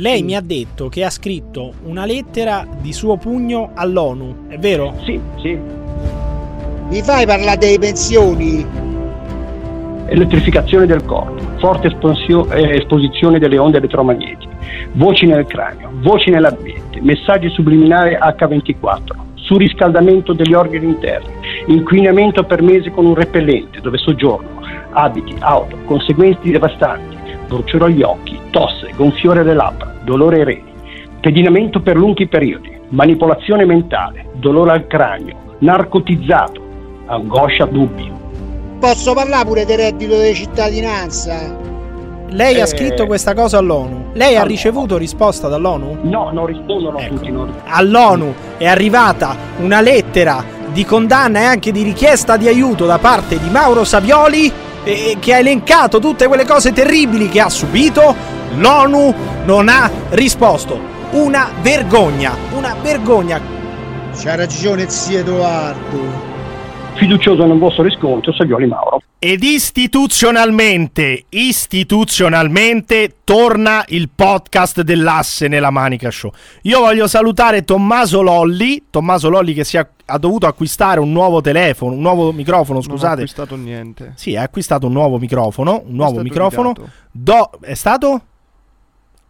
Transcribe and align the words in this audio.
Lei 0.00 0.22
mi 0.22 0.34
ha 0.34 0.40
detto 0.40 0.88
che 0.88 1.04
ha 1.04 1.10
scritto 1.10 1.74
una 1.84 2.06
lettera 2.06 2.66
di 2.80 2.90
suo 2.90 3.18
pugno 3.18 3.72
all'ONU, 3.74 4.48
è 4.48 4.56
vero? 4.56 4.94
Sì, 5.04 5.20
sì. 5.42 5.58
Mi 6.88 7.02
fai 7.02 7.26
parlare 7.26 7.58
delle 7.58 7.78
pensioni? 7.78 8.64
Elettrificazione 10.06 10.86
del 10.86 11.04
corpo, 11.04 11.42
forte 11.58 11.88
espansio- 11.88 12.50
eh, 12.50 12.76
esposizione 12.76 13.38
delle 13.38 13.58
onde 13.58 13.76
elettromagnetiche, 13.76 14.56
voci 14.92 15.26
nel 15.26 15.44
cranio, 15.44 15.90
voci 15.96 16.30
nell'ambiente, 16.30 16.98
messaggi 17.02 17.50
subliminari 17.50 18.14
H24, 18.14 19.16
surriscaldamento 19.34 20.32
degli 20.32 20.54
organi 20.54 20.86
interni, 20.86 21.30
inquinamento 21.66 22.42
per 22.44 22.62
mesi 22.62 22.88
con 22.88 23.04
un 23.04 23.14
repellente 23.14 23.82
dove 23.82 23.98
soggiorno, 23.98 24.62
abiti, 24.92 25.34
auto, 25.40 25.76
conseguenze 25.84 26.50
devastanti, 26.50 27.19
bruciore 27.50 27.86
agli 27.86 28.02
occhi, 28.02 28.38
tosse, 28.50 28.92
gonfiore 28.94 29.42
delle 29.42 29.56
labbra, 29.56 29.92
dolore 30.04 30.36
ai 30.36 30.44
reni, 30.44 30.72
pedinamento 31.20 31.80
per 31.80 31.96
lunghi 31.96 32.28
periodi, 32.28 32.70
manipolazione 32.90 33.64
mentale, 33.64 34.26
dolore 34.34 34.70
al 34.70 34.86
cranio, 34.86 35.56
narcotizzato, 35.58 36.62
angoscia, 37.06 37.64
dubbi. 37.66 38.10
Posso 38.78 39.12
parlare 39.14 39.44
pure 39.44 39.64
del 39.66 39.78
reddito 39.78 40.18
di 40.20 40.32
cittadinanza? 40.32 41.68
Lei 42.28 42.54
Eh, 42.54 42.60
ha 42.60 42.66
scritto 42.66 43.06
questa 43.06 43.34
cosa 43.34 43.58
all'ONU. 43.58 44.10
Lei 44.12 44.34
ha 44.34 44.38
allora. 44.38 44.44
ricevuto 44.44 44.96
risposta 44.96 45.48
dall'ONU? 45.48 45.98
No, 46.02 46.30
non 46.32 46.46
rispondono 46.46 46.98
Ecco. 46.98 47.14
tutti. 47.14 47.30
Non... 47.32 47.52
All'ONU 47.66 48.32
è 48.56 48.66
arrivata 48.66 49.34
una 49.58 49.80
lettera 49.80 50.44
di 50.72 50.84
condanna 50.84 51.40
e 51.40 51.44
anche 51.44 51.72
di 51.72 51.82
richiesta 51.82 52.36
di 52.36 52.46
aiuto 52.46 52.86
da 52.86 52.98
parte 52.98 53.40
di 53.40 53.50
Mauro 53.50 53.82
Savioli 53.82 54.50
eh, 54.84 55.16
che 55.18 55.34
ha 55.34 55.38
elencato 55.38 55.98
tutte 55.98 56.26
quelle 56.26 56.46
cose 56.46 56.72
terribili 56.72 57.28
che 57.28 57.40
ha 57.40 57.48
subito. 57.48 58.14
L'ONU 58.56 59.14
non 59.44 59.68
ha 59.68 59.90
risposto. 60.10 60.98
Una 61.12 61.50
vergogna, 61.60 62.36
una 62.52 62.74
vergogna. 62.80 63.40
C'ha 64.16 64.34
ragione 64.34 64.88
zio 64.88 65.18
Edoardo. 65.18 66.29
Fiducioso 67.00 67.46
nel 67.46 67.56
vostro 67.58 67.82
riscontro, 67.82 68.30
Savioli 68.34 68.66
Mauro. 68.66 69.00
Ed 69.18 69.42
istituzionalmente, 69.42 71.24
istituzionalmente 71.30 73.16
torna 73.24 73.82
il 73.88 74.10
podcast 74.14 74.82
dell'asse 74.82 75.48
nella 75.48 75.70
Manica 75.70 76.10
Show. 76.10 76.30
Io 76.62 76.80
voglio 76.80 77.06
salutare 77.06 77.64
Tommaso 77.64 78.20
Lolli, 78.20 78.84
Tommaso 78.90 79.30
Lolli 79.30 79.54
che 79.54 79.64
si 79.64 79.78
è, 79.78 79.86
ha 80.04 80.18
dovuto 80.18 80.46
acquistare 80.46 81.00
un 81.00 81.10
nuovo 81.10 81.40
telefono, 81.40 81.94
un 81.94 82.00
nuovo 82.02 82.32
microfono, 82.32 82.80
Non 82.80 82.88
ho 82.90 82.92
scusate. 82.92 83.12
acquistato 83.14 83.56
niente. 83.56 84.12
Sì, 84.16 84.36
ha 84.36 84.42
acquistato 84.42 84.86
un 84.86 84.92
nuovo 84.92 85.18
microfono, 85.18 85.82
un 85.86 85.94
nuovo 85.94 86.10
stato 86.12 86.22
microfono. 86.24 86.72
Do- 87.10 87.50
è 87.62 87.74
stato? 87.74 88.20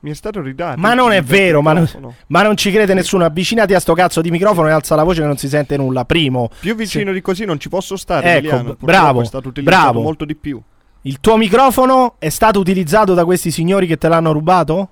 Mi 0.01 0.11
è 0.11 0.15
stato 0.15 0.41
ridato. 0.41 0.81
Ma 0.81 0.95
non 0.95 1.13
è 1.13 1.21
vero, 1.23 1.61
ma 1.61 1.75
non, 1.75 1.87
ma 2.29 2.43
non 2.43 2.57
ci 2.57 2.71
crede 2.73 2.95
nessuno. 2.95 3.25
Avvicinati 3.25 3.75
a 3.75 3.81
sto 3.81 3.93
cazzo 3.93 4.21
di 4.23 4.31
microfono 4.31 4.69
e 4.69 4.71
alza 4.73 4.95
la 4.95 5.03
voce 5.03 5.21
che 5.21 5.27
non 5.27 5.37
si 5.37 5.47
sente 5.49 5.77
nulla. 5.77 6.05
Primo, 6.07 6.49
Più 6.59 6.75
vicino 6.75 7.13
di 7.13 7.21
così 7.21 7.45
non 7.45 7.59
ci 7.61 7.69
posso 7.69 7.97
stare. 7.97 8.37
Ecco, 8.37 8.47
Emiliano. 8.49 8.77
bravo, 8.81 9.21
È 9.21 9.25
stato 9.27 9.49
utilizzato 9.49 9.83
bravo. 9.83 10.01
molto 10.03 10.25
di 10.25 10.35
più. 10.35 10.61
il 11.03 11.21
tuo 11.21 11.37
microfono 11.37 12.15
è 12.19 12.31
stato 12.31 12.59
utilizzato 12.61 13.13
da 13.13 13.25
questi 13.27 13.51
signori 13.51 13.87
che 13.87 13.99
te 13.99 14.09
l'hanno 14.09 14.33
rubato? 14.33 14.89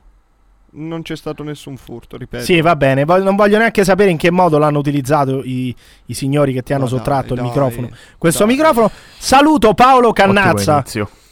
Non 0.70 1.00
c'è 1.00 1.16
stato 1.16 1.42
nessun 1.42 1.78
furto, 1.78 2.18
ripeto. 2.18 2.44
Sì, 2.44 2.60
va 2.60 2.76
bene. 2.76 3.04
Non 3.04 3.34
voglio 3.36 3.56
neanche 3.56 3.84
sapere 3.84 4.10
in 4.10 4.18
che 4.18 4.30
modo 4.30 4.58
l'hanno 4.58 4.78
utilizzato 4.78 5.42
i, 5.42 5.74
i 6.04 6.12
signori 6.14 6.52
che 6.52 6.62
ti 6.62 6.74
hanno 6.74 6.86
dai, 6.86 6.98
sottratto 6.98 7.32
il 7.32 7.38
dai, 7.40 7.48
microfono. 7.48 7.88
Questo 8.18 8.44
dai. 8.44 8.54
microfono. 8.54 8.90
Saluto 9.16 9.72
Paolo 9.72 10.12
Cannazza. 10.12 10.84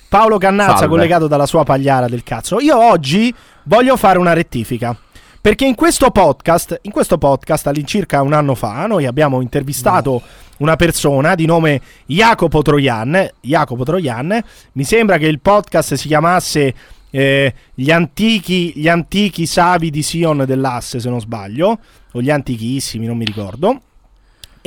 Paolo 0.09 0.39
Cannazza, 0.39 0.77
Salve. 0.77 0.87
collegato 0.89 1.27
dalla 1.27 1.45
sua 1.45 1.65
pagliara 1.65 2.09
del 2.09 2.23
cazzo. 2.23 2.59
Io 2.61 2.79
oggi 2.83 3.35
voglio 3.67 3.97
fare 3.97 4.19
una 4.19 4.33
rettifica. 4.33 4.97
Perché 5.41 5.65
in 5.65 5.77
questo 5.77 6.11
podcast, 6.11 6.81
in 6.83 6.91
questo 6.91 7.19
podcast 7.19 7.69
all'incirca 7.69 8.21
un 8.21 8.33
anno 8.33 8.57
fa, 8.57 8.87
noi 8.87 9.07
abbiamo 9.07 9.41
intervistato 9.41 10.21
una 10.59 10.75
persona 10.75 11.37
di 11.37 11.47
nome 11.47 11.81
Jacopo 12.07 12.63
Troian. 12.63 13.31
Jacopo 13.41 13.85
Troian, 13.85 14.43
mi 14.73 14.85
sembra 14.85 15.19
che 15.19 15.27
il 15.27 15.39
podcast 15.39 15.95
si 15.95 16.09
chiamasse 16.09 16.75
eh, 17.11 17.55
gli, 17.75 17.93
antichi, 17.93 18.73
gli 18.75 18.89
antichi 18.89 19.47
savi 19.47 19.91
di 19.91 20.03
Sion 20.03 20.43
dell'Asse, 20.45 20.99
se 20.99 21.09
non 21.09 21.21
sbaglio, 21.21 21.79
o 22.11 22.21
gli 22.21 22.31
antichissimi, 22.31 23.07
non 23.07 23.17
mi 23.17 23.25
ricordo. 23.25 23.83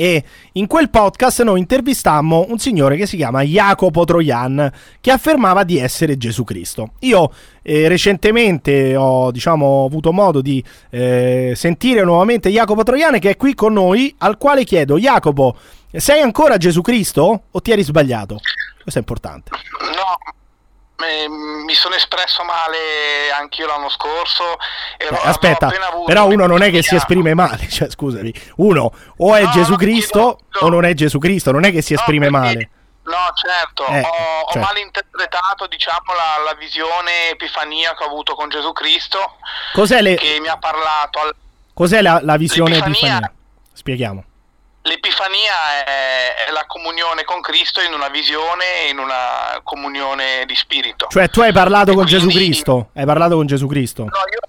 E 0.00 0.24
in 0.52 0.66
quel 0.66 0.88
podcast 0.88 1.42
noi 1.42 1.58
intervistammo 1.58 2.46
un 2.48 2.58
signore 2.58 2.96
che 2.96 3.04
si 3.04 3.18
chiama 3.18 3.42
Jacopo 3.42 4.04
Troian, 4.04 4.72
che 4.98 5.10
affermava 5.10 5.62
di 5.62 5.76
essere 5.76 6.16
Gesù 6.16 6.42
Cristo. 6.42 6.92
Io 7.00 7.30
eh, 7.60 7.86
recentemente 7.86 8.96
ho 8.96 9.30
diciamo, 9.30 9.84
avuto 9.84 10.10
modo 10.10 10.40
di 10.40 10.64
eh, 10.88 11.52
sentire 11.54 12.02
nuovamente 12.02 12.48
Jacopo 12.48 12.82
Troian 12.82 13.18
che 13.18 13.28
è 13.28 13.36
qui 13.36 13.52
con 13.52 13.74
noi, 13.74 14.14
al 14.16 14.38
quale 14.38 14.64
chiedo, 14.64 14.98
Jacopo, 14.98 15.54
sei 15.92 16.22
ancora 16.22 16.56
Gesù 16.56 16.80
Cristo 16.80 17.42
o 17.50 17.60
ti 17.60 17.70
eri 17.70 17.82
sbagliato? 17.82 18.38
Questo 18.82 18.98
è 18.98 19.02
importante. 19.02 19.50
No, 21.00 21.06
eh, 21.06 21.28
mi 21.28 21.72
sono 21.74 21.94
espresso 21.94 22.44
male 22.44 23.30
anch'io 23.38 23.66
l'anno 23.66 23.88
scorso. 23.88 24.44
Ero, 24.96 25.14
Eh, 25.14 25.16
avevo 25.16 25.22
aspetta, 25.30 25.72
però 26.04 26.26
uno 26.26 26.46
non 26.46 26.62
è 26.62 26.70
che 26.70 26.82
si 26.82 26.94
esprime 26.94 27.32
male, 27.34 27.68
cioè 27.70 27.88
scusami, 27.90 28.32
uno 28.56 28.92
o 29.16 29.34
è 29.34 29.42
No, 29.44 29.50
Gesù 29.50 29.70
no, 29.72 29.76
Cristo 29.76 30.18
no. 30.20 30.60
o 30.60 30.68
non 30.68 30.84
è 30.84 30.92
Gesù 30.94 31.18
Cristo, 31.18 31.50
non 31.52 31.64
è 31.64 31.70
che 31.72 31.80
si 31.82 31.94
No, 31.94 32.00
esprime 32.00 32.28
perché- 32.30 32.46
male. 32.46 32.70
No, 33.02 33.16
certo, 33.34 33.86
Eh, 33.86 34.00
ho, 34.02 34.40
ho 34.42 34.52
certo. 34.52 34.58
malinterpretato 34.68 35.66
diciamo, 35.66 36.12
la, 36.14 36.44
la 36.44 36.54
visione 36.54 37.30
epifania 37.30 37.94
che 37.94 38.04
ho 38.04 38.06
avuto 38.06 38.34
con 38.34 38.48
Gesù 38.50 38.72
Cristo, 38.72 39.36
Cos'è, 39.72 40.00
le- 40.00 40.14
che 40.16 40.38
mi 40.40 40.46
ha 40.48 40.58
parlato. 40.58 41.18
al- 41.18 41.34
cos'è 41.74 42.02
la, 42.02 42.20
la 42.22 42.36
visione 42.36 42.74
L'Epifania- 42.74 42.98
epifania? 43.16 43.32
Spieghiamo. 43.72 44.24
L'epifania 44.82 45.84
è, 45.84 46.34
è 46.46 46.50
la 46.52 46.64
comunione 46.66 47.24
con 47.24 47.40
Cristo 47.42 47.82
in 47.82 47.92
una 47.92 48.08
visione 48.08 48.86
in 48.88 48.98
una 48.98 49.60
comunione 49.62 50.44
di 50.46 50.56
spirito. 50.56 51.06
Cioè 51.10 51.28
tu 51.28 51.40
hai 51.42 51.52
parlato 51.52 51.90
E 51.90 51.94
con 51.94 52.06
Gesù 52.06 52.26
quindi- 52.26 52.44
Cristo? 52.46 52.88
Hai 52.94 53.04
parlato 53.04 53.34
con 53.36 53.46
Gesù 53.46 53.66
Cristo? 53.66 54.04
No, 54.04 54.08
io 54.10 54.40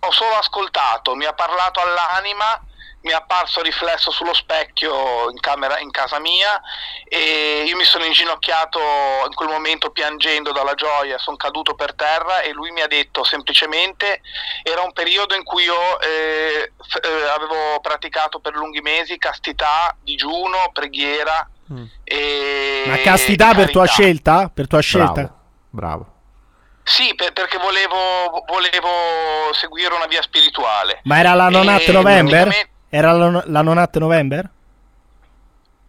ho 0.00 0.10
solo 0.10 0.34
ascoltato, 0.36 1.14
mi 1.14 1.24
ha 1.24 1.32
parlato 1.34 1.80
all'anima, 1.80 2.60
mi 3.00 3.10
è 3.12 3.14
apparso 3.14 3.62
riflesso 3.62 4.10
sullo 4.10 4.34
specchio 4.34 5.30
in, 5.30 5.38
camera, 5.40 5.78
in 5.78 5.90
casa 5.90 6.18
mia 6.18 6.60
e 7.04 7.62
io 7.66 7.76
mi 7.76 7.84
sono 7.84 8.04
inginocchiato 8.04 8.78
in 9.26 9.34
quel 9.34 9.48
momento 9.48 9.90
piangendo 9.90 10.50
dalla 10.52 10.74
gioia, 10.74 11.16
sono 11.18 11.36
caduto 11.36 11.74
per 11.74 11.94
terra 11.94 12.40
e 12.40 12.52
lui 12.52 12.70
mi 12.72 12.80
ha 12.80 12.86
detto 12.88 13.22
semplicemente, 13.24 14.20
era 14.62 14.82
un 14.82 14.92
periodo 14.92 15.34
in 15.36 15.44
cui 15.44 15.62
io 15.64 16.00
eh, 16.00 16.72
f- 16.76 16.98
eh, 17.04 17.28
avevo 17.28 17.78
praticato 17.80 18.40
per 18.40 18.54
lunghi 18.54 18.80
mesi 18.80 19.16
castità, 19.18 19.96
digiuno, 20.02 20.70
preghiera 20.72 21.48
Mm. 21.70 21.84
e... 22.02 22.84
Ma 22.86 22.96
castità 23.02 23.52
per 23.52 23.70
tua 23.70 23.84
scelta? 23.84 24.50
Per 24.52 24.66
tua 24.66 24.80
scelta? 24.80 25.12
Bravo. 25.12 25.36
Bravo. 25.68 26.06
Sì, 26.82 27.14
per- 27.14 27.34
perché 27.34 27.58
volevo, 27.58 28.42
volevo 28.46 29.52
seguire 29.52 29.94
una 29.94 30.06
via 30.06 30.22
spirituale. 30.22 31.00
Ma 31.04 31.18
era 31.18 31.34
la 31.34 31.48
E 31.48 31.50
November? 31.50 31.84
praticamente- 31.92 32.70
Era 32.88 33.12
la, 33.12 33.42
la 33.46 33.62
Nonat 33.62 33.96
November? 33.98 34.48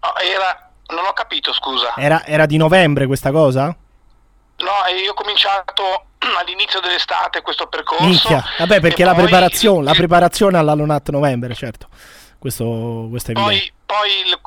no, 0.02 0.16
era, 0.18 0.70
non 0.88 1.06
ho 1.06 1.14
capito, 1.14 1.54
scusa. 1.54 1.94
Era, 1.98 2.26
era 2.26 2.46
di 2.46 2.58
novembre 2.58 3.06
questa 3.06 3.32
cosa? 3.32 3.66
No, 3.66 4.72
io 5.02 5.12
ho 5.12 5.14
cominciato 5.14 5.84
all'inizio 6.40 6.80
dell'estate 6.82 7.42
questo 7.42 7.68
percorso. 7.68 8.04
Minchia. 8.06 8.44
Vabbè, 8.58 8.80
perché 8.82 9.04
la 9.04 9.14
poi- 9.14 9.24
preparazione, 9.24 9.84
la 9.84 9.94
preparazione 9.94 10.58
alla 10.58 10.74
Nonat 10.76 11.10
November, 11.10 11.56
certo. 11.56 11.88
Questo, 12.38 13.08
questo 13.10 13.32
è 13.32 13.38
evidente. 13.38 13.72
Poi, 13.86 13.98
poi 13.98 14.10
il, 14.30 14.40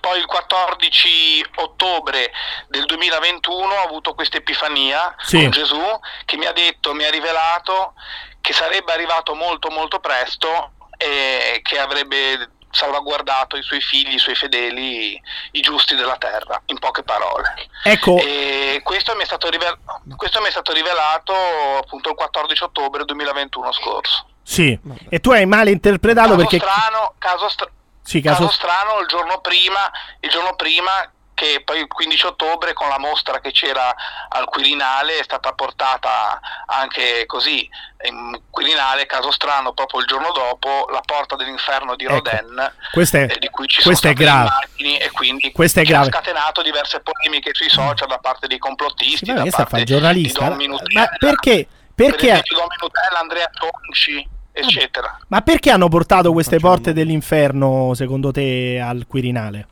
poi 0.00 0.18
il 0.18 0.26
14 0.26 1.46
ottobre 1.56 2.30
del 2.68 2.84
2021 2.84 3.74
ho 3.74 3.82
avuto 3.84 4.14
questa 4.14 4.36
epifania 4.36 5.14
Sì. 5.18 5.40
con 5.40 5.50
Gesù 5.50 5.80
che 6.26 6.36
mi 6.36 6.46
ha 6.46 6.52
detto, 6.52 6.92
mi 6.94 7.04
ha 7.04 7.10
rivelato 7.10 7.94
che 8.40 8.52
sarebbe 8.52 8.92
arrivato 8.92 9.34
molto 9.34 9.68
molto 9.70 9.98
presto 9.98 10.72
e 10.98 11.60
che 11.62 11.78
avrebbe 11.78 12.50
salvaguardato 12.70 13.56
i 13.56 13.62
suoi 13.62 13.80
figli, 13.80 14.14
i 14.14 14.18
suoi 14.18 14.34
fedeli, 14.34 15.20
i 15.52 15.60
giusti 15.60 15.94
della 15.94 16.16
terra, 16.18 16.60
in 16.66 16.78
poche 16.78 17.02
parole. 17.02 17.54
Ecco, 17.82 18.18
E 18.18 18.80
questo 18.84 19.14
mi, 19.16 19.22
è 19.22 19.24
stato 19.24 19.48
rivel- 19.48 19.78
questo 20.16 20.40
mi 20.42 20.48
è 20.48 20.50
stato 20.50 20.72
rivelato 20.72 21.32
appunto 21.82 22.10
il 22.10 22.14
14 22.14 22.64
ottobre 22.64 23.04
2021 23.06 23.72
scorso. 23.72 24.26
sì. 24.42 24.78
E 25.08 25.18
tu 25.20 25.30
hai 25.30 25.46
male 25.46 25.70
interpretato 25.70 26.30
Caso 26.36 26.40
perché... 26.46 26.58
strano, 26.58 27.14
caso, 27.18 27.48
stra- 27.48 27.70
Sì, 28.02 28.20
caso 28.20 28.42
caso... 28.46 28.52
strano 28.52 29.00
il 29.00 29.06
giorno 29.06 29.40
prima, 29.40 29.90
il 30.20 30.28
giorno 30.30 30.54
prima 30.54 30.90
che 31.38 31.62
poi 31.64 31.78
il 31.78 31.86
15 31.86 32.26
ottobre 32.26 32.72
con 32.72 32.88
la 32.88 32.98
mostra 32.98 33.38
che 33.38 33.52
c'era 33.52 33.94
al 34.28 34.46
Quirinale 34.46 35.20
è 35.20 35.22
stata 35.22 35.52
portata 35.52 36.40
anche 36.66 37.26
così 37.26 37.68
in 38.06 38.40
Quirinale, 38.50 39.06
caso 39.06 39.30
strano, 39.30 39.72
proprio 39.72 40.00
il 40.00 40.06
giorno 40.06 40.32
dopo 40.32 40.88
la 40.90 41.00
porta 41.04 41.36
dell'inferno 41.36 41.94
di 41.94 42.04
Ecco, 42.06 42.14
Rodin 42.14 42.72
questo 42.90 43.18
è- 43.18 43.26
eh, 43.30 43.38
di 43.38 43.48
cui 43.50 43.68
ci 43.68 43.82
questo 43.82 44.08
sono 44.08 44.12
è 44.12 44.16
state 44.16 44.30
grave. 44.30 44.48
immagini 44.48 44.98
e 44.98 45.10
quindi 45.12 45.52
Questo 45.52 45.78
è 45.78 45.84
ci 45.84 45.92
ha 45.92 46.00
grave. 46.02 46.10
scatenato 46.10 46.62
diverse 46.62 47.00
polemiche 47.00 47.50
sui 47.54 47.68
social 47.68 48.08
da 48.08 48.18
parte 48.18 48.48
dei 48.48 48.58
complottisti, 48.58 49.26
Sì, 49.26 49.32
ma 49.32 49.44
da 49.44 49.50
parte 49.50 49.84
giornalista? 49.84 50.48
di 50.48 50.66
Don 50.66 50.80
Ma 50.92 51.06
perché, 51.18 51.68
Perché- 51.94 52.26
Per 52.26 52.30
esempio 52.30 52.66
Nutella, 52.80 53.18
Andrea 53.20 53.50
Tonci, 53.52 54.28
eccetera. 54.52 55.18
Ma 55.28 55.40
perché 55.42 55.70
hanno 55.70 55.88
portato 55.88 56.32
queste 56.32 56.58
porte 56.58 56.92
dell'inferno, 56.92 57.92
secondo 57.94 58.30
te, 58.32 58.80
al 58.84 59.04
Quirinale? 59.08 59.66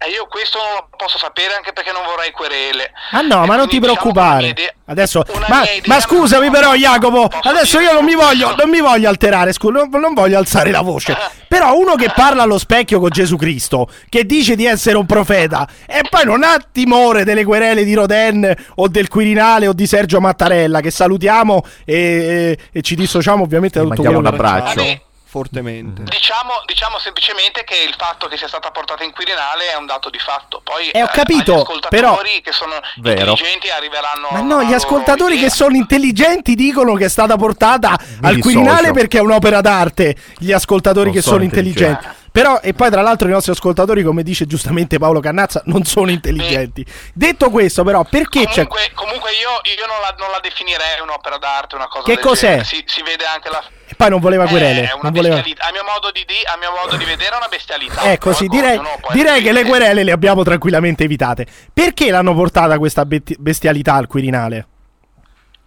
E 0.00 0.10
io 0.10 0.26
questo 0.28 0.58
non 0.58 0.74
lo 0.76 0.88
posso 0.96 1.18
sapere 1.18 1.54
anche 1.54 1.72
perché 1.72 1.90
non 1.90 2.02
vorrei 2.06 2.30
querele. 2.30 2.92
Ah 3.10 3.20
no, 3.20 3.42
E 3.42 3.46
ma 3.48 3.56
non 3.56 3.68
ti 3.68 3.80
diciamo, 3.80 3.96
preoccupare. 3.98 4.46
idea- 4.46 4.72
Adesso, 4.90 5.24
ma, 5.48 5.62
ma 5.86 6.00
scusami 6.00 6.50
però 6.50 6.74
Jacopo, 6.74 7.28
adesso 7.42 7.80
io 7.80 7.92
non 7.92 8.04
mi 8.04 8.14
voglio, 8.14 8.54
non 8.54 8.70
mi 8.70 8.80
voglio 8.80 9.08
alterare, 9.08 9.52
scusa, 9.52 9.72
non, 9.72 10.00
non 10.00 10.14
voglio 10.14 10.38
alzare 10.38 10.70
la 10.70 10.80
voce. 10.82 11.14
Però 11.48 11.76
uno 11.76 11.94
che 11.96 12.10
parla 12.14 12.44
allo 12.44 12.58
specchio 12.58 13.00
con 13.00 13.10
Gesù 13.10 13.36
Cristo, 13.36 13.90
che 14.08 14.24
dice 14.24 14.54
di 14.54 14.64
essere 14.66 14.96
un 14.96 15.04
profeta, 15.04 15.68
e 15.84 16.02
poi 16.08 16.24
non 16.24 16.42
ha 16.44 16.56
timore 16.72 17.24
delle 17.24 17.44
querele 17.44 17.82
di 17.84 17.92
Roden 17.92 18.54
o 18.76 18.88
del 18.88 19.08
Quirinale 19.08 19.66
o 19.66 19.72
di 19.72 19.86
Sergio 19.86 20.20
Mattarella, 20.20 20.80
che 20.80 20.90
salutiamo 20.92 21.62
e, 21.84 21.94
e- 21.96 22.58
e 22.72 22.82
ci 22.82 22.94
dissociamo 22.94 23.42
ovviamente 23.42 23.78
da 23.80 23.84
tutto 23.84 24.02
quello 24.02 24.18
un 24.18 24.22
che 24.24 24.30
abbraccio. 24.30 24.74
Vabbè, 24.80 25.00
Fortemente. 25.30 26.04
Diciamo, 26.04 26.62
diciamo 26.64 26.98
semplicemente 26.98 27.62
che 27.62 27.74
il 27.86 27.94
fatto 27.98 28.28
che 28.28 28.38
sia 28.38 28.48
stata 28.48 28.70
portata 28.70 29.04
in 29.04 29.12
Quirinale 29.12 29.70
è 29.72 29.76
un 29.76 29.84
dato 29.84 30.08
di 30.08 30.18
fatto. 30.18 30.62
Poi 30.64 30.88
Eh, 30.88 31.02
ho 31.02 31.04
eh, 31.04 31.08
capito, 31.12 31.52
agli 31.52 31.60
ascoltatori 31.60 32.00
però- 32.00 32.16
che 32.42 32.52
sono 32.52 32.72
Vero. 32.96 33.20
intelligenti 33.20 33.68
arriveranno. 33.68 34.28
Ma 34.30 34.40
no, 34.40 34.62
gli 34.64 34.72
ascoltatori 34.72 35.34
idea. 35.34 35.48
che 35.48 35.54
sono 35.54 35.76
intelligenti 35.76 36.54
dicono 36.54 36.94
che 36.94 37.04
è 37.04 37.08
stata 37.08 37.36
portata 37.36 37.90
al 37.90 38.36
dissocio. 38.36 38.40
Quirinale 38.40 38.92
perché 38.92 39.18
è 39.18 39.20
un'opera 39.20 39.60
d'arte. 39.60 40.16
Gli 40.38 40.50
ascoltatori 40.50 41.06
Non 41.06 41.14
che 41.14 41.20
sono 41.20 41.34
sono 41.34 41.44
intelligenti. 41.44 41.90
intelligenti. 41.92 42.26
Però, 42.32 42.60
e 42.62 42.72
poi 42.72 42.88
tra 42.90 43.02
l'altro 43.02 43.28
i 43.28 43.32
nostri 43.32 43.52
ascoltatori, 43.52 44.02
come 44.02 44.22
dice 44.22 44.46
giustamente 44.46 44.98
Paolo 44.98 45.20
Cannazza, 45.20 45.60
non 45.66 45.84
sono 45.84 46.10
intelligenti. 46.10 46.86
Detto 47.12 47.50
questo, 47.50 47.84
però, 47.84 48.04
perché 48.04 48.46
c'è... 48.46 48.66
Comunque, 48.66 48.90
comunque 48.94 49.30
io, 49.32 49.60
io 49.76 49.86
non, 49.86 49.96
la, 50.00 50.14
non 50.18 50.30
la 50.30 50.38
definirei 50.40 51.00
un'opera 51.02 51.36
d'arte, 51.36 51.74
una 51.74 51.88
cosa 51.88 52.04
Che 52.04 52.14
del 52.14 52.22
cos'è? 52.24 52.62
Si, 52.64 52.82
si 52.86 53.02
vede 53.02 53.24
anche 53.26 53.50
la. 53.50 53.62
Poi 53.98 54.10
non 54.10 54.20
voleva 54.20 54.46
querele. 54.46 54.82
È 54.88 54.92
una 54.92 55.02
non 55.02 55.12
voleva... 55.12 55.34
A, 55.38 55.42
mio 55.42 55.82
modo 55.92 56.12
di, 56.12 56.24
di- 56.24 56.34
a 56.46 56.56
mio 56.56 56.70
modo 56.80 56.96
di 56.96 57.04
vedere 57.04 57.34
è 57.34 57.36
una 57.36 57.48
bestialità. 57.48 58.12
Ecco, 58.12 58.32
sì, 58.32 58.46
direi, 58.46 58.80
direi 59.12 59.42
che 59.42 59.50
le 59.50 59.64
querele 59.64 60.04
le 60.04 60.12
abbiamo 60.12 60.44
tranquillamente 60.44 61.02
evitate. 61.02 61.44
Perché 61.74 62.08
l'hanno 62.12 62.32
portata 62.32 62.78
questa 62.78 63.04
bestialità 63.04 63.94
al 63.94 64.06
Quirinale? 64.06 64.66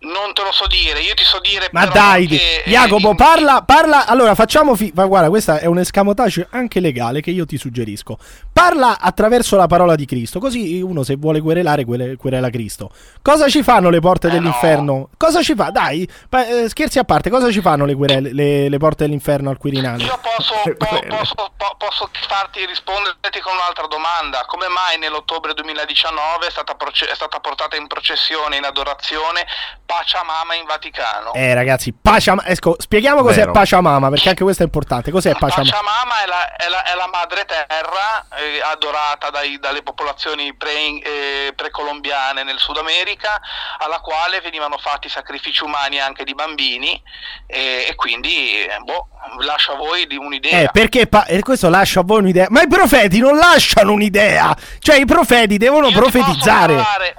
Non 0.04 0.34
te 0.34 0.42
lo 0.42 0.52
so 0.52 0.66
dire, 0.66 1.00
io 1.02 1.14
ti 1.14 1.24
so 1.24 1.40
dire. 1.42 1.68
Ma 1.74 1.86
dai, 1.86 2.26
che, 2.26 2.64
eh, 2.66 2.70
Jacopo, 2.72 3.10
in- 3.10 3.16
parla, 3.18 3.62
parla. 3.64 4.08
Allora, 4.08 4.34
facciamo. 4.34 4.76
Fi- 4.76 4.92
ma 4.96 5.06
guarda, 5.06 5.30
questo 5.30 5.58
è 5.58 5.66
un 5.68 5.78
escamotage 5.78 6.48
anche 6.52 6.80
legale 6.80 7.22
che 7.22 7.30
io 7.30 7.46
ti 7.46 7.56
suggerisco. 7.58 8.18
Parla 8.62 9.00
attraverso 9.00 9.56
la 9.58 9.66
parola 9.66 9.96
di 9.96 10.06
Cristo, 10.06 10.40
così 10.40 10.82
uno 10.82 11.02
se 11.04 11.16
vuole 11.16 11.42
querelare, 11.42 11.84
quere- 11.84 12.16
querela 12.16 12.52
Cristo. 12.52 12.92
Cosa 13.24 13.48
ci 13.50 13.64
fanno 13.64 13.90
le 13.90 14.00
porte 14.00 14.28
Eh, 14.28 14.32
dell'inferno? 14.32 15.10
Cosa 15.18 15.42
ci 15.42 15.56
fa? 15.56 15.72
Dai, 15.72 16.08
pa- 16.30 16.46
eh, 16.46 16.70
scherzi 16.70 17.00
a 17.00 17.04
parte, 17.04 17.32
cosa 17.32 17.50
ci 17.50 17.60
fanno 17.60 17.86
le, 17.86 17.96
querele- 17.96 18.32
le- 18.34 18.70
le 18.70 18.78
porte 18.78 19.06
dell'inferno 19.06 19.50
al 19.50 19.58
Quirinale? 19.58 20.04
Io 20.04 20.20
posso, 20.22 20.54
po- 20.78 21.02
posso, 21.08 21.34
po- 21.58 21.76
posso 21.80 22.10
farti 22.28 22.64
risponderti 22.68 23.40
con 23.42 23.54
un'altra 23.54 23.88
domanda. 23.88 24.46
Come 24.46 24.68
mai 24.68 25.00
nell'ottobre 25.00 25.54
2019 25.56 26.46
è 26.46 26.52
stata, 26.52 26.76
proce- 26.76 27.08
è 27.10 27.16
stata 27.16 27.40
portata 27.40 27.76
in 27.78 27.88
processione, 27.88 28.58
in 28.58 28.64
adorazione, 28.64 29.42
Pachamama 29.86 30.54
in 30.54 30.66
Vaticano? 30.66 31.34
Eh, 31.34 31.54
ragazzi, 31.56 31.94
Pachamama. 31.94 32.48
Ecco, 32.48 32.76
spieghiamo 32.78 33.24
cos'è 33.24 33.40
Vero. 33.40 33.54
Pachamama, 33.54 34.10
perché 34.10 34.30
anche 34.30 34.44
questo 34.44 34.62
è 34.62 34.66
importante. 34.66 35.10
Cos'è 35.10 35.32
Pachamama? 35.34 35.70
Pachamama 35.72 36.24
è 36.24 36.28
la, 36.28 36.56
è 36.56 36.70
la- 36.70 36.84
è 36.84 36.96
la 36.96 37.08
madre 37.12 37.44
terra 37.46 38.26
eh, 38.38 38.50
adorata 38.60 39.30
dai- 39.30 39.60
dalle 39.60 39.84
popolazioni 39.84 40.54
pre- 40.56 41.00
eh, 41.02 41.54
precolombiane 41.56 42.44
nel 42.44 42.58
Sud 42.60 42.78
America, 42.78 43.40
alla 43.78 44.00
quale 44.00 44.42
venivano 44.42 44.78
fatti 44.78 45.10
sacrifici 45.10 45.64
umani 45.64 46.00
anche 46.00 46.24
di 46.24 46.34
bambini 46.34 47.02
e, 47.48 47.94
quindi 47.96 48.62
eh, 48.64 48.78
boh, 48.84 49.08
lascio 49.40 49.74
a 49.74 49.76
voi 49.76 50.08
un'idea. 50.16 50.60
Eh, 50.62 50.70
perché 50.72 51.08
pa- 51.08 51.26
e 51.26 51.42
questo 51.42 51.70
lascia 51.70 52.00
a 52.02 52.04
voi 52.04 52.20
un'idea. 52.20 52.48
Ma 52.50 52.62
i 52.62 52.68
profeti 52.68 53.20
non 53.20 53.38
lasciano 53.38 53.94
un'idea. 53.94 54.56
Cioè, 54.80 54.98
i 54.98 55.06
profeti 55.06 55.58
devono 55.58 55.88
Io 55.90 55.98
profetizzare. 56.00 57.16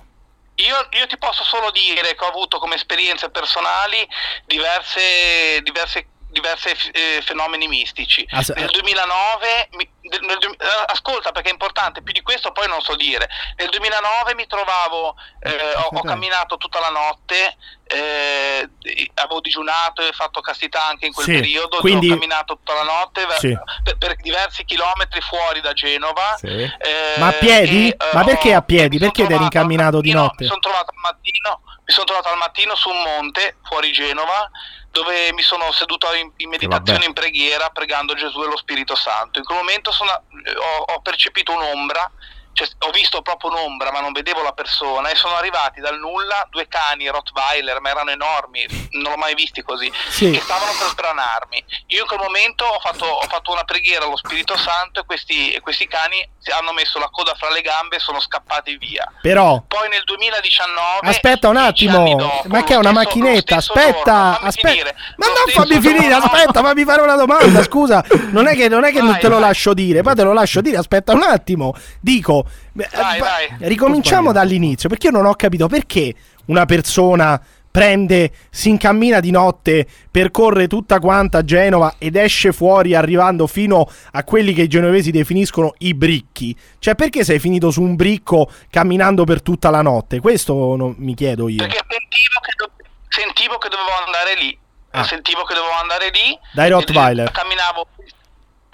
Io, 0.56 0.86
io 0.90 1.06
ti 1.06 1.16
posso 1.18 1.42
solo 1.44 1.70
dire 1.70 2.14
che 2.14 2.24
ho 2.24 2.28
avuto 2.28 2.58
come 2.58 2.74
esperienze 2.76 3.30
personali 3.30 4.06
diverse, 4.44 5.60
diverse, 5.62 6.06
diverse 6.32 6.74
eh, 6.92 7.20
fenomeni 7.22 7.68
mistici. 7.68 8.26
Ah, 8.30 8.42
se- 8.42 8.54
Nel 8.56 8.70
2009, 8.70 9.68
mi- 9.72 9.90
nel 10.26 10.38
du- 10.38 10.50
eh, 10.58 10.84
ascolta 10.86 11.30
perché 11.30 11.50
è 11.50 11.52
importante, 11.52 12.02
più 12.02 12.12
di 12.12 12.22
questo 12.22 12.52
poi 12.52 12.66
non 12.68 12.80
so 12.80 12.96
dire. 12.96 13.28
Nel 13.56 13.68
2009 13.68 14.34
mi 14.34 14.46
trovavo, 14.46 15.14
eh, 15.40 15.74
ho, 15.76 15.82
ho 15.88 15.90
dai. 15.92 16.02
camminato 16.02 16.56
tutta 16.56 16.80
la 16.80 16.88
notte, 16.88 17.56
eh, 17.86 18.68
avevo 19.14 19.40
digiunato 19.40 20.00
e 20.06 20.12
fatto 20.12 20.40
castità 20.40 20.86
anche 20.86 21.06
in 21.06 21.12
quel 21.12 21.26
Sì, 21.26 21.32
periodo, 21.32 21.78
quindi- 21.78 22.08
ho 22.08 22.12
camminato 22.12 22.56
tutta 22.56 22.74
la 22.74 22.82
notte 22.82 23.26
ver- 23.26 23.38
Sì. 23.38 23.56
per, 23.84 23.98
per 23.98 24.16
diversi 24.16 24.64
chilometri 24.64 25.20
fuori 25.20 25.60
da 25.60 25.72
Genova. 25.74 26.34
Sì. 26.38 26.46
Eh, 26.48 27.14
Ma 27.18 27.28
a 27.28 27.32
piedi? 27.32 27.88
e, 27.90 27.96
Ma 28.14 28.24
perché 28.24 28.54
ho- 28.54 28.58
a 28.58 28.62
piedi? 28.62 28.98
Perché 28.98 29.22
eri 29.24 29.34
incamminato 29.34 30.00
di 30.00 30.08
mattino- 30.12 30.22
notte? 30.22 30.42
Mi 30.44 30.48
sono 30.48 30.60
trovato 30.60 30.90
al 30.90 30.96
mattino, 31.00 31.60
mi 31.84 31.92
sono 31.92 32.04
trovato 32.06 32.28
al 32.28 32.36
mattino 32.38 32.74
su 32.74 32.88
un 32.88 33.02
monte 33.02 33.56
fuori 33.64 33.92
Genova 33.92 34.50
dove 34.92 35.32
mi 35.32 35.42
sono 35.42 35.72
seduto 35.72 36.12
in, 36.14 36.30
in 36.36 36.50
meditazione 36.50 37.06
in 37.06 37.14
preghiera 37.14 37.70
pregando 37.70 38.14
Gesù 38.14 38.42
e 38.42 38.46
lo 38.46 38.56
Spirito 38.56 38.94
Santo. 38.94 39.38
In 39.38 39.44
quel 39.44 39.58
momento 39.58 39.90
sono- 39.90 40.22
eh, 40.44 40.54
ho, 40.54 40.82
ho 40.94 41.00
percepito 41.00 41.52
un'ombra, 41.52 42.08
cioè, 42.52 42.68
ho 42.80 42.90
visto 42.90 43.22
proprio 43.22 43.50
un'ombra 43.50 43.90
ma 43.90 44.00
non 44.00 44.12
vedevo 44.12 44.42
la 44.42 44.52
persona 44.52 45.08
e 45.08 45.14
sono 45.16 45.34
arrivati 45.36 45.80
dal 45.80 45.98
nulla 45.98 46.46
due 46.50 46.68
cani 46.68 47.08
Rottweiler 47.08 47.80
ma 47.80 47.88
erano 47.88 48.10
enormi, 48.10 48.66
non 48.90 49.12
l'ho 49.12 49.16
mai 49.16 49.34
visti 49.34 49.62
così, 49.62 49.90
Sì. 50.10 50.30
che 50.30 50.40
stavano 50.40 50.72
per 50.78 50.88
sbranarmi. 50.88 51.64
Io 51.86 52.02
in 52.02 52.06
quel 52.06 52.20
momento 52.20 52.66
ho 52.66 52.78
fatto, 52.78 53.06
ho 53.06 53.26
fatto 53.26 53.52
una 53.52 53.64
preghiera 53.64 54.04
allo 54.04 54.18
Spirito 54.18 54.58
Santo 54.58 55.00
e 55.00 55.04
questi, 55.06 55.50
e 55.52 55.60
questi 55.60 55.88
cani 55.88 56.28
hanno 56.50 56.72
messo 56.72 56.98
la 56.98 57.08
coda 57.10 57.34
fra 57.36 57.50
le 57.50 57.60
gambe 57.60 57.96
e 57.96 57.98
sono 58.00 58.18
scappati 58.20 58.76
via. 58.76 59.04
Però. 59.20 59.62
Poi 59.68 59.88
nel 59.88 60.02
2019 60.04 61.08
Aspetta 61.08 61.48
un 61.48 61.56
attimo, 61.56 62.16
dopo, 62.16 62.42
ma 62.48 62.64
che 62.64 62.74
è 62.74 62.76
una 62.76 62.90
stesso- 62.90 63.04
macchinetta? 63.04 63.56
Aspetta, 63.56 64.40
aspetta. 64.40 64.94
Ma 65.16 65.26
non 65.26 65.34
fammi 65.48 65.80
finire, 65.80 66.08
giorno- 66.08 66.24
aspetta, 66.24 66.62
fammi 66.62 66.84
fare 66.84 67.02
una 67.02 67.14
domanda. 67.16 67.62
Scusa, 67.64 68.04
non 68.30 68.46
è 68.48 68.54
che, 68.54 68.68
non, 68.68 68.84
è 68.84 68.90
che 68.92 69.00
non 69.00 69.12
Vai, 69.12 69.20
te 69.20 69.28
lo 69.28 69.38
vai. 69.38 69.44
lascio 69.48 69.74
dire, 69.74 70.02
poi 70.02 70.14
te 70.14 70.22
lo 70.22 70.32
lascio 70.32 70.60
dire. 70.60 70.76
Aspetta 70.78 71.12
un 71.12 71.22
attimo. 71.22 71.74
Dico, 72.00 72.44
Vai, 72.72 73.16
eh, 73.16 73.20
vai. 73.20 73.54
ricominciamo 73.60 74.32
dall'inizio 74.32 74.88
perché 74.88 75.06
io 75.08 75.12
non 75.12 75.26
ho 75.26 75.34
capito 75.34 75.68
perché 75.68 76.14
una 76.46 76.64
persona 76.64 77.40
prende, 77.72 78.30
si 78.50 78.68
incammina 78.68 79.18
di 79.18 79.30
notte, 79.32 79.86
percorre 80.10 80.68
tutta 80.68 81.00
quanta 81.00 81.42
Genova 81.42 81.94
ed 81.98 82.14
esce 82.16 82.52
fuori 82.52 82.94
arrivando 82.94 83.46
fino 83.48 83.90
a 84.12 84.22
quelli 84.22 84.52
che 84.52 84.62
i 84.62 84.68
genovesi 84.68 85.10
definiscono 85.10 85.72
i 85.78 85.94
bricchi. 85.94 86.54
Cioè, 86.78 86.94
perché 86.94 87.24
sei 87.24 87.38
finito 87.40 87.70
su 87.70 87.82
un 87.82 87.96
bricco 87.96 88.48
camminando 88.70 89.24
per 89.24 89.40
tutta 89.42 89.70
la 89.70 89.82
notte? 89.82 90.20
Questo 90.20 90.76
non- 90.76 90.94
mi 90.98 91.14
chiedo 91.14 91.48
io. 91.48 91.56
Perché 91.56 91.80
sentivo 91.88 92.40
che, 92.42 92.52
do- 92.56 92.70
sentivo 93.08 93.58
che 93.58 93.68
dovevo 93.70 93.90
andare 94.04 94.34
lì. 94.38 94.58
Ah. 94.94 95.04
Sentivo 95.04 95.42
che 95.44 95.54
dovevo 95.54 95.72
andare 95.80 96.10
lì. 96.10 96.38
Dai 96.52 96.68
Rottweiler. 96.68 97.30
Camminavo. 97.30 97.86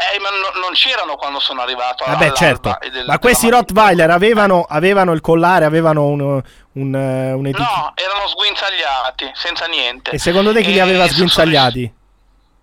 Eh, 0.01 0.21
ma 0.21 0.29
no- 0.31 0.61
non 0.61 0.73
c'erano 0.75 1.17
quando 1.17 1.41
sono 1.41 1.61
arrivato. 1.61 2.05
Vabbè, 2.07 2.31
certo. 2.33 2.79
del- 2.91 3.05
Ma 3.07 3.19
questi. 3.19 3.49
Rottweiler 3.51 4.09
avevano, 4.11 4.65
avevano 4.69 5.11
il 5.13 5.21
collare, 5.21 5.65
avevano 5.65 6.05
un, 6.07 6.21
un, 6.21 6.95
eh, 6.95 7.33
un'etichetta. 7.33 7.69
No, 7.77 7.93
erano 7.97 8.29
sguinzagliati, 8.29 9.33
senza 9.35 9.67
niente. 9.67 10.13
E 10.13 10.19
secondo 10.19 10.53
te 10.53 10.63
chi 10.63 10.71
li 10.71 10.79
E 10.79 10.83
aveva 10.83 11.07
so- 11.07 11.15
sguinzagliati? 11.15 11.97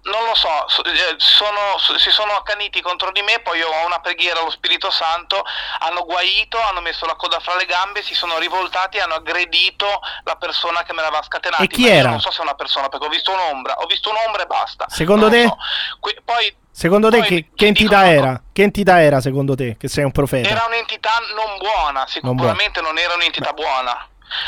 Non 0.05 0.23
lo 0.23 0.35
so, 0.35 0.47
eh, 0.87 1.15
sono- 1.17 1.77
so- 1.79 1.97
si 1.97 2.11
sono 2.11 2.33
accaniti 2.33 2.79
contro 2.81 3.11
di 3.11 3.21
me, 3.23 3.39
poi 3.43 3.59
ho 3.63 3.85
una 3.87 3.99
preghiera 3.99 4.39
allo 4.39 4.51
Spirito 4.51 4.89
Santo, 4.91 5.43
hanno 5.79 6.05
guaito, 6.05 6.57
hanno 6.61 6.79
messo 6.81 7.05
la 7.07 7.15
coda 7.15 7.39
fra 7.39 7.55
le 7.55 7.65
gambe, 7.65 8.03
si 8.03 8.13
sono 8.13 8.37
rivoltati 8.37 8.99
hanno 8.99 9.15
aggredito 9.15 9.87
la 10.23 10.35
persona 10.35 10.83
che 10.83 10.93
me 10.93 11.01
l'aveva 11.01 11.23
scatenata. 11.23 11.63
E 11.63 11.67
chi 11.67 11.87
era? 11.89 12.11
Non 12.11 12.21
so 12.21 12.29
se 12.31 12.37
è 12.37 12.43
una 12.43 12.53
persona, 12.53 12.87
perché 12.87 13.07
ho 13.07 13.09
visto 13.09 13.31
un'ombra, 13.31 13.73
ho 13.79 13.87
visto 13.87 14.11
un'ombra 14.11 14.43
e 14.43 14.45
basta. 14.45 14.85
Secondo 14.89 15.27
Non 15.27 15.31
te? 15.31 15.47
so. 15.47 15.57
Que- 15.99 16.21
poi 16.23 16.55
Secondo 16.77 17.09
te 17.09 17.19
poi 17.19 17.27
che, 17.27 17.45
che 17.55 17.67
entità 17.67 18.03
dicono- 18.03 18.27
era? 18.27 18.43
Che 18.51 18.61
entità 18.61 19.01
era 19.01 19.21
secondo 19.21 19.55
te? 19.55 19.77
Che 19.79 19.87
sei 19.87 20.03
un 20.03 20.11
profeta? 20.11 20.49
Era 20.49 20.65
un'entità 20.67 21.11
non 21.33 21.57
buona, 21.57 22.05
sicuramente 22.05 22.81
non, 22.81 22.97
era 22.97 23.13
un'entità 23.13 23.53
buona. 23.53 24.05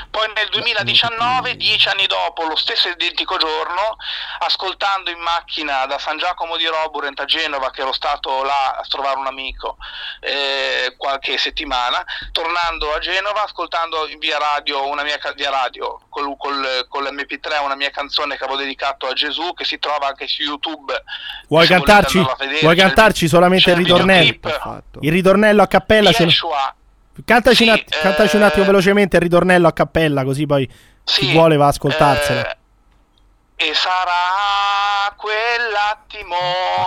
Poi 0.10 0.31
nel 0.36 0.50
2019, 0.50 1.55
dieci 1.55 1.88
anni 1.88 2.05
dopo, 2.07 2.46
lo 2.46 2.55
stesso 2.55 2.89
identico 2.89 3.38
giorno, 3.38 3.98
ascoltando 4.39 5.10
in 5.10 5.19
macchina 5.19 5.86
da 5.86 6.00
San 6.00 6.17
Giacomo 6.17 6.57
di 6.57 6.65
Roburent 6.65 7.19
a 7.19 7.25
Genova, 7.25 7.72
che 7.72 7.81
ero 7.81 7.93
stato 7.93 8.43
là 8.43 8.77
a 8.77 8.84
trovare 8.88 9.19
un 9.19 9.27
amico 9.27 9.77
eh, 10.22 10.96
qualche 10.98 11.38
settimana, 11.38 12.03
tornando 12.31 12.93
a 12.93 13.00
Genova, 13.00 13.43
ascoltando 13.43 14.07
in 14.07 14.19
via 14.19 14.38
radio, 14.38 14.88
una 14.88 15.03
mia 15.03 15.17
via 15.36 15.50
radio 15.50 16.01
col, 16.10 16.36
col, 16.38 16.86
con 16.88 17.03
l'MP3 17.03 17.63
una 17.63 17.75
mia 17.75 17.89
canzone 17.89 18.38
che 18.38 18.43
avevo 18.43 18.60
dedicato 18.60 19.07
a 19.07 19.13
Gesù, 19.13 19.53
che 19.53 19.65
si 19.65 19.79
trova 19.79 20.07
anche 20.07 20.27
su 20.27 20.41
YouTube. 20.41 20.93
Vuoi 21.48 21.67
cantarci, 21.67 22.25
vedere, 22.38 22.60
vuoi 22.62 22.75
cantarci 22.75 23.27
solamente 23.27 23.72
il 23.72 23.77
ritornello? 23.77 24.84
Il 25.01 25.12
ritornello 25.12 25.62
a 25.62 25.67
cappella? 25.67 26.10
Yeshua. 26.10 26.75
Cantaci, 27.25 27.55
Sì, 27.55 27.63
un 27.63 27.69
att- 27.69 28.00
cantaci 28.01 28.36
un 28.36 28.43
attimo 28.43 28.63
eh, 28.63 28.67
velocemente 28.67 29.15
il 29.17 29.21
ritornello 29.24 29.67
a 29.67 29.74
cappella, 29.74 30.24
così 30.24 30.45
poi 30.45 30.69
Sì, 31.03 31.21
Chi 31.27 31.31
vuole 31.33 31.55
va 31.57 31.65
a 31.65 31.69
ascoltarsela. 31.69 32.50
eh, 32.50 32.57
e 33.55 33.74
sarà 33.74 34.12
quell'attimo 35.15 36.35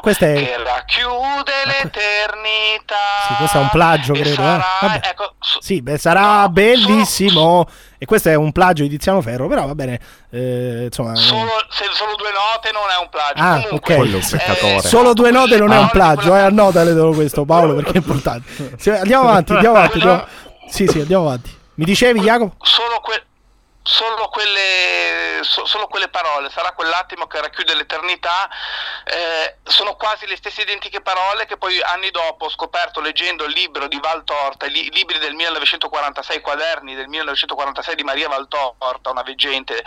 questa 0.01 0.27
è- 0.27 0.35
che 0.35 0.57
racchiude 0.63 1.53
l'eternità. 1.67 2.97
Sì, 3.29 3.35
questo 3.37 3.59
è 3.59 3.61
un 3.61 3.69
plagio, 3.71 4.13
credo, 4.13 4.31
eh. 4.31 4.35
sarà- 4.35 4.65
Vabbè. 4.81 5.01
ecco, 5.09 5.35
su- 5.41 5.61
Sì, 5.61 5.83
beh, 5.83 5.99
sarà 5.99 6.43
No, 6.43 6.49
bellissimo. 6.51 7.67
E 8.03 8.07
questo 8.07 8.31
è 8.31 8.35
un 8.35 8.51
plagio 8.53 8.83
di 8.83 8.89
Tiziano 8.89 9.21
Ferro, 9.21 9.47
però 9.47 9.67
va 9.67 9.75
bene. 9.75 10.01
eh, 10.31 10.85
insomma, 10.85 11.15
Solo, 11.17 11.51
se 11.69 11.85
solo 11.93 12.15
due 12.17 12.31
note 12.31 12.71
non 12.73 12.89
è 12.89 12.99
un 13.01 13.09
plagio. 13.11 13.43
Ah, 13.43 13.63
Comunque, 13.63 13.95
ok. 13.95 14.01
Quello 14.01 14.17
è 14.19 14.21
un 14.23 14.29
peccatore. 14.31 14.75
eh, 14.77 14.81
Solo 14.83 15.13
due 15.13 15.31
note 15.31 15.57
non 15.59 15.73
è 15.73 15.79
un 15.79 15.85
di 15.85 15.91
plagio, 15.91 16.35
eh, 16.35 16.41
annotale 16.41 16.95
questo 17.13 17.45
Paolo 17.45 17.75
perché 17.75 17.93
è 17.93 17.97
importante. 17.97 18.79
Andiamo 18.99 19.29
avanti, 19.29 19.53
andiamo 19.53 19.77
avanti. 19.77 19.95
andiamo- 19.99 20.25
Sì, 20.69 20.87
sì, 20.87 21.01
andiamo 21.01 21.27
avanti. 21.27 21.59
Mi 21.75 21.85
dicevi 21.85 22.21
Jacopo? 22.21 22.55
solo, 22.65 23.01
que- 23.03 23.25
solo 23.83 24.29
quelle, 24.29 25.41
so- 25.43 25.65
solo 25.67 25.87
quelle 25.87 26.09
parole, 26.09 26.51
sarà 26.51 26.73
quell'attimo 26.73 27.27
che 27.27 27.41
racchiude 27.41 27.75
l'eternità, 27.75 28.49
eh, 29.05 29.57
sono 29.65 29.95
quasi 29.97 30.27
le 30.27 30.37
stesse 30.37 30.63
identiche 30.63 31.01
parole 31.01 31.47
che 31.47 31.57
poi 31.57 31.81
anni 31.83 32.11
dopo 32.11 32.45
ho 32.47 32.51
scoperto 32.51 33.01
leggendo 33.01 33.45
il 33.45 33.53
libro 33.53 33.89
di 33.89 33.99
Valtorta, 33.99 34.67
i 34.67 34.71
li- 34.71 34.91
libri 34.93 35.19
del 35.19 35.35
1946, 35.35 36.37
i 36.37 36.41
quaderni 36.41 36.95
del 36.95 37.09
1946 37.09 37.95
di 37.95 38.05
Maria 38.05 38.29
Valtorta, 38.29 39.11
una 39.11 39.23
veggente 39.23 39.83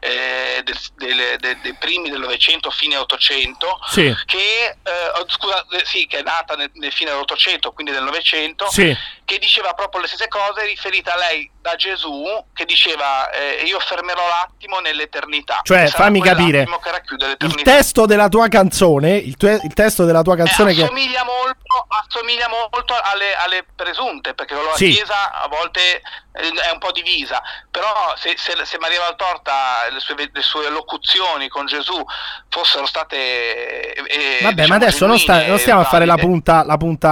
eh, 0.00 0.60
del- 0.64 0.76
del- 0.94 1.36
de- 1.38 1.60
dei 1.60 1.74
primi 1.74 2.10
del 2.10 2.20
Novecento, 2.20 2.70
fine 2.70 2.96
Ottocento, 2.96 3.78
Sì. 3.88 4.14
che, 4.26 4.76
eh, 4.82 5.08
oh, 5.14 5.24
scusa, 5.28 5.64
eh, 5.70 5.84
sì, 5.84 6.06
che 6.06 6.18
è 6.18 6.22
nata 6.22 6.54
nel, 6.54 6.70
nel 6.74 6.92
fine 6.92 7.10
dell'Ottocento, 7.10 7.72
quindi 7.72 7.92
del 7.92 8.02
Novecento, 8.02 8.70
Sì. 8.70 8.94
che 9.24 9.38
diceva 9.38 9.72
proprio 9.74 10.00
le 10.02 10.06
stesse 10.08 10.28
cose 10.28 10.64
riferite 10.64 11.10
a 11.10 11.16
lei 11.16 11.50
da 11.66 11.74
Gesù, 11.74 12.22
che 12.54 12.64
diceva 12.64 13.28
eh, 13.30 13.64
io 13.64 13.80
fermerò 13.80 14.22
l'attimo 14.28 14.78
nell'eternità. 14.78 15.60
Cioè, 15.64 15.88
fammi 15.88 16.22
capire. 16.22 16.64
Il 17.40 17.62
testo 17.62 18.06
della 18.06 18.28
tua 18.28 18.46
canzone, 18.46 19.16
il, 19.16 19.36
tue- 19.36 19.58
il 19.64 19.74
testo 19.74 20.04
della 20.04 20.22
tua 20.22 20.36
canzone 20.36 20.70
Eh, 20.70 20.74
che 20.74 20.82
assomiglia, 20.84 21.24
molto, 21.24 21.86
assomiglia 22.06 22.48
molto 22.48 22.94
alle, 23.02 23.34
alle 23.34 23.66
presunte, 23.74 24.34
perché 24.34 24.54
la 24.54 24.76
Sì. 24.76 24.90
Chiesa 24.92 25.32
a 25.42 25.48
volte 25.48 25.80
eh, 25.80 26.02
è 26.36 26.70
un 26.72 26.78
po' 26.78 26.92
divisa, 26.92 27.42
però 27.70 28.14
se, 28.16 28.34
se, 28.36 28.52
se 28.64 28.78
Maria 28.78 29.00
Valtorta, 29.00 29.88
le 29.90 30.00
sue, 30.00 30.14
le 30.16 30.42
sue 30.42 30.68
locuzioni 30.70 31.48
con 31.48 31.66
Gesù 31.66 32.02
fossero 32.48 32.86
state... 32.86 33.94
eh, 33.94 34.38
Vabbè, 34.42 34.54
diciamo, 34.54 34.68
ma 34.68 34.74
adesso 34.74 35.06
non, 35.06 35.18
sta- 35.18 35.46
non 35.46 35.58
stiamo 35.58 35.80
a 35.80 35.84
e 35.84 35.88
fare 35.88 36.04
la 36.04 36.14
valide, 36.14 36.28
punta, 36.28 36.64
la 36.64 36.76
punta 36.76 37.10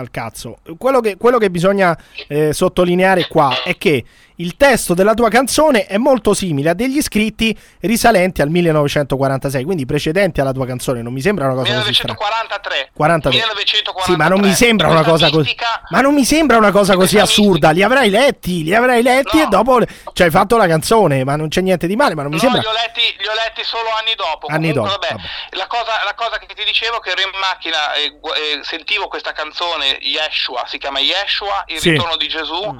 al 0.00 0.10
cazzo. 0.10 0.58
Quello 0.78 1.00
che, 1.00 1.16
quello 1.16 1.38
che 1.38 1.50
bisogna 1.50 1.96
eh, 2.28 2.52
sottolineare 2.52 3.28
qua 3.28 3.62
è 3.62 3.76
che 3.78 4.04
il 4.36 4.56
testo 4.56 4.94
della 4.94 5.14
tua 5.14 5.28
canzone 5.30 5.86
è 5.86 5.96
molto 5.96 6.34
simile 6.34 6.70
a 6.70 6.74
degli 6.74 7.00
scritti 7.00 7.56
risalenti 7.80 8.42
al 8.42 8.50
1946, 8.50 9.64
quindi 9.64 9.86
precedenti 9.86 10.40
alla 10.40 10.52
tua 10.52 10.66
canzone. 10.66 11.02
Non 11.02 11.12
mi 11.12 11.20
sembra 11.20 11.46
una 11.46 11.54
cosa 11.54 11.74
così 11.78 11.94
strana. 11.94 12.12
1943. 12.18 12.90
43. 12.94 13.30
1943. 13.40 14.12
Sì, 14.12 14.16
ma 14.16 14.28
non 14.28 14.40
mi 14.40 14.54
sembra 14.54 14.88
una 14.88 15.02
cosa 15.02 15.30
così. 15.30 15.54
Ma 15.90 16.00
non 16.00 16.14
mi 16.14 16.24
sembra 16.24 16.56
una 16.58 16.70
cosa 16.70 16.94
così 16.96 17.18
assurda. 17.18 17.70
Li 17.70 17.82
avrai 17.82 18.10
letti, 18.10 18.62
li 18.62 18.74
avrai 18.74 19.02
letti 19.02 19.36
No. 19.38 19.42
e 19.44 19.46
dopo. 19.48 19.80
Cioè, 20.12 20.26
hai 20.26 20.32
fatto 20.32 20.56
la 20.56 20.66
canzone, 20.66 21.24
ma 21.24 21.36
non 21.36 21.48
c'è 21.48 21.60
niente 21.60 21.86
di 21.86 21.96
male. 21.96 22.14
Ma 22.14 22.22
non 22.22 22.30
mi 22.30 22.36
no, 22.36 22.42
sembra. 22.42 22.60
li 22.60 22.66
ho, 22.66 22.72
letti, 22.72 23.00
li 23.18 23.26
ho 23.26 23.34
letti 23.34 23.62
solo 23.64 23.88
anni 23.98 24.14
dopo. 24.16 24.46
Anni 24.48 24.72
Comunque, 24.72 24.90
dopo, 24.98 25.00
vabbè, 25.08 25.22
vabbè. 25.22 25.56
La, 25.56 25.66
cosa, 25.66 25.92
la 26.04 26.14
cosa 26.14 26.38
che 26.38 26.46
ti 26.54 26.64
dicevo 26.64 26.98
che 26.98 27.10
ero 27.10 27.20
in 27.22 27.30
macchina 27.40 27.94
e, 27.94 28.16
gu- 28.20 28.34
e 28.34 28.60
sentivo 28.62 29.08
questa 29.08 29.32
canzone 29.32 29.98
Yeshua, 30.00 30.64
si 30.66 30.78
chiama 30.78 30.98
Yeshua, 31.00 31.64
il 31.68 31.78
Sì. 31.80 31.88
Mm, 31.90 31.92
ritorno 31.92 32.16
di 32.16 32.28
Gesù, 32.28 32.76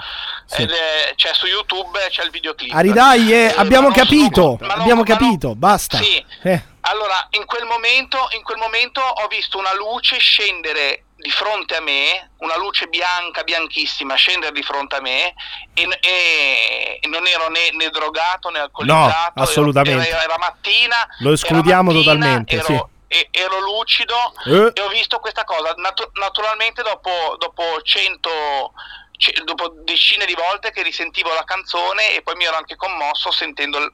sì. 0.46 0.62
ed 0.62 0.70
è- 0.70 1.12
c'è 1.16 1.32
su 1.34 1.46
YouTube, 1.46 1.98
c'è 2.08 2.22
il 2.24 2.30
videoclip. 2.30 2.72
Aridai, 2.74 3.32
eh, 3.32 3.36
Eh, 3.46 3.54
abbiamo 3.56 3.88
non 3.88 3.96
capito. 3.96 4.42
sono- 4.42 4.56
non- 4.60 4.70
abbiamo 4.80 5.02
non- 5.04 5.16
capito. 5.18 5.54
Basta. 5.54 5.98
Sì. 5.98 6.24
Eh. 6.42 6.62
Allora, 6.82 7.26
in 7.30 7.44
quel, 7.46 7.64
momento, 7.64 8.28
in 8.36 8.42
quel 8.42 8.58
momento 8.58 9.00
ho 9.00 9.26
visto 9.26 9.58
una 9.58 9.74
luce 9.74 10.18
scendere 10.18 11.02
di 11.16 11.30
fronte 11.30 11.74
a 11.76 11.80
me, 11.80 12.30
una 12.38 12.56
luce 12.56 12.86
bianca, 12.86 13.42
bianchissima, 13.42 14.14
scendere 14.14 14.52
di 14.52 14.62
fronte 14.62 14.96
a 14.96 15.00
me 15.00 15.34
e, 15.74 15.88
e- 16.00 16.98
e 17.00 17.06
non 17.08 17.26
ero 17.26 17.48
né, 17.48 17.70
né 17.72 17.88
drogato 17.90 18.50
né 18.50 18.60
alcolizzato. 18.60 19.32
No, 19.34 19.42
assolutamente. 19.42 20.08
Era, 20.08 20.22
era 20.22 20.38
mattina. 20.38 21.06
Lo 21.20 21.32
escludiamo 21.32 21.90
mattina, 21.90 22.12
totalmente, 22.12 22.54
Ero, 22.54 22.64
sì. 22.66 23.16
e- 23.18 23.28
ero 23.32 23.58
lucido 23.60 24.14
Eh. 24.44 24.70
e 24.74 24.80
ho 24.82 24.88
visto 24.88 25.18
questa 25.18 25.42
cosa. 25.42 25.72
Natu- 25.78 26.10
naturalmente 26.20 26.82
dopo, 26.82 27.34
dopo 27.38 27.80
100... 27.82 28.72
ce- 29.16 29.34
Dopo 29.44 29.74
decine 29.84 30.24
di 30.26 30.34
volte 30.34 30.70
che 30.70 30.82
risentivo 30.82 31.32
la 31.34 31.44
canzone 31.44 32.16
e 32.16 32.22
poi 32.22 32.34
mi 32.36 32.44
ero 32.44 32.56
anche 32.56 32.76
commosso 32.76 33.30
sentendo 33.30 33.78
il- 33.78 33.92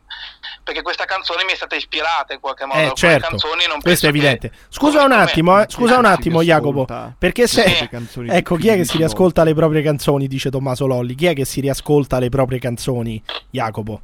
perché 0.64 0.82
questa 0.82 1.04
canzone 1.04 1.44
mi 1.44 1.52
è 1.52 1.56
stata 1.56 1.74
ispirata 1.76 2.32
in 2.32 2.40
qualche 2.40 2.64
modo. 2.64 2.78
Eh, 2.80 2.92
certo, 2.94 3.28
canzoni 3.28 3.66
non 3.66 3.80
questo 3.80 4.06
è 4.06 4.10
penso 4.10 4.26
che- 4.28 4.32
evidente. 4.32 4.52
Scusa 4.68 5.04
un 5.04 5.12
attimo, 5.12 5.60
eh, 5.60 5.66
scusa 5.68 5.98
un 5.98 6.04
attimo, 6.04 6.42
Jacopo. 6.42 6.86
Perché 7.18 7.46
se. 7.46 7.64
di 7.64 8.28
Ecco, 8.30 8.56
chi 8.56 8.68
è 8.68 8.74
che 8.76 8.84
si 8.84 8.92
15 8.92 8.96
riascolta 8.98 9.44
le 9.44 9.54
proprie 9.54 9.82
canzoni? 9.82 10.26
Dice 10.28 10.50
Tommaso 10.50 10.86
Lolli. 10.86 11.14
Chi 11.14 11.26
è 11.26 11.34
che 11.34 11.44
si 11.44 11.60
riascolta 11.60 12.18
le 12.18 12.28
proprie 12.28 12.58
canzoni, 12.58 13.22
Jacopo? 13.50 14.00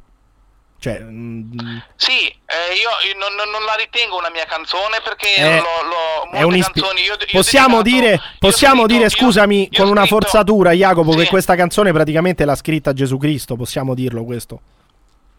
Cioè, 0.79 0.99
mm, 1.01 1.77
Sì, 1.97 2.27
eh, 2.27 2.73
io, 2.79 2.89
io 3.11 3.17
non, 3.19 3.35
non- 3.35 3.65
la 3.65 3.75
ritengo 3.75 4.17
una 4.17 4.29
mia 4.29 4.45
canzone 4.45 5.01
perché 5.03 5.33
È- 5.35 5.57
l'ho, 5.57 5.83
l'ho- 5.83 6.23
molte 6.25 6.37
è 6.37 6.43
un 6.43 6.55
ispi- 6.55 6.79
canzoni 6.79 7.01
io, 7.01 7.13
io 7.19 7.25
possiamo 7.31 7.81
dedicato- 7.81 8.05
dire, 8.05 8.21
possiamo 8.39 8.81
scritto- 8.83 8.95
dire 8.97 9.09
scusami, 9.09 9.69
con 9.75 9.87
una 9.89 10.01
scritto- 10.05 10.15
forzatura, 10.15 10.71
Jacopo, 10.71 11.11
che 11.11 11.23
Sì. 11.23 11.27
questa 11.27 11.55
canzone 11.55 11.91
praticamente 11.91 12.45
l'ha 12.45 12.55
scritta 12.55 12.93
Gesù 12.93 13.17
Cristo. 13.17 13.55
Possiamo 13.57 13.93
dirlo 13.93 14.23
questo? 14.23 14.61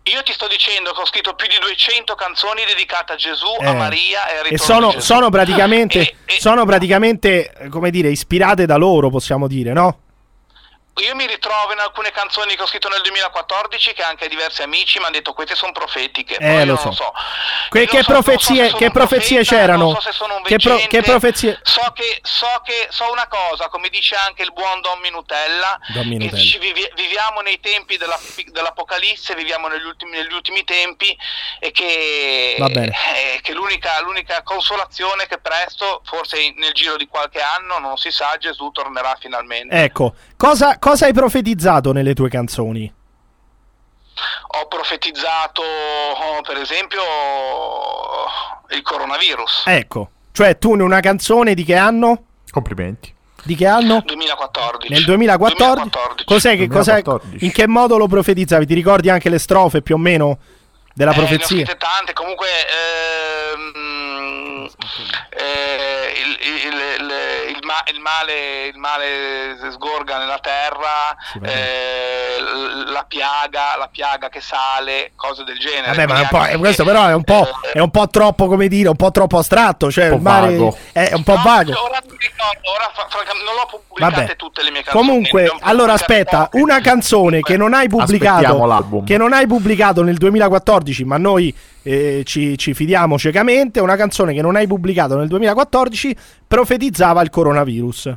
Io 0.05 0.23
ti 0.23 0.33
sto 0.33 0.47
dicendo 0.49 0.93
che 0.93 1.01
ho 1.01 1.07
scritto 1.07 1.35
più 1.35 1.47
di 1.47 1.57
200 1.61 2.15
canzoni 2.15 2.63
dedicate 2.67 3.13
a 3.13 3.17
Gesù, 3.17 3.47
Eh. 3.61 3.67
a 3.67 3.73
Maria 3.75 4.29
e 4.29 4.37
al 4.39 4.47
E 4.51 4.59
sono, 4.59 4.99
sono 5.01 5.31
praticamente, 5.31 6.01
E- 6.27 6.41
sono 6.41 6.65
praticamente, 6.67 7.51
eh, 7.53 7.69
come 7.69 7.91
dire, 7.91 8.09
ispirate 8.11 8.67
da 8.67 8.77
loro, 8.77 9.09
possiamo 9.11 9.47
dire, 9.47 9.73
no? 9.73 9.99
Io 11.01 11.15
mi 11.15 11.27
ritrovo 11.27 11.73
in 11.73 11.79
alcune 11.79 12.11
canzoni 12.11 12.55
che 12.57 12.63
ho 12.63 12.67
scritto 12.67 12.89
nel 12.89 13.01
2014 13.03 13.93
che 13.95 14.03
anche 14.03 14.29
diversi 14.29 14.63
amici 14.63 14.99
mi 14.99 15.05
hanno 15.05 15.15
detto 15.15 15.33
queste 15.33 15.55
sono 15.55 15.73
profetiche. 15.73 16.35
Eh, 16.37 16.39
Poi 16.55 16.67
lo 16.67 16.77
so. 16.77 16.85
non 16.85 16.95
so. 16.95 17.13
Que- 17.71 17.87
che 17.87 17.99
so- 17.99 18.03
so 18.05 18.11
profezie- 18.13 18.67
sono 18.67 18.77
che 18.79 18.91
profezie 18.91 19.37
profeta, 19.39 19.57
c'erano? 19.57 19.85
Non 19.85 19.95
so 19.95 20.01
se 20.01 20.13
sono 20.13 20.37
un 20.37 20.43
Che 20.43 20.57
pro- 20.59 20.77
che 20.89 21.03
profezie- 21.03 21.59
So 21.63 21.93
che, 21.95 22.19
so 22.23 22.61
che 22.65 22.89
so 22.91 23.11
una 23.11 23.27
cosa, 23.29 23.69
come 23.69 23.89
dice 23.89 24.15
anche 24.17 24.43
il 24.43 24.53
buon 24.53 24.81
Don 24.81 24.99
Minutella, 25.01 25.79
Don 25.89 26.07
Minutella. 26.09 26.37
che 26.37 26.43
ci 26.47 26.59
vivi- 26.59 26.91
viviamo 26.95 27.41
nei 27.41 27.61
tempi 27.61 27.97
della- 27.97 28.19
dell'Apocalisse, 28.47 29.35
viviamo 29.35 29.69
negli 29.69 29.85
ultimi, 29.85 30.13
negli 30.13 30.33
ultimi 30.33 30.65
tempi 30.65 31.17
e 31.59 31.71
che, 31.71 32.57
Va 32.59 32.69
bene. 32.69 32.93
eh, 33.15 33.41
che 33.41 33.53
l'unica, 33.53 34.01
l'unica 34.03 34.43
consolazione 34.43 35.27
che 35.27 35.39
presto, 35.39 36.03
forse 36.05 36.41
in- 36.41 36.55
nel 36.57 36.73
giro 36.73 36.97
di 36.97 37.07
qualche 37.07 37.41
anno, 37.41 37.79
non 37.79 37.97
si 37.97 38.11
sa, 38.11 38.37
Gesù 38.39 38.71
tornerà 38.71 39.17
finalmente. 39.21 39.75
Ecco, 39.83 40.15
cosa, 40.37 40.79
cosa 40.79 40.90
hai 41.01 41.13
profetizzato 41.13 41.93
nelle 41.93 42.15
tue 42.15 42.29
canzoni? 42.29 42.93
Ho 44.53 44.67
profetizzato, 44.69 45.63
oh, 45.63 46.41
per 46.43 46.57
esempio, 46.59 47.01
il 48.71 48.83
coronavirus. 48.83 49.63
Ecco, 49.67 50.11
cioè 50.33 50.59
tu 50.59 50.75
in 50.75 50.81
una 50.83 51.01
canzone 51.01 51.55
di 51.55 51.65
che 51.65 51.77
anno? 51.77 52.25
Complimenti. 52.51 53.15
Di 53.43 53.55
che 53.55 53.67
anno? 53.67 54.03
2014. 54.05 54.93
Nel 54.93 55.05
2014? 55.05 55.75
2014. 55.75 56.25
Cos'è 56.27 56.57
che, 56.57 56.69
cos'è, 56.69 56.93
2014. 57.03 57.45
in 57.47 57.53
che 57.53 57.67
modo 57.67 57.97
lo 57.97 58.07
profetizzavi? 58.07 58.67
Ti 58.67 58.75
ricordi 58.75 59.09
anche 59.09 59.31
le 59.31 59.39
strofe 59.39 59.81
più 59.81 59.95
o 59.95 59.99
meno 59.99 60.39
della 60.93 61.13
Eh, 61.13 61.17
ne 61.17 61.23
ho 61.23 61.27
profezia? 61.27 61.57
scritte 61.65 61.77
tante, 61.79 62.13
comunque 62.13 62.49
ehm, 63.55 64.69
eh, 65.31 66.13
il, 66.21 66.39
il- 66.49 66.67
il- 66.67 67.01
il 67.01 67.11
ma- 67.71 67.85
il 67.93 68.01
male, 68.01 68.67
il 68.67 68.79
male 68.79 69.57
sgorga 69.73 70.19
nella 70.19 70.39
terra, 70.41 71.15
Sì, 71.33 71.39
eh, 71.43 72.91
la 72.91 73.05
piaga, 73.07 73.77
la 73.79 73.89
piaga 73.91 74.29
che 74.29 74.41
sale, 74.41 75.13
cose 75.15 75.45
del 75.45 75.59
genere. 75.59 75.95
Vabbè, 75.95 76.07
ma 76.07 76.19
è 76.19 76.21
un 76.23 76.27
po', 76.29 76.37
Quindi 76.39 76.47
anche 76.49 76.59
questo 76.59 76.85
però 76.85 77.07
è 77.07 77.15
un 77.15 77.23
po', 77.25 77.49
eh, 77.63 77.73
è 77.73 77.79
un 77.79 77.91
po' 77.91 78.09
troppo, 78.09 78.47
come 78.49 78.67
dire, 78.69 78.89
un 78.89 78.97
po' 78.97 79.11
troppo 79.13 79.39
astratto. 79.39 79.91
Cioè, 79.91 80.09
Un 80.09 80.11
po' 80.11 80.17
il 80.17 80.23
mare 80.23 80.47
vago. 80.57 80.77
è 80.93 81.11
un 81.15 81.23
po' 81.23 81.37
no, 81.37 81.43
vago. 81.45 81.71
Ora, 81.71 81.99
non 82.05 82.17
mi 82.17 82.27
ricordo, 82.27 82.71
ora 82.75 82.91
fra- 82.93 83.07
francamente 83.09 83.45
non 83.45 83.55
l'ho 83.55 83.67
pubblicate 83.87 84.21
Vabbè. 84.23 84.37
tutte 84.37 84.63
le 84.63 84.71
mie 84.71 84.83
canzoni. 84.83 85.07
Comunque, 85.07 85.49
ho 85.49 85.59
allora 85.61 85.93
aspetta, 85.93 86.45
poche. 86.49 86.59
una 86.61 86.81
canzone 86.81 87.41
che 87.41 87.57
non 87.57 87.73
hai 87.75 87.89
pubblicato, 87.89 89.03
che 89.07 89.17
non 89.17 89.33
hai 89.33 89.47
pubblicato 89.47 90.03
nel 90.03 90.17
2014, 90.19 91.05
ma 91.05 91.17
noi 91.19 91.55
eh, 91.83 92.23
ci, 92.25 92.57
ci 92.59 92.75
fidiamo 92.75 93.19
ciecamente, 93.19 93.81
una 93.81 93.97
canzone 93.97 94.33
che 94.35 94.43
non 94.43 94.57
hai 94.57 94.67
pubblicato 94.67 95.17
nel 95.17 95.29
2014 95.29 96.17
profetizzava 96.47 97.23
il 97.23 97.31
coronavirus. 97.31 98.17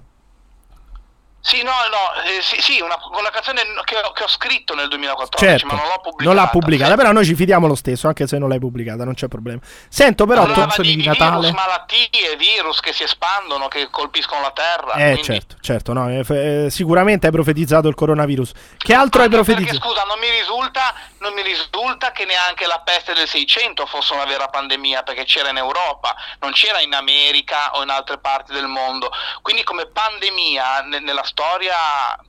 Sì, 1.45 1.61
no, 1.61 1.71
no, 1.71 2.21
eh, 2.23 2.41
sì, 2.41 2.61
sì, 2.61 2.79
una, 2.79 2.95
una 3.19 3.29
canzone 3.29 3.61
che 3.83 3.97
ho, 3.97 4.11
che 4.13 4.23
ho 4.23 4.27
scritto 4.29 4.75
nel 4.75 4.87
2014, 4.87 5.45
Certo, 5.45 5.65
ma 5.65 5.73
non 5.81 5.89
l'ho 5.91 5.99
pubblicata. 5.99 6.23
non 6.23 6.35
l'ha 6.35 6.47
pubblicata, 6.49 6.91
Sì. 6.91 6.95
però 6.95 7.11
noi 7.11 7.25
ci 7.25 7.35
fidiamo 7.35 7.67
lo 7.67 7.75
stesso, 7.75 8.07
anche 8.07 8.27
se 8.27 8.37
non 8.37 8.47
l'hai 8.47 8.59
pubblicata, 8.59 9.03
non 9.03 9.13
c'è 9.13 9.27
problema. 9.27 9.59
Sento 9.89 10.25
però... 10.25 10.45
Parlava 10.45 10.71
to- 10.73 10.81
di, 10.81 10.95
di 10.95 11.05
Natale. 11.05 11.41
virus, 11.41 11.51
malattie, 11.51 12.35
virus 12.37 12.79
che 12.79 12.93
si 12.93 13.03
espandono, 13.03 13.67
che 13.67 13.89
colpiscono 13.89 14.39
la 14.39 14.51
Terra. 14.51 14.93
Eh, 14.93 15.03
quindi- 15.11 15.23
certo, 15.23 15.55
certo, 15.59 15.91
no, 15.91 16.09
eh, 16.09 16.23
eh, 16.29 16.69
sicuramente 16.69 17.25
hai 17.25 17.33
profetizzato 17.33 17.89
il 17.89 17.95
coronavirus. 17.95 18.51
Che 18.77 18.93
altro 18.93 19.19
hai 19.21 19.25
Anche 19.27 19.37
Perché 19.43 19.51
profetizzato? 19.53 19.85
scusa, 19.89 20.03
non 20.05 20.19
mi, 20.19 20.29
risulta, 20.29 20.93
non 21.19 21.33
mi 21.33 21.41
risulta 21.41 22.11
che 22.13 22.23
neanche 22.23 22.65
la 22.67 22.79
peste 22.85 23.13
del 23.13 23.27
600 23.27 23.85
fosse 23.85 24.13
una 24.13 24.23
vera 24.23 24.47
pandemia, 24.47 25.03
perché 25.03 25.25
c'era 25.25 25.49
in 25.49 25.57
Europa, 25.57 26.15
non 26.39 26.53
c'era 26.53 26.79
in 26.79 26.93
America 26.93 27.71
o 27.75 27.83
in 27.83 27.89
altre 27.89 28.17
parti 28.17 28.53
del 28.53 28.67
mondo. 28.67 29.11
Quindi 29.41 29.63
come 29.63 29.87
pandemia 29.87 30.83
ne- 30.83 30.99
nella 30.99 31.19
storia, 31.19 31.31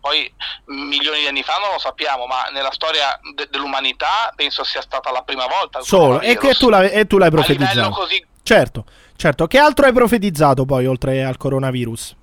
poi 0.00 0.32
milioni 0.66 1.20
di 1.20 1.26
anni 1.26 1.42
fa 1.42 1.56
non 1.58 1.72
lo 1.72 1.78
sappiamo, 1.78 2.26
ma 2.26 2.44
nella 2.52 2.72
storia 2.72 3.18
de- 3.34 3.48
dell'umanità 3.50 4.32
penso 4.34 4.64
sia 4.64 4.80
stata 4.82 5.10
la 5.10 5.22
prima 5.22 5.46
volta. 5.46 5.80
Solo, 5.82 6.20
e 6.20 6.36
che 6.36 6.54
tu, 6.54 6.68
l'hai- 6.68 6.90
e 6.90 7.06
tu 7.06 7.18
l'hai 7.18 7.30
profetizzato. 7.30 7.90
così 7.90 8.24
Certo, 8.42 8.84
certo. 9.16 9.46
Che 9.46 9.58
altro 9.58 9.86
hai 9.86 9.92
profetizzato 9.92 10.64
poi 10.66 10.86
oltre 10.86 11.24
al 11.24 11.36
coronavirus? 11.38 12.14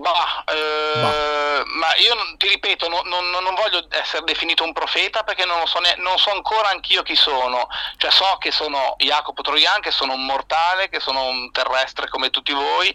Bah, 0.00 0.44
eh, 0.46 1.62
ma 1.66 1.94
io 1.96 2.14
ti 2.38 2.48
ripeto, 2.48 2.88
non, 2.88 3.06
non- 3.08 3.28
non 3.30 3.54
voglio 3.54 3.84
essere 3.90 4.24
definito 4.24 4.64
un 4.64 4.72
profeta 4.72 5.22
perché 5.22 5.44
non, 5.44 5.66
so, 5.66 5.78
ne- 5.80 5.96
non 5.98 6.16
so 6.18 6.30
ancora 6.30 6.70
anch'io 6.70 7.02
chi 7.02 7.14
sono. 7.14 7.68
Cioè 7.98 8.10
so 8.10 8.36
che 8.38 8.50
sono 8.50 8.94
Jacopo 8.98 9.42
Troian, 9.42 9.80
che 9.80 9.90
sono 9.90 10.14
un 10.14 10.24
mortale, 10.24 10.88
che 10.88 10.98
sono 11.00 11.24
un 11.24 11.50
terrestre 11.52 12.08
come 12.08 12.30
tutti 12.30 12.52
voi. 12.52 12.94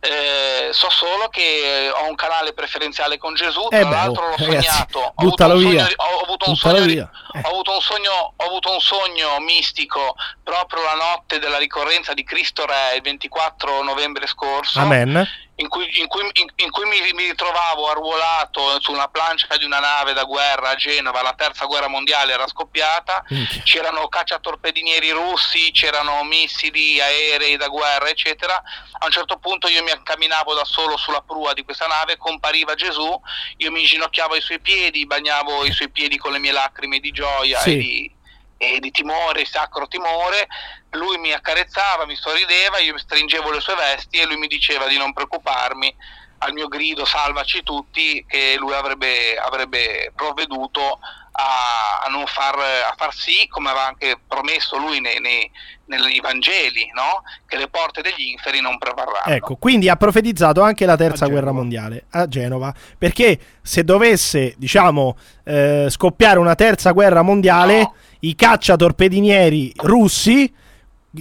Eh, 0.00 0.70
so 0.72 0.88
solo 0.90 1.28
che 1.28 1.90
ho 1.94 2.06
un 2.08 2.14
canale 2.14 2.52
preferenziale 2.54 3.18
con 3.18 3.34
Gesù. 3.34 3.66
Eh 3.70 3.80
Tra 3.80 3.88
beh, 3.88 3.94
l'altro 3.94 4.24
oh, 4.24 4.28
l'ho 4.30 4.36
ragazzi, 4.46 4.66
sognato. 4.66 4.98
Ho 4.98 5.12
avuto 5.16 5.24
buttalo 5.28 5.54
un 5.54 5.58
via. 5.68 5.82
sogno- 5.84 5.94
ho 5.96 6.20
avuto 6.22 6.46
un 6.48 6.52
Buttalo 6.52 6.74
sogno 6.76 6.86
di- 6.86 6.92
via. 6.94 7.10
Eh. 7.34 7.40
ho 7.44 7.48
avuto 7.48 7.72
un 7.74 7.80
sogno, 7.80 8.32
ho 8.36 8.44
avuto 8.46 8.70
un 8.72 8.80
sogno 8.80 9.38
mistico 9.40 10.14
proprio 10.42 10.82
la 10.82 10.94
notte 10.94 11.38
della 11.38 11.58
ricorrenza 11.58 12.14
di 12.14 12.24
Cristo 12.24 12.64
Re, 12.66 12.94
il 12.96 13.02
24 13.02 13.82
novembre 13.82 14.26
scorso 14.26 14.80
Amen. 14.80 15.28
In 15.60 15.68
cui, 15.68 15.86
in 16.00 16.06
cui- 16.08 16.22
in- 16.34 16.52
in 16.56 16.70
cui 16.70 16.86
mi, 16.86 16.98
mi 17.12 17.26
ritrovavo 17.26 17.88
arruolato 17.90 18.80
su 18.80 18.92
una 18.92 19.08
plancia 19.08 19.56
di 19.58 19.64
una 19.64 19.78
nave 19.78 20.14
da 20.14 20.24
guerra 20.24 20.70
a 20.70 20.74
Genova, 20.74 21.20
la 21.22 21.34
terza 21.34 21.66
guerra 21.66 21.86
mondiale 21.88 22.32
era 22.32 22.46
scoppiata, 22.46 23.22
Minchia. 23.28 23.62
c'erano 23.64 24.08
cacciatorpedinieri 24.08 25.10
russi, 25.10 25.70
c'erano 25.72 26.22
missili, 26.24 27.00
aerei 27.00 27.56
da 27.56 27.68
guerra, 27.68 28.08
eccetera. 28.08 28.54
A 29.02 29.04
un 29.04 29.10
certo 29.12 29.38
punto 29.38 29.68
io 29.68 29.82
mi 29.82 29.92
camminavo 30.02 30.54
da 30.54 30.64
solo 30.64 30.96
sulla 30.96 31.20
prua 31.20 31.52
di 31.52 31.62
questa 31.62 31.86
nave, 31.86 32.16
compariva 32.16 32.74
Gesù, 32.74 33.20
io 33.58 33.70
mi 33.70 33.80
inginocchiavo 33.80 34.34
ai 34.34 34.40
suoi 34.40 34.60
piedi, 34.60 35.04
bagnavo 35.06 35.64
i 35.66 35.72
suoi 35.72 35.90
piedi 35.90 36.16
con 36.16 36.32
le 36.32 36.38
mie 36.38 36.52
lacrime 36.52 37.00
di 37.00 37.10
gioia 37.10 37.60
Sì. 37.60 37.70
e 37.72 37.76
di 37.76 38.18
e 38.62 38.78
di 38.78 38.90
timore, 38.90 39.46
sacro 39.46 39.88
timore, 39.88 40.46
lui 40.92 41.18
mi 41.18 41.32
accarezzava, 41.32 42.06
mi 42.06 42.16
sorrideva, 42.16 42.78
io 42.78 42.98
stringevo 42.98 43.50
le 43.50 43.60
sue 43.60 43.74
vesti 43.74 44.18
e 44.18 44.26
lui 44.26 44.36
mi 44.36 44.46
diceva 44.46 44.86
di 44.86 44.96
non 44.96 45.12
preoccuparmi 45.12 45.94
al 46.42 46.52
mio 46.52 46.68
grido 46.68 47.04
salvaci 47.04 47.62
tutti 47.62 48.24
che 48.26 48.56
lui 48.58 48.72
avrebbe, 48.72 49.36
avrebbe 49.36 50.10
provveduto 50.16 50.98
a, 51.32 52.00
a 52.04 52.08
non 52.08 52.26
far, 52.26 52.56
a 52.58 52.94
far 52.96 53.14
sì, 53.14 53.46
come 53.48 53.68
aveva 53.68 53.86
anche 53.86 54.18
promesso 54.26 54.78
lui 54.78 55.00
nei, 55.00 55.20
nei- 55.20 55.50
nei 55.84 56.20
Vangeli, 56.20 56.90
no? 56.94 57.22
che 57.46 57.56
le 57.56 57.68
porte 57.68 58.00
degli 58.00 58.30
inferi 58.30 58.60
non 58.60 58.78
prevarranno. 58.78 59.34
Ecco, 59.34 59.56
quindi 59.56 59.90
ha 59.90 59.96
profetizzato 59.96 60.62
anche 60.62 60.86
la 60.86 60.96
terza 60.96 61.26
guerra 61.26 61.52
mondiale 61.52 62.06
a 62.10 62.26
Genova, 62.26 62.72
perché 62.96 63.38
se 63.60 63.84
dovesse, 63.84 64.54
diciamo, 64.56 65.18
eh, 65.44 65.88
scoppiare 65.90 66.38
una 66.38 66.54
terza 66.54 66.92
guerra 66.92 67.20
mondiale, 67.22 67.78
No. 67.80 67.94
i 68.20 68.34
cacciatorpedinieri 68.34 69.72
russi 69.76 70.52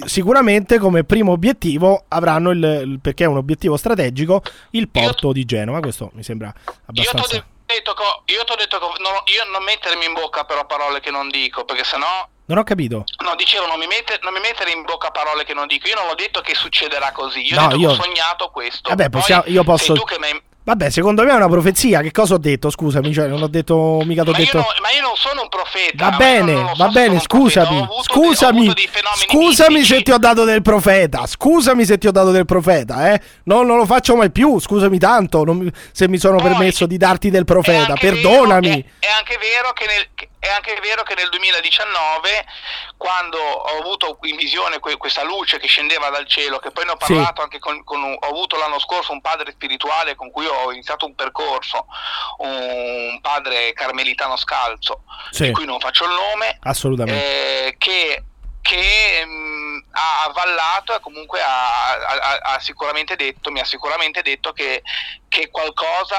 sicuramente 0.05 0.77
come 0.77 1.03
primo 1.03 1.31
obiettivo 1.31 2.05
avranno 2.09 2.51
il, 2.51 2.99
perché 3.01 3.23
è 3.23 3.27
un 3.27 3.37
obiettivo 3.37 3.77
strategico, 3.77 4.41
il 4.71 4.89
porto 4.89 5.31
di 5.31 5.45
Genova, 5.45 5.79
questo 5.79 6.11
mi 6.13 6.23
sembra 6.23 6.47
Io 6.47 6.53
ti 6.63 6.69
ho 6.69 6.83
abbastanza 6.87 7.45
detto, 7.65 7.93
che- 7.93 8.33
io 8.33 8.43
t'ho 8.43 8.55
detto 8.55 8.77
che 8.79 8.85
no, 9.01 9.09
io 9.25 9.51
non 9.51 9.63
mettermi 9.63 10.05
in 10.05 10.13
bocca 10.13 10.43
però 10.43 10.65
parole 10.65 10.99
che 10.99 11.11
non 11.11 11.29
dico, 11.29 11.65
perché 11.65 11.83
sennò 11.83 12.27
Non 12.45 12.57
ho 12.57 12.63
capito. 12.63 13.03
No, 13.23 13.35
dicevo, 13.35 13.67
non 13.67 13.77
mi, 13.77 13.85
mette- 13.85 14.17
non 14.23 14.33
mi 14.33 14.39
mettere 14.39 14.71
in 14.71 14.81
bocca 14.81 15.11
parole 15.11 15.43
che 15.43 15.53
non 15.53 15.67
dico. 15.67 15.87
Io 15.87 15.93
non 15.93 16.07
ho 16.09 16.15
detto 16.15 16.41
che 16.41 16.55
succederà 16.55 17.11
così. 17.11 17.45
Io 17.45 17.59
No, 17.59 17.75
io- 17.75 17.91
ho 17.91 17.93
sognato 17.93 18.49
questo. 18.49 18.89
Vabbè, 18.89 19.09
possiamo- 19.09 19.43
io 19.45 19.63
posso- 19.63 19.93
sei 19.93 19.95
tu 19.95 20.03
che 20.03 20.17
mi 20.17 20.25
hai- 20.25 20.41
Vabbè, 20.69 20.91
secondo 20.91 21.23
me 21.23 21.31
è 21.31 21.35
una 21.35 21.47
profezia. 21.47 22.01
Che 22.01 22.11
cosa 22.11 22.35
ho 22.35 22.37
detto? 22.37 22.69
Scusami, 22.69 23.11
cioè, 23.11 23.27
non 23.27 23.41
ho 23.41 23.47
detto 23.47 24.03
mica 24.05 24.23
t'ho 24.23 24.29
Ma, 24.29 24.37
detto 24.37 24.57
io 24.57 24.63
non, 24.63 24.73
ma 24.83 24.91
io 24.91 25.01
non 25.01 25.15
sono 25.15 25.41
un 25.41 25.49
profeta. 25.49 26.09
Va 26.11 26.15
bene, 26.15 26.53
so 26.55 26.73
va 26.77 26.87
bene, 26.89 27.19
scusami. 27.19 27.77
Ho 27.79 27.85
ho 27.85 28.03
Scusami. 28.03 28.71
Scusami 29.15 29.73
mistici. 29.73 29.95
se 29.97 30.01
ti 30.03 30.11
ho 30.11 30.19
dato 30.19 30.43
del 30.43 30.61
profeta. 30.61 31.25
Scusami 31.25 31.85
se 31.85 31.97
ti 31.97 32.05
ho 32.05 32.11
dato 32.11 32.29
del 32.29 32.45
profeta, 32.45 33.11
eh. 33.11 33.19
No, 33.45 33.63
non 33.63 33.77
lo 33.77 33.87
faccio 33.87 34.15
mai 34.15 34.29
più. 34.29 34.59
Scusami 34.59 34.99
tanto 34.99 35.43
non 35.43 35.71
se 35.91 36.07
mi 36.07 36.19
sono 36.19 36.37
Poi, 36.37 36.49
permesso 36.49 36.85
di 36.85 36.97
darti 36.97 37.31
del 37.31 37.45
profeta. 37.45 37.95
Perdonami. 37.95 38.67
vero- 38.67 38.83
è, 38.99 39.05
è 39.05 39.09
anche 39.17 39.37
vero 39.39 39.73
che 39.73 39.85
nel, 39.87 40.07
che- 40.13 40.28
è 40.39 40.47
anche 40.47 40.77
vero 40.81 41.03
che 41.03 41.15
nel 41.15 41.29
2019, 41.29 42.45
quando 42.97 43.37
ho 43.37 43.79
avuto 43.79 44.17
in 44.23 44.37
visione 44.37 44.79
que- 44.79 44.95
questa 44.97 45.23
luce 45.23 45.59
che 45.59 45.67
scendeva 45.67 46.09
dal 46.09 46.27
cielo, 46.27 46.59
che 46.59 46.71
poi 46.71 46.85
ne 46.85 46.91
ho 46.91 46.97
Sì. 46.99 47.13
parlato 47.13 47.41
anche 47.41 47.59
con, 47.59 47.83
con 47.83 48.01
un- 48.01 48.17
ho 48.19 48.27
avuto 48.27 48.57
l'anno 48.57 48.79
scorso 48.79 49.11
un 49.11 49.21
padre 49.21 49.51
spirituale 49.51 50.15
con 50.15 50.31
cui 50.31 50.45
ho 50.45 50.71
iniziato 50.71 51.05
un 51.05 51.13
percorso, 51.15 51.85
un 52.37 53.19
padre 53.21 53.73
carmelitano 53.73 54.37
scalzo, 54.37 55.03
Sì. 55.31 55.43
di 55.45 55.51
cui 55.51 55.65
non 55.65 55.79
faccio 55.79 56.05
il 56.05 56.11
nome, 56.11 56.57
Assolutamente. 56.63 57.67
eh, 57.67 57.75
che, 57.77 58.23
che, 58.61 59.23
mm, 59.25 59.78
ha 59.91 60.23
avvallato 60.25 60.95
e 60.95 60.99
comunque 60.99 61.41
ha, 61.41 61.91
ha- 61.93 62.39
ha 62.41 62.59
sicuramente 62.59 63.15
detto, 63.15 63.51
mi 63.51 63.59
ha 63.59 63.65
sicuramente 63.65 64.21
detto 64.21 64.51
che, 64.53 64.83
che 65.27 65.49
qualcosa 65.49 66.17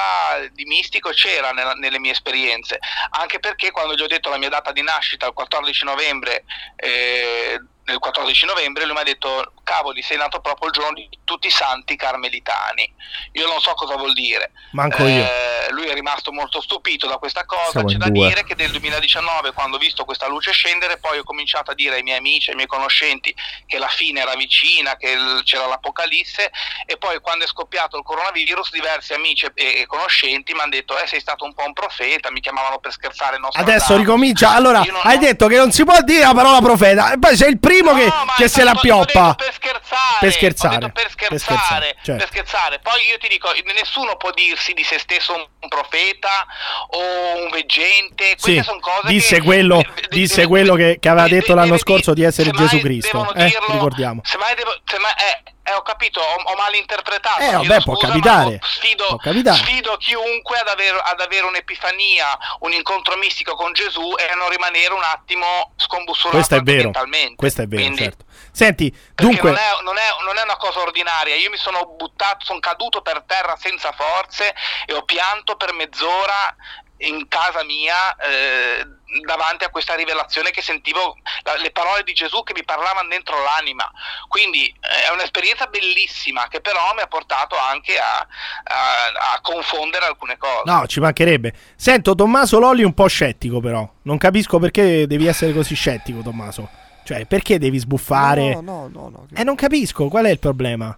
di 0.51 0.65
mistico 0.65 1.09
c'era 1.11 1.51
nella- 1.51 1.73
nelle 1.73 1.99
mie 1.99 2.11
esperienze, 2.11 2.79
anche 3.11 3.39
perché 3.39 3.71
quando 3.71 3.95
gli 3.95 4.01
ho 4.01 4.07
detto 4.07 4.29
la 4.29 4.37
mia 4.37 4.49
data 4.49 4.71
di 4.71 4.81
nascita, 4.81 5.25
il 5.25 5.33
14 5.33 5.85
novembre, 5.85 6.43
eh, 6.75 7.59
nel 7.83 7.97
14 7.99 8.45
novembre 8.45 8.85
lui 8.85 8.93
mi 8.93 8.99
ha 9.01 9.03
detto 9.03 9.53
cavoli 9.63 10.01
sei 10.01 10.17
nato 10.17 10.39
proprio 10.41 10.67
il 10.67 10.73
giorno 10.73 10.93
di 10.93 11.07
tutti 11.23 11.47
i 11.47 11.51
santi 11.51 11.95
carmelitani 11.95 12.93
io 13.33 13.47
non 13.47 13.59
so 13.61 13.73
cosa 13.73 13.95
vuol 13.95 14.13
dire 14.13 14.51
Manco 14.71 15.03
io. 15.07 15.23
eh, 15.23 15.67
lui 15.71 15.87
è 15.87 15.93
rimasto 15.93 16.31
molto 16.31 16.61
stupito 16.61 17.07
da 17.07 17.17
questa 17.17 17.45
cosa. 17.45 17.71
Siamo 17.71 17.87
C'è 17.87 17.97
da 17.97 18.09
due. 18.09 18.27
dire 18.27 18.43
che 18.43 18.55
nel 18.55 18.71
2019, 18.71 19.51
quando 19.53 19.77
ho 19.77 19.79
visto 19.79 20.03
questa 20.05 20.27
luce 20.27 20.51
scendere, 20.51 20.97
poi 20.97 21.19
ho 21.19 21.23
cominciato 21.23 21.71
a 21.71 21.73
dire 21.73 21.95
ai 21.95 22.03
miei 22.03 22.17
amici, 22.17 22.49
ai 22.49 22.55
miei 22.55 22.67
conoscenti 22.67 23.33
che 23.65 23.77
la 23.77 23.87
fine 23.87 24.19
era 24.21 24.35
vicina, 24.35 24.95
che 24.97 25.09
il- 25.11 25.41
c'era 25.43 25.65
l'apocalisse. 25.67 26.51
E 26.85 26.97
poi, 26.97 27.19
quando 27.19 27.45
è 27.45 27.47
scoppiato 27.47 27.97
il 27.97 28.03
coronavirus, 28.03 28.71
diversi 28.71 29.13
amici 29.13 29.45
e, 29.53 29.81
e 29.81 29.85
conoscenti 29.87 30.53
mi 30.53 30.59
hanno 30.61 30.69
detto: 30.71 30.97
Eh, 30.97 31.07
sei 31.07 31.19
stato 31.19 31.45
un 31.45 31.53
po' 31.53 31.65
un 31.65 31.73
profeta. 31.73 32.31
Mi 32.31 32.39
chiamavano 32.41 32.79
per 32.79 32.91
scherzare. 32.91 33.37
Non 33.37 33.51
so 33.51 33.59
Adesso 33.59 33.83
andare. 33.93 33.99
ricomincia. 33.99 34.53
Allora, 34.53 34.81
Io 34.83 34.91
non- 34.91 35.01
hai 35.03 35.17
detto 35.17 35.47
che 35.47 35.57
non 35.57 35.71
si 35.71 35.83
può 35.83 35.99
dire 36.01 36.23
la 36.23 36.33
parola 36.33 36.59
profeta. 36.61 37.11
E 37.13 37.19
poi 37.19 37.35
sei 37.35 37.49
il 37.51 37.59
primo 37.59 37.91
No, 37.91 37.97
che, 37.97 38.11
che 38.37 38.47
se 38.47 38.63
la 38.63 38.71
infatti 38.71 38.89
ho 38.89 39.05
Per 39.51 39.59
scherzare, 39.59 40.17
Per 40.19 40.31
scherzare, 40.31 40.75
Ho 40.75 40.79
detto 40.79 40.91
per 40.93 41.03
per 41.03 41.11
scherzare, 41.11 41.39
scherzare, 41.39 41.95
certo. 42.03 42.23
per 42.23 42.27
scherzare. 42.27 42.79
Poi 42.79 43.07
io 43.09 43.17
ti 43.17 43.27
dico, 43.27 43.51
nessuno 43.75 44.15
può 44.15 44.31
dirsi 44.31 44.73
di 44.73 44.83
se 44.83 44.97
stesso 44.99 45.33
un 45.35 45.67
profeta 45.67 46.45
o 46.87 47.43
un 47.43 47.49
veggente. 47.49 48.35
Queste 48.39 48.51
Sì, 48.53 48.63
sono 48.63 48.79
cose 48.79 49.07
disse 49.07 49.35
che, 49.37 49.43
quello- 49.43 49.81
de- 49.81 50.07
disse 50.09 50.41
de- 50.41 50.47
quello 50.47 50.75
che- 50.75 50.97
che 50.99 51.09
aveva 51.09 51.27
de- 51.27 51.35
detto 51.39 51.53
l'anno 51.53 51.77
scorso 51.77 52.13
di 52.13 52.23
essere 52.23 52.51
Gesù 52.51 52.79
Cristo, 52.79 53.33
eh, 53.33 53.45
dirlo- 53.45 53.71
ricordiamo. 53.73 54.21
Semmai 54.23 54.55
devo, 54.55 54.73
semmai, 54.85 55.11
eh, 55.17 55.43
eh, 55.63 55.73
ho 55.73 55.81
capito, 55.81 56.19
ho, 56.21 56.35
ho 56.51 56.55
malinterpretato. 56.57 57.41
Eh, 57.41 57.51
vabbè, 57.51 57.81
può 57.83 57.95
scusa, 57.95 58.07
capitare, 58.07 58.59
Sfido, 58.63 59.05
può 59.07 59.17
capitare. 59.17 59.57
sfido 59.57 59.95
chiunque 59.97 60.57
ad 60.57 60.67
avere, 60.67 60.97
ad 61.03 61.19
avere 61.19 61.45
un'epifania, 61.45 62.25
un 62.59 62.71
incontro 62.73 63.15
mistico 63.17 63.55
con 63.55 63.73
Gesù 63.73 64.15
e 64.17 64.31
a 64.31 64.35
non 64.35 64.49
rimanere 64.49 64.93
un 64.93 65.03
attimo 65.03 65.73
scombussolato 65.77 66.35
Questo 66.37 66.55
è 66.55 66.61
vero. 66.61 66.91
Questo 67.35 67.61
è 67.61 67.67
vero, 67.67 67.81
Quindi- 67.81 68.03
certo. 68.03 68.25
Senti, 68.51 68.91
perché 68.91 69.13
dunque 69.15 69.49
non, 69.51 69.57
è, 69.59 69.81
non, 69.83 69.97
è, 69.97 70.23
non 70.25 70.37
è 70.37 70.41
una 70.43 70.57
cosa 70.57 70.79
ordinaria. 70.79 71.35
Io 71.35 71.49
mi 71.49 71.57
sono 71.57 71.85
buttato, 71.97 72.45
sono 72.45 72.59
caduto 72.59 73.01
per 73.01 73.23
terra 73.25 73.55
senza 73.57 73.91
forze 73.91 74.53
e 74.85 74.93
ho 74.93 75.03
pianto 75.03 75.55
per 75.55 75.73
mezz'ora 75.73 76.55
in 77.03 77.27
casa 77.27 77.63
mia 77.63 78.15
eh, 78.17 78.85
davanti 79.25 79.63
a 79.63 79.69
questa 79.69 79.95
rivelazione 79.95 80.51
che 80.51 80.61
sentivo 80.61 81.17
la- 81.41 81.55
le 81.55 81.71
parole 81.71 82.03
di 82.03 82.13
Gesù 82.13 82.43
che 82.43 82.53
mi 82.53 82.63
parlavano 82.63 83.07
dentro 83.09 83.41
l'anima. 83.41 83.89
Quindi 84.27 84.67
eh, 84.67 85.05
è 85.07 85.09
un'esperienza 85.11 85.65
bellissima 85.65 86.47
che 86.47 86.61
però 86.61 86.93
mi 86.93 87.01
ha 87.01 87.07
portato 87.07 87.57
anche 87.57 87.97
a, 87.97 88.17
a- 88.19 89.33
a 89.33 89.41
confondere 89.41 90.05
alcune 90.05 90.37
cose. 90.37 90.61
No, 90.65 90.85
ci 90.85 90.99
mancherebbe. 90.99 91.53
Sento 91.75 92.13
Tommaso 92.13 92.59
Lolli 92.59 92.83
un 92.83 92.93
po' 92.93 93.07
scettico, 93.07 93.59
però. 93.59 93.89
Non 94.03 94.17
capisco 94.19 94.59
perché 94.59 95.07
devi 95.07 95.25
essere 95.25 95.53
così 95.53 95.73
scettico, 95.73 96.21
Tommaso. 96.21 96.69
Cioè, 97.11 97.25
perché 97.25 97.59
devi 97.59 97.77
sbuffare? 97.77 98.53
No, 98.53 98.61
no, 98.61 98.89
no, 98.91 99.09
no. 99.09 99.25
Eh, 99.33 99.43
non 99.43 99.55
capisco, 99.55 100.07
qual 100.07 100.25
è 100.25 100.29
il 100.29 100.39
problema? 100.39 100.97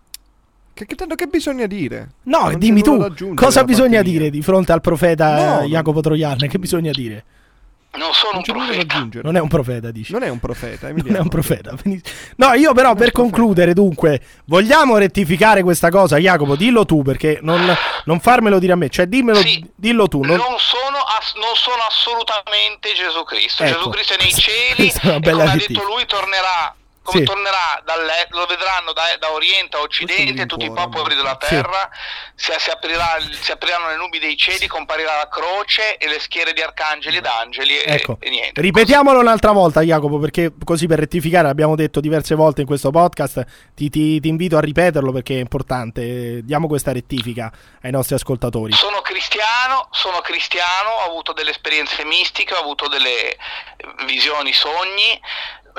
Che, 0.74 0.86
che 0.86 0.96
tanto 0.96 1.16
che 1.16 1.26
bisogna 1.28 1.66
dire? 1.66 2.10
No, 2.24 2.50
Non 2.50 2.60
dimmi 2.60 2.82
tu, 2.84 3.34
cosa 3.34 3.64
bisogna 3.64 4.02
mia. 4.02 4.04
dire 4.04 4.30
di 4.30 4.42
fronte 4.42 4.72
al 4.72 4.82
profeta 4.82 5.60
No, 5.62 5.66
Jacopo 5.68 6.02
Troiarne? 6.02 6.48
Che 6.48 6.60
bisogna 6.60 6.92
dire? 6.92 7.24
Non 7.96 8.12
sono 8.14 8.32
Non 8.32 8.38
un 8.40 8.44
c'è 8.44 8.52
nulla 8.54 8.66
da 8.66 8.72
profeta. 8.74 8.96
aggiungere. 8.96 9.24
Non 9.24 9.36
è 9.36 9.40
un 9.40 9.48
profeta, 9.48 9.92
dici. 9.92 10.12
Non 10.14 10.24
è 10.24 10.30
un 10.30 10.40
profeta, 10.40 10.88
Non 10.94 11.16
è 11.16 11.20
un 11.20 11.28
profeta. 11.30 11.76
No, 12.38 12.54
io 12.54 12.74
però 12.74 12.96
per 12.96 13.12
concludere, 13.12 13.74
dunque, 13.74 14.20
vogliamo 14.46 14.98
rettificare 14.98 15.62
questa 15.62 15.90
cosa, 15.92 16.18
Jacopo? 16.18 16.56
Dillo 16.56 16.86
tu 16.86 17.04
perché 17.04 17.40
non, 17.42 17.76
non 18.06 18.20
farmelo 18.20 18.58
dire 18.60 18.74
a 18.74 18.76
me, 18.76 18.90
cioè 18.90 19.06
dimmelo, 19.06 19.40
Sì. 19.40 19.64
dillo 19.76 20.08
tu. 20.08 20.22
non- 20.22 20.38
Non, 20.38 20.58
sono 20.58 20.98
ass- 21.20 21.36
non 21.36 21.54
sono 21.56 21.84
assolutamente 21.88 22.94
Gesù 22.94 23.24
Cristo. 23.24 23.64
Ecco, 23.64 23.78
Gesù 23.78 23.90
Cristo 23.90 24.14
è 24.14 24.18
nei 24.20 24.34
cieli 24.34 24.88
e 24.88 25.22
come 25.22 25.44
ha 25.44 25.56
detto 25.56 25.84
lui 25.86 26.06
tornerà, 26.08 26.76
come 27.04 27.20
Sì. 27.20 27.26
tornerà 27.26 27.82
dalle- 27.84 28.28
lo 28.30 28.46
vedranno 28.46 28.94
da, 28.94 29.04
da 29.20 29.32
Oriente 29.32 29.78
a 29.78 29.82
Occidente 29.82 30.46
tutti 30.46 30.66
i 30.66 30.72
popoli 30.72 31.16
della 31.16 31.38
Sì. 31.42 31.50
terra, 31.50 31.90
si, 32.34 32.52
si 32.58 32.70
aprirà- 32.70 33.18
si 33.42 33.52
apriranno 33.52 33.90
le 33.90 33.98
nubi 33.98 34.20
dei 34.20 34.36
cieli, 34.38 34.68
comparirà 34.68 35.18
la 35.18 35.28
croce 35.30 35.98
e 35.98 36.08
le 36.08 36.20
schiere 36.20 36.54
di 36.54 36.62
arcangeli 36.62 37.18
ed 37.18 37.26
angeli 37.26 37.78
e, 37.78 37.94
Ecco, 37.96 38.18
e 38.20 38.30
niente. 38.30 38.62
ripetiamolo 38.62 39.20
un'altra 39.20 39.52
volta, 39.52 39.82
Jacopo, 39.82 40.18
perché 40.18 40.52
così 40.64 40.88
per 40.88 41.00
rettificare 41.00 41.50
abbiamo 41.50 41.76
detto 41.76 42.00
diverse 42.00 42.36
volte 42.36 42.62
in 42.62 42.68
questo 42.68 42.90
podcast. 42.90 43.46
Ti, 43.76 43.90
ti- 43.90 44.20
ti 44.20 44.28
invito 44.30 44.56
a 44.58 44.62
ripeterlo 44.62 45.12
perché 45.12 45.36
è 45.36 45.40
importante. 45.40 46.44
Diamo 46.44 46.68
questa 46.68 46.92
rettifica 46.94 47.52
ai 47.82 47.92
nostri 47.92 48.16
ascoltatori. 48.16 48.72
Sono 48.72 49.02
cristiano, 49.02 49.90
sono 49.92 50.22
cristiano, 50.22 50.90
ho 50.90 51.10
avuto 51.10 51.34
delle 51.34 51.52
esperienze 51.52 52.06
mistiche, 52.06 52.54
ho 52.54 52.60
avuto 52.60 52.88
delle 52.88 53.32
eh, 53.34 53.38
visioni, 54.06 54.54
sogni, 54.54 55.20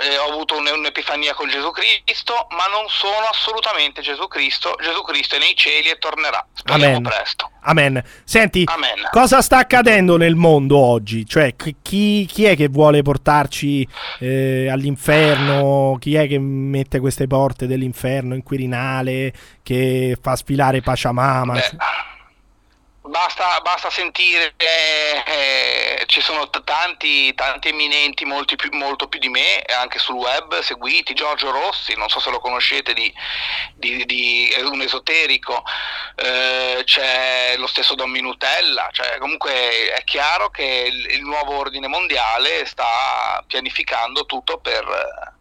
eh, 0.03 0.19
ho 0.19 0.31
avuto 0.33 0.57
un- 0.57 0.67
un'epifania 0.67 1.35
con 1.35 1.49
Gesù 1.49 1.71
Cristo, 1.71 2.47
ma 2.51 2.67
non 2.73 2.87
sono 2.89 3.27
assolutamente 3.31 4.01
Gesù 4.03 4.27
Cristo. 4.29 4.77
Gesù 4.81 5.03
Cristo 5.03 5.37
è 5.37 5.39
nei 5.39 5.55
cieli 5.57 5.89
e 5.91 5.99
tornerà. 5.99 6.45
Speriamo 6.53 6.97
Amen. 6.97 7.03
presto. 7.03 7.51
Amen. 7.67 8.03
Senti, 8.25 8.65
Amen. 8.67 9.09
cosa 9.11 9.41
sta 9.41 9.59
accadendo 9.59 10.17
nel 10.17 10.35
mondo 10.35 10.77
oggi? 10.79 11.27
Cioè, 11.27 11.55
chi- 11.57 12.27
chi, 12.27 12.45
è 12.45 12.57
che 12.57 12.69
vuole 12.69 13.03
portarci 13.03 13.87
eh, 14.21 14.69
all'inferno? 14.69 15.97
Chi 15.99 16.15
è 16.15 16.27
che 16.27 16.39
mette 16.39 17.01
queste 17.01 17.27
porte 17.27 17.67
dell'inferno 17.67 18.35
in 18.35 18.43
Quirinale? 18.43 19.33
Che 19.63 20.19
fa 20.21 20.37
sfilare 20.37 20.83
Pachamama? 20.83 21.55
Beh, 21.55 21.77
basta, 23.07 23.61
basta 23.61 23.91
sentire, 23.91 24.55
eh, 24.57 25.23
eh, 25.27 26.07
ci 26.07 26.21
sono 26.21 26.49
t- 26.49 26.65
tanti, 26.65 27.35
tanti 27.35 27.69
eminenti, 27.69 28.25
più- 28.57 28.73
molto 28.73 29.09
più 29.09 29.19
di 29.19 29.29
me, 29.29 29.61
anche 29.63 29.99
sul 29.99 30.17
web, 30.17 30.59
seguiti, 30.61 31.15
Giorgio 31.15 31.51
Rossi, 31.51 31.95
non 31.97 32.09
so 32.09 32.19
se 32.21 32.31
lo 32.31 32.41
conoscete, 32.41 32.95
di, 32.95 33.13
di- 33.75 34.05
di- 34.07 34.49
è 34.49 34.61
un 34.63 34.81
esoterico, 34.81 35.63
eh, 36.17 36.83
c'è 36.85 37.55
lo 37.57 37.67
stesso 37.67 37.95
Don 37.95 38.11
Minutella, 38.11 38.89
cioè, 38.93 39.19
comunque 39.19 39.93
è 39.93 40.03
chiaro 40.05 40.51
che 40.51 40.65
il, 40.65 41.11
il 41.13 41.23
nuovo 41.23 41.59
ordine 41.59 41.89
mondiale 41.89 42.65
sta 42.67 43.43
pianificando 43.47 44.25
tutto 44.27 44.59
per... 44.59 45.33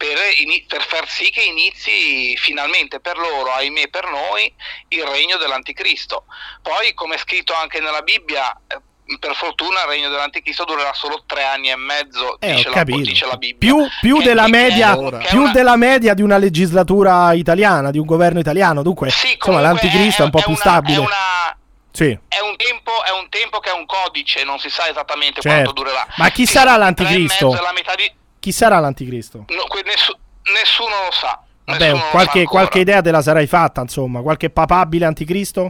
Per, 0.00 0.16
ini- 0.38 0.64
per 0.66 0.82
far 0.86 1.06
sì 1.10 1.28
che 1.28 1.42
inizi 1.42 2.34
finalmente 2.38 3.00
per 3.00 3.18
loro, 3.18 3.52
ahimè 3.52 3.88
per 3.90 4.08
noi, 4.08 4.50
il 4.88 5.02
regno 5.04 5.36
dell'anticristo. 5.36 6.24
Poi, 6.62 6.94
come 6.94 7.16
è 7.16 7.18
scritto 7.18 7.52
anche 7.52 7.80
nella 7.80 8.00
Bibbia, 8.00 8.50
eh, 8.66 8.78
per 9.18 9.34
fortuna 9.34 9.82
il 9.82 9.88
regno 9.88 10.08
dell'anticristo 10.08 10.64
durerà 10.64 10.94
solo 10.94 11.22
tre 11.26 11.44
anni 11.44 11.68
e 11.68 11.76
mezzo, 11.76 12.40
Eh, 12.40 12.54
dice, 12.54 12.70
la, 12.70 12.82
dice 12.82 13.26
la 13.26 13.36
Bibbia. 13.36 13.58
Più, 13.74 13.86
più 14.00 14.22
della 14.22 14.48
media, 14.48 14.92
è 14.94 15.28
più 15.28 15.42
una- 15.42 15.52
della 15.52 15.76
media 15.76 16.14
di 16.14 16.22
una 16.22 16.38
legislatura 16.38 17.34
italiana, 17.34 17.90
di 17.90 17.98
un 17.98 18.06
governo 18.06 18.38
italiano. 18.40 18.82
Dunque, 18.82 19.10
Sì, 19.10 19.34
insomma, 19.34 19.60
l'anticristo 19.60 20.22
è, 20.22 20.24
un 20.24 20.30
po' 20.30 20.38
più 20.38 20.48
una- 20.52 20.58
stabile. 20.60 20.94
È, 20.96 20.98
una- 21.00 21.58
Sì. 21.92 22.18
è 22.26 22.40
un 22.40 22.56
tempo, 22.56 23.04
è 23.04 23.10
un 23.10 23.28
tempo 23.28 23.58
che 23.58 23.68
è 23.68 23.74
un 23.74 23.84
codice, 23.84 24.44
non 24.44 24.58
si 24.58 24.70
sa 24.70 24.88
esattamente 24.88 25.42
Certo. 25.42 25.48
quanto 25.56 25.72
durerà. 25.72 26.06
Ma 26.16 26.30
chi 26.30 26.46
Sì, 26.46 26.52
sarà 26.52 26.70
tre 26.70 26.74
e 26.76 26.78
l'anticristo? 26.78 27.48
mezzo 27.50 27.60
è 27.60 27.64
la 27.64 27.72
metà 27.74 27.94
di- 27.96 28.10
Chi 28.40 28.52
sarà 28.52 28.78
l'anticristo? 28.80 29.44
no, 29.48 29.64
nessu- 29.84 30.18
nessuno 30.54 30.94
lo 31.04 31.12
sa. 31.12 31.40
Vabbè, 31.64 31.78
Nessuno 31.78 31.92
lo 31.92 32.04
sa 32.04 32.10
qualche, 32.10 32.44
qualche 32.44 32.78
idea 32.80 33.00
te 33.02 33.10
la 33.10 33.22
sarai 33.22 33.46
fatta, 33.46 33.82
insomma. 33.82 34.22
Qualche 34.22 34.50
papabile 34.50 35.04
anticristo? 35.04 35.60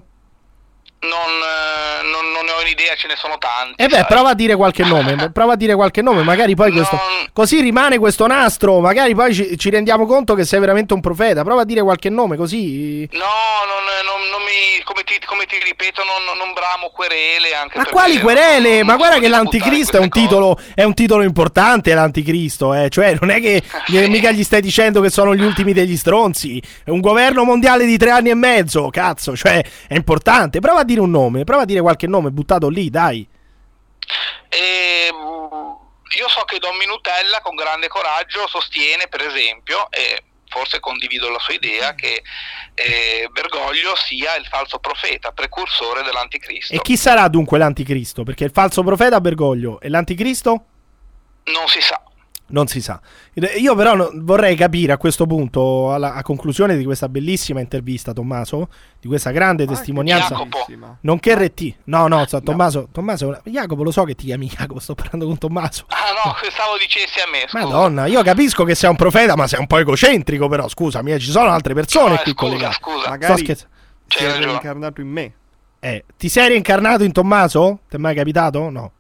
Non, 1.00 1.10
eh, 1.10 1.69
ho 2.60 2.62
un'idea, 2.64 2.94
ce 2.96 3.06
ne 3.08 3.14
sono 3.16 3.36
tanti. 3.38 3.82
E 3.82 3.86
beh, 3.86 3.94
sai. 3.96 4.04
prova 4.06 4.30
a 4.30 4.34
dire 4.34 4.56
qualche 4.56 4.84
nome. 4.84 5.30
Prova 5.32 5.52
a 5.54 5.56
dire 5.56 5.74
qualche 5.74 6.02
nome. 6.02 6.22
Magari 6.22 6.54
poi 6.54 6.70
questo. 6.72 6.96
Non- 6.96 7.28
Così 7.32 7.60
rimane 7.60 7.98
questo 7.98 8.26
nastro. 8.26 8.80
Magari 8.80 9.14
poi 9.14 9.34
ci, 9.34 9.56
ci 9.58 9.70
rendiamo 9.70 10.06
conto 10.06 10.34
che 10.34 10.44
sei 10.44 10.60
veramente 10.60 10.92
un 10.94 11.00
profeta. 11.00 11.42
Prova 11.44 11.62
a 11.62 11.64
dire 11.64 11.82
qualche 11.82 12.10
nome, 12.10 12.36
così. 12.36 13.08
No, 13.12 13.18
non, 13.18 13.82
non- 14.04 14.28
non 14.30 14.42
mi, 14.42 14.82
come, 14.84 15.02
ti, 15.04 15.14
come 15.26 15.44
ti 15.46 15.56
ripeto, 15.64 16.02
non, 16.04 16.36
non 16.36 16.52
bramo 16.52 16.90
querele. 16.92 17.54
Anche 17.54 17.78
Ma 17.78 17.84
quali 17.86 18.18
querele? 18.18 18.82
Ma 18.82 18.96
guarda 18.96 19.18
che 19.18 19.28
l'anticristo 19.28 19.96
è 19.96 20.00
un 20.00 20.08
buttare 20.08 20.26
titolo, 20.26 20.58
è 20.74 20.82
un 20.84 20.94
titolo 20.94 21.22
importante. 21.22 21.94
L'anticristo, 21.94 22.74
eh. 22.74 22.88
Cioè, 22.90 23.16
non 23.20 23.30
è 23.30 23.40
che 23.40 23.62
Sì. 23.86 24.08
mica 24.08 24.30
gli 24.30 24.44
stai 24.44 24.60
dicendo 24.60 25.00
che 25.00 25.10
sono 25.10 25.34
gli 25.34 25.42
ultimi 25.42 25.72
degli 25.72 25.96
stronzi. 25.96 26.60
È 26.84 26.90
un 26.90 27.00
governo 27.00 27.44
mondiale 27.44 27.84
di 27.86 27.96
tre 27.96 28.10
anni 28.10 28.30
e 28.30 28.34
mezzo. 28.34 28.88
Cazzo, 28.90 29.36
cioè, 29.36 29.62
è 29.88 29.94
importante. 29.94 30.60
Prova 30.60 30.80
a 30.80 30.84
dire 30.84 31.00
un 31.00 31.10
nome. 31.10 31.44
Prova 31.44 31.62
a 31.62 31.66
dire 31.66 31.80
qualche 31.80 32.06
nome 32.06 32.30
buttato 32.50 32.68
lì, 32.68 32.90
dai. 32.90 33.26
E, 34.48 35.08
mm, 35.12 36.18
io 36.18 36.28
so 36.28 36.42
che 36.44 36.58
Don 36.58 36.76
Minutella 36.76 37.40
con 37.40 37.54
grande 37.54 37.86
coraggio 37.86 38.48
sostiene, 38.48 39.06
per 39.08 39.24
esempio, 39.24 39.88
e 39.90 40.24
forse 40.48 40.80
condivido 40.80 41.30
la 41.30 41.38
sua 41.38 41.54
idea, 41.54 41.94
che 41.94 42.22
eh, 42.74 43.28
Bergoglio 43.30 43.94
sia 43.94 44.34
il 44.34 44.46
falso 44.46 44.80
profeta, 44.80 45.30
precursore 45.30 46.02
dell'anticristo. 46.02 46.74
E 46.74 46.80
chi 46.82 46.96
sarà 46.96 47.28
dunque 47.28 47.58
l'anticristo? 47.58 48.24
Perché 48.24 48.44
il 48.44 48.50
falso 48.52 48.82
profeta 48.82 49.20
Bergoglio 49.20 49.80
e 49.80 49.88
l'anticristo 49.88 50.64
Non 51.44 51.68
si 51.68 51.80
sa. 51.80 52.02
Non 52.50 52.66
si 52.66 52.80
sa. 52.80 53.00
Io 53.58 53.74
però 53.74 53.94
no- 53.94 54.10
vorrei 54.14 54.54
capire 54.56 54.92
a 54.92 54.96
questo 54.98 55.26
punto, 55.26 55.92
alla, 55.92 56.14
a 56.14 56.22
conclusione 56.22 56.76
di 56.76 56.84
questa 56.84 57.08
bellissima 57.08 57.60
intervista, 57.60 58.12
Tommaso, 58.12 58.68
di 59.00 59.08
questa 59.08 59.30
grande 59.30 59.66
testimonianza, 59.66 60.34
Jacopo. 60.34 60.66
nonché 61.00 61.34
RT. 61.34 61.74
No, 61.84 62.06
no, 62.08 62.26
so, 62.26 62.40
Tommaso, 62.42 62.88
Tommaso, 62.92 63.40
Jacopo, 63.44 63.82
lo 63.82 63.90
so 63.90 64.04
che 64.04 64.14
ti 64.14 64.26
chiami 64.26 64.46
Jacopo, 64.46 64.78
sto 64.80 64.94
parlando 64.94 65.26
con 65.26 65.38
Tommaso. 65.38 65.84
Ah 65.88 66.28
no, 66.28 66.34
pensavo 66.40 66.76
dicessi 66.78 67.18
a 67.20 67.30
me. 67.30 67.44
Scusa. 67.48 67.64
Madonna, 67.64 68.06
io 68.06 68.22
capisco 68.22 68.64
che 68.64 68.74
sei 68.74 68.90
un 68.90 68.96
profeta, 68.96 69.36
ma 69.36 69.46
sei 69.46 69.60
un 69.60 69.66
po' 69.66 69.78
egocentrico, 69.78 70.48
però 70.48 70.68
scusami, 70.68 71.12
eh, 71.12 71.18
ci 71.18 71.30
sono 71.30 71.50
altre 71.50 71.74
persone 71.74 72.14
No, 72.14 72.20
qui 72.22 72.30
eh, 72.32 72.34
scusa, 72.34 72.46
collegate. 72.46 72.74
scusa. 72.80 72.98
Sto 73.00 73.08
Magari 73.10 73.38
scherzando. 73.44 73.74
Si 74.06 74.18
è 74.18 74.26
ragione. 74.26 74.44
reincarnato 74.46 75.00
in 75.00 75.08
me. 75.08 75.32
Eh, 75.82 76.04
ti 76.18 76.28
sei 76.28 76.48
reincarnato 76.48 77.04
in 77.04 77.12
Tommaso? 77.12 77.80
Ti 77.88 77.96
è 77.96 77.98
mai 77.98 78.14
capitato? 78.14 78.68
No. 78.68 78.92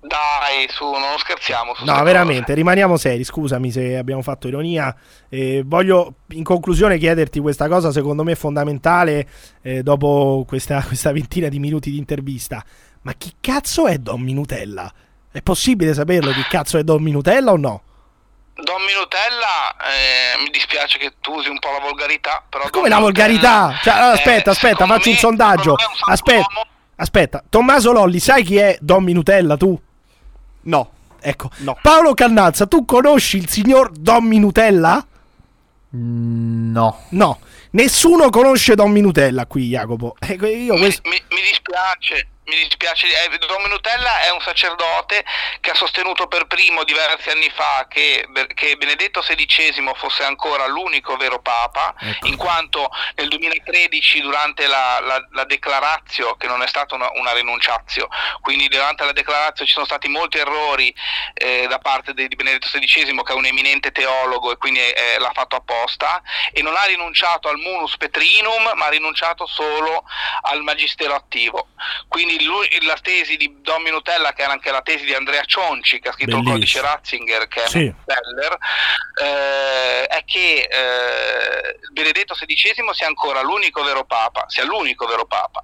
Dai, 0.00 0.66
su, 0.70 0.84
non 0.84 1.18
scherziamo. 1.18 1.74
Su 1.74 1.84
No, 1.84 2.00
veramente, 2.04 2.42
cose. 2.42 2.54
rimaniamo 2.54 2.96
seri. 2.96 3.24
Scusami 3.24 3.70
se 3.72 3.96
abbiamo 3.96 4.22
fatto 4.22 4.46
ironia. 4.46 4.94
Eh, 5.28 5.62
voglio 5.64 6.14
in 6.28 6.44
conclusione 6.44 6.98
chiederti 6.98 7.40
questa 7.40 7.66
cosa, 7.68 7.90
secondo 7.90 8.22
me 8.22 8.34
fondamentale, 8.36 9.26
eh, 9.62 9.82
dopo 9.82 10.44
questa, 10.46 10.82
questa 10.86 11.12
ventina 11.12 11.48
di 11.48 11.58
minuti 11.58 11.90
di 11.90 11.98
intervista. 11.98 12.64
Ma 13.02 13.12
chi 13.14 13.32
cazzo 13.40 13.86
è 13.86 13.98
Don 13.98 14.20
Minutella? 14.20 14.92
È 15.30 15.42
possibile 15.42 15.92
saperlo 15.94 16.30
chi 16.32 16.42
cazzo 16.48 16.78
è 16.78 16.84
Don 16.84 17.02
Minutella 17.02 17.50
o 17.52 17.56
no? 17.56 17.82
Don 18.54 18.80
Minutella, 18.86 19.76
eh, 19.82 20.42
mi 20.42 20.50
dispiace 20.50 20.98
che 20.98 21.12
tu 21.20 21.32
usi 21.34 21.48
un 21.48 21.58
po' 21.58 21.70
la 21.70 21.78
volgarità, 21.80 22.42
però... 22.48 22.64
Ma 22.64 22.70
come 22.70 22.88
Don 22.88 22.98
la 22.98 23.04
volgarità? 23.04 23.50
Minutella, 23.66 23.80
Cioè, 23.82 23.94
allora, 23.94 24.12
aspetta, 24.12 24.50
eh, 24.50 24.52
aspetta, 24.52 24.74
secondo 24.76 24.94
faccio 24.94 25.10
un 25.10 25.16
sondaggio. 25.16 25.70
un 25.72 26.12
Aspetta, 26.12 26.38
uomo. 26.38 26.66
aspetta. 26.96 27.44
Tommaso 27.48 27.92
Lolli, 27.92 28.18
sai 28.18 28.42
chi 28.42 28.56
è 28.56 28.76
Don 28.80 29.04
Minutella 29.04 29.56
tu? 29.56 29.80
No. 30.68 30.90
Ecco. 31.20 31.50
No. 31.58 31.76
Paolo 31.82 32.14
Cannazza, 32.14 32.66
tu 32.66 32.84
conosci 32.84 33.36
il 33.38 33.48
signor 33.48 33.90
Don 33.90 34.24
Minutella? 34.24 35.04
Mm, 35.96 36.72
No. 36.72 36.98
No, 37.10 37.38
nessuno 37.70 38.28
conosce 38.30 38.74
Don 38.74 38.90
Minutella 38.90 39.46
qui, 39.46 39.68
Jacopo. 39.68 40.14
Ecco, 40.18 40.46
io 40.46 40.74
Mi, 40.74 40.80
questo... 40.80 41.08
mi- 41.08 41.22
mi 41.30 41.40
dispiace, 41.50 42.28
mi 42.48 42.56
dispiace. 42.56 43.06
eh, 43.06 43.38
Don 43.38 43.62
Minutella 43.62 44.22
è 44.22 44.30
un 44.30 44.40
sacerdote 44.40 45.24
che 45.60 45.70
ha 45.70 45.74
sostenuto 45.74 46.26
per 46.26 46.46
primo 46.46 46.82
diversi 46.84 47.30
anni 47.30 47.50
fa 47.50 47.86
che, 47.88 48.26
che 48.54 48.76
Benedetto 48.76 49.20
XVI 49.20 49.92
fosse 49.94 50.24
ancora 50.24 50.66
l'unico 50.66 51.16
vero 51.16 51.40
Papa, 51.40 51.94
Ecco. 51.98 52.26
in 52.26 52.36
quanto 52.36 52.90
nel 53.16 53.28
2013 53.28 54.20
durante 54.20 54.66
la, 54.66 54.98
la, 55.00 55.26
la 55.32 55.44
declarazio, 55.44 56.36
che 56.36 56.46
non 56.46 56.62
è 56.62 56.66
stata 56.66 56.94
una, 56.94 57.10
una 57.14 57.32
rinunciazio, 57.32 58.08
quindi 58.40 58.68
durante 58.68 59.04
la 59.04 59.12
declarazio 59.12 59.66
ci 59.66 59.72
sono 59.72 59.84
stati 59.84 60.08
molti 60.08 60.38
errori 60.38 60.94
eh, 61.34 61.66
da 61.68 61.78
parte 61.78 62.14
di 62.14 62.28
Benedetto 62.28 62.68
XVI 62.68 63.22
che 63.22 63.32
è 63.32 63.36
un 63.36 63.44
eminente 63.46 63.92
teologo 63.92 64.52
e 64.52 64.56
quindi 64.56 64.80
eh, 64.80 65.18
l'ha 65.18 65.30
fatto 65.34 65.56
apposta 65.56 66.22
e 66.52 66.62
non 66.62 66.74
ha 66.76 66.84
rinunciato 66.84 67.48
al 67.48 67.58
munus 67.58 67.96
petrinum 67.96 68.72
ma 68.74 68.86
ha 68.86 68.90
rinunciato 68.90 69.46
solo 69.46 70.04
al 70.42 70.62
magistero 70.62 71.14
attivo 71.14 71.68
quindi 72.08 72.37
lui- 72.44 72.68
la 72.86 72.96
tesi 73.00 73.36
di 73.36 73.56
Don 73.60 73.82
Minutella, 73.82 74.32
che 74.32 74.42
era 74.42 74.52
anche 74.52 74.70
la 74.70 74.82
tesi 74.82 75.04
di 75.04 75.14
Andrea 75.14 75.42
Cionci, 75.44 75.98
che 76.00 76.08
ha 76.08 76.12
scritto 76.12 76.30
Bellissimo. 76.40 76.54
il 76.54 76.60
codice 76.60 76.80
Ratzinger, 76.80 77.48
che 77.48 77.62
è 77.62 77.68
Sì. 77.68 77.78
un 77.84 77.94
bestseller, 78.04 78.56
eh, 79.22 80.06
è 80.06 80.24
che 80.24 80.68
eh, 80.70 81.78
Benedetto 81.92 82.34
XVI 82.34 82.72
sia 82.92 83.06
ancora 83.06 83.42
l'unico 83.42 83.82
vero 83.82 84.04
papa, 84.04 84.44
sia 84.48 84.64
l'unico 84.64 85.06
vero 85.06 85.24
papa, 85.26 85.62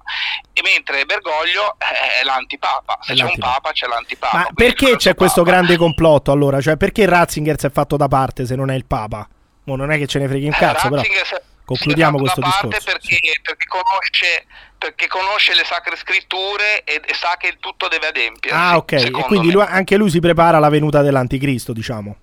e 0.53 0.61
mentre 0.61 1.05
Bergoglio 1.05 1.75
è 1.77 2.23
l'antipapa. 2.23 2.99
Se 3.01 3.13
È 3.13 3.15
c'è 3.15 3.21
un 3.21 3.27
l'antipapa. 3.27 3.53
papa, 3.53 3.71
c'è 3.71 3.87
l'antipapa. 3.87 4.37
Ma 4.37 4.47
perché 4.53 4.95
c'è 4.97 5.15
questo 5.15 5.43
papa. 5.43 5.55
grande 5.55 5.77
complotto 5.77 6.31
allora? 6.31 6.59
Cioè, 6.61 6.77
perché 6.77 7.05
Ratzinger 7.05 7.59
si 7.59 7.65
è 7.67 7.71
fatto 7.71 7.97
da 7.97 8.07
parte 8.07 8.45
se 8.45 8.55
non 8.55 8.69
è 8.71 8.75
il 8.75 8.85
Papa? 8.85 9.27
Mo 9.65 9.75
non 9.75 9.91
è 9.91 9.97
che 9.97 10.05
ce 10.07 10.19
ne 10.19 10.27
freghi 10.27 10.45
un 10.45 10.53
Eh, 10.53 10.57
cazzo, 10.57 10.89
però. 10.89 10.95
Ratzinger 11.01 11.25
si- 11.25 11.35
concludiamo 11.65 12.17
questo 12.19 12.41
parte 12.41 12.67
discorso, 12.67 12.91
Perché, 12.91 13.19
perché 13.41 13.65
conosce, 13.65 14.45
perché 14.85 15.07
conosce 15.07 15.55
le 15.55 15.63
sacre 15.65 15.95
scritture 15.95 16.83
e, 16.83 17.01
e 17.03 17.13
sa 17.15 17.35
che 17.39 17.57
tutto 17.59 17.87
deve 17.87 18.07
adempiere. 18.07 18.55
Ah, 18.55 18.77
ok. 18.77 18.91
E 18.91 19.11
quindi 19.11 19.51
lui- 19.51 19.65
anche 19.67 19.97
lui 19.97 20.11
si 20.11 20.19
prepara 20.19 20.57
alla 20.57 20.69
venuta 20.69 21.01
dell'anticristo, 21.01 21.73
diciamo. 21.73 22.15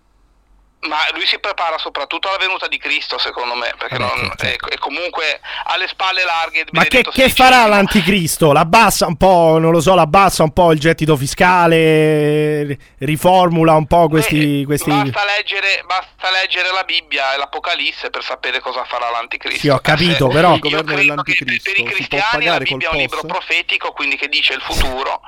Ma 0.89 0.97
lui 1.15 1.25
si 1.27 1.39
prepara 1.39 1.79
soprattutto 1.79 2.27
alla 2.29 2.39
venuta 2.39 2.67
di 2.67 2.77
Cristo, 2.77 3.17
secondo 3.17 3.55
me, 3.55 3.73
perché 3.79 3.99
Vabbè, 3.99 4.17
non- 4.17 4.33
certo, 4.37 4.69
è, 4.69 4.73
è 4.75 4.79
comunque 4.79 5.41
alle 5.67 5.87
spalle 5.87 6.25
larghe. 6.25 6.65
Ma 6.73 6.85
che, 6.85 7.03
che 7.03 7.29
farà 7.31 7.67
l'anticristo? 7.67 8.51
L'abbassa 8.53 9.07
un 9.07 9.17
po', 9.17 9.59
non 9.61 9.71
lo 9.71 9.81
so, 9.81 9.95
l'abbassa 9.95 10.43
un 10.43 10.53
po' 10.53 10.73
il 10.73 10.81
gettito 10.81 11.17
fiscale, 11.17 12.65
ri- 12.65 12.79
riformula 12.99 13.75
un 13.75 13.87
po' 13.87 14.09
questi... 14.09 14.63
Eh, 14.63 14.65
questi... 14.65 14.91
Basta, 14.91 15.25
leggere, 15.25 15.85
basta 15.87 16.31
leggere 16.33 16.73
la 16.73 16.83
Bibbia 16.85 17.35
e 17.35 17.39
l'Apocalisse 17.39 18.11
per 18.11 18.25
sapere 18.25 18.61
cosa 18.61 18.85
farà 18.85 19.09
l'anticristo. 19.11 19.61
Sì, 19.61 19.69
ho 19.69 19.79
capito, 19.79 20.29
Eh, 20.31 20.33
però- 20.33 20.55
Io 20.55 20.83
credo 20.83 21.23
che 21.23 21.39
per, 21.45 21.79
i 21.79 21.85
cristiani 21.85 22.47
la 22.47 22.59
Bibbia 22.59 22.89
è 22.89 22.93
un 22.93 22.99
libro 22.99 23.23
profetico, 23.25 23.93
quindi 23.93 24.17
che 24.17 24.29
dice 24.29 24.55
il 24.55 24.61
futuro. 24.63 25.21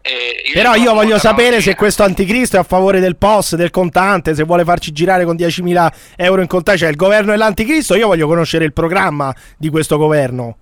e 0.00 0.42
il 0.46 0.52
Però 0.52 0.74
io 0.74 0.94
voglio 0.94 1.18
sapere 1.18 1.60
se 1.60 1.74
questo 1.74 2.02
anticristo 2.04 2.56
è 2.56 2.60
a 2.60 2.62
favore 2.62 3.00
del 3.00 3.16
POS, 3.16 3.56
del 3.56 3.70
contante, 3.70 4.34
se 4.34 4.44
vuole 4.44 4.64
farci 4.64 4.85
girare 4.92 5.24
con 5.24 5.36
10.000 5.36 5.92
euro 6.16 6.40
in 6.40 6.46
contante. 6.46 6.80
Cioè, 6.80 6.90
il 6.90 6.96
governo 6.96 7.30
dell'anticristo, 7.32 7.94
io 7.94 8.06
voglio 8.06 8.26
conoscere 8.26 8.64
il 8.64 8.72
programma 8.72 9.34
di 9.56 9.68
questo 9.68 9.96
governo. 9.96 10.56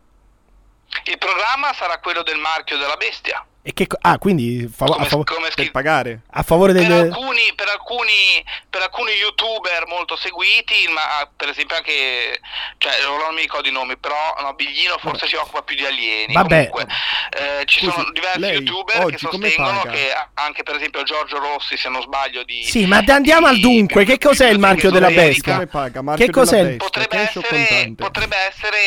Il 1.04 1.18
programma 1.18 1.72
sarà 1.72 1.98
quello 1.98 2.22
del 2.22 2.38
marchio 2.38 2.78
della 2.78 2.96
bestia. 2.96 3.44
E 3.66 3.72
che 3.72 3.86
ah, 4.02 4.18
quindi 4.18 4.70
a, 4.78 5.04
fav- 5.04 5.24
come 5.24 5.46
Per 5.46 5.52
scritto. 5.52 5.70
pagare. 5.70 6.20
a 6.32 6.42
favore 6.42 6.74
Per 6.74 6.82
del... 6.82 6.92
alcuni, 7.10 7.40
per, 7.56 7.68
alcuni, 7.68 8.44
per 8.68 8.82
alcuni 8.82 9.12
youtuber 9.12 9.86
molto 9.86 10.16
seguiti, 10.16 10.86
ma 10.92 11.26
per 11.34 11.48
esempio 11.48 11.74
anche, 11.74 12.40
cioè 12.76 12.92
non 13.06 13.34
mi 13.34 13.40
ricordo 13.40 13.66
i 13.66 13.72
nomi, 13.72 13.96
però 13.96 14.34
no, 14.42 14.52
Biglino 14.52 14.98
forse 14.98 15.26
si 15.26 15.34
occupa 15.36 15.62
più 15.62 15.76
di 15.76 15.86
alieni. 15.86 16.34
Vabbè. 16.34 16.68
Comunque, 16.68 16.94
eh, 17.38 17.64
ci 17.64 17.80
Scusi, 17.80 17.92
sono 17.92 18.10
diversi 18.12 18.40
youtuber 18.44 19.06
che 19.06 19.16
sostengono 19.16 19.80
che 19.84 20.12
anche 20.34 20.62
per 20.62 20.74
esempio 20.76 21.02
Giorgio 21.04 21.38
Rossi, 21.38 21.78
se 21.78 21.88
non 21.88 22.02
sbaglio, 22.02 22.44
di... 22.44 22.64
Sì, 22.64 22.84
ma 22.84 23.02
andiamo 23.06 23.46
al 23.46 23.60
dunque. 23.60 24.04
Che 24.04 24.18
cos'è 24.18 24.48
il 24.50 24.58
marchio 24.58 24.90
della 24.90 25.08
bestia? 25.08 25.54
Come 25.54 25.68
paga? 25.68 26.02
Marchio 26.02 26.26
Che 26.26 26.32
cos'è 26.32 26.62
bestia, 26.62 26.76
Potrebbe 26.76 27.16
essere, 27.18 27.48
contante? 27.48 28.02
potrebbe 28.04 28.36
essere 28.46 28.78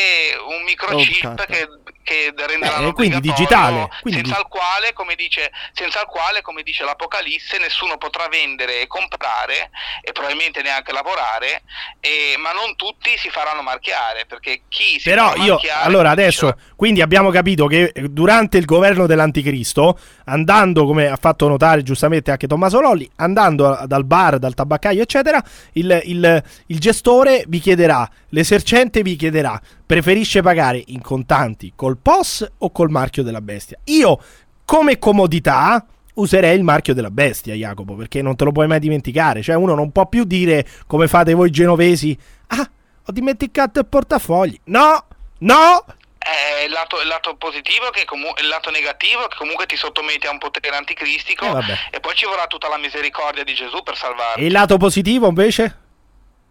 un 0.46 0.54
Oh, 0.58 0.62
microchip 0.64 1.20
carta. 1.20 1.46
che, 1.46 1.68
che 2.08 2.32
renderà 2.34 2.78
Eh, 2.78 2.92
quindi 2.92 3.20
digitale, 3.20 3.88
quindi 4.00 4.20
senza, 4.24 4.40
il 4.40 4.46
quale, 4.48 4.92
come 4.94 5.14
dice, 5.14 5.50
senza 5.72 6.00
il 6.00 6.06
quale, 6.06 6.40
come 6.40 6.62
dice 6.62 6.84
l'Apocalisse, 6.84 7.58
nessuno 7.58 7.98
potrà 7.98 8.28
vendere 8.28 8.80
e 8.80 8.86
comprare 8.86 9.70
e 10.00 10.12
probabilmente 10.12 10.62
neanche 10.62 10.92
lavorare, 10.92 11.62
e- 12.00 12.34
ma 12.38 12.52
non 12.52 12.74
tutti 12.76 13.16
si 13.18 13.28
faranno 13.28 13.60
marchiare, 13.60 14.24
perché 14.26 14.62
chi 14.68 14.98
si 14.98 15.08
Però 15.10 15.34
io, 15.36 15.54
marchiare 15.54 15.84
allora 15.84 16.14
dice- 16.14 16.22
adesso, 16.22 16.58
quindi 16.76 17.02
abbiamo 17.02 17.30
capito 17.30 17.66
che 17.66 17.92
durante 17.94 18.56
il 18.56 18.64
governo 18.64 19.06
dell'anticristo, 19.06 19.98
andando, 20.28 20.84
come 20.86 21.08
ha 21.08 21.16
fatto 21.16 21.48
notare 21.48 21.82
giustamente 21.82 22.30
anche 22.30 22.46
Tommaso 22.46 22.80
Lolli, 22.80 23.08
andando 23.16 23.78
dal 23.86 24.04
bar, 24.04 24.38
dal 24.38 24.54
tabaccaio, 24.54 25.02
eccetera, 25.02 25.42
il, 25.72 26.00
il- 26.04 26.42
il 26.66 26.78
gestore 26.78 27.44
vi 27.48 27.58
chiederà, 27.58 28.08
l'esercente 28.30 29.02
vi 29.02 29.16
chiederà, 29.16 29.60
preferisce 29.84 30.42
pagare 30.42 30.82
in 30.86 31.00
contanti 31.00 31.72
col 31.74 31.96
POS 31.96 32.46
o 32.58 32.70
col 32.70 32.90
marchio 32.90 33.22
della 33.22 33.40
bestia? 33.40 33.78
Io, 33.84 34.20
come 34.64 34.98
comodità, 34.98 35.84
userei 36.14 36.56
il 36.56 36.64
marchio 36.64 36.94
della 36.94 37.10
bestia, 37.10 37.54
Jacopo, 37.54 37.94
perché 37.94 38.22
non 38.22 38.36
te 38.36 38.44
lo 38.44 38.52
puoi 38.52 38.66
mai 38.66 38.80
dimenticare. 38.80 39.40
Cioè, 39.40 39.56
uno 39.56 39.74
non 39.74 39.92
può 39.92 40.06
più 40.06 40.24
dire 40.24 40.66
come 40.86 41.08
fate 41.08 41.32
voi 41.32 41.50
genovesi, 41.50 42.16
ah, 42.48 42.68
ho 43.06 43.12
dimenticato 43.12 43.78
il 43.80 43.86
portafogli. 43.86 44.58
No, 44.64 45.04
no, 45.38 45.84
Eh, 46.28 46.64
il, 46.64 46.70
lato, 46.70 47.00
il 47.00 47.06
lato 47.08 47.36
positivo, 47.36 47.88
che 47.90 48.04
comu- 48.04 48.38
il 48.38 48.48
lato 48.48 48.70
negativo, 48.70 49.26
che 49.28 49.36
comunque 49.36 49.64
ti 49.66 49.76
sottomette 49.76 50.26
a 50.26 50.30
un 50.30 50.38
potere 50.38 50.76
anticristico, 50.76 51.46
Eh, 51.58 51.78
e 51.90 52.00
poi 52.00 52.14
ci 52.14 52.26
vorrà 52.26 52.46
tutta 52.46 52.68
la 52.68 52.76
misericordia 52.76 53.44
di 53.44 53.54
Gesù 53.54 53.82
per 53.82 53.96
salvarti. 53.96 54.40
E 54.40 54.46
il 54.46 54.52
lato 54.52 54.76
positivo 54.76 55.28
invece? 55.28 55.86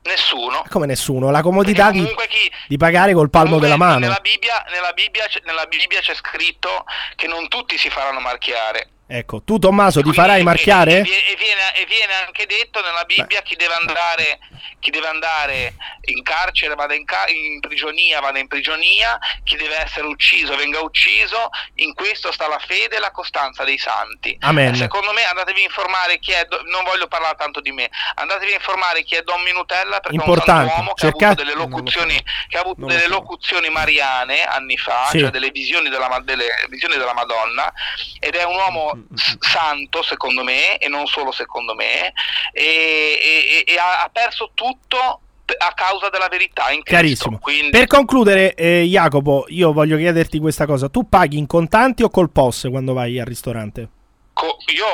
Nessuno. 0.04 0.64
Come 0.70 0.86
nessuno, 0.86 1.30
la 1.32 1.42
comodità 1.42 1.92
di, 1.92 2.02
chi- 2.28 2.52
di 2.68 2.78
pagare 2.78 3.14
col 3.14 3.30
palmo 3.30 3.60
della 3.60 3.76
mano. 3.78 4.00
Nella 4.00 4.20
Bibbia, 4.22 4.66
nella, 4.72 4.94
Bibbia, 4.94 5.28
nella 5.44 5.66
Bibbia 5.66 6.00
c'è 6.00 6.16
scritto 6.16 6.86
che 7.16 7.28
non 7.28 7.48
tutti 7.48 7.78
si 7.78 7.90
faranno 7.90 8.20
marchiare. 8.20 8.90
Ecco, 9.10 9.42
tu 9.42 9.58
Tommaso 9.58 10.02
ti 10.02 10.12
farai 10.12 10.44
marchiare? 10.44 10.98
E, 11.00 11.04
viene, 11.38 11.74
e 11.76 11.86
viene 11.86 12.12
anche 12.26 12.46
detto 12.46 12.82
nella 12.82 13.06
Bibbia 13.06 13.42
chi 13.42 13.56
deve 13.56 13.74
andare, 13.76 14.40
chi 14.82 14.92
deve 14.92 15.08
andare 15.08 15.76
in 16.10 16.22
carcere 16.24 16.76
vada 16.76 16.94
in, 16.94 17.06
ca- 17.06 17.28
in 17.30 17.62
prigionia 17.62 18.20
vada 18.20 18.38
in 18.40 18.48
prigionia, 18.50 19.18
chi 19.46 19.56
deve 19.56 19.78
essere 19.82 20.08
ucciso 20.08 20.58
venga 20.58 20.82
ucciso. 20.82 21.50
In 21.76 21.94
questo 21.94 22.34
sta 22.34 22.50
la 22.50 22.60
fede 22.60 22.98
e 22.98 23.00
la 23.00 23.12
costanza 23.12 23.64
dei 23.64 23.78
santi. 23.78 24.36
Amen. 24.42 24.74
Eh, 24.74 24.78
Secondo 24.78 25.14
me 25.14 25.24
andatevi 25.24 25.62
a 25.62 25.64
informare 25.64 26.20
chi 26.20 26.32
è, 26.34 26.44
Do- 26.44 26.64
non 26.66 26.84
voglio 26.84 27.08
parlare 27.08 27.36
tanto 27.38 27.62
di 27.62 27.72
me, 27.72 27.90
andatevi 28.16 28.52
a 28.52 28.56
informare 28.56 29.04
chi 29.04 29.16
è 29.16 29.22
Don 29.22 29.42
Minutella 29.44 30.02
perché 30.02 30.16
Importante. 30.18 30.52
è 30.52 30.64
un 30.64 30.68
santuomo 30.68 30.94
che 30.96 31.02
Cerca- 31.06 31.26
ha 31.28 31.30
avuto 31.30 31.44
delle 31.44 31.56
so. 31.56 31.58
locuzioni, 31.60 32.24
che 32.50 32.58
ha 32.58 32.60
avuto 32.62 32.86
delle 32.86 33.00
so. 33.04 33.08
locuzioni 33.10 33.70
mariane 33.70 34.44
anni 34.44 34.78
fa, 34.78 35.06
Sì. 35.12 35.20
cioè 35.20 35.30
delle 35.30 35.50
visioni 35.52 35.88
della, 35.88 36.20
delle 36.24 36.48
visioni 36.68 36.98
della 36.98 37.14
Madonna 37.14 37.72
ed 38.20 38.36
è 38.36 38.44
un 38.44 38.56
uomo 38.56 38.96
santo 39.40 40.02
secondo 40.04 40.44
me 40.44 40.78
e 40.78 40.88
non 40.88 41.06
solo 41.08 41.32
secondo 41.32 41.74
me 41.76 42.14
e, 42.52 42.64
e- 42.64 43.64
e 43.66 43.78
ha, 43.78 44.10
perso 44.12 44.52
tutto 44.54 45.22
a 45.58 45.74
causa 45.74 46.10
della 46.10 46.28
verità 46.28 46.64
in 46.72 46.84
Cristo. 46.84 46.90
Chiarissimo. 46.90 47.40
Quindi, 47.40 47.70
Per 47.70 47.88
concludere, 47.88 48.54
eh, 48.54 48.84
Jacopo, 48.84 49.46
io 49.48 49.72
voglio 49.72 49.96
chiederti 49.96 50.40
questa 50.40 50.66
cosa. 50.66 50.90
Tu 50.90 51.08
paghi 51.08 51.38
in 51.38 51.48
contanti 51.48 52.04
o 52.04 52.10
col 52.10 52.30
POS 52.32 52.68
quando 52.70 52.94
vai 52.94 53.20
al 53.20 53.26
ristorante? 53.26 53.90
co- 54.38 54.58
io 54.74 54.86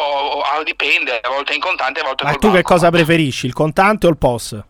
ah, 0.42 0.64
dipende, 0.64 1.20
a 1.20 1.30
volte 1.30 1.54
in 1.54 1.60
contante, 1.60 2.00
a 2.00 2.04
volte 2.04 2.24
Ma 2.24 2.32
col 2.32 2.40
tu 2.40 2.48
che 2.48 2.54
banco. 2.62 2.74
cosa 2.74 2.90
preferisci, 2.90 3.46
il 3.46 3.54
contante 3.54 4.08
o 4.08 4.10
il 4.10 4.18
POS? 4.18 4.64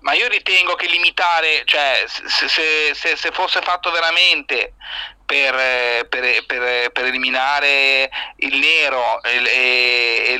Ma 0.00 0.12
io 0.14 0.28
ritengo 0.28 0.74
che 0.74 0.86
limitare, 0.88 1.62
cioè 1.64 2.04
se, 2.06 2.48
se- 2.48 2.94
se- 2.94 3.16
se 3.16 3.30
fosse 3.32 3.60
fatto 3.62 3.90
veramente 3.90 4.74
per, 5.24 5.54
eh, 5.54 6.06
per- 6.08 6.44
per- 6.46 6.90
per 6.90 7.04
eliminare 7.04 8.10
il 8.36 8.56
nero 8.58 9.22
e, 9.22 9.42
e- 9.44 10.38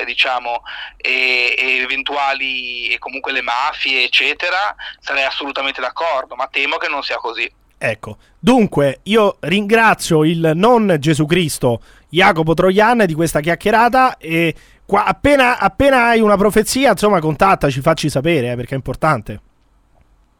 eh, 0.00 0.04
diciamo, 0.04 0.62
e, 0.96 1.54
e 1.56 1.80
eventuali 1.82 2.88
e 2.88 2.98
comunque 2.98 3.32
le 3.32 3.42
mafie 3.42 4.04
eccetera, 4.04 4.74
sarei 4.98 5.24
assolutamente 5.24 5.80
d'accordo, 5.80 6.34
ma 6.34 6.48
temo 6.50 6.76
che 6.78 6.88
non 6.88 7.02
sia 7.02 7.16
così. 7.16 7.50
Ecco, 7.80 8.16
dunque 8.40 9.00
io 9.04 9.36
ringrazio 9.40 10.24
il 10.24 10.50
non 10.56 10.96
Gesù 10.98 11.26
Cristo 11.26 11.80
Jacopo 12.08 12.54
Troian 12.54 13.04
di 13.06 13.14
questa 13.14 13.38
chiacchierata 13.38 14.16
e 14.18 14.52
qua, 14.88 15.04
appena, 15.04 15.58
appena 15.58 16.06
hai 16.06 16.20
una 16.20 16.38
profezia, 16.38 16.92
insomma, 16.92 17.20
contattaci, 17.20 17.82
facci 17.82 18.08
sapere, 18.08 18.52
eh, 18.52 18.56
perché 18.56 18.72
è 18.72 18.76
importante. 18.76 19.40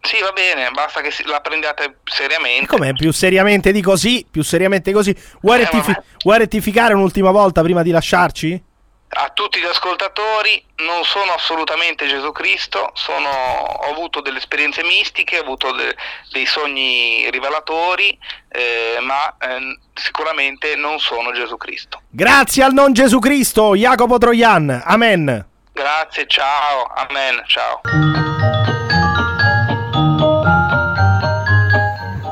Sì, 0.00 0.16
va 0.22 0.32
bene, 0.32 0.70
basta 0.70 1.02
che 1.02 1.10
la 1.26 1.40
prendiate 1.40 1.98
seriamente. 2.04 2.64
E 2.64 2.66
come 2.66 2.94
più 2.94 3.12
seriamente 3.12 3.72
di 3.72 3.82
così, 3.82 4.24
più 4.30 4.42
seriamente 4.42 4.90
così, 4.90 5.14
vuoi, 5.42 5.60
Eh, 5.60 5.64
rettifi- 5.64 5.96
vuoi 6.24 6.38
rettificare 6.38 6.94
un'ultima 6.94 7.30
volta 7.30 7.60
prima 7.60 7.82
di 7.82 7.90
lasciarci? 7.90 8.62
A 9.10 9.30
tutti 9.30 9.58
gli 9.58 9.64
ascoltatori, 9.64 10.62
non 10.78 11.02
sono 11.02 11.32
assolutamente 11.32 12.06
Gesù 12.06 12.30
Cristo, 12.30 12.90
sono- 12.94 13.28
ho 13.30 13.90
avuto 13.90 14.20
delle 14.20 14.36
esperienze 14.38 14.84
mistiche, 14.84 15.38
ho 15.38 15.42
avuto 15.42 15.72
de- 15.72 15.96
dei 16.30 16.44
sogni 16.44 17.28
rivelatori, 17.30 18.16
eh, 18.50 18.98
ma 19.00 19.34
ehm, 19.40 19.78
sicuramente 19.94 20.76
non 20.76 20.98
sono 21.00 21.32
Gesù 21.32 21.56
Cristo. 21.56 22.02
Grazie 22.10 22.62
al 22.64 22.74
non 22.74 22.92
Gesù 22.92 23.18
Cristo, 23.18 23.74
Jacopo 23.74 24.18
Troian. 24.18 24.82
Amen. 24.84 25.46
Grazie, 25.72 26.26
ciao, 26.26 26.84
amen, 26.94 27.42
ciao. 27.46 27.80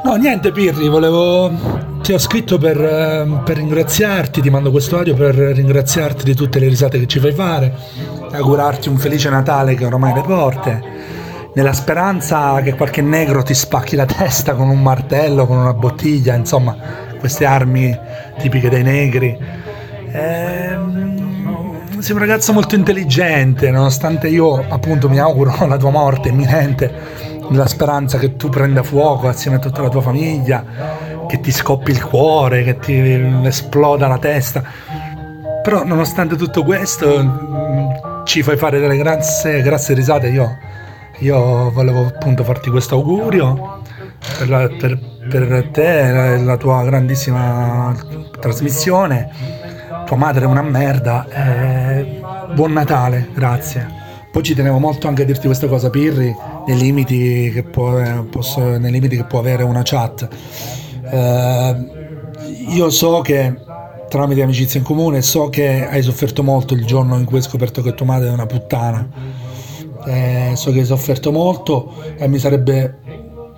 No, 0.04 0.14
niente 0.16 0.52
Pirri, 0.52 0.88
volevo... 0.88 1.75
Ti 2.02 2.12
ho 2.12 2.18
scritto 2.18 2.58
per, 2.58 2.80
eh, 2.80 3.40
per 3.44 3.56
ringraziarti, 3.56 4.40
ti 4.40 4.50
mando 4.50 4.70
questo 4.70 4.96
audio 4.98 5.14
per 5.14 5.34
ringraziarti 5.34 6.24
di 6.24 6.34
tutte 6.34 6.58
le 6.58 6.68
risate 6.68 6.98
che 6.98 7.06
ci 7.06 7.18
fai 7.18 7.32
fare, 7.32 7.74
augurarti 8.30 8.88
un 8.88 8.96
felice 8.96 9.28
Natale 9.28 9.74
che 9.74 9.84
ormai 9.84 10.12
alle 10.12 10.22
porte, 10.22 10.82
nella 11.54 11.72
speranza 11.72 12.60
che 12.60 12.74
qualche 12.74 13.02
negro 13.02 13.42
ti 13.42 13.54
spacchi 13.54 13.96
la 13.96 14.04
testa 14.04 14.54
con 14.54 14.68
un 14.68 14.82
martello, 14.82 15.46
con 15.46 15.56
una 15.56 15.74
bottiglia, 15.74 16.34
insomma, 16.34 16.76
queste 17.18 17.44
armi 17.44 17.98
tipiche 18.38 18.68
dei 18.68 18.82
negri. 18.82 19.36
Ehm, 20.12 21.16
sei 21.98 22.14
un 22.14 22.20
ragazzo 22.20 22.52
molto 22.52 22.74
intelligente, 22.74 23.70
nonostante 23.70 24.28
io 24.28 24.64
appunto 24.68 25.08
mi 25.08 25.18
auguro 25.18 25.54
la 25.66 25.76
tua 25.76 25.90
morte 25.90 26.28
imminente, 26.28 26.92
nella 27.48 27.66
speranza 27.66 28.18
che 28.18 28.36
tu 28.36 28.48
prenda 28.48 28.82
fuoco 28.82 29.28
assieme 29.28 29.56
a 29.56 29.60
tutta 29.60 29.82
la 29.82 29.88
tua 29.88 30.02
famiglia, 30.02 30.64
che 31.26 31.40
ti 31.40 31.50
scoppi 31.52 31.90
il 31.90 32.04
cuore, 32.04 32.62
che 32.62 32.78
ti 32.78 32.94
esploda 33.44 34.06
la 34.06 34.18
testa. 34.18 34.62
Però 35.62 35.84
nonostante 35.84 36.36
tutto 36.36 36.62
questo 36.64 37.22
mh, 37.22 38.24
ci 38.24 38.42
fai 38.42 38.56
fare 38.56 38.78
delle 38.78 38.96
grazie, 38.96 39.62
grazie 39.62 39.94
risate. 39.94 40.28
Io, 40.28 40.56
io 41.18 41.70
volevo 41.72 42.06
appunto 42.06 42.44
farti 42.44 42.70
questo 42.70 42.94
augurio 42.94 43.82
per, 44.38 44.48
la- 44.48 44.68
per- 44.68 44.98
per 45.28 45.68
te 45.72 46.34
e 46.34 46.38
la 46.38 46.56
tua 46.56 46.84
grandissima 46.84 47.94
trasmissione. 48.38 49.28
Tua 50.04 50.16
madre 50.16 50.44
è 50.44 50.46
una 50.46 50.62
merda. 50.62 51.26
eh, 51.28 52.20
buon 52.54 52.72
Natale, 52.72 53.28
grazie. 53.34 54.04
Poi 54.30 54.42
ci 54.44 54.54
tenevo 54.54 54.78
molto 54.78 55.08
anche 55.08 55.22
a 55.22 55.24
dirti 55.24 55.46
questa 55.46 55.66
cosa, 55.66 55.90
Pirri, 55.90 56.32
nei 56.66 56.76
limiti 56.76 57.50
che 57.52 57.62
può, 57.64 57.98
eh, 57.98 58.22
posso- 58.30 58.78
nei 58.78 58.90
limiti 58.92 59.16
che 59.16 59.24
può 59.24 59.38
avere 59.40 59.62
una 59.64 59.80
chat. 59.82 60.28
Eh, 61.10 61.76
io 62.68 62.90
so 62.90 63.20
che 63.20 63.54
tramite 64.08 64.42
amicizia 64.42 64.78
in 64.78 64.86
comune 64.86 65.20
so 65.22 65.48
che 65.48 65.86
hai 65.86 66.02
sofferto 66.02 66.42
molto 66.42 66.74
il 66.74 66.84
giorno 66.84 67.18
in 67.18 67.24
cui 67.24 67.36
hai 67.36 67.42
scoperto 67.42 67.82
che 67.82 67.94
tua 67.94 68.06
madre 68.06 68.28
è 68.28 68.32
una 68.32 68.46
puttana. 68.46 69.08
Eh, 70.04 70.52
so 70.54 70.70
che 70.70 70.80
hai 70.80 70.84
sofferto 70.84 71.32
molto 71.32 71.92
e 72.16 72.28
mi 72.28 72.38
sarebbe, 72.38 72.98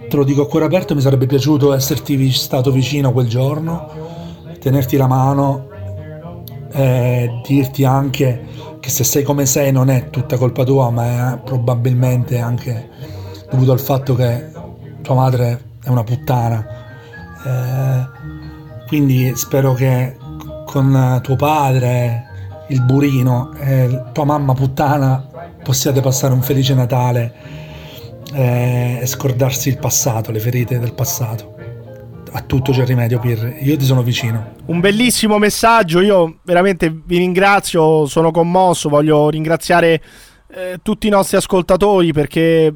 te 0.08 0.16
lo 0.16 0.24
dico 0.24 0.42
a 0.42 0.48
cuore 0.48 0.64
aperto, 0.64 0.94
mi 0.94 1.00
sarebbe 1.00 1.26
piaciuto 1.26 1.74
esserti 1.74 2.30
stato 2.32 2.70
vicino 2.70 3.12
quel 3.12 3.28
giorno, 3.28 3.88
tenerti 4.58 4.96
la 4.96 5.06
mano 5.06 5.68
e 6.72 7.40
dirti 7.46 7.84
anche 7.84 8.46
che 8.80 8.90
se 8.90 9.04
sei 9.04 9.22
come 9.22 9.46
sei 9.46 9.72
non 9.72 9.90
è 9.90 10.10
tutta 10.10 10.36
colpa 10.36 10.64
tua, 10.64 10.90
ma 10.90 11.34
è 11.34 11.38
probabilmente 11.38 12.38
anche 12.38 12.88
dovuto 13.50 13.72
al 13.72 13.80
fatto 13.80 14.14
che 14.14 14.50
tua 15.02 15.14
madre 15.14 15.60
è 15.82 15.88
una 15.88 16.04
puttana. 16.04 16.77
Eh, 17.44 18.06
quindi 18.86 19.32
spero 19.36 19.74
che 19.74 20.16
con 20.66 21.20
tuo 21.22 21.36
padre, 21.36 22.26
il 22.68 22.82
burino 22.82 23.52
e 23.58 24.02
tua 24.12 24.24
mamma 24.24 24.54
puttana 24.54 25.26
possiate 25.62 26.00
passare 26.00 26.32
un 26.34 26.42
felice 26.42 26.74
Natale 26.74 27.34
eh, 28.32 28.98
e 29.00 29.06
scordarsi 29.06 29.68
il 29.68 29.78
passato, 29.78 30.30
le 30.30 30.40
ferite 30.40 30.78
del 30.78 30.94
passato. 30.94 31.56
A 32.30 32.42
tutto 32.42 32.72
c'è 32.72 32.84
rimedio, 32.84 33.18
Pirri. 33.18 33.56
Io 33.62 33.76
ti 33.76 33.84
sono 33.84 34.02
vicino. 34.02 34.54
Un 34.66 34.80
bellissimo 34.80 35.38
messaggio, 35.38 36.00
io 36.00 36.38
veramente 36.42 36.94
vi 37.04 37.16
ringrazio, 37.18 38.06
sono 38.06 38.30
commosso, 38.30 38.90
voglio 38.90 39.30
ringraziare 39.30 40.02
eh, 40.50 40.78
tutti 40.82 41.06
i 41.06 41.10
nostri 41.10 41.38
ascoltatori 41.38 42.12
perché 42.12 42.74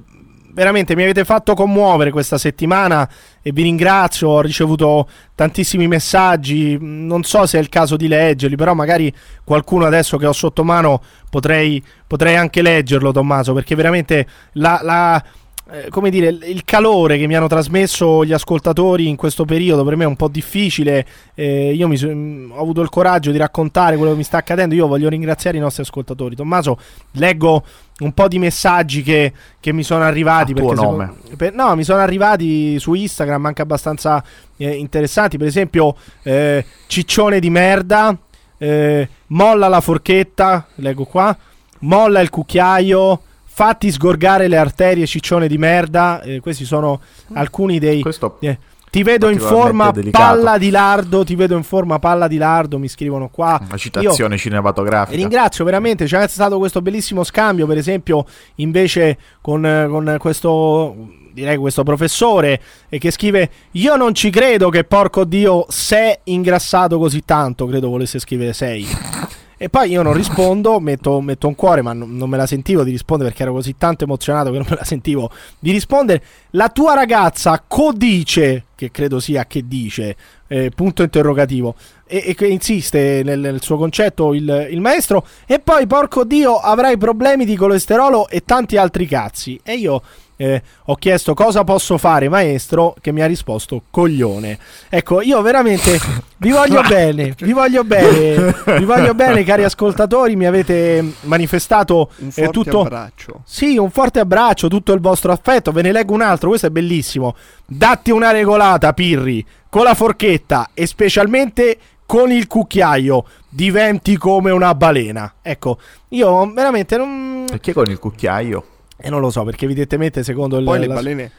veramente 0.53 0.95
mi 0.95 1.03
avete 1.03 1.25
fatto 1.25 1.55
commuovere 1.55 2.11
questa 2.11 2.39
settimana 2.39 3.09
e 3.43 3.53
vi 3.53 3.63
ringrazio, 3.63 4.29
ho 4.29 4.41
ricevuto 4.41 5.09
tantissimi 5.35 5.89
messaggi, 5.89 6.77
non 6.81 7.23
so 7.25 7.47
se 7.47 7.59
è 7.59 7.61
il 7.61 7.69
caso 7.69 7.97
di 7.97 8.09
leggerli, 8.09 8.57
però 8.57 8.75
magari 8.75 9.13
qualcuno 9.45 9.87
adesso 9.87 10.17
che 10.17 10.27
ho 10.27 10.33
sotto 10.33 10.65
mano 10.65 11.03
potrei, 11.31 11.83
potrei 12.07 12.37
anche 12.37 12.63
leggerlo 12.63 13.13
Tommaso 13.13 13.53
perché 13.53 13.75
veramente 13.75 14.27
la... 14.53 14.81
la 14.83 15.25
eh, 15.71 15.89
come 15.91 16.11
dire, 16.11 16.29
il- 16.29 16.65
calore 16.65 17.17
che 17.19 17.27
mi 17.27 17.35
hanno 17.37 17.47
trasmesso 17.47 18.25
gli 18.25 18.33
ascoltatori 18.33 19.09
in 19.09 19.17
questo 19.17 19.45
periodo 19.45 19.85
per 19.85 19.97
me 19.97 20.05
è 20.05 20.07
un 20.07 20.17
po' 20.17 20.29
difficile. 20.29 21.07
eh, 21.35 21.73
io 21.73 21.89
mi 21.89 21.97
mh, 21.97 22.53
ho 22.55 22.61
avuto 22.61 22.81
il 22.83 22.89
coraggio 22.89 23.31
di 23.31 23.39
raccontare 23.39 23.97
quello 23.97 24.13
che 24.13 24.19
mi 24.19 24.25
sta 24.25 24.39
accadendo. 24.39 24.75
Io 24.75 24.87
voglio 24.87 25.09
ringraziare 25.09 25.57
i 25.57 25.61
nostri 25.61 25.83
ascoltatori. 25.83 26.35
Tommaso, 26.37 26.79
leggo 27.13 27.65
un 28.01 28.13
po' 28.13 28.27
di 28.29 28.39
messaggi 28.39 29.03
che, 29.03 29.33
che 29.61 29.73
mi 29.73 29.83
sono 29.83 30.03
arrivati. 30.03 30.53
Perché 30.53 30.75
secondo- 30.77 31.17
per- 31.37 31.53
no, 31.55 31.75
mi 31.77 31.85
sono 31.85 32.01
arrivati 32.01 32.79
su 32.79 32.95
Instagram 32.95 33.47
anche 33.47 33.63
abbastanza 33.63 34.23
eh, 34.57 34.71
interessanti. 34.75 35.39
Per 35.39 35.47
esempio, 35.47 35.95
eh, 36.23 36.65
Ciccione 36.87 37.39
di 37.41 37.51
merda. 37.51 38.17
eh, 38.59 39.09
molla 39.29 39.69
la 39.69 39.81
forchetta. 39.81 40.67
Leggo 40.77 41.05
qua. 41.05 41.37
Molla 41.81 42.21
il 42.21 42.31
cucchiaio. 42.31 43.23
Fatti 43.55 43.91
sgorgare 43.93 44.49
le 44.49 44.57
arterie, 44.57 45.07
ciccione 45.07 45.47
di 45.47 45.59
merda. 45.59 46.23
Eh, 46.23 46.41
questi 46.41 46.65
sono 46.65 47.01
alcuni 47.35 47.79
dei. 47.79 48.01
Questo 48.01 48.39
eh, 48.41 48.59
ti 48.91 49.03
vedo 49.03 49.29
in 49.29 49.39
forma 49.39 49.91
delicato. 49.91 50.25
palla 50.25 50.57
di 50.59 50.71
lardo. 50.71 51.23
Ti 51.23 51.35
vedo 51.35 51.57
in 51.57 51.63
forma 51.63 51.99
palla 51.99 52.29
di 52.29 52.39
lardo. 52.39 52.79
Mi 52.79 52.89
scrivono 52.89 53.29
qua. 53.29 53.61
una 53.63 53.77
citazione 53.77 54.37
E 54.37 54.39
cinematografica. 54.39 55.17
ringrazio 55.17 55.65
veramente, 55.67 56.07
c'è 56.07 56.27
stato 56.29 56.57
questo 56.59 56.81
bellissimo 56.81 57.25
scambio, 57.25 57.67
per 57.67 57.77
esempio, 57.77 58.25
invece 58.57 59.19
con, 59.43 59.65
eh, 59.67 59.87
con 59.89 60.17
questo 60.19 60.97
direi 61.33 61.57
questo 61.57 61.83
professore 61.83 62.61
eh, 62.91 62.99
che 62.99 63.11
scrive 63.11 63.51
"Io 63.73 63.97
non 63.97 64.15
ci 64.15 64.29
credo 64.29 64.69
che 64.69 64.85
porco 64.85 65.25
dio 65.25 65.65
sei 65.69 66.17
ingrassato 66.25 66.99
così 66.99 67.23
tanto", 67.25 67.67
credo 67.67 67.89
volesse 67.89 68.19
scrivere 68.19 68.53
sei. 68.55 68.87
E 69.63 69.69
poi 69.69 69.91
io 69.91 70.03
non 70.03 70.13
rispondo, 70.13 70.81
metto, 70.81 71.21
metto 71.21 71.47
un 71.47 71.55
cuore, 71.55 71.83
ma 71.83 71.93
non, 71.93 72.17
non 72.17 72.29
me 72.29 72.37
la 72.37 72.47
sentivo 72.47 72.83
di 72.83 72.91
rispondere 72.91 73.29
perché 73.29 73.45
ero 73.45 73.53
così 73.53 73.77
tanto 73.79 74.03
emozionato 74.03 74.51
che 74.51 74.59
non 74.59 74.67
me 74.69 74.75
la 74.75 74.83
sentivo 74.83 75.31
di 75.61 75.71
rispondere. 75.71 76.21
La 76.51 76.69
tua 76.69 76.95
ragazza 76.95 77.63
codice, 77.65 78.65
che 78.75 78.91
credo 78.91 79.21
sia 79.21 79.47
che 79.47 79.69
dice, 79.69 80.17
eh, 80.49 80.73
punto 80.75 81.05
interrogativo, 81.05 81.77
e, 82.09 82.35
e 82.37 82.47
insiste 82.49 83.23
nel, 83.23 83.39
nel 83.39 83.63
suo 83.63 83.77
concetto 83.77 84.35
il, 84.35 84.67
il 84.69 84.81
maestro, 84.81 85.25
e 85.47 85.61
poi 85.61 85.87
porco 85.87 86.25
dio 86.25 86.57
avrai 86.57 86.99
problemi 86.99 87.45
di 87.45 87.55
colesterolo 87.55 88.27
e 88.29 88.43
tanti 88.45 88.77
altri 88.77 89.07
cazzi. 89.07 89.61
E 89.63 89.75
io 89.75 90.03
eh, 90.43 90.61
ho 90.87 90.97
chiesto 90.97 91.35
cosa 91.35 91.63
posso 91.63 91.99
fare, 91.99 92.29
maestro, 92.29 92.97
che 93.01 93.13
mi 93.13 93.23
ha 93.23 93.27
risposto 93.27 93.85
coglione. 93.91 94.59
Ecco, 94.89 95.23
io 95.23 95.41
veramente 95.41 96.01
vi 96.39 96.51
voglio 96.51 96.83
bene, 96.89 97.33
vi 97.39 97.53
voglio 97.53 97.85
bene, 97.85 98.53
vi 98.77 98.85
voglio 98.85 99.15
bene, 99.15 99.45
cari 99.45 99.63
ascoltatori. 99.63 100.35
Mi 100.35 100.47
avete 100.47 101.15
manifestato 101.23 102.11
Un 102.17 102.27
eh, 102.27 102.31
forte 102.33 102.51
tutto. 102.51 102.81
abbraccio. 102.81 103.43
Sì, 103.45 103.77
un 103.77 103.93
forte 103.93 104.19
abbraccio, 104.19 104.67
tutto 104.67 104.93
il 104.93 105.01
vostro 105.01 105.31
affetto. 105.31 105.71
Ve 105.71 105.83
ne 105.83 105.93
leggo 105.93 106.13
un 106.13 106.23
altro, 106.23 106.49
questo 106.49 106.67
è 106.67 106.71
bellissimo. 106.71 107.37
Datti 107.65 108.11
una 108.11 108.33
regolata, 108.33 108.93
Pirri, 108.95 109.47
con 109.69 109.85
la 109.85 109.95
forchetta 109.95 110.71
e 110.75 110.87
specialmente 110.87 111.79
con 112.05 112.33
il 112.33 112.49
cucchiaio. 112.49 113.25
Diventi 113.49 114.17
come 114.17 114.51
una 114.51 114.75
balena. 114.75 115.35
Ecco, 115.41 115.79
io 116.09 116.53
veramente 116.53 116.97
non. 116.97 117.45
Perché 117.49 117.73
con 117.73 117.89
il 117.89 118.01
cucchiaio? 118.01 118.65
E 119.03 119.11
non 119.11 119.21
lo 119.21 119.31
so, 119.31 119.43
perché 119.45 119.65
evidentemente 119.65 120.23
secondo 120.23 120.57
il. 120.59 120.65
Poi 120.65 120.79
le 120.79 120.87
la- 120.87 120.95
balene 120.95 121.31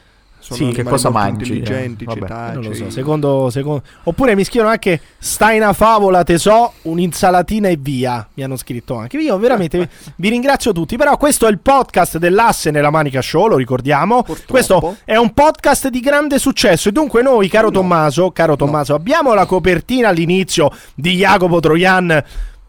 sono 0.43 0.58
Sì, 0.69 0.76
che 0.76 0.84
cosa 0.84 1.10
mangi, 1.10 1.43
eh? 1.43 1.56
intelligenti, 1.56 2.04
Vabbè, 2.04 2.19
cetacei. 2.19 2.54
Non 2.56 2.63
lo 2.63 2.73
so, 2.73 2.89
secondo, 2.89 3.49
secondo- 3.49 3.82
Oppure 4.04 4.36
mi 4.36 4.43
scrivono 4.43 4.71
anche 4.71 4.99
stai 5.17 5.56
una 5.56 5.71
favola, 5.71 6.23
te 6.26 6.38
so, 6.38 6.73
un'insalatina 6.82 7.69
e 7.69 7.78
via. 7.80 8.28
Mi 8.34 8.43
hanno 8.43 8.58
scritto 8.58 8.95
anche. 8.97 9.15
Io 9.15 9.38
veramente 9.38 9.78
vi, 9.78 9.88
vi 10.17 10.28
ringrazio 10.28 10.73
tutti. 10.73 10.97
Però 10.97 11.15
questo 11.15 11.47
è 11.47 11.49
il 11.49 11.60
podcast 11.60 12.17
dell'asse 12.17 12.71
nella 12.71 12.89
manica 12.89 13.21
show, 13.21 13.47
lo 13.47 13.56
ricordiamo. 13.56 14.21
Purtroppo. 14.23 14.52
Questo 14.52 14.97
è 15.06 15.15
un 15.15 15.32
podcast 15.34 15.88
di 15.88 16.02
grande 16.02 16.38
successo. 16.39 16.89
E 16.89 16.91
dunque 16.91 17.21
noi, 17.21 17.47
caro 17.47 17.71
Tommaso, 17.71 18.32
caro 18.32 18.58
Tommaso, 18.58 18.93
abbiamo 18.95 19.34
la 19.34 19.45
copertina 19.45 20.10
all'inizio 20.10 20.69
di 20.93 21.15
Jacopo 21.15 21.62
Troian, 21.62 22.21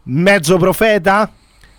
mezzo 0.05 0.57
profeta, 0.59 1.29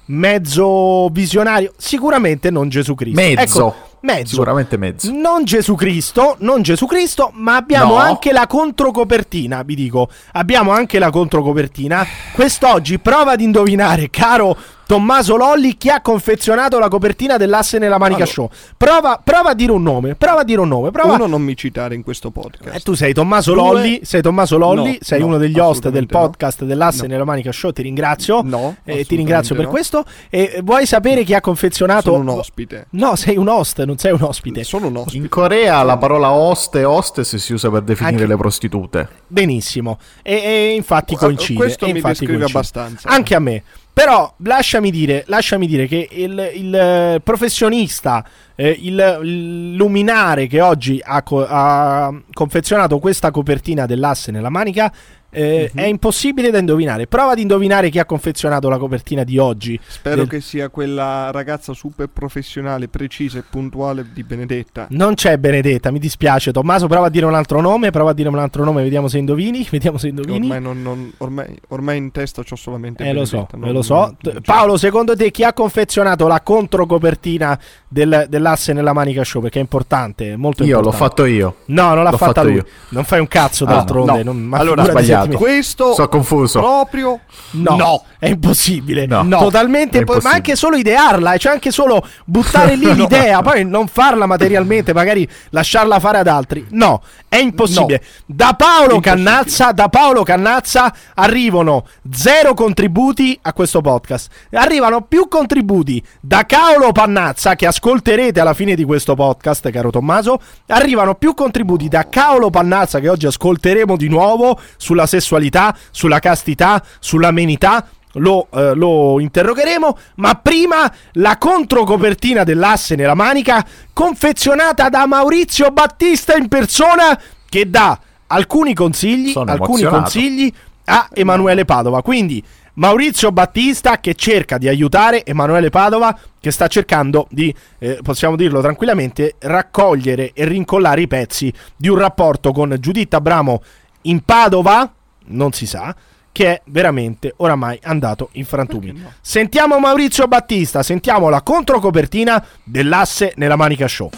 mezzo 0.05 1.09
visionario. 1.09 1.73
Sicuramente 1.77 2.49
non 2.49 2.69
Gesù 2.69 2.95
Cristo. 2.95 3.19
Mezzo. 3.19 3.67
Ecco, 3.67 3.75
mezzo. 4.05 4.35
Sicuramente 4.35 4.77
mezzo. 4.77 5.11
Non 5.11 5.43
Gesù 5.43 5.75
Cristo, 5.75 6.35
non 6.39 6.61
Gesù 6.61 6.85
Cristo, 6.85 7.31
ma 7.33 7.57
abbiamo 7.57 7.95
No. 7.95 7.99
anche 7.99 8.31
la 8.31 8.47
controcopertina, 8.47 9.63
vi 9.63 9.75
dico. 9.75 10.07
Abbiamo 10.33 10.71
anche 10.71 10.99
la 10.99 11.09
controcopertina. 11.09 12.05
Quest'oggi 12.33 12.99
prova 12.99 13.31
ad 13.33 13.41
indovinare, 13.41 14.09
caro 14.09 14.55
Tommaso 14.87 15.35
Lolli, 15.35 15.77
chi 15.77 15.89
ha 15.89 15.99
confezionato 15.99 16.77
la 16.77 16.89
copertina 16.89 17.37
dell'asse 17.37 17.79
nella 17.79 17.97
manica 17.97 18.25
Allora. 18.25 18.31
show. 18.31 18.49
Prova, 18.77 19.19
prova 19.23 19.49
a 19.49 19.53
dire 19.55 19.71
un 19.71 19.81
nome, 19.81 20.13
prova 20.13 20.41
a 20.41 20.43
dire 20.43 20.61
un 20.61 20.67
nome, 20.67 20.91
prova. 20.91 21.15
Uno 21.15 21.25
non 21.25 21.41
mi 21.41 21.57
citare 21.57 21.95
in 21.95 22.03
questo 22.03 22.29
podcast. 22.29 22.75
Eh, 22.75 22.79
tu 22.81 22.93
sei 22.93 23.11
Tommaso 23.11 23.53
Due- 23.53 23.63
Lolli, 23.63 23.99
sei 24.03 24.21
Tommaso 24.21 24.57
Lolli, 24.59 24.91
No, 24.91 24.97
sei 25.01 25.21
no, 25.21 25.25
uno 25.25 25.37
degli 25.39 25.57
host 25.57 25.89
del 25.89 26.03
assolutamente 26.03 26.13
no. 26.13 26.19
podcast 26.19 26.63
dell'asse 26.65 27.01
No. 27.01 27.07
nella 27.07 27.23
manica 27.25 27.51
show, 27.51 27.71
ti 27.71 27.81
ringrazio. 27.81 28.41
No, 28.43 28.75
Eh, 28.83 29.05
ti 29.05 29.15
ringrazio 29.15 29.55
per 29.55 29.65
questo. 29.65 30.05
E 30.29 30.59
vuoi 30.63 30.85
sapere 30.85 31.23
chi 31.23 31.33
ha 31.33 31.41
confezionato 31.41 32.11
Sono 32.11 32.33
un 32.33 32.37
ospite. 32.37 32.85
No, 32.91 33.15
sei 33.15 33.37
un 33.37 33.47
host, 33.47 33.83
non 33.85 33.94
non 33.95 33.97
sei 33.97 34.11
un 34.11 34.21
ospite. 34.21 34.63
Sono 34.63 34.87
un 34.87 34.97
ospite. 34.97 35.17
In 35.17 35.29
Corea 35.29 35.81
la 35.83 35.97
parola 35.97 36.31
host 36.31 36.75
e 36.75 36.83
hostess 36.83 37.35
si 37.37 37.53
usa 37.53 37.69
per 37.69 37.81
definire 37.83 38.15
Anche- 38.15 38.27
le 38.27 38.37
prostitute. 38.37 39.07
Benissimo. 39.27 39.97
E, 40.21 40.33
e 40.35 40.73
infatti 40.75 41.15
coincide. 41.15 41.57
Questo 41.57 41.85
e 41.85 41.93
mi 41.93 42.01
descrive 42.01 42.33
coincide. 42.33 42.57
abbastanza. 42.57 43.09
Anche 43.09 43.35
a 43.35 43.39
me. 43.39 43.63
Però 43.93 44.33
lasciami 44.43 44.91
dire, 44.91 45.23
lasciami 45.27 45.67
dire 45.67 45.87
che 45.87 46.09
il, 46.11 46.51
il, 46.55 46.75
eh, 46.75 47.21
professionista, 47.23 48.25
eh, 48.55 48.77
il, 48.81 49.19
il 49.23 49.73
luminare 49.75 50.47
che 50.47 50.59
oggi 50.59 50.99
ha, 51.01 51.23
co- 51.23 51.47
ha 51.47 52.13
confezionato 52.33 52.99
questa 52.99 53.31
copertina 53.31 53.85
dell'asse 53.85 54.31
nella 54.31 54.49
manica 54.49 54.91
eh, 55.35 55.71
Mhm. 55.73 55.81
è 55.81 55.85
impossibile 55.85 56.49
da 56.51 56.57
indovinare. 56.59 57.07
Prova 57.07 57.31
ad 57.33 57.39
indovinare 57.39 57.89
chi 57.89 57.99
ha 57.99 58.05
confezionato 58.05 58.69
la 58.69 58.77
copertina 58.77 59.23
di 59.23 59.37
oggi. 59.37 59.79
Spero 59.85 60.15
del- 60.15 60.27
che 60.27 60.41
sia 60.41 60.69
quella 60.69 61.29
ragazza 61.31 61.73
super 61.73 62.07
professionale, 62.11 62.87
precisa 62.87 63.39
e 63.39 63.43
puntuale 63.49 64.05
di 64.13 64.23
Benedetta. 64.23 64.87
Non 64.91 65.13
c'è 65.15 65.37
Benedetta, 65.37 65.91
mi 65.91 65.99
dispiace. 65.99 66.51
Tommaso, 66.51 66.87
prova 66.87 67.07
a 67.07 67.09
dire 67.09 67.25
un 67.25 67.33
altro 67.35 67.61
nome. 67.61 67.91
Prova 67.91 68.11
a 68.11 68.13
dire 68.13 68.29
un 68.29 68.39
altro 68.39 68.63
nome, 68.63 68.81
vediamo 68.83 69.07
se 69.07 69.17
indovini. 69.17 69.67
Vediamo 69.75 69.97
se 69.97 70.07
indovini. 70.07 70.45
Ormai, 70.49 70.61
non- 70.61 70.81
non- 70.81 71.11
ormai- 71.17 71.53
ormai 71.69 71.97
in 71.97 72.11
testa 72.11 72.43
c'ho 72.43 72.55
solamente 72.55 73.03
Eh, 73.03 73.11
lo 73.13 73.25
so, 73.25 73.47
Benedetta, 73.51 73.57
non- 73.57 73.71
lo 73.73 73.81
so. 73.81 73.95
non- 73.95 74.17
T- 74.21 74.31
non- 74.33 74.41
Paolo, 74.43 74.77
secondo 74.77 75.15
te 75.15 75.31
chi 75.31 75.43
ha 75.43 75.51
confezionato 75.53 76.27
la 76.27 76.39
controcopertina 76.41 77.59
del, 77.87 78.25
dell'asse 78.29 78.73
nella 78.73 78.93
manica 78.93 79.23
show? 79.23 79.41
Perché 79.41 79.59
è 79.59 79.61
importante, 79.61 80.33
è 80.33 80.35
molto 80.35 80.63
Io 80.63 80.79
l'ho 80.79 80.89
importante. 80.89 81.07
fatto 81.07 81.25
io. 81.25 81.55
No, 81.65 81.93
non 81.93 82.03
l'ha 82.03 82.11
l'ho 82.11 82.17
fatta 82.17 82.33
fatto 82.33 82.47
lui. 82.47 82.55
io. 82.55 82.65
Non 82.89 83.03
fai 83.03 83.19
un 83.19 83.27
cazzo 83.27 83.65
Ah, 83.65 83.67
d'altronde. 83.67 84.23
no. 84.23 84.31
non- 84.31 84.41
ma 84.43 84.57
Allora, 84.57 84.83
figurati 84.83 85.05
sbagliato. 85.25 85.43
Questo 85.43 85.93
Sono 85.93 86.07
confuso. 86.07 86.59
proprio 86.59 87.19
No, 87.51 88.03
è 88.19 88.27
impossibile. 88.27 89.05
No. 89.05 89.25
Totalmente 89.27 89.97
È 89.97 89.99
impo- 90.01 90.13
Ma 90.13 90.17
impossibile. 90.17 90.33
anche 90.35 90.55
solo 90.55 90.75
idearla, 90.77 91.33
eh, 91.33 91.37
cioè 91.39 91.51
anche 91.53 91.71
solo 91.71 92.05
buttare 92.25 92.75
lì 92.75 92.93
l'idea, 92.95 93.41
poi 93.41 93.65
non 93.65 93.87
farla 93.87 94.25
materialmente, 94.25 94.93
magari 94.93 95.27
lasciarla 95.49 95.99
fare 95.99 96.17
ad 96.19 96.27
altri. 96.27 96.65
No, 96.71 97.01
è 97.27 97.37
impossibile. 97.37 98.01
Da 98.25 98.53
Paolo 98.57 98.99
Cannazza, 98.99 99.71
da 99.71 99.89
Paolo 99.89 100.23
Cannazza 100.23 100.93
arrivano 101.15 101.85
zero 102.11 102.53
contributi 102.53 103.37
a 103.41 103.53
questo 103.53 103.81
podcast. 103.81 104.29
Arrivano 104.51 105.01
più 105.01 105.27
contributi 105.27 106.03
da 106.19 106.43
Paolo 106.47 106.91
Pannazza 106.91 107.55
che 107.55 107.65
ascolterete 107.67 108.39
alla 108.39 108.53
fine 108.53 108.75
di 108.75 108.83
questo 108.83 109.15
podcast, 109.15 109.69
caro 109.71 109.89
Tommaso. 109.89 110.39
Arrivano 110.67 111.15
più 111.15 111.33
contributi 111.33 111.87
da 111.87 112.05
Paolo 112.09 112.49
Pannazza 112.49 112.99
che 112.99 113.09
oggi 113.09 113.25
ascolteremo 113.27 113.95
di 113.97 114.07
nuovo 114.07 114.59
sulla 114.77 115.05
sessualità, 115.19 115.75
sulla 115.91 116.19
castità, 116.19 116.83
sull'amenità. 116.99 117.87
Lo, 118.17 118.47
eh, 118.53 118.73
lo 118.75 119.19
interrogheremo, 119.19 119.97
ma 120.15 120.35
prima 120.35 120.89
la 121.13 121.37
controcopertina 121.37 122.45
dell'asse 122.45 122.95
nella 122.95 123.13
manica, 123.13 123.65
confezionata 123.91 124.87
da 124.87 125.05
Maurizio 125.05 125.69
Battista 125.71 126.33
in 126.37 126.47
persona, 126.47 127.19
che 127.49 127.69
dà 127.69 127.99
alcuni 128.27 128.73
consigli, 128.73 129.33
alcuni 129.35 129.83
consigli 129.83 130.49
a 130.85 131.09
Emanuele 131.13 131.65
Padova. 131.65 132.01
Quindi 132.01 132.41
Maurizio 132.75 133.31
Battista 133.31 133.99
che 133.99 134.15
cerca 134.15 134.57
di 134.57 134.67
aiutare 134.67 135.25
Emanuele 135.25 135.69
Padova 135.69 136.17
che 136.39 136.51
sta 136.51 136.67
cercando 136.67 137.27
di, 137.29 137.53
eh, 137.79 137.99
possiamo 138.03 138.35
dirlo 138.35 138.61
tranquillamente, 138.61 139.35
raccogliere 139.39 140.31
e 140.33 140.45
rincollare 140.45 141.01
i 141.01 141.07
pezzi 141.07 141.51
di 141.75 141.87
un 141.87 141.97
rapporto 141.97 142.51
con 142.51 142.75
Giuditta 142.79 143.17
Abramo 143.17 143.61
in 144.03 144.21
Padova, 144.23 144.91
non 145.27 145.51
si 145.53 145.65
sa, 145.65 145.95
che 146.31 146.47
è 146.47 146.61
veramente 146.65 147.33
oramai 147.37 147.79
andato 147.83 148.29
in 148.33 148.43
frantumi. 148.43 149.01
Sentiamo 149.21 149.79
Maurizio 149.79 150.27
Battista, 150.27 150.83
sentiamo 150.83 151.29
la 151.29 151.41
controcopertina 151.41 152.45
dell'asse 152.63 153.31
nella 153.37 153.55
Manica 153.55 153.87
Show. 153.87 154.09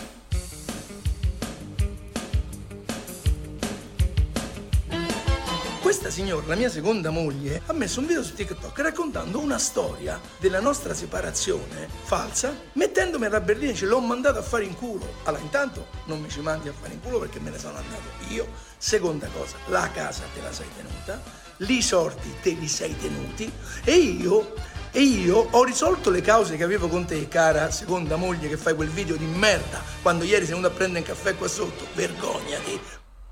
Questa 5.80 6.10
signora, 6.10 6.45
la 6.47 6.55
mia 6.55 6.70
seconda 6.70 7.12
moglie, 7.12 7.62
ha 7.68 7.74
messo 7.74 7.99
un 7.99 8.08
video 8.08 8.24
su 8.24 8.34
TikTok 8.34 8.80
raccontando 8.80 9.39
una 9.39 9.58
storia 9.58 10.20
della 10.38 10.60
nostra 10.60 10.93
separazione 10.93 11.88
falsa, 12.03 12.53
mettendomi 12.74 13.26
alla 13.26 13.39
berlina 13.39 13.72
e 13.72 13.76
ce 13.76 13.86
l'ho 13.86 13.99
mandato 13.99 14.39
a 14.39 14.41
fare 14.41 14.66
in 14.66 14.76
culo. 14.76 15.05
Allora, 15.24 15.43
intanto 15.43 15.88
non 16.05 16.20
mi 16.20 16.30
ci 16.30 16.41
mandi 16.41 16.68
a 16.68 16.74
fare 16.74 16.93
in 16.93 17.01
culo 17.01 17.20
perché 17.20 17.39
me 17.39 17.51
ne 17.51 17.58
sono 17.58 17.78
andato 17.78 18.03
io. 18.30 18.47
Seconda 18.78 19.28
cosa, 19.34 19.55
la 19.67 19.89
casa 19.91 20.23
te 20.34 20.41
la 20.41 20.51
sei 20.51 20.67
tenuta, 20.75 21.21
i 21.57 21.82
sorti 21.82 22.36
te 22.41 22.51
li 22.51 22.67
sei 22.67 22.95
tenuti 22.95 23.51
e 23.84 23.95
io, 23.95 24.53
e 24.91 25.01
io 25.01 25.47
ho 25.49 25.63
risolto 25.63 26.11
le 26.11 26.21
cause 26.21 26.57
che 26.57 26.63
avevo 26.63 26.88
con 26.88 27.05
te, 27.05 27.28
cara 27.28 27.71
seconda 27.71 28.15
moglie 28.17 28.47
che 28.47 28.57
fai 28.57 28.75
quel 28.75 28.89
video 28.89 29.15
di 29.15 29.25
merda 29.25 29.82
quando 30.01 30.23
ieri 30.23 30.45
sei 30.45 30.55
venuto 30.55 30.71
a 30.71 30.75
prendere 30.75 30.99
un 30.99 31.05
caffè 31.05 31.36
qua 31.36 31.47
sotto. 31.47 31.88
Vergognati. 31.95 32.80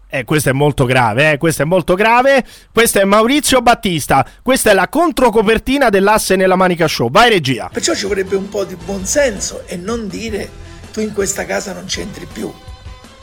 Eh, 0.07 0.23
questo 0.23 0.49
è 0.49 0.53
molto 0.53 0.85
grave, 0.85 1.33
eh, 1.33 1.37
questo 1.37 1.63
è 1.63 1.65
molto 1.65 1.93
grave. 1.93 2.45
Questo 2.71 2.99
è 2.99 3.03
Maurizio 3.03 3.61
Battista. 3.61 4.25
Questa 4.41 4.71
è 4.71 4.73
la 4.73 4.87
controcopertina 4.87 5.89
dell'asse 5.89 6.35
nella 6.35 6.55
Manica 6.55 6.87
Show. 6.87 7.09
Vai 7.09 7.29
regia. 7.29 7.69
Perciò 7.71 7.93
ci 7.93 8.05
vorrebbe 8.05 8.35
un 8.35 8.47
po' 8.47 8.63
di 8.63 8.75
buonsenso 8.75 9.63
e 9.65 9.75
non 9.75 10.07
dire 10.07 10.49
tu 10.93 11.01
in 11.01 11.11
questa 11.11 11.45
casa 11.45 11.73
non 11.73 11.85
c'entri 11.85 12.25
più. 12.31 12.51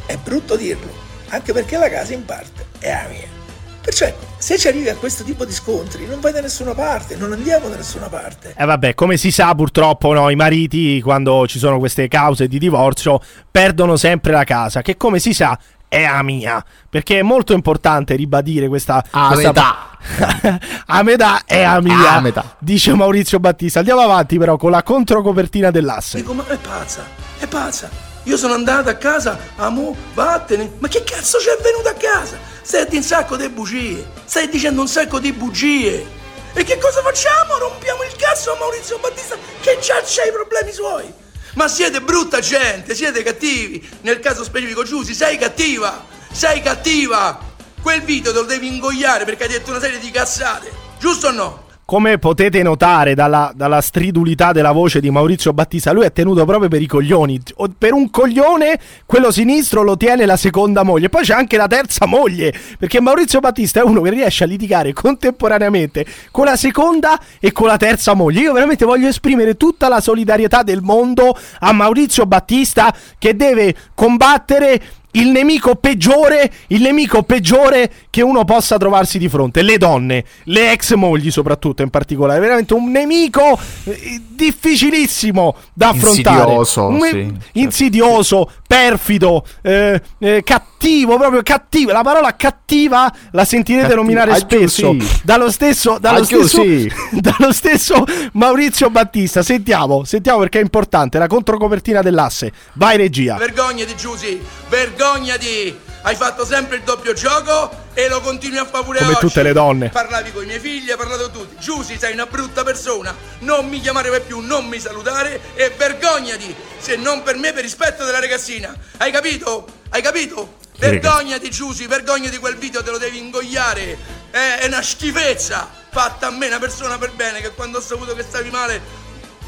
È 0.04 0.16
brutto 0.16 0.56
dirlo, 0.56 0.92
anche 1.32 1.52
perché 1.52 1.76
la 1.78 1.88
casa 1.88 2.12
in 2.12 2.24
parte 2.24 2.66
è 2.78 2.90
la 2.90 3.08
mia. 3.08 3.40
Perciò 3.80 4.06
ecco, 4.06 4.26
se 4.38 4.58
ci 4.58 4.68
arrivi 4.68 4.88
a 4.90 4.94
questo 4.94 5.24
tipo 5.24 5.44
di 5.44 5.52
scontri 5.52 6.06
non 6.06 6.20
vai 6.20 6.30
da 6.30 6.40
nessuna 6.40 6.72
parte, 6.72 7.16
non 7.16 7.32
andiamo 7.32 7.68
da 7.68 7.74
nessuna 7.76 8.06
parte. 8.06 8.54
Eh 8.56 8.64
vabbè, 8.64 8.94
come 8.94 9.16
si 9.16 9.32
sa 9.32 9.54
purtroppo 9.54 10.12
no, 10.12 10.28
i 10.30 10.36
mariti 10.36 11.00
quando 11.00 11.46
ci 11.48 11.58
sono 11.58 11.78
queste 11.78 12.06
cause 12.06 12.46
di 12.46 12.58
divorzio 12.58 13.20
perdono 13.50 13.96
sempre 13.96 14.32
la 14.32 14.44
casa, 14.44 14.82
che 14.82 14.96
come 14.96 15.18
si 15.18 15.32
sa 15.34 15.58
è 15.88 16.04
a 16.04 16.22
mia, 16.22 16.64
perché 16.88 17.18
è 17.18 17.22
molto 17.22 17.52
importante 17.54 18.14
ribadire 18.14 18.68
questa... 18.68 19.04
A 19.10 19.32
questa- 19.32 19.48
metà. 19.52 20.60
a 20.86 21.02
metà 21.02 21.42
è 21.44 21.62
a 21.62 21.80
mia, 21.80 22.12
A 22.14 22.20
metà. 22.20 22.56
dice 22.60 22.94
Maurizio 22.94 23.40
Battista. 23.40 23.80
Andiamo 23.80 24.00
avanti 24.00 24.38
però 24.38 24.56
con 24.56 24.70
la 24.70 24.82
controcopertina 24.82 25.70
dell'asse. 25.70 26.18
Dico, 26.18 26.32
ma 26.34 26.46
è 26.46 26.56
pazza, 26.56 27.04
è 27.38 27.46
pazza. 27.46 28.11
Io 28.24 28.36
sono 28.36 28.54
andato 28.54 28.88
a 28.88 28.94
casa, 28.94 29.36
amo, 29.56 29.96
vattene. 30.14 30.74
Ma 30.78 30.88
che 30.88 31.02
cazzo 31.02 31.38
c'è 31.38 31.56
venuto 31.60 31.88
a 31.88 31.94
casa? 31.94 32.38
Stai 32.62 32.86
un 32.90 33.02
sacco 33.02 33.36
di 33.36 33.48
bugie. 33.48 34.06
Stai 34.24 34.48
dicendo 34.48 34.80
un 34.80 34.88
sacco 34.88 35.18
di 35.18 35.32
bugie. 35.32 36.06
E 36.54 36.64
che 36.64 36.78
cosa 36.78 37.00
facciamo? 37.02 37.58
Rompiamo 37.58 38.04
il 38.04 38.14
cazzo 38.16 38.52
a 38.52 38.58
Maurizio 38.58 38.98
Battista 38.98 39.36
che 39.60 39.78
già 39.80 40.00
c'ha 40.04 40.24
i 40.24 40.32
problemi 40.32 40.72
suoi. 40.72 41.12
Ma 41.54 41.66
siete 41.66 42.00
brutta 42.00 42.38
gente, 42.38 42.94
siete 42.94 43.22
cattivi. 43.24 43.86
Nel 44.02 44.20
caso 44.20 44.44
specifico 44.44 44.84
Giussi, 44.84 45.14
sei 45.14 45.36
cattiva. 45.36 46.04
Sei 46.30 46.62
cattiva. 46.62 47.50
Quel 47.82 48.02
video 48.02 48.32
te 48.32 48.38
lo 48.38 48.44
devi 48.44 48.68
ingoiare 48.68 49.24
perché 49.24 49.44
hai 49.44 49.48
detto 49.48 49.70
una 49.70 49.80
serie 49.80 49.98
di 49.98 50.10
cazzate. 50.12 50.70
Giusto 51.00 51.26
o 51.26 51.32
no? 51.32 51.70
Come 51.92 52.16
potete 52.16 52.62
notare 52.62 53.14
dalla, 53.14 53.52
dalla 53.54 53.82
stridulità 53.82 54.52
della 54.52 54.72
voce 54.72 54.98
di 54.98 55.10
Maurizio 55.10 55.52
Battista, 55.52 55.92
lui 55.92 56.06
è 56.06 56.10
tenuto 56.10 56.46
proprio 56.46 56.70
per 56.70 56.80
i 56.80 56.86
coglioni. 56.86 57.38
Per 57.76 57.92
un 57.92 58.08
coglione, 58.08 58.80
quello 59.04 59.30
sinistro 59.30 59.82
lo 59.82 59.98
tiene 59.98 60.24
la 60.24 60.38
seconda 60.38 60.84
moglie. 60.84 61.10
Poi 61.10 61.22
c'è 61.22 61.34
anche 61.34 61.58
la 61.58 61.66
terza 61.66 62.06
moglie. 62.06 62.50
Perché 62.78 62.98
Maurizio 63.02 63.40
Battista 63.40 63.80
è 63.80 63.82
uno 63.82 64.00
che 64.00 64.08
riesce 64.08 64.44
a 64.44 64.46
litigare 64.46 64.94
contemporaneamente 64.94 66.06
con 66.30 66.46
la 66.46 66.56
seconda 66.56 67.20
e 67.38 67.52
con 67.52 67.66
la 67.66 67.76
terza 67.76 68.14
moglie. 68.14 68.40
Io 68.40 68.54
veramente 68.54 68.86
voglio 68.86 69.08
esprimere 69.08 69.58
tutta 69.58 69.88
la 69.88 70.00
solidarietà 70.00 70.62
del 70.62 70.80
mondo 70.80 71.38
a 71.58 71.72
Maurizio 71.72 72.24
Battista 72.24 72.90
che 73.18 73.36
deve 73.36 73.74
combattere 73.94 74.80
il 75.12 75.28
nemico 75.28 75.74
peggiore, 75.74 76.50
il 76.68 76.82
nemico 76.82 77.22
peggiore 77.22 77.90
che 78.10 78.22
uno 78.22 78.44
possa 78.44 78.76
trovarsi 78.78 79.18
di 79.18 79.28
fronte, 79.28 79.62
le 79.62 79.78
donne, 79.78 80.24
le 80.44 80.72
ex 80.72 80.94
mogli 80.94 81.30
soprattutto 81.30 81.82
in 81.82 81.90
particolare, 81.90 82.40
veramente 82.40 82.74
un 82.74 82.90
nemico 82.90 83.58
eh, 83.84 84.20
difficilissimo 84.28 85.54
da 85.72 85.88
affrontare, 85.88 86.52
Insidioso, 86.52 86.86
Un- 86.86 87.08
sì, 87.10 87.60
insidioso, 87.60 88.50
perfido, 88.66 89.44
eh, 89.62 90.00
eh, 90.18 90.42
cattivo, 90.44 90.70
proprio 91.06 91.42
cattivo, 91.42 91.92
la 91.92 92.02
parola 92.02 92.34
cattiva 92.34 93.12
la 93.30 93.44
sentirete 93.44 93.88
Cattivo. 93.88 94.02
nominare 94.02 94.34
spesso 94.36 94.92
sì. 94.98 95.20
dallo 95.22 95.50
stesso, 95.50 95.98
dallo 95.98 96.24
stesso, 96.24 96.62
sì. 96.62 96.92
dallo 97.20 97.52
stesso 97.52 98.04
Maurizio 98.32 98.90
Battista. 98.90 99.42
Sentiamo, 99.42 100.04
sentiamo 100.04 100.40
perché 100.40 100.58
è 100.58 100.62
importante 100.62 101.18
la 101.18 101.26
controcopertina 101.26 102.02
dell'asse. 102.02 102.52
Vai 102.74 102.96
regia. 102.96 103.36
Vergognati 103.36 103.94
Giusy, 103.96 104.40
vergognati! 104.68 105.90
Hai 106.04 106.16
fatto 106.16 106.44
sempre 106.44 106.76
il 106.76 106.82
doppio 106.82 107.12
gioco 107.12 107.70
e 107.94 108.08
lo 108.08 108.20
continui 108.20 108.58
a 108.58 108.64
fare 108.64 108.82
pure 108.82 108.98
Come 108.98 109.12
oggi. 109.12 109.20
tutte 109.20 109.42
le 109.44 109.52
donne. 109.52 109.88
Parlavi 109.90 110.32
con 110.32 110.42
i 110.42 110.46
miei 110.46 110.58
figli, 110.58 110.90
hai 110.90 110.96
parlato 110.96 111.30
con 111.30 111.42
tutti. 111.42 111.56
Giusy, 111.60 111.96
sei 111.96 112.12
una 112.12 112.26
brutta 112.26 112.64
persona. 112.64 113.14
Non 113.40 113.68
mi 113.68 113.80
chiamare 113.80 114.10
mai 114.10 114.20
più, 114.20 114.40
non 114.40 114.66
mi 114.66 114.80
salutare 114.80 115.40
e 115.54 115.72
vergognati! 115.76 116.52
Se 116.78 116.96
non 116.96 117.22
per 117.22 117.36
me, 117.36 117.52
per 117.52 117.62
rispetto 117.62 118.04
della 118.04 118.18
ragazzina. 118.18 118.74
Hai 118.96 119.12
capito? 119.12 119.64
Hai 119.90 120.02
capito? 120.02 120.60
Vergognati 120.78 121.50
Giusy, 121.50 121.86
vergognati 121.86 122.38
quel 122.38 122.56
video, 122.56 122.82
te 122.82 122.90
lo 122.90 122.98
devi 122.98 123.18
ingoiare. 123.18 123.96
È, 124.30 124.58
è 124.60 124.66
una 124.66 124.82
schifezza 124.82 125.68
fatta 125.90 126.28
a 126.28 126.30
me, 126.30 126.46
una 126.46 126.58
persona 126.58 126.98
per 126.98 127.12
bene, 127.12 127.40
che 127.40 127.50
quando 127.50 127.78
ho 127.78 127.80
saputo 127.82 128.14
che 128.14 128.22
stavi 128.22 128.50
male 128.50 128.80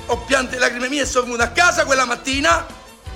ho 0.07 0.19
piante 0.19 0.55
le 0.57 0.61
lacrime 0.61 0.89
mie 0.89 1.03
e 1.03 1.07
sono 1.07 1.25
venuto 1.25 1.43
a 1.43 1.49
casa 1.49 1.87
quella 1.87 2.05
mattina 2.05 2.67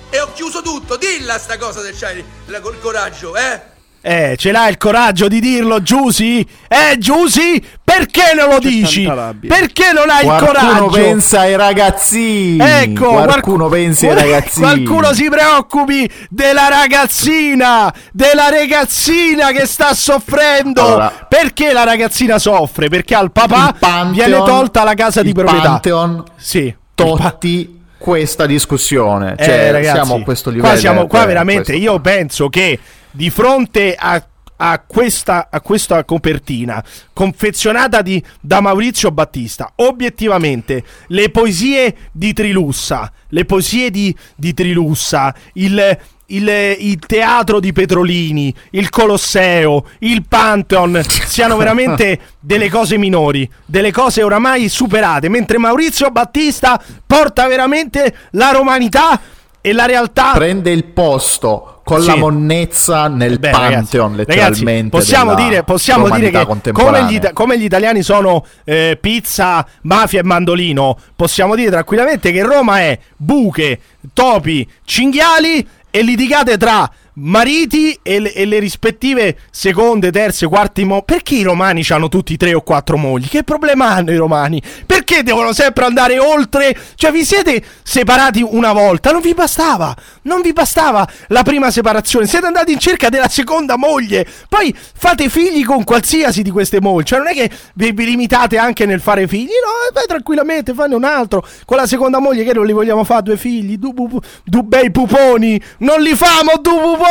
E 0.09 0.19
ho 0.19 0.33
chiuso 0.33 0.63
tutto. 0.63 0.97
Dilla 0.97 1.37
sta 1.37 1.57
cosa 1.57 1.81
se 1.83 1.93
c'hai 1.93 2.23
la- 2.47 2.61
col 2.61 2.79
coraggio, 2.79 3.35
eh? 3.35 3.61
Eh, 4.01 4.35
ce 4.37 4.51
l'hai 4.51 4.71
il 4.71 4.77
coraggio 4.77 5.27
di 5.27 5.39
dirlo, 5.39 5.83
Giusy? 5.83 6.43
Eh, 6.67 6.95
Giusy? 6.97 7.63
Perché 7.89 8.33
non 8.35 8.49
lo 8.49 8.59
dici? 8.59 9.11
Perché 9.47 9.91
non 9.93 10.09
hai 10.09 10.19
il 10.19 10.25
Qualcuno 10.25 10.51
coraggio? 10.51 10.87
pensa 10.89 11.39
ai 11.41 11.55
ragazzini. 11.55 12.59
Ecco, 12.61 13.09
qualcuno 13.11 13.67
qualcu- 13.67 13.69
pensa 13.69 14.07
ai 14.07 14.13
ragazzini. 14.15 14.65
Qualcuno 14.65 15.13
si 15.13 15.29
preoccupi 15.29 16.09
della 16.29 16.67
ragazzina, 16.69 17.93
della 18.11 18.49
ragazzina 18.49 19.51
che 19.51 19.65
sta 19.65 19.93
soffrendo. 19.93 20.81
Allora- 20.85 21.25
Perché 21.27 21.73
la 21.73 21.83
ragazzina 21.83 22.37
soffre? 22.37 22.89
Perché 22.89 23.15
al 23.15 23.31
papà 23.31 23.67
Il 23.69 23.75
Pantheon- 23.79 24.11
viene 24.11 24.37
tolta 24.43 24.83
la 24.83 24.93
casa 24.93 25.21
di 25.21 25.29
il 25.29 25.33
proprietà. 25.33 25.69
Pantheon 25.69 26.23
Sì. 26.35 26.57
il 26.65 26.75
Totti 26.93 27.77
questa 27.97 28.45
discussione. 28.45 29.35
Eh, 29.37 29.43
Cioè, 29.43 29.71
ragazzi, 29.71 29.93
siamo 29.95 30.15
a 30.15 30.21
questo 30.23 30.49
livello. 30.49 30.69
Qua, 30.71 30.79
siamo, 30.79 31.07
qua 31.07 31.25
veramente 31.25 31.71
questo- 31.71 31.81
io 31.91 31.99
penso 31.99 32.49
che 32.49 32.79
di 33.11 33.29
fronte 33.29 33.95
a, 33.97 34.21
a 34.61 34.79
questa, 34.85 35.47
a 35.49 35.61
questa 35.61 36.03
copertina 36.03 36.83
confezionata 37.13 38.01
di- 38.01 38.21
da 38.41 38.59
Maurizio 38.61 39.11
Battista, 39.11 39.71
obiettivamente 39.75 40.83
le 41.07 41.29
poesie 41.29 41.95
di 42.11 42.33
Trilussa, 42.33 43.11
le 43.29 43.45
poesie 43.45 43.89
di, 43.89 44.13
di 44.35 44.53
Trilussa, 44.53 45.33
il, 45.53 45.97
il- 46.27 46.75
il 46.79 46.99
teatro 46.99 47.59
di 47.61 47.71
Petrolini, 47.71 48.53
il 48.71 48.89
Colosseo, 48.89 49.85
il 49.99 50.25
Pantheon 50.27 51.01
siano 51.25 51.55
veramente 51.55 52.19
delle 52.39 52.69
cose 52.69 52.97
minori, 52.97 53.49
delle 53.65 53.91
cose 53.91 54.23
oramai 54.23 54.67
superate, 54.67 55.29
mentre 55.29 55.57
Maurizio 55.57 56.09
Battista 56.11 56.81
porta 57.07 57.47
veramente 57.47 58.13
la 58.31 58.51
romanità 58.51 59.19
e 59.61 59.73
la 59.73 59.85
realtà 59.85 60.31
prende 60.35 60.71
il 60.71 60.85
posto 60.85 61.78
con 61.89 62.01
Sì. 62.01 62.07
la 62.07 62.15
monnezza 62.17 63.07
nel 63.07 63.39
Beh, 63.39 63.49
Pantheon, 63.49 64.11
ragazzi, 64.11 64.17
letteralmente. 64.17 64.65
ragazzi, 64.75 64.89
possiamo 64.89 65.33
dire, 65.33 65.63
possiamo 65.63 66.09
dire 66.09 66.29
che 66.29 66.71
come 66.71 67.05
gli, 67.05 67.19
come 67.33 67.57
gli 67.57 67.63
italiani 67.63 68.03
sono 68.03 68.45
eh, 68.63 68.95
pizza, 69.01 69.65
mafia 69.83 70.19
e 70.19 70.23
mandolino, 70.23 70.95
possiamo 71.15 71.55
dire 71.55 71.71
tranquillamente 71.71 72.31
che 72.31 72.43
Roma 72.43 72.79
è 72.81 72.99
buche, 73.17 73.79
topi, 74.13 74.67
cinghiali 74.85 75.67
e 75.89 76.01
litigate 76.03 76.57
tra 76.57 76.87
mariti 77.19 77.97
e 78.01 78.19
le, 78.19 78.33
e 78.33 78.45
le 78.45 78.59
rispettive 78.59 79.37
seconde, 79.51 80.11
terze, 80.11 80.47
quarti 80.47 80.83
mo- 80.85 81.01
perché 81.01 81.35
i 81.35 81.43
romani 81.43 81.83
hanno 81.89 82.07
tutti 82.07 82.37
tre 82.37 82.53
o 82.53 82.61
quattro 82.61 82.97
mogli? 82.97 83.27
Che 83.27 83.43
problema 83.43 83.89
hanno 83.89 84.11
i 84.11 84.15
romani? 84.15 84.61
Perché 84.85 85.23
devono 85.23 85.53
sempre 85.53 85.85
andare 85.85 86.17
oltre? 86.19 86.75
Cioè 86.95 87.11
vi 87.11 87.25
siete 87.25 87.63
separati 87.83 88.41
una 88.41 88.71
volta, 88.73 89.11
non 89.11 89.21
vi 89.21 89.33
bastava, 89.33 89.95
non 90.23 90.41
vi 90.41 90.53
bastava 90.53 91.07
la 91.27 91.43
prima 91.43 91.71
separazione, 91.71 92.27
siete 92.27 92.45
andati 92.45 92.71
in 92.71 92.79
cerca 92.79 93.09
della 93.09 93.27
seconda 93.27 93.77
moglie, 93.77 94.25
poi 94.47 94.73
fate 94.75 95.29
figli 95.29 95.65
con 95.65 95.83
qualsiasi 95.83 96.41
di 96.41 96.51
queste 96.51 96.79
mogli, 96.79 97.03
cioè 97.03 97.19
non 97.19 97.27
è 97.27 97.33
che 97.33 97.49
vi, 97.75 97.91
vi 97.91 98.05
limitate 98.05 98.57
anche 98.57 98.85
nel 98.85 99.01
fare 99.01 99.27
figli, 99.27 99.47
no, 99.47 99.93
vai 99.93 100.05
tranquillamente, 100.07 100.73
fanne 100.73 100.95
un 100.95 101.03
altro, 101.03 101.45
con 101.65 101.77
la 101.77 101.87
seconda 101.87 102.19
moglie 102.19 102.43
che 102.43 102.53
non 102.53 102.65
li 102.65 102.73
vogliamo 102.73 103.03
fare 103.03 103.23
due 103.23 103.37
figli, 103.37 103.77
due, 103.77 103.93
pu- 103.93 104.19
due 104.43 104.63
bei 104.63 104.91
puponi, 104.91 105.61
non 105.79 106.01
li 106.01 106.15
famo 106.15 106.57
due 106.61 106.79
puponi, 106.79 107.08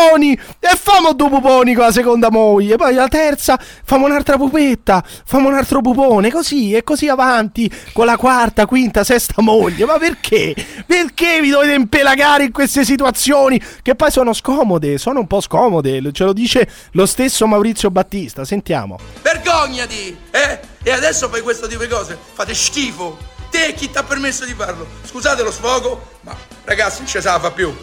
e 0.60 0.76
famo 0.76 1.12
due 1.12 1.28
puponi 1.28 1.74
con 1.74 1.84
la 1.84 1.92
seconda 1.92 2.30
moglie, 2.30 2.76
poi 2.76 2.94
la 2.94 3.08
terza 3.08 3.58
famo 3.84 4.06
un'altra 4.06 4.36
pupetta, 4.36 5.02
famo 5.24 5.48
un 5.48 5.54
altro 5.54 5.80
pupone, 5.80 6.30
così 6.30 6.74
e 6.74 6.84
così 6.84 7.08
avanti, 7.08 7.70
con 7.92 8.06
la 8.06 8.16
quarta, 8.16 8.66
quinta, 8.66 9.04
sesta 9.04 9.42
moglie, 9.42 9.84
ma 9.84 9.98
perché? 9.98 10.54
Perché 10.86 11.40
vi 11.40 11.50
dovete 11.50 11.74
impelagare 11.74 12.44
in 12.44 12.52
queste 12.52 12.84
situazioni 12.84 13.60
che 13.82 13.94
poi 13.94 14.10
sono 14.10 14.32
scomode, 14.32 14.98
sono 14.98 15.20
un 15.20 15.26
po' 15.26 15.40
scomode, 15.40 16.12
ce 16.12 16.24
lo 16.24 16.32
dice 16.32 16.68
lo 16.92 17.06
stesso 17.06 17.46
Maurizio 17.46 17.90
Battista, 17.90 18.44
sentiamo. 18.44 18.98
Vergognati, 19.22 20.16
eh? 20.30 20.60
E 20.82 20.90
adesso 20.90 21.28
fai 21.28 21.42
questo 21.42 21.66
tipo 21.66 21.82
di 21.82 21.88
cose. 21.88 22.16
Fate 22.32 22.54
schifo. 22.54 23.18
Te 23.50 23.74
chi 23.74 23.90
ti 23.90 23.98
ha 23.98 24.02
permesso 24.02 24.44
di 24.44 24.54
farlo? 24.54 24.86
Scusate 25.04 25.42
lo 25.42 25.50
sfogo, 25.50 26.00
ma 26.22 26.36
ragazzi, 26.64 26.98
non 26.98 27.08
ce 27.08 27.20
la 27.22 27.38
fa 27.38 27.50
più. 27.50 27.74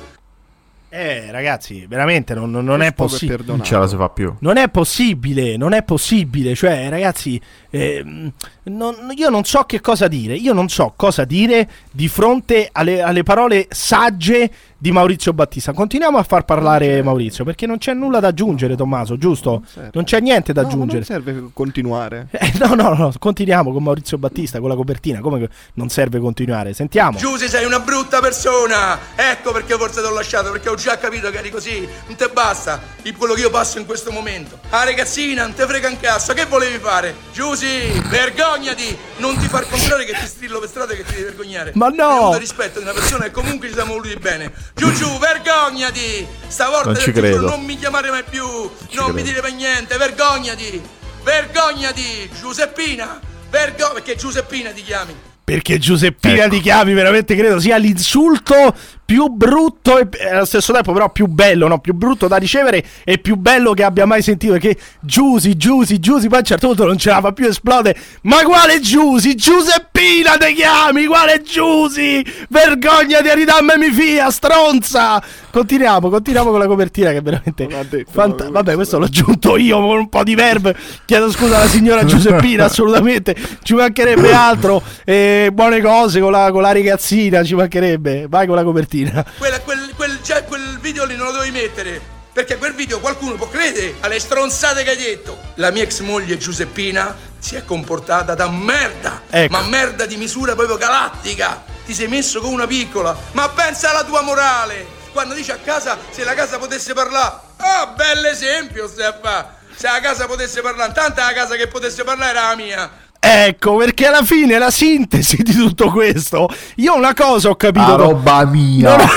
Eh 0.98 1.30
ragazzi, 1.30 1.86
veramente 1.90 2.34
non, 2.34 2.50
non- 2.50 2.64
non 2.64 2.82
è 2.82 2.94
possibile. 2.94 3.44
Non 3.44 3.62
ce 3.66 3.76
la 3.76 3.86
si 3.86 3.98
fa 3.98 4.08
più. 4.08 4.34
Non 4.40 4.56
è 4.56 4.70
possibile, 4.70 5.58
non 5.58 5.74
è 5.74 5.84
possibile. 5.84 6.56
Cioè, 6.56 6.88
ragazzi, 6.88 7.40
ehm, 7.70 8.32
non- 8.64 9.12
io 9.14 9.30
non 9.30 9.44
so 9.44 9.64
che 9.64 9.82
cosa 9.82 10.08
dire. 10.08 10.36
Io 10.36 10.54
non 10.54 10.70
so 10.70 10.94
cosa 10.96 11.26
dire 11.26 11.70
di 11.92 12.08
fronte 12.08 12.70
alle, 12.72 13.02
alle 13.02 13.24
parole 13.24 13.68
sagge 13.72 14.50
di 14.78 14.92
Maurizio 14.92 15.34
Battista. 15.34 15.72
Continuiamo 15.74 16.18
a 16.18 16.24
far 16.24 16.44
parlare 16.46 17.02
Maurizio 17.02 17.44
perché 17.44 17.66
non 17.66 17.78
c'è 17.78 17.94
nulla 17.94 18.20
da 18.20 18.28
aggiungere, 18.28 18.76
Tommaso, 18.76 19.18
giusto? 19.18 19.64
serve. 19.72 19.90
Non 19.94 20.04
c'è 20.04 20.20
niente 20.20 20.54
da 20.54 20.62
No, 20.62 20.68
aggiungere. 20.68 20.98
non 20.98 21.04
serve 21.06 21.50
continuare. 21.54 22.28
Eh, 22.46 22.52
no, 22.60 22.76
no, 22.76 22.94
no, 22.94 23.12
continuiamo 23.18 23.72
con 23.72 23.82
Maurizio 23.84 24.18
Battista, 24.18 24.60
con 24.60 24.70
la 24.70 24.76
copertina. 24.76 25.20
Come 25.20 25.50
non 25.74 25.90
serve 25.90 26.20
continuare? 26.20 26.74
Sentiamo. 26.74 27.18
Giusy, 27.18 27.48
sei 27.48 27.66
una 27.66 27.80
brutta 27.80 28.20
persona. 28.20 29.00
Ecco 29.16 29.52
perché 29.52 29.76
forse 29.76 30.02
ti 30.02 30.08
ho 30.08 30.12
lasciato, 30.14 30.52
perché 30.52 30.70
ho 30.70 30.76
già 30.76 30.98
capito 30.98 31.30
che 31.32 31.38
eri 31.40 31.50
così. 31.50 31.88
Non 32.08 32.16
te 32.16 32.30
basta 32.32 32.80
il- 33.04 33.16
quello 33.18 33.34
che 33.34 33.42
io 33.42 33.50
passo 33.50 33.80
in 33.80 33.86
questo 33.86 34.12
momento. 34.12 34.60
Ah, 34.70 34.84
ragazzina, 34.84 35.44
non 35.44 35.54
te 35.54 35.66
frega 35.66 35.88
un 35.88 35.98
cazzo. 36.00 36.34
Che 36.34 36.46
volevi 36.46 36.78
fare? 36.78 37.16
Giusy, 37.34 38.00
vergognati. 38.10 38.96
Non 39.18 39.36
ti 39.38 39.48
far 39.48 39.68
comprare 39.68 40.06
che 40.06 40.14
ti 40.14 40.26
strillo 40.28 40.60
per 40.60 40.70
strada 40.70 40.94
e 40.94 40.98
che 40.98 41.04
ti 41.04 41.12
devi 41.14 41.24
vergognare. 41.24 41.72
Ma 41.76 41.88
no! 41.88 42.04
Avuto 42.26 42.38
rispetto 42.38 42.78
di 42.80 42.84
una 42.86 42.94
persona 42.94 43.24
che 43.26 43.32
comunque 43.32 43.68
ci 43.70 43.74
siamo 43.74 43.94
voluti 43.94 44.16
bene. 44.18 44.52
Giù, 44.74 44.92
giù, 44.94 45.18
vergognati. 45.20 46.26
Stavolta 46.48 46.92
Non 46.92 46.96
ci 47.00 47.06
ti 47.12 47.14
giuro, 47.14 47.28
credo. 47.28 47.50
non 47.50 47.64
mi 47.64 47.78
chiamare 47.78 48.10
mai 48.10 48.24
più. 48.30 48.44
non 48.46 48.70
credo. 48.88 49.14
mi 49.14 49.22
dire 49.24 49.42
per 49.42 49.54
niente. 49.54 49.98
Vergognati. 49.98 50.82
Vergognati. 51.24 52.30
Giuseppina. 52.40 53.20
Vergo- 53.50 53.92
perché 53.94 54.16
Giuseppina 54.16 54.72
ti 54.72 54.84
chiami. 54.84 55.16
Perché 55.44 55.78
Giuseppina 55.78 56.46
Ecco. 56.46 56.56
di 56.56 56.62
Chiavi 56.62 56.94
veramente 56.94 57.36
credo 57.36 57.60
sia 57.60 57.78
l'insulto 57.78 58.74
più 59.06 59.28
brutto 59.28 60.00
e 60.00 60.08
e 60.18 60.30
allo 60.30 60.46
stesso 60.46 60.74
tempo 60.74 60.92
però 60.94 61.10
più 61.10 61.28
bello, 61.28 61.68
no? 61.68 61.80
Più 61.80 61.94
brutto 61.94 62.28
da 62.28 62.38
ricevere 62.38 62.84
e 63.04 63.18
più 63.18 63.36
bello 63.36 63.74
che 63.74 63.84
abbia 63.84 64.06
mai 64.06 64.22
sentito 64.22 64.54
perché 64.54 64.76
Giusy, 65.02 65.56
Giusy, 65.58 66.00
Giusy, 66.00 66.28
poi 66.28 66.38
a 66.38 66.40
un 66.40 66.46
certo 66.46 66.68
punto 66.68 66.86
non 66.86 66.98
ce 66.98 67.10
la 67.10 67.22
fa 67.22 67.32
più 67.32 67.46
esplode. 67.48 67.96
Ma 68.24 68.44
quale 68.44 68.80
Giusy? 68.80 69.36
Giuseppina 69.36 70.38
te 70.38 70.54
chiami, 70.54 71.06
quale 71.06 71.42
Giusy? 71.44 72.24
Vergognati 72.50 73.28
a 73.28 73.34
ridammemi 73.34 73.90
via, 73.90 74.30
stronza! 74.32 75.22
Continuiamo, 75.52 76.10
continuiamo 76.10 76.50
con 76.50 76.60
la 76.60 76.68
copertina 76.68 77.12
che 77.12 77.18
è 77.18 77.22
veramente 77.22 77.66
detto, 77.68 78.12
fanta- 78.12 78.50
Vabbè, 78.50 78.74
questo 78.76 78.98
questo- 78.98 79.00
l'ho 79.00 79.06
aggiunto 79.06 79.58
io 79.58 79.80
con 79.80 79.98
un 79.98 80.10
po' 80.10 80.24
di 80.24 80.36
verve. 80.36 80.76
Chiedo 81.06 81.32
scusa 81.32 81.58
alla 81.58 81.68
signora 81.68 82.04
Giuseppina, 82.06 82.66
assolutamente. 82.66 83.36
Ci 83.64 83.74
mancherebbe 83.74 84.34
altro. 84.34 84.82
Eh, 85.04 85.50
buone 85.54 85.82
cose 85.82 86.20
con 86.20 86.32
la, 86.32 86.50
con 86.52 86.62
la 86.62 86.72
ragazzina, 86.72 87.44
ci 87.44 87.56
mancherebbe. 87.56 88.26
Vai 88.30 88.48
con 88.48 88.56
la 88.56 88.64
copertina. 88.64 88.94
Quella- 89.38 89.60
quel, 89.62 89.94
quel- 89.96 90.20
quel 90.48 90.80
video 90.80 91.06
lì 91.06 91.16
non 91.16 91.28
lo 91.28 91.32
dovevi 91.34 91.52
mettere. 91.52 92.14
Perché 92.36 92.58
quel 92.58 92.74
video 92.74 93.00
qualcuno 93.00 93.36
può 93.36 93.48
credere 93.48 93.96
alle 94.02 94.20
stronzate 94.20 94.84
che 94.84 94.90
hai 94.90 94.98
detto. 94.98 95.40
La 95.56 95.72
mia 95.72 95.84
ex 95.84 96.00
moglie 96.02 96.38
Giuseppina 96.38 97.16
si 97.40 97.56
è 97.56 97.64
comportata 97.64 98.36
da 98.36 98.50
merda. 98.50 99.22
Ecco. 99.30 99.54
Ma 99.54 99.62
merda 99.62 100.06
di 100.06 100.18
misura 100.18 100.54
proprio 100.54 100.76
galattica. 100.76 101.64
Ti 101.86 101.94
sei 101.94 102.10
messo 102.10 102.42
con 102.42 102.52
una 102.52 102.68
piccola. 102.68 103.16
Ma 103.32 103.48
pensa 103.50 103.92
alla 103.92 104.04
tua 104.04 104.22
morale. 104.22 104.86
Quando 105.14 105.34
dici 105.34 105.52
a 105.52 105.60
casa 105.64 105.98
se 106.10 106.26
la 106.26 106.34
casa 106.34 106.58
potesse 106.58 106.94
parlare. 106.94 107.36
Ah, 107.58 107.88
bell'esempio, 107.96 108.88
Stefano. 108.90 109.54
Se 109.74 109.88
la 109.88 110.00
casa 110.02 110.26
potesse 110.26 110.62
parlare, 110.62 110.90
intanto 110.90 111.22
la 111.22 111.34
casa 111.34 111.56
che 111.56 111.68
potesse 111.68 112.04
parlare 112.04 112.32
era 112.32 112.50
la 112.50 112.56
mia. 112.56 112.92
Ecco, 113.20 113.76
perché 113.78 114.06
alla 114.06 114.24
fine 114.24 114.58
la 114.60 114.70
sintesi 114.70 115.38
di 115.42 115.54
tutto 115.54 115.90
questo. 115.90 116.48
Io 116.76 116.96
una 116.96 117.14
cosa 117.14 117.50
ho 117.50 117.56
capito. 117.56 117.86
La 117.88 117.96
roba 117.96 118.46
mia. 118.46 118.98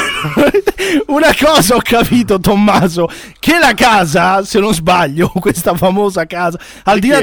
Una 1.09 1.35
cosa 1.39 1.75
ho 1.75 1.81
capito, 1.83 2.39
Tommaso, 2.39 3.09
che 3.39 3.59
la 3.59 3.75
casa, 3.75 4.43
se 4.45 4.59
non 4.59 4.73
sbaglio, 4.73 5.29
questa 5.41 5.75
famosa 5.75 6.25
casa, 6.27 6.59
al 6.85 6.99
di 6.99 7.09
Di 7.09 7.13
là 7.13 7.21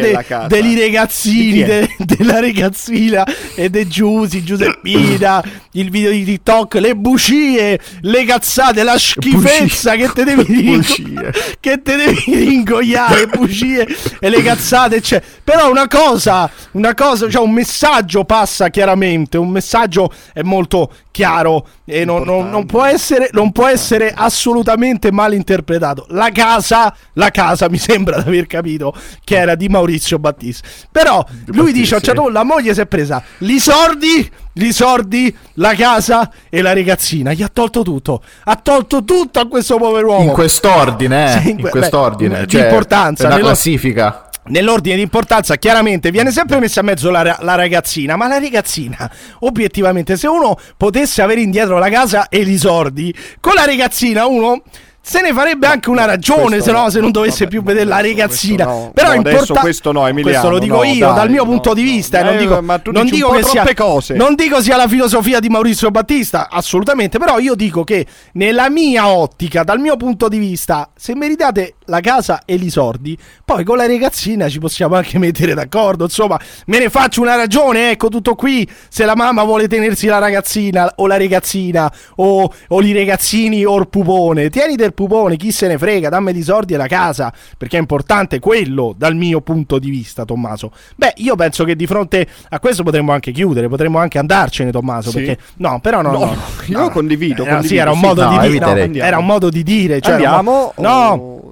de- 0.48 0.62
Di 0.62 0.80
ragazzini, 0.80 1.64
de- 1.64 1.96
della 2.00 2.40
ragazzina 2.40 3.24
e 3.56 3.70
dei 3.70 3.88
Giusy, 3.88 4.44
Giuseppina, 4.44 5.44
il 5.74 5.90
video 5.90 6.12
di 6.12 6.24
TikTok, 6.26 6.76
le 6.76 6.96
bucie, 6.96 7.80
le 8.02 8.26
cazzate, 8.26 8.84
la 8.84 8.98
schifezza 8.98 9.96
che 9.96 10.10
te 10.14 10.24
devi 10.24 10.44
ringo- 10.44 10.78
Bucie. 10.78 11.34
che 11.60 11.82
te 11.82 11.96
devi 11.96 12.24
ringoiare, 12.36 13.28
bugie 13.28 13.88
e 14.20 14.30
le 14.30 14.42
cazzate, 14.44 15.02
cioè. 15.02 15.22
Però 15.44 15.70
una 15.70 15.88
cosa, 15.88 16.50
una 16.76 16.94
cosa, 16.94 17.30
cioè 17.30 17.42
un 17.44 17.52
messaggio 17.52 18.24
passa 18.24 18.70
chiaramente, 18.70 19.38
un 19.38 19.50
messaggio 19.50 20.12
è 20.34 20.42
molto 20.42 20.92
chiaro 21.12 21.68
e 21.86 22.04
non, 22.06 22.24
non- 22.24 22.50
non 22.50 22.66
può 22.66 22.84
essere, 22.84 23.30
non 23.32 23.52
può 23.52 23.68
essere 23.68 24.14
assolutamente 24.16 25.12
mal 25.12 25.34
interpretato. 25.34 26.06
La 26.10 26.30
casa, 26.32 26.94
la 27.14 27.32
casa 27.32 27.70
mi 27.70 27.78
sembra 27.78 28.22
di 28.22 28.28
aver 28.28 28.48
capito 28.48 28.94
che 29.24 29.38
era 29.38 29.56
di 29.56 29.68
Maurizio 29.70 30.20
Battista. 30.20 30.68
Però 30.92 31.26
lui 31.48 31.72
dice: 31.72 32.00
punto 32.00 32.30
la 32.30 32.44
moglie 32.44 32.74
si 32.74 32.82
è 32.82 32.86
presa 32.86 33.24
i 33.40 33.60
soldi, 33.60 34.30
i 34.54 34.72
soldi, 34.74 35.36
la 35.54 35.74
casa 35.76 36.30
e 36.50 36.62
la 36.62 36.74
ragazzina. 36.74 37.32
Gli 37.34 37.42
ha 37.44 37.50
tolto 37.52 37.82
tutto. 37.84 38.22
Ha 38.46 38.56
tolto 38.58 39.04
tutto 39.04 39.40
a 39.40 39.48
questo 39.48 39.78
povero 39.78 40.08
uomo. 40.10 40.24
In 40.24 40.30
quest'ordine, 40.32 41.36
eh, 41.36 41.42
in 41.44 41.48
in 41.52 41.62
que- 41.62 41.70
quest'ordine. 41.70 42.40
beh, 42.42 42.48
Cioè, 42.48 42.60
di 42.62 42.68
importanza, 42.68 43.24
è 43.24 43.26
una 43.28 43.36
nello- 43.36 43.48
classifica. 43.48 44.25
Nell'ordine 44.48 44.96
di 44.96 45.02
importanza, 45.02 45.56
chiaramente 45.56 46.12
viene 46.12 46.32
sempre 46.32 46.60
messa 46.60 46.82
a 46.82 46.84
mezzo 46.84 47.10
la, 47.10 47.38
la 47.40 47.56
ragazzina. 47.56 48.16
Ma 48.16 48.28
la 48.28 48.40
ragazzina, 48.40 49.10
obiettivamente, 49.40 50.18
se 50.18 50.28
uno 50.28 50.58
potesse 50.78 51.22
avere 51.22 51.42
indietro 51.42 51.80
la 51.80 51.90
casa 51.90 52.30
e 52.30 52.40
i 52.40 52.58
sordi, 52.58 53.14
con 53.40 53.54
la 53.56 53.66
ragazzina 53.66 54.26
uno. 54.26 54.62
Se 55.08 55.22
ne 55.22 55.34
farebbe 55.34 55.68
anche 55.68 55.92
una 55.92 56.06
ragione, 56.06 56.62
se 56.62 56.72
no, 56.72 56.90
se 56.90 57.00
non 57.00 57.12
dovesse 57.12 57.46
più 57.48 57.62
vedere 57.62 57.86
la 57.86 58.02
ragazzina. 58.02 58.66
no. 58.66 58.92
Però 58.92 59.10
No, 59.10 59.14
importante. 59.18 59.60
questo 59.62 59.92
no, 59.92 60.08
Emiliano, 60.08 60.32
Questo 60.40 60.50
lo 60.50 60.58
dico 60.58 60.78
no, 60.78 60.84
io, 60.84 61.06
dai, 61.06 61.16
dal 61.16 61.30
mio 61.30 61.46
punto 61.46 61.76
di 61.76 61.84
vista. 61.84 62.18
e 62.18 62.22
Eh, 62.22 62.24
non 62.24 62.38
dico, 62.38 62.62
ma 62.64 62.80
tu 62.80 62.92
non 62.92 63.06
dico 63.06 63.30
che 63.30 63.44
sia, 63.44 63.64
cose. 63.76 64.16
non 64.16 64.34
dico 64.34 64.60
sia 64.62 64.76
la 64.78 64.88
filosofia 64.88 65.40
di 65.40 65.48
Maurizio 65.48 65.92
Battista, 65.92 66.48
assolutamente. 66.50 67.20
Però 67.20 67.38
io 67.38 67.54
dico 67.54 67.84
che 67.84 68.04
nella 68.34 68.68
mia 68.72 69.08
ottica, 69.08 69.62
dal 69.64 69.80
mio 69.80 69.96
punto 69.96 70.28
di 70.28 70.40
vista, 70.40 70.90
se 70.96 71.14
meritate 71.16 71.76
la 71.86 72.00
casa 72.00 72.42
e 72.44 72.56
i 72.56 72.70
sordi, 72.72 73.16
poi 73.46 73.64
con 73.64 73.78
la 73.78 73.86
ragazzina 73.86 74.50
ci 74.50 74.58
possiamo 74.58 74.96
anche 74.96 75.20
mettere 75.20 75.54
d'accordo. 75.54 76.06
Insomma, 76.06 76.40
me 76.66 76.80
ne 76.80 76.90
faccio 76.90 77.22
una 77.22 77.36
ragione. 77.36 77.92
Ecco, 77.92 78.10
tutto 78.10 78.34
qui. 78.34 78.68
Se 78.90 79.06
la 79.06 79.16
mamma 79.16 79.44
vuole 79.44 79.68
tenersi 79.68 80.08
la 80.08 80.18
ragazzina 80.18 80.92
o 80.96 81.06
la 81.06 81.18
ragazzina 81.18 81.94
o, 82.16 82.52
o 82.70 82.82
i 82.82 82.92
ragazzini 82.92 83.64
o 83.66 83.78
il 83.78 83.88
pupone, 83.88 84.50
tieni 84.50 84.76
del 84.76 84.94
pupone, 84.96 85.36
chi 85.38 85.52
se 85.52 85.68
ne 85.68 85.78
frega, 85.78 86.10
dammi 86.10 86.34
di 86.34 86.42
soldi 86.42 86.74
e 86.74 86.78
la 86.78 86.88
casa. 86.88 87.32
Perché 87.58 87.78
è 87.78 87.80
importante 87.80 88.40
quello 88.40 88.96
dal 88.98 89.16
mio 89.16 89.42
punto 89.42 89.78
di 89.78 89.92
vista, 89.92 90.26
Tommaso. 90.26 90.72
Beh, 90.96 91.14
io 91.18 91.36
penso 91.36 91.64
che 91.66 91.76
di 91.76 91.86
fronte 91.86 92.28
a 92.50 92.60
questo 92.60 92.82
potremmo 92.82 93.12
anche 93.12 93.32
chiudere, 93.32 93.68
potremmo 93.68 94.00
anche 94.00 94.18
andarcene, 94.18 94.72
Tommaso. 94.72 95.12
Sì. 95.12 95.18
Perché 95.18 95.38
no, 95.58 95.80
però 95.80 96.02
no, 96.02 96.12
No, 96.12 96.20
no, 96.26 96.36
io 96.66 96.80
no. 96.80 96.90
condivido, 96.90 97.44
Eh, 97.44 97.48
condivido, 97.50 97.68
sì, 97.68 97.76
era 97.76 97.92
un 97.92 97.98
sì. 98.00 98.06
modo 98.06 98.24
No, 98.24 98.40
di 98.40 98.50
dire. 98.50 98.66
Andiamo. 98.82 99.08
era 99.08 99.18
un 99.20 99.26
modo 99.28 99.50
di 99.52 99.62
dire. 99.64 100.00
Cioè 100.02 100.16
un 100.16 100.22
mo- 100.44 100.74
Andiamo? 100.74 100.74
no. 100.78 101.45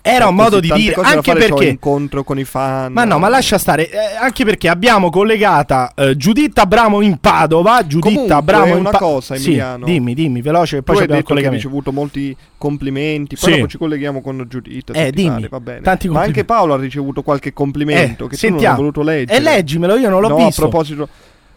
Era 0.00 0.28
un 0.28 0.34
modo 0.36 0.60
di 0.60 0.70
dire, 0.72 0.94
anche 1.02 1.32
perché 1.34 1.66
incontro 1.66 2.24
con 2.24 2.38
i 2.38 2.44
fan. 2.44 2.92
ma 2.92 3.04
no, 3.04 3.18
ma 3.18 3.28
lascia 3.28 3.58
stare, 3.58 3.90
eh, 3.90 3.96
anche 4.20 4.44
perché 4.44 4.68
abbiamo 4.68 5.10
collegata 5.10 5.92
eh, 5.94 6.16
Giuditta 6.16 6.66
Bramo 6.66 7.00
in 7.02 7.18
Padova, 7.18 7.86
Giuditta 7.86 8.14
Comunque, 8.14 8.42
Bramo 8.42 8.72
in 8.74 8.80
una 8.80 8.90
Pa- 8.90 8.98
cosa, 8.98 9.34
Sì, 9.36 9.46
Emiliano. 9.48 9.84
dimmi, 9.84 10.14
dimmi, 10.14 10.40
veloce, 10.40 10.76
che 10.76 10.82
poi 10.82 10.96
hai 10.96 11.02
abbiamo 11.02 11.20
che 11.20 11.26
hai 11.26 11.34
collegamento. 11.34 11.66
ricevuto 11.66 11.92
molti 11.92 12.34
complimenti, 12.56 13.36
poi 13.36 13.50
Sì. 13.52 13.56
dopo 13.58 13.68
ci 13.70 13.78
colleghiamo 13.78 14.20
con 14.22 14.46
Giuditta. 14.48 14.92
Eh, 14.94 15.10
dimmi, 15.10 15.46
va 15.48 15.60
bene. 15.60 15.80
tanti 15.82 16.08
Ma 16.08 16.22
anche. 16.22 16.44
Paolo 16.44 16.74
ha 16.74 16.78
ricevuto 16.78 17.22
qualche 17.22 17.52
complimento 17.52 18.24
Eh, 18.24 18.28
che 18.28 18.36
sentiamo. 18.36 18.76
tu 18.76 18.82
non 18.82 18.86
hai 18.88 18.92
voluto 18.92 19.02
leggere. 19.02 19.38
E 19.38 19.40
leggimelo, 19.42 19.96
io 19.96 20.08
non 20.08 20.20
l'ho 20.22 20.28
no, 20.28 20.36
visto. 20.36 20.64
a 20.64 20.68
proposito, 20.68 21.08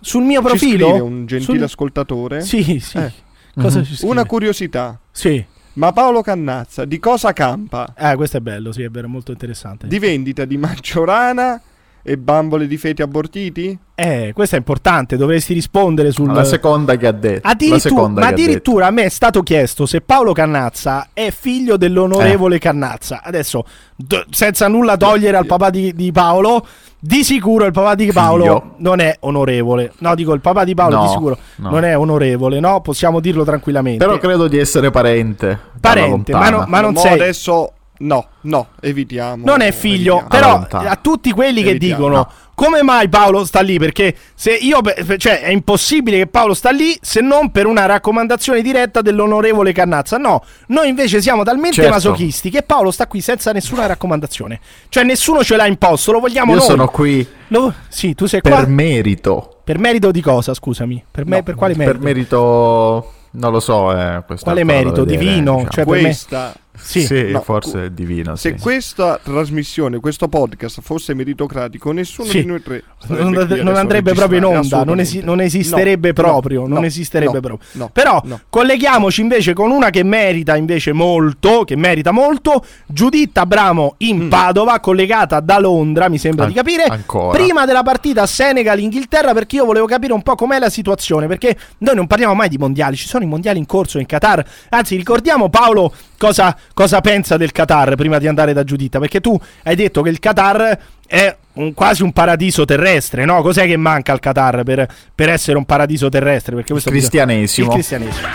Sul 0.01 0.23
mio 0.23 0.41
ci 0.41 0.47
profilo? 0.47 0.87
scrive 0.89 0.99
un 1.03 1.25
gentile 1.25 1.53
Sul- 1.57 1.63
ascoltatore. 1.63 2.41
Sì, 2.41 2.79
sì. 2.79 2.97
Eh. 2.97 3.11
Cosa 3.59 3.79
Mhm. 3.79 3.85
ci 3.85 3.95
scrive? 3.95 4.11
Una 4.11 4.25
curiosità. 4.25 4.99
Sì. 5.11 5.45
Ma 5.73 5.91
Paolo 5.93 6.21
Cannazza 6.21 6.83
di 6.85 6.99
cosa 6.99 7.31
campa? 7.33 7.93
Eh, 7.97 8.15
questo 8.15 8.37
è 8.37 8.39
bello, 8.41 8.71
sì, 8.71 8.83
è 8.83 8.89
vero, 8.89 9.07
molto 9.07 9.31
interessante. 9.31 9.87
Di 9.87 9.99
vendita 9.99 10.43
di 10.45 10.57
maggiorana 10.57 11.61
e 12.03 12.17
bambole 12.17 12.67
di 12.67 12.77
feti 12.77 13.01
abortiti? 13.01 13.77
Eh, 13.95 14.31
questo 14.33 14.55
è 14.55 14.57
importante, 14.57 15.15
dovresti 15.15 15.53
rispondere 15.53 16.11
sul 16.11 16.31
La 16.33 16.43
seconda 16.43 16.97
che 16.97 17.07
ha 17.07 17.11
detto. 17.11 17.41
La 17.47 17.51
Addirittura, 17.51 18.01
ma 18.07 18.07
ha 18.07 18.13
detto. 18.31 18.41
addirittura 18.41 18.87
a 18.87 18.91
me 18.91 19.03
è 19.03 19.09
stato 19.09 19.43
chiesto 19.43 19.85
se 19.85 20.01
Paolo 20.01 20.33
Cannazza 20.33 21.09
è 21.13 21.29
figlio 21.31 21.75
Eh. 21.75 21.77
dell'onorevole 21.77 22.57
Cannazza. 22.57 23.21
Adesso, 23.23 23.63
d- 23.95 24.25
senza 24.31 24.67
nulla 24.67 24.97
togliere 24.97 25.37
al 25.37 25.45
papà 25.45 25.69
di, 25.69 25.93
di 25.93 26.11
Paolo, 26.11 26.65
di 27.03 27.23
sicuro 27.23 27.65
il 27.65 27.71
papà 27.71 27.95
di 27.95 28.11
Paolo 28.11 28.43
Figlio. 28.43 28.73
non 28.77 28.99
è 28.99 29.17
onorevole. 29.21 29.91
No, 29.97 30.13
dico 30.13 30.33
il 30.33 30.39
papà 30.39 30.63
di 30.63 30.75
Paolo 30.75 30.97
No, 30.97 31.01
di 31.01 31.07
sicuro 31.09 31.37
no. 31.55 31.69
non 31.71 31.83
è 31.83 31.97
onorevole, 31.97 32.59
no? 32.59 32.79
Possiamo 32.81 33.19
dirlo 33.19 33.43
tranquillamente. 33.43 34.05
Però 34.05 34.17
credo 34.19 34.47
di 34.47 34.57
essere 34.59 34.91
parente. 34.91 35.57
Parente, 35.79 36.31
ma, 36.31 36.49
no- 36.51 36.65
ma 36.67 36.79
non 36.79 36.93
Mo 36.93 36.99
sei. 36.99 37.13
adesso 37.13 37.71
no, 38.01 38.27
no, 38.41 38.67
evitiamo. 38.81 39.45
Non 39.45 39.61
è 39.61 39.71
figlio, 39.71 40.19
evitiamo. 40.19 40.65
però 40.67 40.79
a 40.89 40.95
tutti 40.95 41.31
quelli 41.31 41.63
che 41.63 41.69
Evitiamo. 41.71 41.95
dicono 41.95 42.15
No. 42.15 42.29
come 42.55 42.83
mai 42.83 43.09
Paolo 43.09 43.43
sta 43.45 43.61
lì? 43.61 43.77
Perché 43.79 44.15
se 44.35 44.51
io, 44.51 44.79
cioè, 45.17 45.41
è 45.41 45.49
impossibile 45.49 46.17
che 46.17 46.27
Paolo 46.27 46.53
sta 46.53 46.69
lì 46.71 46.97
se 47.01 47.21
non 47.21 47.51
per 47.51 47.65
una 47.65 47.85
raccomandazione 47.85 48.61
diretta 48.61 49.01
dell'onorevole 49.01 49.71
Cannazza. 49.71 50.17
No, 50.17 50.43
noi 50.67 50.89
invece 50.89 51.21
siamo 51.21 51.43
talmente 51.43 51.75
Certo. 51.75 51.91
masochisti 51.91 52.49
che 52.49 52.61
Paolo 52.63 52.91
sta 52.91 53.07
qui 53.07 53.21
senza 53.21 53.51
nessuna 53.51 53.85
raccomandazione. 53.85 54.59
Cioè, 54.89 55.03
nessuno 55.03 55.43
ce 55.43 55.55
l'ha 55.55 55.65
imposto, 55.67 56.11
lo 56.11 56.19
vogliamo 56.19 56.51
Io 56.51 56.57
noi. 56.57 56.67
sono 56.67 56.87
qui 56.87 57.27
Lo- 57.47 57.73
Sì, 57.89 58.15
tu 58.15 58.25
sei 58.27 58.41
per 58.41 58.51
qua 58.53 58.65
merito. 58.65 59.57
per 59.63 59.77
merito 59.77 60.09
di 60.11 60.21
cosa? 60.21 60.53
Scusami, 60.53 61.03
per, 61.11 61.25
me, 61.25 61.37
No, 61.37 61.43
per 61.43 61.55
quale 61.55 61.75
merito? 61.75 61.97
Per 61.97 62.05
merito. 62.05 63.13
Non 63.33 63.51
lo 63.53 63.59
so. 63.61 63.91
Eh, 63.97 64.23
questa 64.25 64.43
Quale 64.45 64.63
merito? 64.65 65.05
vedere, 65.05 65.17
Divino? 65.17 65.51
diciamo. 65.55 65.69
Cioè, 65.69 65.85
per 65.85 65.93
me- 65.95 66.01
Questa 66.01 66.53
Sì. 66.73 67.01
Sì, 67.01 67.31
No, 67.31 67.41
forse 67.41 67.85
è 67.85 67.89
divino. 67.89 68.35
Se 68.37 68.53
sì. 68.55 68.61
questa 68.61 69.19
trasmissione, 69.21 69.99
questo 69.99 70.27
podcast 70.29 70.79
fosse 70.81 71.13
meritocratico, 71.13 71.91
nessuno 71.91 72.27
Sì. 72.29 72.39
di 72.41 72.45
noi 72.45 72.61
tre 72.63 72.83
non, 73.07 73.31
non 73.31 73.75
andrebbe 73.75 74.13
proprio 74.13 74.37
in 74.37 74.45
onda, 74.45 74.83
non, 74.83 74.99
esi- 74.99 75.21
non 75.21 75.41
esisterebbe 75.41 76.07
No, 76.09 76.13
proprio, 76.13 76.61
no, 76.61 76.67
non 76.67 76.79
no, 76.81 76.85
esisterebbe 76.85 77.39
proprio. 77.41 77.89
Però 77.91 78.23
colleghiamoci 78.49 79.21
invece 79.21 79.53
con 79.53 79.69
una 79.71 79.89
che 79.89 80.03
merita 80.03 80.55
invece 80.55 80.93
molto, 80.93 81.63
che 81.65 81.75
merita 81.75 82.11
molto, 82.11 82.63
Giuditta 82.85 83.45
Bramo 83.45 83.95
in 83.97 84.25
Mm. 84.25 84.29
Padova, 84.29 84.79
collegata 84.79 85.39
da 85.39 85.59
Londra, 85.59 86.07
mi 86.09 86.17
sembra 86.17 86.45
di 86.45 86.51
An- 86.51 86.57
capire, 86.57 86.83
ancora. 86.85 87.37
prima 87.37 87.65
della 87.65 87.83
partita 87.83 88.25
Senegal-Inghilterra, 88.25 89.33
perché 89.33 89.57
io 89.57 89.65
volevo 89.65 89.85
capire 89.87 90.13
un 90.13 90.21
po' 90.21 90.35
com'è 90.35 90.57
la 90.59 90.69
situazione, 90.69 91.27
perché 91.27 91.57
noi 91.79 91.95
non 91.95 92.07
parliamo 92.07 92.33
mai 92.33 92.49
di 92.49 92.57
mondiali, 92.57 92.95
ci 92.95 93.07
sono 93.07 93.23
i 93.23 93.27
mondiali 93.27 93.57
in 93.59 93.65
corso 93.65 93.99
in 93.99 94.05
Qatar, 94.05 94.43
anzi 94.69 94.95
ricordiamo 94.95 95.49
Paolo 95.49 95.93
cosa, 96.17 96.55
cosa 96.73 97.01
pensa 97.01 97.37
del 97.37 97.51
Qatar 97.51 97.95
prima 97.95 98.17
di 98.17 98.27
andare 98.27 98.53
da 98.53 98.63
Giuditta, 98.63 98.99
perché 98.99 99.19
tu 99.21 99.39
hai 99.63 99.75
detto 99.75 100.01
che 100.01 100.09
il 100.09 100.19
Qatar 100.19 100.77
è 101.07 101.35
un- 101.53 101.73
quasi 101.73 102.03
un 102.03 102.11
paradiso 102.13 102.65
terrestre, 102.65 103.25
no? 103.25 103.41
Cos'è 103.41 103.65
che 103.65 103.77
manca 103.77 104.11
al 104.13 104.19
Qatar 104.19 104.63
per, 104.63 104.87
per 105.13 105.29
essere 105.29 105.57
un 105.57 105.65
paradiso 105.65 106.09
terrestre? 106.09 106.55
Perché 106.55 106.71
questo 106.71 106.89
cristianesimo. 106.89 107.67
Il 107.67 107.73
cristianesimo. 107.73 108.27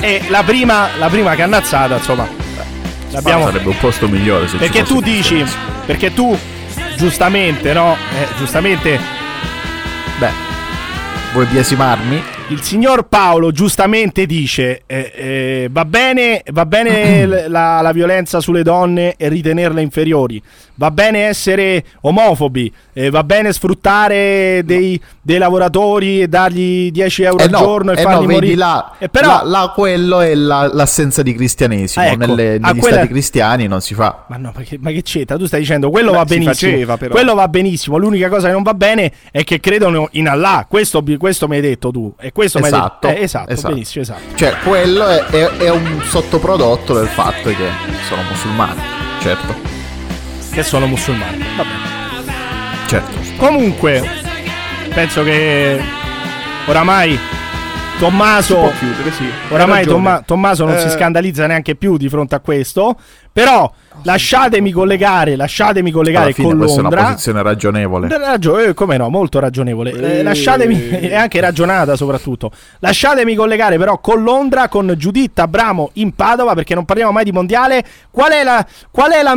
E 0.00 0.22
la 0.28 0.42
prima, 0.42 0.88
la 0.98 1.08
prima 1.08 1.34
cannazzata, 1.34 1.96
insomma, 1.96 2.28
l'abbiamo... 3.10 3.44
Sarebbe 3.46 3.68
un 3.68 3.78
posto 3.78 4.06
migliore 4.08 4.46
se 4.48 4.58
Perché 4.58 4.82
tu 4.82 4.98
il 4.98 5.04
dici, 5.04 5.44
perché 5.86 6.12
tu 6.12 6.36
giustamente, 6.96 7.72
no? 7.72 7.94
Eh, 7.94 8.26
giustamente 8.36 9.00
Beh, 10.18 10.30
vuoi 11.32 11.46
biasimarmi? 11.46 12.22
Il 12.48 12.60
signor 12.60 13.08
Paolo 13.08 13.52
giustamente 13.52 14.26
dice 14.26 14.82
eh, 14.86 15.12
eh, 15.14 15.68
va 15.70 15.86
bene, 15.86 16.42
va 16.52 16.66
bene 16.66 17.24
la, 17.48 17.80
la 17.80 17.92
violenza 17.92 18.40
sulle 18.40 18.62
donne 18.62 19.14
e 19.16 19.28
ritenerle 19.30 19.80
inferiori, 19.80 20.40
va 20.74 20.90
bene 20.90 21.20
essere 21.20 21.82
omofobi, 22.02 22.70
eh, 22.92 23.08
va 23.08 23.24
bene 23.24 23.50
sfruttare 23.50 24.60
dei, 24.62 25.00
dei 25.22 25.38
lavoratori 25.38 26.20
e 26.20 26.28
dargli 26.28 26.90
10 26.90 27.22
euro 27.22 27.38
Eh 27.38 27.44
al 27.44 27.50
no, 27.50 27.58
giorno 27.58 27.92
e 27.92 27.98
eh 27.98 28.02
farli 28.02 28.26
no, 28.26 28.32
morire. 28.32 28.54
là, 28.56 28.92
Eh, 28.98 29.08
però, 29.08 29.28
là- 29.28 29.42
là 29.44 29.72
quello 29.74 30.20
è 30.20 30.34
la- 30.34 30.70
l'assenza 30.70 31.22
di 31.22 31.34
cristianesimo. 31.34 32.04
Ah, 32.04 32.08
ecco. 32.08 32.26
Nelle- 32.26 32.58
Ah, 32.60 32.68
negli 32.72 32.78
quella- 32.80 32.96
stati 32.96 33.08
cristiani 33.10 33.66
non 33.66 33.80
si 33.80 33.94
fa. 33.94 34.26
Ma 34.28 34.36
no, 34.36 34.52
perché- 34.52 34.76
ma 34.78 34.90
che 34.90 35.00
c'entra? 35.02 35.38
Tu 35.38 35.46
stai 35.46 35.60
dicendo 35.60 35.88
quello 35.88 36.10
Beh, 36.10 36.16
va 36.18 36.26
si 36.26 36.38
benissimo. 36.38 36.72
faceva. 36.72 36.98
Quello 37.08 37.34
va 37.34 37.48
benissimo. 37.48 37.96
L'unica 37.96 38.28
cosa 38.28 38.48
che 38.48 38.52
non 38.52 38.62
va 38.62 38.74
bene 38.74 39.10
è 39.30 39.42
che 39.44 39.60
credono 39.60 40.08
in 40.12 40.28
Allah. 40.28 40.66
Questo, 40.68 41.02
questo 41.16 41.48
mi 41.48 41.56
hai 41.56 41.62
detto 41.62 41.90
tu. 41.90 42.14
E 42.20 42.32
questo 42.34 42.58
Esatto, 42.58 43.06
detto. 43.06 43.20
Eh, 43.20 43.22
esatto, 43.22 43.50
esatto. 43.52 43.72
benissimo, 43.72 44.02
esatto. 44.02 44.34
Cioè, 44.34 44.56
quello 44.64 45.06
è, 45.06 45.24
è- 45.26 45.50
è 45.58 45.70
un 45.70 46.02
sottoprodotto 46.04 46.92
del 46.94 47.06
fatto 47.06 47.48
che 47.50 47.68
sono 48.08 48.22
musulmani. 48.28 48.80
Certo, 49.20 49.54
Che 50.50 50.62
sono 50.64 50.86
musulmani. 50.86 51.44
Va 51.56 51.62
bene. 51.62 52.86
certo. 52.88 53.18
Comunque, 53.36 54.02
penso 54.92 55.22
che 55.22 55.80
oramai 56.66 57.18
Tommaso. 57.98 58.56
può 58.56 58.72
chiudere, 58.78 59.10
sì. 59.12 59.24
Oramai. 59.50 59.84
Tomma- 59.86 60.22
Tommaso 60.24 60.64
non 60.64 60.78
si 60.78 60.86
Eh, 60.86 60.90
scandalizza 60.90 61.46
neanche 61.46 61.74
più 61.76 61.96
di 61.96 62.08
fronte 62.08 62.34
a 62.34 62.40
questo. 62.40 62.96
Però 63.32 63.68
lasciatemi 64.02 64.70
collegare, 64.70 65.34
lasciatemi 65.34 65.90
collegare 65.90 66.32
fine 66.32 66.48
con 66.48 66.58
questa 66.58 66.78
è 66.78 66.82
Londra. 66.82 67.00
una 67.00 67.08
posizione 67.10 67.42
ragionevole. 67.42 68.08
Ragione, 68.18 68.62
eh, 68.66 68.74
come 68.74 68.96
no, 68.96 69.08
molto 69.08 69.40
ragionevole. 69.40 69.90
Eh, 69.90 70.18
Eh. 70.18 70.22
lasciatemi, 70.22 70.88
e 71.10 71.14
anche 71.14 71.40
ragionata 71.40 71.96
soprattutto. 71.96 72.52
Lasciatemi 72.78 73.34
collegare 73.34 73.76
però 73.76 73.98
con 73.98 74.22
Londra, 74.22 74.68
con 74.68 74.92
Giuditta 74.96 75.48
Bramo 75.48 75.90
in 75.94 76.14
Padova, 76.14 76.54
perché 76.54 76.74
non 76.74 76.84
parliamo 76.84 77.10
mai 77.10 77.24
di 77.24 77.32
mondiale. 77.32 77.84
Qual 78.10 78.30
è, 78.30 78.44
la, 78.44 78.64
qual 78.90 79.10
è, 79.12 79.22
la, 79.22 79.36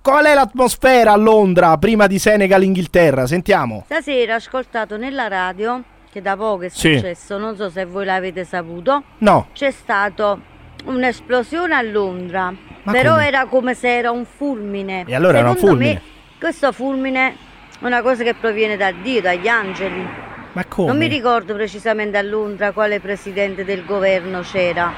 qual 0.00 0.24
è 0.24 0.34
l'atmosfera 0.34 1.12
a 1.12 1.16
Londra 1.16 1.76
prima 1.78 2.06
di 2.06 2.18
Senegal-Inghilterra? 2.20 3.26
Sentiamo. 3.26 3.82
Stasera 3.86 4.34
ho 4.34 4.36
ascoltato 4.36 4.96
nella 4.96 5.26
radio 5.26 5.82
che 6.12 6.20
da 6.20 6.36
poco 6.36 6.64
è 6.64 6.68
Sì. 6.68 6.92
successo, 6.96 7.38
non 7.38 7.56
so 7.56 7.70
se 7.70 7.86
voi 7.86 8.04
l'avete 8.04 8.44
saputo, 8.44 9.02
No. 9.18 9.46
c'è 9.54 9.70
stata 9.70 10.38
un'esplosione 10.84 11.74
a 11.74 11.80
Londra, 11.80 12.52
Ma 12.82 12.92
però 12.92 13.12
come? 13.14 13.26
era 13.26 13.46
come 13.46 13.74
se 13.74 13.96
era 13.96 14.10
un 14.10 14.26
fulmine. 14.26 15.04
E 15.06 15.14
allora 15.14 15.38
era 15.38 15.48
un 15.48 15.54
Secondo 15.54 15.76
fulmine? 15.76 15.94
me 15.94 16.10
questo 16.38 16.70
fulmine 16.72 17.28
è 17.28 17.34
una 17.80 18.02
cosa 18.02 18.24
che 18.24 18.34
proviene 18.34 18.76
da 18.76 18.90
Dio, 18.92 19.22
dagli 19.22 19.48
angeli. 19.48 20.06
Ma 20.52 20.64
come? 20.66 20.88
Non 20.88 20.98
mi 20.98 21.06
ricordo 21.06 21.54
precisamente 21.54 22.18
a 22.18 22.22
Londra 22.22 22.72
quale 22.72 23.00
presidente 23.00 23.64
del 23.64 23.86
governo 23.86 24.40
c'era, 24.40 24.92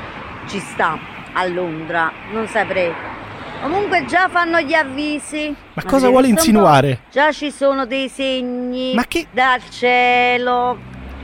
ci 0.48 0.58
sta 0.58 0.98
a 1.32 1.46
Londra, 1.46 2.10
non 2.32 2.48
saprei. 2.48 2.92
Comunque 3.62 4.04
già 4.06 4.28
fanno 4.28 4.58
gli 4.60 4.74
avvisi. 4.74 5.46
Ma 5.74 5.82
cosa 5.82 5.94
vedete, 5.94 6.10
vuole 6.10 6.26
insinuare? 6.26 7.00
Già 7.12 7.30
ci 7.30 7.52
sono 7.52 7.86
dei 7.86 8.08
segni 8.08 8.94
Ma 8.94 9.04
che- 9.06 9.28
dal 9.30 9.60
cielo, 9.70 10.76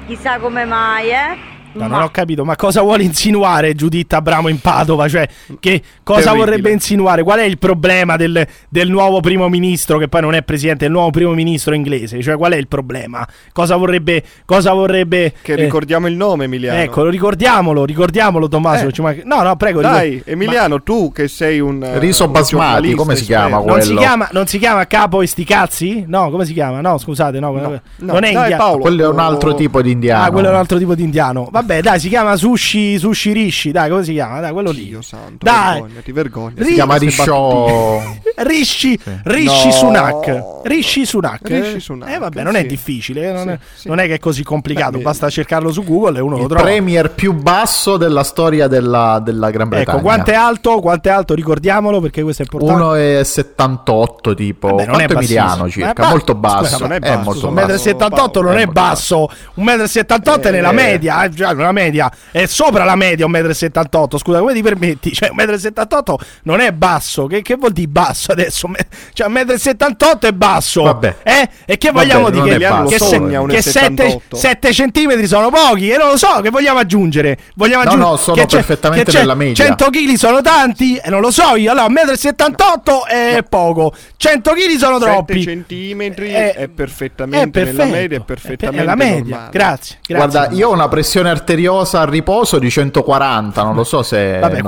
chissà 0.06 0.38
come 0.38 0.64
mai, 0.64 1.10
eh? 1.10 1.49
No, 1.72 1.80
Ma- 1.82 1.86
non 1.88 2.02
ho 2.02 2.08
capito, 2.12 2.44
ma 2.44 2.56
cosa 2.56 2.80
vuole 2.82 3.02
insinuare 3.02 3.74
Giuditta 3.74 4.16
Abramo 4.18 4.48
in 4.48 4.58
Padova? 4.60 5.08
Cioè, 5.08 5.28
che 5.60 5.82
cosa 6.02 6.20
Terribile. 6.22 6.44
vorrebbe 6.46 6.70
insinuare? 6.70 7.22
Qual 7.22 7.38
è 7.38 7.44
il 7.44 7.58
problema 7.58 8.16
del, 8.16 8.46
del 8.68 8.88
nuovo 8.90 9.20
primo 9.20 9.48
ministro, 9.48 9.98
che 9.98 10.08
poi 10.08 10.20
non 10.20 10.34
è 10.34 10.42
presidente, 10.42 10.84
del 10.84 10.92
nuovo 10.92 11.10
primo 11.10 11.32
ministro 11.32 11.74
inglese? 11.74 12.20
Cioè, 12.22 12.36
qual 12.36 12.52
è 12.52 12.56
il 12.56 12.68
problema? 12.68 13.26
Cosa 13.52 13.76
vorrebbe. 13.76 14.22
Cosa 14.44 14.72
vorrebbe 14.72 15.32
Che 15.42 15.52
eh, 15.52 15.56
ricordiamo 15.56 16.06
il 16.08 16.14
nome, 16.16 16.44
Emiliano. 16.44 16.80
Ecco, 16.80 17.04
lo 17.04 17.10
ricordiamolo, 17.10 17.84
ricordiamolo, 17.84 18.48
Tommaso. 18.48 18.86
Eh. 18.88 18.92
manca- 19.02 19.22
No, 19.24 19.42
no, 19.42 19.56
prego. 19.56 19.80
Dai, 19.80 20.10
ricor- 20.10 20.28
Emiliano, 20.32 20.82
tu 20.82 21.12
che 21.12 21.28
sei 21.28 21.60
un 21.60 21.82
eh, 21.82 21.98
Riso 21.98 22.24
un 22.24 22.32
basmati, 22.32 22.94
come 22.94 23.14
si 23.16 23.24
chiama 23.24 23.58
Ma 23.60 23.64
non 23.64 23.80
si, 23.80 23.86
quello? 23.88 24.00
chiama, 24.00 24.28
non 24.32 24.46
si 24.46 24.58
chiama 24.58 24.86
capo 24.86 25.22
e 25.22 25.26
sti 25.26 25.44
cazzi? 25.44 26.04
No, 26.06 26.30
come 26.30 26.44
si 26.44 26.52
chiama? 26.52 26.80
No, 26.80 26.98
scusate, 26.98 27.38
no, 27.38 27.52
No, 27.52 27.60
no, 27.68 27.80
non 27.96 28.16
è 28.24 28.32
dai, 28.32 28.42
india- 28.42 28.56
Paolo. 28.56 28.78
Quello 28.80 29.04
è 29.04 29.08
un 29.08 29.18
altro 29.18 29.54
tipo 29.54 29.80
di 29.82 29.90
indiano. 29.92 30.24
Ah, 30.24 30.30
quello 30.30 30.48
è 30.48 30.50
un 30.50 30.56
altro 30.56 30.78
tipo 30.78 30.94
di 30.94 31.02
indiano. 31.02 31.48
Vabbè, 31.60 31.82
dai, 31.82 32.00
si 32.00 32.08
chiama 32.08 32.36
sushi, 32.36 32.98
sushi 32.98 33.32
rishi. 33.32 33.70
Dai, 33.70 33.90
come 33.90 34.02
si 34.02 34.12
chiama? 34.12 34.40
Dai, 34.40 34.50
quello 34.52 34.70
lì. 34.70 34.86
Dio 34.86 35.02
santo, 35.02 35.44
Dai. 35.44 35.80
vergognati, 35.80 36.12
vergognati. 36.12 36.64
Si 36.64 36.72
chiama 36.72 36.96
Risho. 36.96 38.18
Rishi, 38.36 38.98
Rishi 39.24 39.66
No. 39.66 39.72
Sunak. 39.72 40.42
Rishi 40.64 41.04
Sunak. 41.04 41.40
Rishi 41.48 41.80
Sunak, 41.80 42.10
Eh, 42.14 42.18
vabbè, 42.18 42.42
non 42.42 42.54
è 42.56 42.60
sì. 42.62 42.66
difficile. 42.68 43.28
eh, 43.28 43.32
Non, 43.32 43.42
Sì, 43.42 43.48
è, 43.50 43.58
sì. 43.74 43.88
non 43.88 43.98
è 43.98 44.06
che 44.06 44.14
è 44.14 44.18
così 44.18 44.42
complicato. 44.42 44.96
Beh, 44.96 45.02
basta 45.04 45.28
cercarlo 45.28 45.70
su 45.70 45.84
Google 45.84 46.18
e 46.18 46.22
uno 46.22 46.36
lo 46.36 46.42
Il 46.44 46.48
trova. 46.48 46.62
premier 46.62 47.10
più 47.10 47.34
basso 47.34 47.96
della 47.98 48.22
storia 48.24 48.66
della, 48.68 49.20
della 49.22 49.50
Gran 49.50 49.68
Bretagna. 49.68 49.96
Ecco, 49.98 50.02
quanto 50.06 50.30
è 50.30 50.34
alto? 50.34 50.80
Quanto 50.80 51.08
è 51.08 51.10
alto? 51.12 51.34
Ricordiamolo 51.34 52.00
perché 52.00 52.22
questo 52.22 52.42
è 52.42 52.46
importante. 52.50 52.82
1,78 52.82 54.34
tipo. 54.34 54.68
Vabbè, 54.68 54.86
non 54.86 55.00
è 55.00 55.06
bassissimo. 55.06 55.68
circa? 55.68 55.90
Eh, 55.92 56.00
ma- 56.02 56.08
molto 56.08 56.34
basso. 56.34 56.64
scusa, 56.64 56.78
non 56.78 56.92
è 56.92 56.96
è 56.96 56.98
basso, 57.00 57.22
molto 57.22 57.40
scusa, 57.48 57.66
basso. 57.66 57.90
1,78 57.90 58.40
m 58.40 58.44
non 58.44 58.56
È 58.58 58.62
è 58.62 58.66
basso, 58.66 59.28
1,78 59.56 60.38
m 60.38 60.40
è 60.40 60.50
nella 60.50 60.70
Eh. 60.70 60.74
media, 60.74 61.28
già, 61.52 61.58
nella 61.58 61.72
media 61.72 62.10
è 62.30 62.46
sopra 62.46 62.84
la 62.84 62.96
media 62.96 63.26
1,78 63.26 64.14
m. 64.14 64.18
Scusa, 64.18 64.38
come 64.38 64.54
ti 64.54 64.62
permetti? 64.62 65.12
Cioè, 65.12 65.30
1,78 65.30 66.12
m 66.12 66.16
non 66.44 66.60
è 66.60 66.72
basso. 66.72 67.26
Che, 67.26 67.42
che 67.42 67.56
vuol 67.56 67.72
dire 67.72 67.88
basso 67.88 68.32
adesso? 68.32 68.68
Cioè, 69.12 69.28
1,78 69.28 70.16
m 70.16 70.18
è 70.26 70.32
basso. 70.32 70.82
Vabbè. 70.82 71.16
Eh? 71.22 71.48
E 71.64 71.76
che 71.78 71.90
vogliamo 71.90 72.30
dire? 72.30 72.56
è 72.56 72.84
Che, 72.86 72.98
sogna 72.98 73.40
che 73.46 73.58
1,78. 73.58 74.34
7, 74.34 74.72
centimetri 74.72 75.26
sono 75.26 75.50
pochi 75.50 75.90
e 75.90 75.96
non 75.96 76.08
lo 76.08 76.16
so, 76.16 76.40
che 76.42 76.50
vogliamo 76.50 76.78
aggiungere? 76.78 77.38
Vogliamo 77.54 77.82
No, 77.84 77.88
aggiungere 77.90 78.10
no, 78.10 78.16
sono 78.16 78.36
che 78.36 78.46
c'è- 78.46 78.56
perfettamente 78.56 79.04
che 79.04 79.10
c'è 79.12 79.18
nella 79.20 79.34
media. 79.34 79.64
100 79.64 79.90
kg 79.90 80.14
sono 80.14 80.40
tanti 80.42 80.96
e 80.96 81.10
non 81.10 81.20
lo 81.20 81.30
so 81.30 81.56
io. 81.56 81.70
Allora, 81.70 81.86
1,78 81.88 83.04
m 83.08 83.36
è 83.36 83.42
poco, 83.48 83.92
100 84.16 84.52
kg 84.52 84.76
sono 84.76 84.98
7 84.98 85.10
troppi. 85.10 85.42
centimetri 85.42 86.34
Eh, 86.34 86.52
è 86.52 86.68
perfettamente 86.68 87.60
è 87.62 87.64
nella 87.64 87.84
media, 87.84 88.18
è 88.18 88.20
è 88.20 88.24
perfettamente 88.24 88.66
per- 88.76 88.82
è 88.82 88.84
la 88.84 88.94
media. 88.96 89.22
normale. 89.36 89.50
Grazie, 89.50 89.98
grazie. 90.06 90.28
Guarda, 90.30 90.54
io 90.54 90.68
ho 90.68 90.72
una 90.72 90.88
pressione 90.88 91.30
arteriosa 91.40 92.00
a 92.00 92.04
riposo 92.04 92.58
di 92.58 92.70
140, 92.70 93.62
non 93.62 93.74
lo 93.74 93.84
so 93.84 94.02
se 94.02 94.38
Vabbè, 94.38 94.60
norma- 94.60 94.62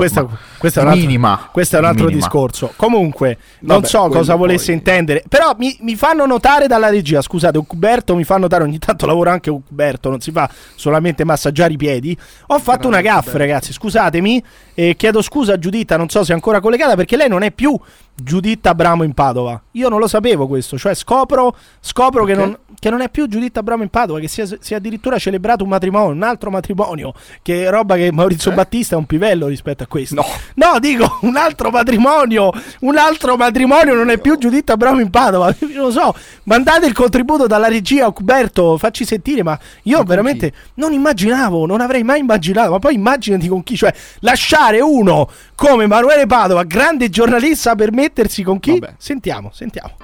questo 0.58 0.80
è 0.80 0.82
un 0.82 0.88
altro, 0.88 1.00
minima. 1.06 1.48
questo 1.52 1.76
è 1.76 1.78
un 1.78 1.84
altro 1.84 2.04
Minima. 2.06 2.20
discorso. 2.22 2.72
Comunque, 2.76 3.38
non 3.60 3.76
Vabbè, 3.80 3.86
so 3.88 4.08
cosa 4.08 4.34
volesse 4.34 4.66
poi- 4.66 4.74
intendere. 4.74 5.22
Però 5.28 5.52
mi, 5.58 5.76
mi 5.80 5.94
fanno 5.94 6.26
notare 6.26 6.66
dalla 6.66 6.88
regia. 6.88 7.20
Scusate, 7.20 7.58
Uberto 7.58 8.14
mi 8.16 8.24
fa 8.24 8.36
notare. 8.38 8.64
Ogni 8.64 8.78
tanto 8.78 9.06
lavora 9.06 9.32
anche 9.32 9.50
Uberto. 9.50 10.08
Non 10.08 10.20
si 10.20 10.30
fa 10.32 10.48
solamente 10.74 11.24
massaggiare 11.24 11.72
i 11.72 11.76
piedi. 11.76 12.16
Ho 12.48 12.58
fatto 12.58 12.88
una 12.88 13.00
gaffa, 13.00 13.38
ragazzi. 13.38 13.72
Scusatemi. 13.72 14.42
E 14.74 14.96
chiedo 14.96 15.20
scusa 15.22 15.54
a 15.54 15.58
Giuditta. 15.58 15.96
Non 15.96 16.08
so 16.08 16.24
se 16.24 16.32
è 16.32 16.34
ancora 16.34 16.60
collegata 16.60 16.96
perché 16.96 17.16
lei 17.16 17.28
non 17.28 17.42
è 17.42 17.50
più 17.50 17.78
Giuditta 18.14 18.70
Abramo 18.70 19.02
in 19.02 19.14
Padova. 19.14 19.60
Io 19.72 19.88
non 19.88 19.98
lo 19.98 20.06
sapevo 20.06 20.46
questo. 20.46 20.76
Cioè, 20.78 20.94
scopro, 20.94 21.56
scopro 21.80 22.24
che, 22.24 22.34
Perché? 22.34 22.48
non, 22.48 22.58
che 22.78 22.90
non 22.90 23.00
è 23.00 23.08
più 23.08 23.26
Giuditta 23.26 23.60
Abramo 23.60 23.82
in 23.82 23.88
Padova. 23.88 24.20
Che 24.20 24.28
si 24.28 24.42
è, 24.42 24.46
si 24.60 24.74
è 24.74 24.76
addirittura 24.76 25.18
celebrato 25.18 25.64
un 25.64 25.70
matrimonio, 25.70 26.12
un 26.12 26.22
altro 26.22 26.50
matrimonio. 26.50 27.14
Che 27.40 27.70
roba 27.70 27.96
che 27.96 28.12
Maurizio 28.12 28.52
Battista 28.52 28.94
è 28.94 28.98
un 28.98 29.06
pivello 29.06 29.46
rispetto 29.46 29.82
a 29.82 29.86
questo. 29.86 30.14
No. 30.14 30.26
No, 30.54 30.78
dico 30.78 31.18
un 31.22 31.36
altro 31.36 31.70
matrimonio. 31.70 32.52
Un 32.80 32.96
altro 32.96 33.36
matrimonio 33.36 33.94
non 33.94 34.10
è 34.10 34.18
più 34.18 34.36
Giuditta 34.36 34.76
Bravo 34.76 35.00
in 35.00 35.10
Padova. 35.10 35.54
Non 35.72 35.84
lo 35.84 35.90
so. 35.90 36.14
Mandate 36.44 36.86
il 36.86 36.92
contributo 36.92 37.46
dalla 37.46 37.66
regia, 37.66 38.10
Cuberto. 38.10 38.76
Facci 38.76 39.04
sentire. 39.04 39.42
Ma 39.42 39.58
io 39.84 39.96
con 39.98 40.06
veramente 40.06 40.52
non 40.74 40.92
immaginavo, 40.92 41.66
non 41.66 41.80
avrei 41.80 42.02
mai 42.02 42.20
immaginato. 42.20 42.70
Ma 42.70 42.78
poi 42.78 42.94
immaginati 42.94 43.48
con 43.48 43.62
chi. 43.62 43.76
Cioè, 43.76 43.92
lasciare 44.20 44.80
uno 44.80 45.28
come 45.54 45.84
Emanuele 45.84 46.26
Padova, 46.26 46.64
grande 46.64 47.08
giornalista, 47.08 47.74
per 47.74 47.92
mettersi 48.12 48.42
con 48.42 48.60
chi? 48.60 48.78
Vabbè. 48.78 48.94
Sentiamo, 48.98 49.50
sentiamo. 49.52 49.96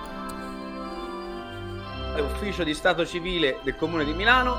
ufficio 2.18 2.64
di 2.64 2.74
stato 2.74 3.06
civile 3.06 3.58
del 3.62 3.76
comune 3.76 4.04
di 4.04 4.14
Milano. 4.14 4.56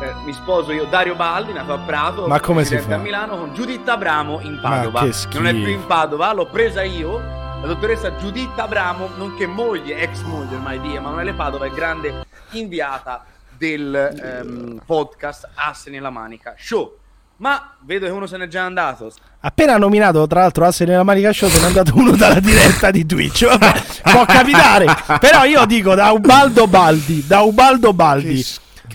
Eh, 0.00 0.14
mi 0.24 0.32
sposo 0.32 0.72
io, 0.72 0.86
Dario 0.86 1.14
Baldi, 1.14 1.52
nato 1.52 1.74
a 1.74 1.78
Prato, 1.78 2.26
Ma 2.26 2.40
come 2.40 2.64
si 2.64 2.78
fa? 2.78 2.94
a 2.94 2.98
Milano, 2.98 3.36
con 3.36 3.52
Giuditta 3.52 3.94
Abramo 3.94 4.40
in 4.40 4.54
Ma 4.54 4.60
Padova. 4.60 5.00
che 5.02 5.38
Non 5.38 5.46
è 5.46 5.52
più 5.52 5.68
in 5.68 5.84
Padova, 5.84 6.32
l'ho 6.32 6.46
presa 6.46 6.82
io, 6.82 7.18
la 7.18 7.66
dottoressa 7.66 8.16
Giuditta 8.16 8.62
Abramo, 8.62 9.10
nonché 9.16 9.46
moglie, 9.46 9.96
ex 9.96 10.22
moglie 10.22 10.54
ormai 10.54 10.80
di 10.80 10.94
Emanuele 10.94 11.34
Padova 11.34 11.66
e 11.66 11.70
grande 11.70 12.24
inviata 12.52 13.26
del 13.58 13.94
ehm, 13.94 14.80
podcast 14.86 15.50
Asse 15.54 15.90
nella 15.90 16.08
Manica 16.08 16.54
Show. 16.56 16.96
Ma 17.36 17.76
vedo 17.80 18.06
che 18.06 18.12
uno 18.12 18.26
se 18.26 18.38
n'è 18.38 18.48
già 18.48 18.64
andato. 18.64 19.10
Appena 19.42 19.78
nominato, 19.78 20.26
tra 20.26 20.40
l'altro, 20.40 20.66
Asse 20.66 20.84
nella 20.84 21.02
Manica 21.02 21.32
Show, 21.32 21.48
se 21.48 21.60
n'è 21.60 21.66
andato 21.66 21.96
uno 21.96 22.14
dalla 22.14 22.40
diretta 22.40 22.90
di 22.90 23.06
Twitch. 23.06 23.46
Vabbè, 23.46 23.82
può 24.02 24.24
capitare. 24.26 24.86
Però 25.18 25.44
io 25.44 25.64
dico 25.64 25.94
da 25.94 26.10
Ubaldo 26.10 26.66
Baldi, 26.66 27.24
da 27.26 27.40
Ubaldo 27.40 27.94
Baldi, 27.94 28.44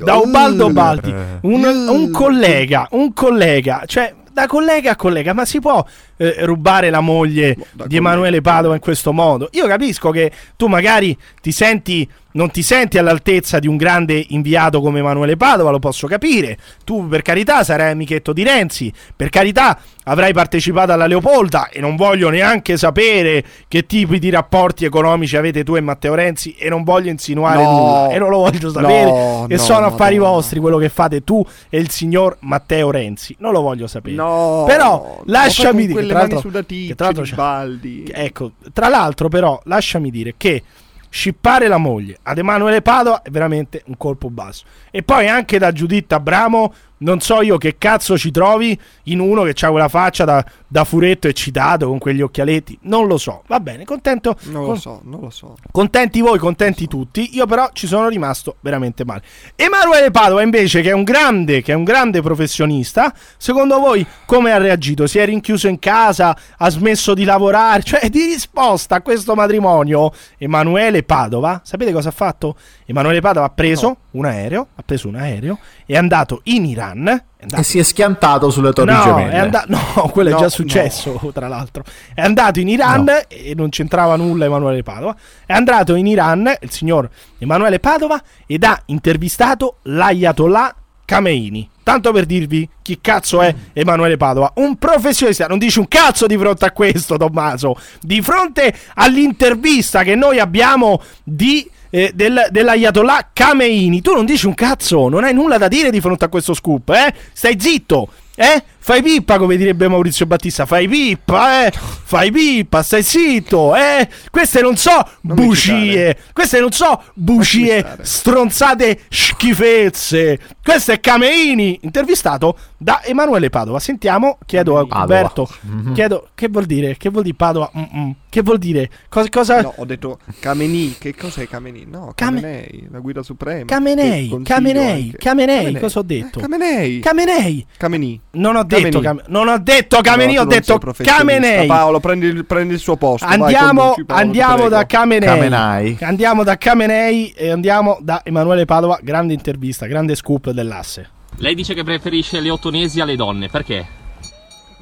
da 0.04 0.18
Ubaldo 0.18 0.70
Baldi, 0.70 1.14
un, 1.42 1.64
un 1.64 2.12
collega, 2.12 2.88
un 2.92 3.12
collega, 3.14 3.84
cioè 3.88 4.14
da 4.32 4.46
collega 4.48 4.92
a 4.92 4.96
collega, 4.96 5.34
ma 5.34 5.46
si 5.46 5.60
può 5.60 5.84
eh, 6.18 6.36
rubare 6.46 6.90
la 6.90 7.02
moglie 7.02 7.56
da 7.74 7.86
di 7.88 7.98
Emanuele 7.98 8.42
Padova 8.42 8.74
in 8.74 8.82
questo 8.82 9.12
modo? 9.14 9.50
Io 9.54 9.68
capisco 9.68 10.12
che 10.12 10.32
tu 10.56 10.68
magari 10.68 11.18
ti 11.42 11.52
senti 11.52 12.08
non 12.36 12.52
ti 12.52 12.64
senti 12.64 12.98
all'altezza 12.98 13.60
di 13.60 13.68
un 13.68 13.78
grande 13.78 14.22
inviato 14.32 14.82
come 14.82 15.00
Emanuele 15.00 15.38
Padova, 15.38 15.70
lo 15.70 15.80
posso 15.80 16.06
capire. 16.06 16.58
Tu, 16.84 17.08
per 17.08 17.22
carità, 17.22 17.64
sarai 17.64 17.92
amichetto 17.92 18.34
di 18.34 18.44
Renzi, 18.44 18.92
per 19.16 19.30
carità, 19.30 19.80
avrai 20.04 20.34
partecipato 20.34 20.92
alla 20.92 21.06
Leopolda 21.08 21.70
e 21.70 21.80
non 21.80 21.96
voglio 21.96 22.28
neanche 22.30 22.76
sapere 22.76 23.42
che 23.70 23.86
tipi 23.86 24.20
di 24.20 24.30
rapporti 24.30 24.84
economici 24.84 25.38
avete 25.38 25.64
tu 25.64 25.76
e 25.78 25.80
Matteo 25.80 26.14
Renzi 26.14 26.54
e 26.60 26.68
non 26.68 26.84
voglio 26.84 27.10
insinuare 27.10 27.64
No. 27.64 27.72
nulla 27.72 28.10
e 28.10 28.20
non 28.20 28.30
lo 28.30 28.38
voglio 28.40 28.70
sapere 28.70 29.04
No, 29.06 29.46
e 29.48 29.56
no, 29.56 29.62
sono 29.62 29.86
affari 29.86 30.18
vostri 30.18 30.60
quello 30.60 30.78
che 30.78 30.90
fate 30.90 31.24
tu 31.24 31.42
e 31.70 31.80
il 31.80 31.90
signor 31.90 32.36
Matteo 32.42 32.92
Renzi. 32.92 33.34
Non 33.40 33.54
lo 33.54 33.62
voglio 33.62 33.88
sapere. 33.88 34.14
No, 34.16 34.66
Però 34.68 35.22
lasciami 35.28 35.88
dire 35.88 36.05
tra 36.08 36.20
mani 36.20 36.32
l'altro- 36.32 36.50
sudaticce 36.50 36.88
che 36.88 36.96
tra 36.96 37.12
Baldi. 37.36 38.10
Ecco, 38.12 38.52
tra 38.74 38.88
l'altro 38.88 39.30
però 39.30 39.60
lasciami 39.66 40.10
dire 40.10 40.34
che 40.38 40.64
scippare 41.10 41.70
la 41.70 41.78
moglie 41.78 42.18
ad 42.24 42.38
Emanuele 42.38 42.82
Padova 42.82 43.22
è 43.22 43.30
veramente 43.30 43.84
un 43.86 43.96
colpo 43.96 44.30
basso. 44.30 44.66
E 44.92 45.02
poi 45.02 45.30
anche 45.30 45.58
da 45.58 45.72
Giuditta 45.72 46.18
Abramo, 46.18 46.74
non 46.98 47.20
so 47.20 47.42
io 47.42 47.58
che 47.58 47.78
cazzo 47.78 48.18
ci 48.18 48.32
trovi 48.32 48.80
in 49.04 49.20
uno 49.20 49.44
che 49.44 49.66
ha 49.66 49.70
quella 49.70 49.90
faccia 49.90 50.24
da, 50.24 50.46
da 50.68 50.84
furetto 50.86 51.28
eccitato 51.28 51.88
con 51.88 51.98
quegli 51.98 52.22
occhialetti. 52.22 52.80
Non 52.84 53.08
lo 53.08 53.18
so. 53.18 53.44
Va 53.48 53.60
bene, 53.60 53.84
contento. 53.84 54.38
Non 54.44 54.62
lo 54.62 54.68
con- 54.68 54.80
so, 54.80 55.02
non 55.04 55.20
lo 55.20 55.30
so. 55.30 55.56
Contenti 55.72 56.22
voi, 56.22 56.40
contenti 56.40 56.88
tutti. 56.88 57.36
Io 57.36 57.46
però 57.46 57.70
ci 57.74 57.88
sono 57.88 58.08
rimasto 58.08 58.56
veramente 58.62 59.04
male. 59.04 59.24
Emanuele 59.56 60.12
Padova 60.12 60.42
invece 60.42 60.82
che 60.82 60.90
è 60.90 60.94
un 60.94 61.04
grande, 61.04 61.62
che 61.62 61.74
è 61.74 61.76
un 61.76 61.84
grande 61.84 62.22
professionista, 62.22 63.14
secondo 63.38 63.80
voi 63.80 64.06
come 64.26 64.52
ha 64.52 64.58
reagito? 64.58 65.08
Si 65.08 65.20
è 65.20 65.26
rinchiuso 65.26 65.68
in 65.68 65.80
casa, 65.80 66.38
ha 66.58 66.70
smesso 66.70 67.14
di 67.14 67.26
lavorare, 67.26 67.84
cioè 67.84 68.10
di 68.10 68.24
risposta 68.26 68.96
a 68.96 69.02
questo 69.02 69.36
matrimonio 69.36 70.14
Emanuele 70.38 71.04
Padova, 71.04 71.62
sapete 71.64 71.92
cosa 71.92 72.10
ha 72.10 72.14
fatto? 72.14 72.56
Emanuele 72.86 73.20
Padova 73.20 73.48
ha 73.48 73.50
preso 73.50 73.98
un 74.12 74.26
aereo, 74.26 74.68
ha 74.76 74.84
preso 74.84 75.08
un 75.08 75.16
aereo 75.16 75.60
e 75.86 75.94
è 75.94 75.98
andato 75.98 76.42
in 76.44 76.66
Iran 76.66 76.85
È 76.90 77.44
andato 77.44 77.62
E 77.62 77.64
si 77.64 77.80
è 77.80 77.84
schiantato 77.84 78.50
sulle 78.50 78.72
torri 78.74 78.92
No, 78.94 79.02
gemelle. 79.04 79.32
è 79.32 79.38
anda- 79.38 79.66
no, 79.68 79.80
quello 80.12 80.30
è 80.30 80.32
No, 80.34 80.40
già 80.40 80.50
successo, 80.50 81.20
tra 81.34 81.48
l'altro. 81.48 81.84
È 82.14 82.22
andato 82.22 82.60
in 82.60 82.68
Iran 82.68 83.08
e 83.28 83.54
non 83.56 83.70
c'entrava 83.70 84.16
nulla 84.16 84.46
Emanuele 84.46 84.84
Padova. 84.84 85.16
È 85.46 85.54
andato 85.54 85.96
in 85.96 86.08
Iran 86.08 86.54
il 86.62 86.72
signor 86.72 87.10
Emanuele 87.38 87.80
Padova 87.80 88.22
ed 88.46 88.64
ha 88.64 88.82
intervistato 88.86 89.78
l'Ayatollah 89.84 90.76
Khamenei. 91.06 91.70
Tanto 91.84 92.12
per 92.12 92.26
dirvi 92.26 92.68
chi 92.82 92.98
cazzo 93.00 93.42
è 93.42 93.54
Emanuele 93.74 94.18
Padova, 94.18 94.52
un 94.56 94.76
professionista, 94.78 95.46
non 95.46 95.60
dici 95.60 95.78
un 95.78 95.88
cazzo 95.88 96.26
di 96.26 96.36
fronte 96.36 96.66
a 96.66 96.72
questo, 96.72 97.16
Tommaso. 97.16 97.78
Di 98.02 98.24
fronte 98.24 98.74
all'intervista 98.96 100.02
che 100.04 100.16
noi 100.16 100.40
abbiamo 100.40 101.00
di 101.24 101.70
eh, 101.90 102.12
del, 102.14 102.48
dell'Ayatollah 102.50 103.30
Khamenei, 103.34 104.02
tu 104.02 104.14
non 104.14 104.26
dici 104.26 104.46
un 104.46 104.54
cazzo, 104.54 105.10
non 105.10 105.24
hai 105.24 105.34
nulla 105.34 105.58
da 105.58 105.68
dire 105.68 105.92
di 105.92 106.02
fronte 106.02 106.26
a 106.26 106.30
questo 106.30 106.54
scoop, 106.54 106.90
eh? 106.90 107.14
Stai 107.34 107.60
zitto, 107.60 108.10
eh? 108.36 108.64
Fai 108.86 109.02
pippa, 109.02 109.40
come 109.40 109.58
direbbe 109.58 109.88
Maurizio 109.88 110.28
Battista, 110.28 110.68
fai 110.68 110.88
pippa, 110.88 111.66
eh? 111.66 111.72
Fai 111.72 112.32
pippa, 112.32 112.84
stai 112.84 113.02
zitto, 113.02 113.76
eh? 113.76 114.08
Queste 114.30 114.62
non 114.62 114.78
so 114.78 114.92
Non 115.22 115.36
bugie, 115.36 116.16
queste 116.32 116.60
non 116.60 116.72
so 116.72 117.02
bugie, 117.16 117.84
stronzate 118.02 119.00
schifezze. 119.10 120.40
Questo 120.64 120.92
è 120.92 121.00
Cameini, 121.00 121.80
intervistato 121.82 122.58
da 122.78 123.02
Emanuele 123.04 123.50
Padova. 123.50 123.80
Sentiamo, 123.80 124.38
chiedo 124.46 124.78
a. 124.78 124.86
Alberto, 124.88 125.50
Mhm. 125.62 125.94
chiedo 125.94 126.30
che 126.36 126.48
vuol 126.48 126.66
dire? 126.66 126.96
Che 126.96 127.10
vuol 127.10 127.24
dire 127.24 127.36
Padova? 127.36 127.72
Mm-mm. 127.76 128.14
Che 128.30 128.42
vuol 128.42 128.58
dire? 128.58 128.90
Cosa, 129.08 129.30
cosa... 129.30 129.62
No, 129.62 129.74
ho 129.78 129.86
detto 129.86 130.20
Kameni. 130.40 130.96
Che 131.00 131.16
cos'è 131.16 131.48
Kameni? 131.48 131.86
No, 131.90 132.12
Kamenei, 132.14 132.88
la 132.92 133.00
guida 133.00 133.24
suprema. 133.24 133.64
Kamenei, 133.66 134.42
Kamenei. 134.44 135.16
Kamenei, 135.18 135.80
cosa 135.80 136.00
ho 136.00 136.04
detto? 136.04 136.40
Eh, 136.40 136.42
Kamenei. 136.42 137.00
Kamenei. 137.00 137.66
Kamenei. 137.78 138.20
Non 138.32 138.58
ho 138.58 138.64
detto, 138.64 138.75
Kamenei. 138.82 139.02
Cam- 139.02 139.22
non 139.28 139.48
ho 139.48 139.58
detto 139.58 140.02
Kamenei, 140.02 140.36
No, 140.36 140.42
ho 140.42 140.46
detto 140.46 140.78
professionista. 140.78 141.26
Kamenei. 141.26 141.68
Paolo, 141.68 142.00
prendi 142.00 142.28
il, 142.28 142.46
prendi 142.46 142.74
il 142.74 142.80
suo 142.80 142.96
posto. 142.96 143.26
vai, 143.26 143.40
Andiamo, 143.40 143.82
conduci, 143.82 144.06
Paolo, 144.06 144.22
andiamo 144.24 144.70
da 144.70 144.86
Kamenei. 144.86 145.28
Kamenei. 145.28 145.98
Andiamo 146.02 146.44
da 146.44 146.58
Kamenei 146.58 147.34
e 147.36 147.50
andiamo 147.50 147.98
da 148.02 148.22
Emanuele 148.24 148.66
Padova. 148.66 149.00
Grande 149.02 149.34
intervista, 149.34 149.86
grande 149.86 150.16
scoop 150.16 150.50
dell'asse. 150.52 151.10
Lei 151.38 151.56
dice 151.56 151.74
che 151.74 151.84
preferisce 151.84 152.40
le 152.40 152.50
ottonesi 152.50 153.02
alle 153.02 153.16
donne, 153.16 153.50
perché? 153.50 154.04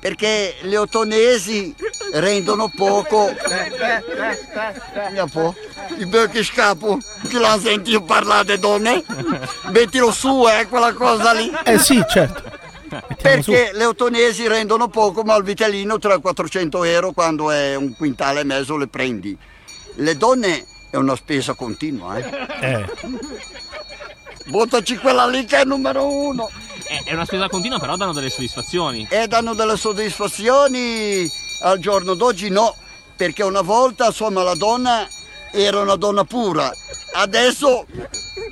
perché 0.03 0.55
le 0.63 0.75
ottonesi 0.75 1.73
rendono 2.11 2.69
poco. 2.75 3.33
Mia 5.11 5.25
po', 5.27 5.55
il 5.97 6.29
che 6.29 6.43
scapo, 6.43 6.99
che 7.29 7.39
l'ha 7.39 7.57
sentito 7.57 8.01
parlare 8.01 8.43
di 8.43 8.59
donne? 8.59 9.01
Mettilo 9.71 10.11
su, 10.11 10.43
eh, 10.45 10.67
quella 10.67 10.91
cosa 10.91 11.31
lì. 11.31 11.49
Eh 11.63 11.77
sì, 11.77 12.03
certo. 12.09 12.62
Mettiamo 13.07 13.41
su. 13.41 13.51
Perché 13.51 13.71
le 13.77 13.85
ottonesi 13.85 14.47
rendono 14.47 14.87
poco, 14.87 15.23
ma 15.23 15.35
il 15.35 15.43
vitellino 15.43 15.97
tra 15.99 16.17
400 16.17 16.83
euro 16.83 17.11
quando 17.11 17.51
è 17.51 17.75
un 17.75 17.95
quintale 17.95 18.41
e 18.41 18.43
mezzo 18.43 18.77
le 18.77 18.87
prendi. 18.87 19.37
Le 19.95 20.17
donne 20.17 20.65
è 20.89 20.97
una 20.97 21.15
spesa 21.15 21.53
continua, 21.53 22.17
eh. 22.17 22.47
Eh. 22.61 22.85
Buttaci 24.45 24.97
quella 24.97 25.25
lì 25.25 25.45
che 25.45 25.57
è 25.57 25.61
il 25.61 25.67
numero 25.67 26.05
uno. 26.07 26.49
È, 26.83 27.09
è 27.09 27.13
una 27.13 27.25
spesa 27.25 27.47
continua, 27.47 27.79
però 27.79 27.95
danno 27.95 28.13
delle 28.13 28.29
soddisfazioni. 28.29 29.07
E 29.09 29.27
danno 29.27 29.53
delle 29.53 29.77
soddisfazioni 29.77 31.29
al 31.61 31.79
giorno 31.79 32.13
d'oggi 32.13 32.49
no, 32.49 32.75
perché 33.15 33.43
una 33.43 33.61
volta 33.61 34.07
insomma 34.07 34.43
la 34.43 34.55
donna 34.55 35.07
era 35.51 35.79
una 35.79 35.95
donna 35.95 36.23
pura, 36.23 36.73
adesso 37.13 37.85